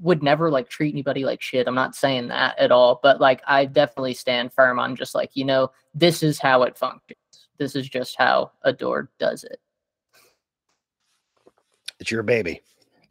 would 0.00 0.22
never 0.22 0.48
like 0.50 0.68
treat 0.68 0.94
anybody 0.94 1.24
like 1.24 1.42
shit 1.42 1.66
i'm 1.66 1.74
not 1.74 1.96
saying 1.96 2.28
that 2.28 2.56
at 2.58 2.70
all 2.70 3.00
but 3.02 3.20
like 3.20 3.42
i 3.46 3.64
definitely 3.66 4.14
stand 4.14 4.52
firm 4.52 4.78
on 4.78 4.94
just 4.96 5.14
like 5.16 5.30
you 5.34 5.44
know 5.44 5.70
this 5.92 6.22
is 6.22 6.38
how 6.38 6.62
it 6.62 6.78
functions 6.78 7.18
this 7.58 7.74
is 7.74 7.88
just 7.88 8.14
how 8.16 8.52
adored 8.62 9.08
does 9.18 9.42
it 9.44 9.58
It's 12.00 12.10
your 12.10 12.22
baby, 12.22 12.62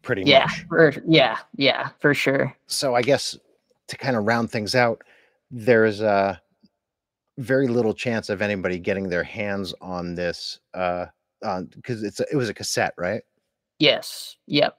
pretty 0.02 0.24
yeah 0.24 0.46
much. 0.46 0.66
for, 0.70 0.94
yeah 1.06 1.40
yeah 1.58 1.90
for 2.00 2.14
sure 2.14 2.56
So 2.68 2.96
I 2.96 3.02
guess 3.02 3.38
to 3.90 3.98
kind 3.98 4.16
of 4.16 4.26
round 4.26 4.50
things 4.52 4.74
out, 4.76 5.04
there's 5.52 6.02
uh 6.02 6.38
very 7.40 7.68
little 7.68 7.94
chance 7.94 8.30
of 8.30 8.42
anybody 8.42 8.80
getting 8.80 9.10
their 9.10 9.24
hands 9.24 9.74
on 9.82 10.16
this 10.16 10.60
uh 10.74 11.08
because 11.76 12.04
it's 12.04 12.20
a, 12.20 12.26
it 12.32 12.36
was 12.36 12.50
a 12.50 12.54
cassette, 12.54 12.94
right? 12.98 13.22
yes 13.80 14.38
yep 14.48 14.78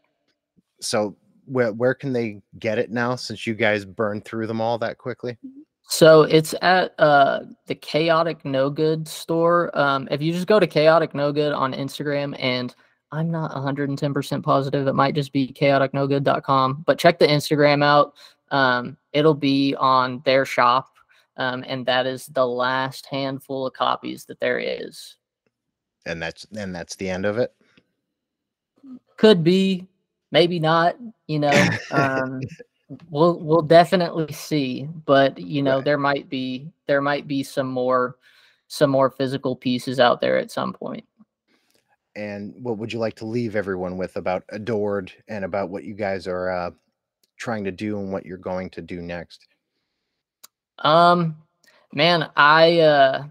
So 0.80 1.16
where 1.46 1.72
where 1.72 1.94
can 1.94 2.12
they 2.12 2.40
get 2.58 2.78
it 2.78 2.90
now 2.90 3.16
since 3.16 3.46
you 3.46 3.54
guys 3.54 3.84
burned 3.84 4.24
through 4.24 4.46
them 4.46 4.60
all 4.60 4.78
that 4.78 4.98
quickly? 4.98 5.36
So 5.88 6.22
it's 6.22 6.54
at 6.62 6.98
uh, 6.98 7.40
the 7.66 7.74
Chaotic 7.74 8.44
No 8.44 8.70
Good 8.70 9.06
store. 9.06 9.76
Um, 9.78 10.08
if 10.10 10.22
you 10.22 10.32
just 10.32 10.46
go 10.46 10.58
to 10.58 10.66
Chaotic 10.66 11.14
No 11.14 11.30
Good 11.30 11.52
on 11.52 11.74
Instagram, 11.74 12.34
and 12.38 12.74
I'm 13.12 13.30
not 13.30 13.52
110% 13.52 14.42
positive, 14.42 14.88
it 14.88 14.94
might 14.94 15.14
just 15.14 15.32
be 15.32 15.48
chaoticnogood.com, 15.48 16.84
but 16.86 16.98
check 16.98 17.18
the 17.18 17.26
Instagram 17.26 17.84
out. 17.84 18.14
Um, 18.50 18.96
it'll 19.12 19.34
be 19.34 19.74
on 19.76 20.22
their 20.24 20.44
shop, 20.46 20.94
um, 21.36 21.64
and 21.66 21.84
that 21.86 22.06
is 22.06 22.26
the 22.26 22.46
last 22.46 23.06
handful 23.06 23.66
of 23.66 23.74
copies 23.74 24.24
that 24.24 24.40
there 24.40 24.58
is. 24.58 25.16
And 26.06 26.22
that's 26.22 26.46
and 26.56 26.74
that's 26.74 26.96
the 26.96 27.08
end 27.08 27.24
of 27.26 27.38
it. 27.38 27.54
Could 29.16 29.42
be, 29.42 29.86
maybe 30.32 30.58
not. 30.58 30.96
You 31.26 31.38
know, 31.38 31.78
um, 31.90 32.40
we'll 33.10 33.38
we'll 33.40 33.62
definitely 33.62 34.32
see. 34.32 34.88
But 35.06 35.38
you 35.38 35.62
know, 35.62 35.76
Right. 35.76 35.84
there 35.84 35.98
might 35.98 36.28
be 36.28 36.70
there 36.86 37.00
might 37.00 37.26
be 37.26 37.42
some 37.42 37.68
more 37.68 38.16
some 38.68 38.90
more 38.90 39.10
physical 39.10 39.54
pieces 39.56 40.00
out 40.00 40.20
there 40.20 40.36
at 40.38 40.50
some 40.50 40.72
point. 40.72 41.04
And 42.16 42.54
what 42.62 42.78
would 42.78 42.92
you 42.92 42.98
like 42.98 43.16
to 43.16 43.26
leave 43.26 43.56
everyone 43.56 43.96
with 43.96 44.16
about 44.16 44.44
Adored 44.50 45.12
and 45.28 45.44
about 45.44 45.70
what 45.70 45.84
you 45.84 45.94
guys 45.94 46.26
are 46.28 46.50
uh, 46.50 46.70
trying 47.36 47.64
to 47.64 47.72
do 47.72 47.98
and 47.98 48.12
what 48.12 48.24
you're 48.24 48.36
going 48.38 48.70
to 48.70 48.82
do 48.82 49.00
next? 49.02 49.46
Um, 50.78 51.36
man, 51.92 52.30
I 52.36 52.80
uh, 52.80 53.24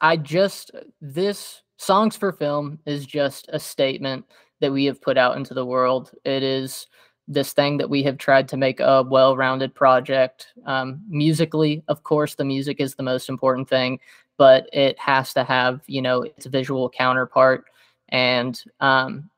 I- 0.00 0.16
just 0.16 0.70
this 1.00 1.62
songs 1.76 2.16
for 2.16 2.32
film 2.32 2.78
is 2.86 3.06
just 3.06 3.48
a 3.52 3.58
statement 3.58 4.24
that 4.60 4.72
we 4.72 4.84
have 4.86 5.00
put 5.00 5.16
out 5.16 5.36
into 5.36 5.54
the 5.54 5.66
world. 5.66 6.10
It 6.24 6.42
is 6.42 6.86
this 7.28 7.52
thing 7.52 7.76
that 7.76 7.90
we 7.90 8.02
have 8.02 8.18
tried 8.18 8.48
to 8.48 8.56
make 8.56 8.80
a 8.80 9.02
well-rounded 9.02 9.74
project. 9.74 10.48
Um, 10.66 11.02
musically, 11.08 11.84
of 11.88 12.02
course, 12.02 12.34
the 12.34 12.44
music 12.44 12.80
is 12.80 12.94
the 12.94 13.02
most 13.02 13.28
important 13.28 13.68
thing, 13.68 14.00
but 14.38 14.68
it 14.72 14.98
has 14.98 15.32
to 15.34 15.44
have 15.44 15.82
you 15.86 16.02
know 16.02 16.22
its 16.22 16.46
visual 16.46 16.88
counterpart, 16.90 17.64
and 18.08 18.60
um, 18.80 19.30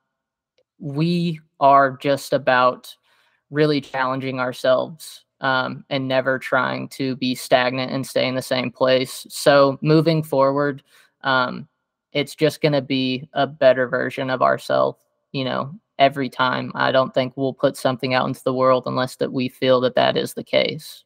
we 0.78 1.40
are 1.58 1.96
just 1.96 2.32
about 2.32 2.94
really 3.50 3.80
challenging 3.80 4.40
ourselves 4.40 5.24
um, 5.40 5.84
and 5.90 6.06
never 6.06 6.38
trying 6.38 6.88
to 6.88 7.16
be 7.16 7.34
stagnant 7.34 7.92
and 7.92 8.06
stay 8.06 8.26
in 8.26 8.34
the 8.34 8.42
same 8.42 8.70
place. 8.70 9.26
So 9.28 9.78
moving 9.80 10.22
forward, 10.22 10.82
um, 11.22 11.68
it's 12.12 12.34
just 12.34 12.60
going 12.60 12.72
to 12.72 12.82
be 12.82 13.28
a 13.32 13.46
better 13.46 13.88
version 13.88 14.30
of 14.30 14.42
ourselves, 14.42 14.98
you 15.32 15.44
know, 15.44 15.74
every 15.98 16.28
time. 16.28 16.72
I 16.74 16.92
don't 16.92 17.14
think 17.14 17.36
we'll 17.36 17.54
put 17.54 17.76
something 17.76 18.14
out 18.14 18.26
into 18.26 18.42
the 18.44 18.54
world 18.54 18.84
unless 18.86 19.16
that 19.16 19.32
we 19.32 19.48
feel 19.48 19.80
that 19.82 19.94
that 19.94 20.16
is 20.16 20.34
the 20.34 20.44
case. 20.44 21.04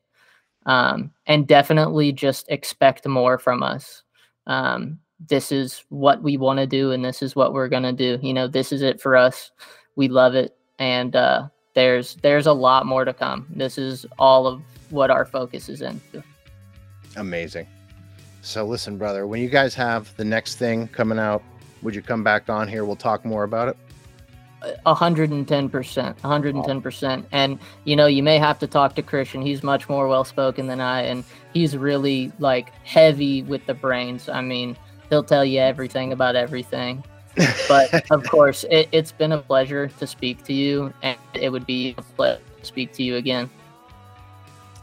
Um, 0.67 1.11
and 1.27 1.47
definitely 1.47 2.13
just 2.13 2.47
expect 2.49 3.07
more 3.07 3.39
from 3.39 3.63
us. 3.63 4.03
Um, 4.47 4.99
this 5.29 5.53
is 5.53 5.85
what 5.91 6.23
we 6.23 6.37
want 6.37 6.59
to 6.59 6.67
do 6.67 6.91
and 6.91 7.05
this 7.05 7.23
is 7.23 7.37
what 7.37 7.53
we're 7.53 7.69
going 7.69 7.83
to 7.83 7.93
do. 7.93 8.19
You 8.23 8.33
know, 8.33 8.49
this 8.49 8.73
is 8.73 8.83
it 8.83 9.01
for 9.01 9.15
us. 9.15 9.51
We 9.97 10.09
love 10.09 10.35
it. 10.35 10.57
And, 10.79 11.15
uh, 11.15 11.49
there's 11.75 12.15
there's 12.17 12.47
a 12.47 12.53
lot 12.53 12.87
more 12.87 13.05
to 13.05 13.13
come. 13.13 13.47
This 13.51 13.79
is 13.79 14.07
all 14.19 14.47
of 14.47 14.63
what 14.91 15.11
our 15.11 15.25
focus 15.25 15.69
is 15.69 15.83
into. 15.83 16.23
Amazing. 17.17 17.67
So 18.43 18.65
listen, 18.65 18.99
brother, 18.99 19.27
when 19.27 19.41
you 19.41 19.49
guys 19.49 19.75
have 19.75 20.15
the 20.17 20.25
next 20.25 20.57
thing 20.57 20.89
coming 20.89 21.19
out, 21.19 21.43
would 21.83 21.95
you 21.95 22.03
come 22.03 22.23
back 22.23 22.49
on 22.49 22.69
here? 22.69 22.85
We'll 22.85 22.97
talk 22.97 23.25
more 23.25 23.45
about 23.45 23.69
it. 23.69 23.77
A 24.87 24.95
hundred 24.95 25.31
and 25.31 25.47
ten 25.47 25.69
percent, 25.69 26.17
a 26.25 26.29
hundred 26.29 26.55
and 26.55 26.65
ten 26.65 26.81
percent. 26.81 27.27
And 27.33 27.59
you 27.85 27.97
know, 27.97 28.07
you 28.07 28.23
may 28.23 28.39
have 28.39 28.59
to 28.61 28.67
talk 28.67 28.95
to 28.95 29.03
Christian. 29.03 29.43
He's 29.43 29.63
much 29.63 29.89
more 29.89 30.09
well 30.09 30.25
spoken 30.25 30.67
than 30.69 30.81
I, 30.81 31.03
and 31.03 31.25
he's 31.53 31.77
really 31.77 32.33
like 32.39 32.73
heavy 32.85 33.43
with 33.43 33.67
the 33.67 33.75
brains. 33.75 34.29
I 34.29 34.41
mean, 34.41 34.77
he'll 35.11 35.25
tell 35.25 35.45
you 35.45 35.61
everything 35.61 36.13
about 36.13 36.35
everything. 36.37 37.05
But 37.69 38.11
of 38.11 38.25
course, 38.29 38.65
it, 38.71 38.89
it's 38.93 39.13
been 39.13 39.33
a 39.33 39.39
pleasure 39.39 39.89
to 39.89 40.07
speak 40.07 40.45
to 40.45 40.53
you, 40.53 40.93
and 41.03 41.19
it 41.35 41.51
would 41.51 41.67
be 41.67 41.95
a 41.99 42.03
pleasure 42.03 42.41
to 42.61 42.65
speak 42.65 42.93
to 42.95 43.03
you 43.03 43.17
again. 43.17 43.51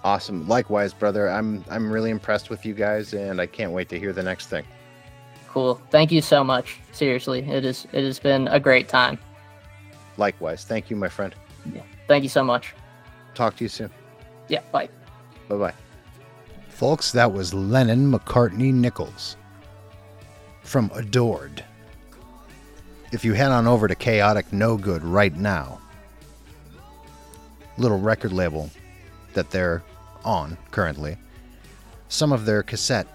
awesome. 0.03 0.48
Likewise, 0.48 0.94
brother. 0.94 1.30
I'm 1.30 1.64
I'm 1.69 1.91
really 1.91 2.10
impressed 2.10 2.49
with 2.49 2.65
you 2.65 2.73
guys 2.73 3.14
and 3.14 3.40
I 3.40 3.45
can't 3.45 3.72
wait 3.72 3.88
to 3.90 3.99
hear 3.99 4.14
the 4.14 4.23
next 4.23 4.48
thing. 4.48 4.65
Cool. 5.48 5.82
Thank 5.91 6.11
you 6.11 6.22
so 6.22 6.44
much. 6.44 6.80
Seriously, 6.91 7.40
it 7.40 7.65
is 7.65 7.86
it 7.91 8.03
has 8.03 8.19
been 8.19 8.48
a 8.48 8.60
great 8.60 8.88
time. 8.88 9.19
Likewise. 10.18 10.64
Thank 10.64 10.90
you, 10.90 10.95
my 10.95 11.10
friend. 11.10 11.36
Yeah. 11.73 11.84
Thank 12.07 12.23
you 12.23 12.30
so 12.30 12.44
much. 12.44 12.73
Talk 13.36 13.56
to 13.57 13.64
you 13.64 13.69
soon. 13.69 13.90
Yeah. 14.48 14.61
Bye. 14.72 14.90
Bye-bye. 15.48 15.73
Folks, 16.69 17.11
that 17.14 17.32
was 17.32 17.53
Lennon 17.53 18.11
McCartney 18.11 18.73
Nichols 18.73 19.38
from 20.64 20.91
Adored. 20.94 21.64
If 23.11 23.25
you 23.25 23.33
head 23.33 23.51
on 23.51 23.67
over 23.67 23.89
to 23.89 23.95
Chaotic 23.95 24.53
No 24.53 24.77
Good 24.77 25.03
right 25.03 25.35
now, 25.35 25.79
little 27.77 27.99
record 27.99 28.31
label 28.31 28.69
that 29.33 29.51
they're 29.51 29.83
on 30.23 30.57
currently, 30.71 31.17
some 32.07 32.31
of 32.31 32.45
their 32.45 32.63
cassette 32.63 33.07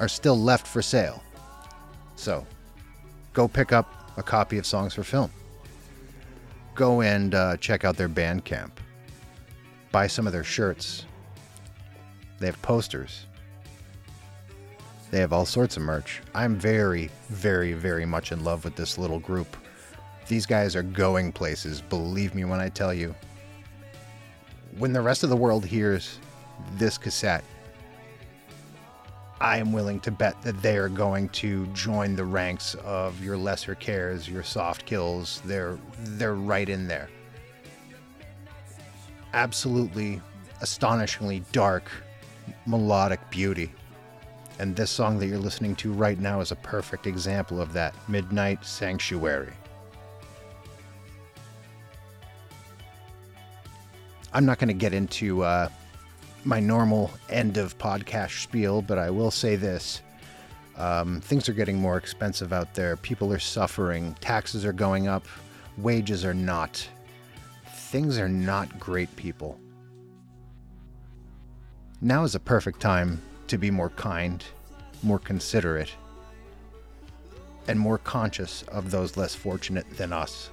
are 0.00 0.08
still 0.08 0.38
left 0.38 0.66
for 0.66 0.80
sale. 0.80 1.22
So 2.16 2.46
go 3.34 3.48
pick 3.48 3.70
up 3.70 4.14
a 4.16 4.22
copy 4.22 4.56
of 4.56 4.64
Songs 4.64 4.94
for 4.94 5.02
Film. 5.02 5.30
Go 6.74 7.02
and 7.02 7.34
uh, 7.34 7.58
check 7.58 7.84
out 7.84 7.98
their 7.98 8.08
Bandcamp. 8.08 8.70
Buy 9.90 10.06
some 10.06 10.26
of 10.26 10.32
their 10.32 10.44
shirts. 10.44 11.04
They 12.38 12.46
have 12.46 12.60
posters. 12.62 13.26
They 15.12 15.20
have 15.20 15.34
all 15.34 15.44
sorts 15.44 15.76
of 15.76 15.82
merch. 15.82 16.22
I'm 16.34 16.56
very, 16.56 17.10
very, 17.28 17.74
very 17.74 18.06
much 18.06 18.32
in 18.32 18.42
love 18.42 18.64
with 18.64 18.76
this 18.76 18.96
little 18.96 19.18
group. 19.18 19.58
These 20.26 20.46
guys 20.46 20.74
are 20.74 20.82
going 20.82 21.32
places, 21.32 21.82
believe 21.82 22.34
me 22.34 22.46
when 22.46 22.60
I 22.60 22.70
tell 22.70 22.94
you. 22.94 23.14
When 24.78 24.94
the 24.94 25.02
rest 25.02 25.22
of 25.22 25.28
the 25.28 25.36
world 25.36 25.66
hears 25.66 26.18
this 26.78 26.96
cassette, 26.96 27.44
I 29.38 29.58
am 29.58 29.70
willing 29.70 30.00
to 30.00 30.10
bet 30.10 30.40
that 30.42 30.62
they 30.62 30.78
are 30.78 30.88
going 30.88 31.28
to 31.30 31.66
join 31.74 32.16
the 32.16 32.24
ranks 32.24 32.74
of 32.76 33.22
your 33.22 33.36
lesser 33.36 33.74
cares, 33.74 34.26
your 34.26 34.42
soft 34.42 34.86
kills. 34.86 35.42
They're 35.44 35.78
they're 36.04 36.36
right 36.36 36.70
in 36.70 36.88
there. 36.88 37.10
Absolutely 39.34 40.22
astonishingly 40.62 41.44
dark 41.52 41.90
melodic 42.64 43.20
beauty. 43.30 43.72
And 44.62 44.76
this 44.76 44.92
song 44.92 45.18
that 45.18 45.26
you're 45.26 45.40
listening 45.40 45.74
to 45.74 45.92
right 45.92 46.20
now 46.20 46.40
is 46.40 46.52
a 46.52 46.56
perfect 46.56 47.08
example 47.08 47.60
of 47.60 47.72
that 47.72 47.96
Midnight 48.08 48.64
Sanctuary. 48.64 49.52
I'm 54.32 54.46
not 54.46 54.60
going 54.60 54.68
to 54.68 54.74
get 54.74 54.94
into 54.94 55.42
uh, 55.42 55.68
my 56.44 56.60
normal 56.60 57.10
end 57.28 57.56
of 57.56 57.76
podcast 57.76 58.40
spiel, 58.40 58.82
but 58.82 58.98
I 58.98 59.10
will 59.10 59.32
say 59.32 59.56
this. 59.56 60.00
Um, 60.76 61.20
things 61.20 61.48
are 61.48 61.54
getting 61.54 61.80
more 61.80 61.96
expensive 61.96 62.52
out 62.52 62.72
there. 62.72 62.94
People 62.98 63.32
are 63.32 63.40
suffering. 63.40 64.14
Taxes 64.20 64.64
are 64.64 64.72
going 64.72 65.08
up. 65.08 65.26
Wages 65.76 66.24
are 66.24 66.34
not. 66.34 66.88
Things 67.66 68.16
are 68.16 68.28
not 68.28 68.78
great, 68.78 69.14
people. 69.16 69.58
Now 72.00 72.22
is 72.22 72.36
a 72.36 72.40
perfect 72.40 72.78
time 72.78 73.20
to 73.52 73.58
be 73.58 73.70
more 73.70 73.90
kind, 73.90 74.42
more 75.02 75.18
considerate, 75.18 75.92
and 77.68 77.78
more 77.78 77.98
conscious 77.98 78.62
of 78.68 78.90
those 78.90 79.18
less 79.18 79.34
fortunate 79.34 79.84
than 79.98 80.10
us. 80.10 80.48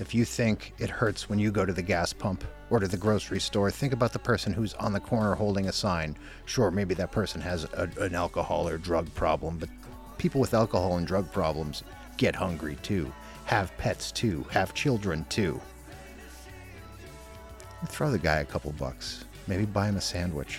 If 0.00 0.14
you 0.14 0.26
think 0.26 0.74
it 0.78 0.90
hurts 0.90 1.30
when 1.30 1.38
you 1.38 1.50
go 1.50 1.64
to 1.64 1.72
the 1.72 1.80
gas 1.80 2.12
pump 2.12 2.44
or 2.68 2.78
to 2.78 2.86
the 2.86 2.96
grocery 2.98 3.40
store, 3.40 3.70
think 3.70 3.94
about 3.94 4.12
the 4.12 4.18
person 4.18 4.52
who's 4.52 4.74
on 4.74 4.92
the 4.92 5.00
corner 5.00 5.34
holding 5.34 5.68
a 5.68 5.72
sign. 5.72 6.14
Sure, 6.44 6.70
maybe 6.70 6.92
that 6.96 7.10
person 7.10 7.40
has 7.40 7.64
a, 7.72 7.88
an 8.00 8.14
alcohol 8.14 8.68
or 8.68 8.76
drug 8.76 9.12
problem, 9.14 9.56
but 9.56 9.70
people 10.18 10.38
with 10.38 10.52
alcohol 10.52 10.98
and 10.98 11.06
drug 11.06 11.32
problems 11.32 11.84
get 12.18 12.34
hungry 12.34 12.76
too, 12.82 13.10
have 13.46 13.74
pets 13.78 14.12
too, 14.12 14.44
have 14.50 14.74
children 14.74 15.24
too. 15.30 15.58
Throw 17.86 18.10
the 18.10 18.18
guy 18.18 18.40
a 18.40 18.44
couple 18.44 18.72
bucks, 18.72 19.24
maybe 19.46 19.64
buy 19.64 19.88
him 19.88 19.96
a 19.96 20.02
sandwich. 20.02 20.58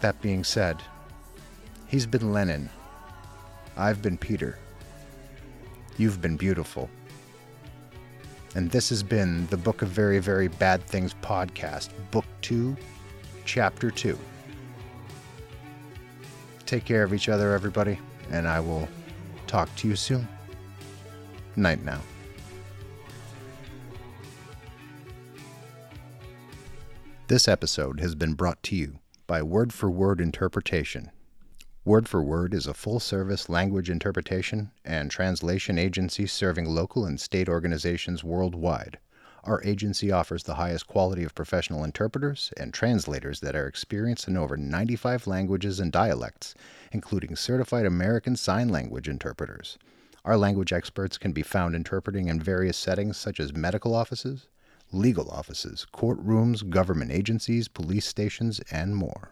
That 0.00 0.20
being 0.20 0.42
said, 0.44 0.82
he's 1.86 2.06
been 2.06 2.32
Lennon. 2.32 2.70
I've 3.76 4.02
been 4.02 4.18
Peter. 4.18 4.58
You've 5.96 6.20
been 6.20 6.36
beautiful. 6.36 6.90
And 8.54 8.70
this 8.70 8.88
has 8.90 9.02
been 9.02 9.46
the 9.46 9.56
Book 9.56 9.82
of 9.82 9.88
Very, 9.88 10.18
Very 10.18 10.48
Bad 10.48 10.82
Things 10.82 11.14
podcast, 11.22 11.90
Book 12.10 12.24
2, 12.42 12.76
Chapter 13.44 13.90
2. 13.90 14.18
Take 16.66 16.84
care 16.84 17.02
of 17.02 17.14
each 17.14 17.28
other, 17.28 17.52
everybody, 17.52 17.98
and 18.30 18.46
I 18.48 18.60
will 18.60 18.88
talk 19.46 19.74
to 19.76 19.88
you 19.88 19.96
soon. 19.96 20.28
Night 21.56 21.82
now. 21.84 22.00
This 27.28 27.48
episode 27.48 28.00
has 28.00 28.14
been 28.14 28.34
brought 28.34 28.62
to 28.64 28.76
you 28.76 28.98
by 29.32 29.42
Word 29.42 29.72
for 29.72 29.90
Word 29.90 30.20
Interpretation. 30.20 31.10
Word 31.86 32.06
for 32.06 32.22
Word 32.22 32.52
is 32.52 32.66
a 32.66 32.74
full 32.74 33.00
service 33.00 33.48
language 33.48 33.88
interpretation 33.88 34.72
and 34.84 35.10
translation 35.10 35.78
agency 35.78 36.26
serving 36.26 36.66
local 36.66 37.06
and 37.06 37.18
state 37.18 37.48
organizations 37.48 38.22
worldwide. 38.22 38.98
Our 39.44 39.62
agency 39.64 40.12
offers 40.12 40.42
the 40.42 40.56
highest 40.56 40.86
quality 40.86 41.24
of 41.24 41.34
professional 41.34 41.82
interpreters 41.82 42.52
and 42.58 42.74
translators 42.74 43.40
that 43.40 43.56
are 43.56 43.66
experienced 43.66 44.28
in 44.28 44.36
over 44.36 44.58
95 44.58 45.26
languages 45.26 45.80
and 45.80 45.90
dialects, 45.90 46.54
including 46.90 47.34
certified 47.34 47.86
American 47.86 48.36
Sign 48.36 48.68
Language 48.68 49.08
interpreters. 49.08 49.78
Our 50.26 50.36
language 50.36 50.74
experts 50.74 51.16
can 51.16 51.32
be 51.32 51.42
found 51.42 51.74
interpreting 51.74 52.28
in 52.28 52.38
various 52.38 52.76
settings 52.76 53.16
such 53.16 53.40
as 53.40 53.54
medical 53.54 53.94
offices, 53.94 54.48
legal 54.92 55.30
offices, 55.30 55.86
courtrooms, 55.92 56.68
government 56.68 57.10
agencies, 57.10 57.66
police 57.68 58.06
stations, 58.06 58.60
and 58.70 58.94
more. 58.94 59.30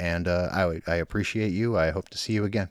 And 0.00 0.26
uh, 0.26 0.48
I, 0.50 0.80
I 0.90 0.96
appreciate 0.96 1.52
you. 1.52 1.78
I 1.78 1.92
hope 1.92 2.08
to 2.08 2.18
see 2.18 2.32
you 2.32 2.44
again. 2.44 2.70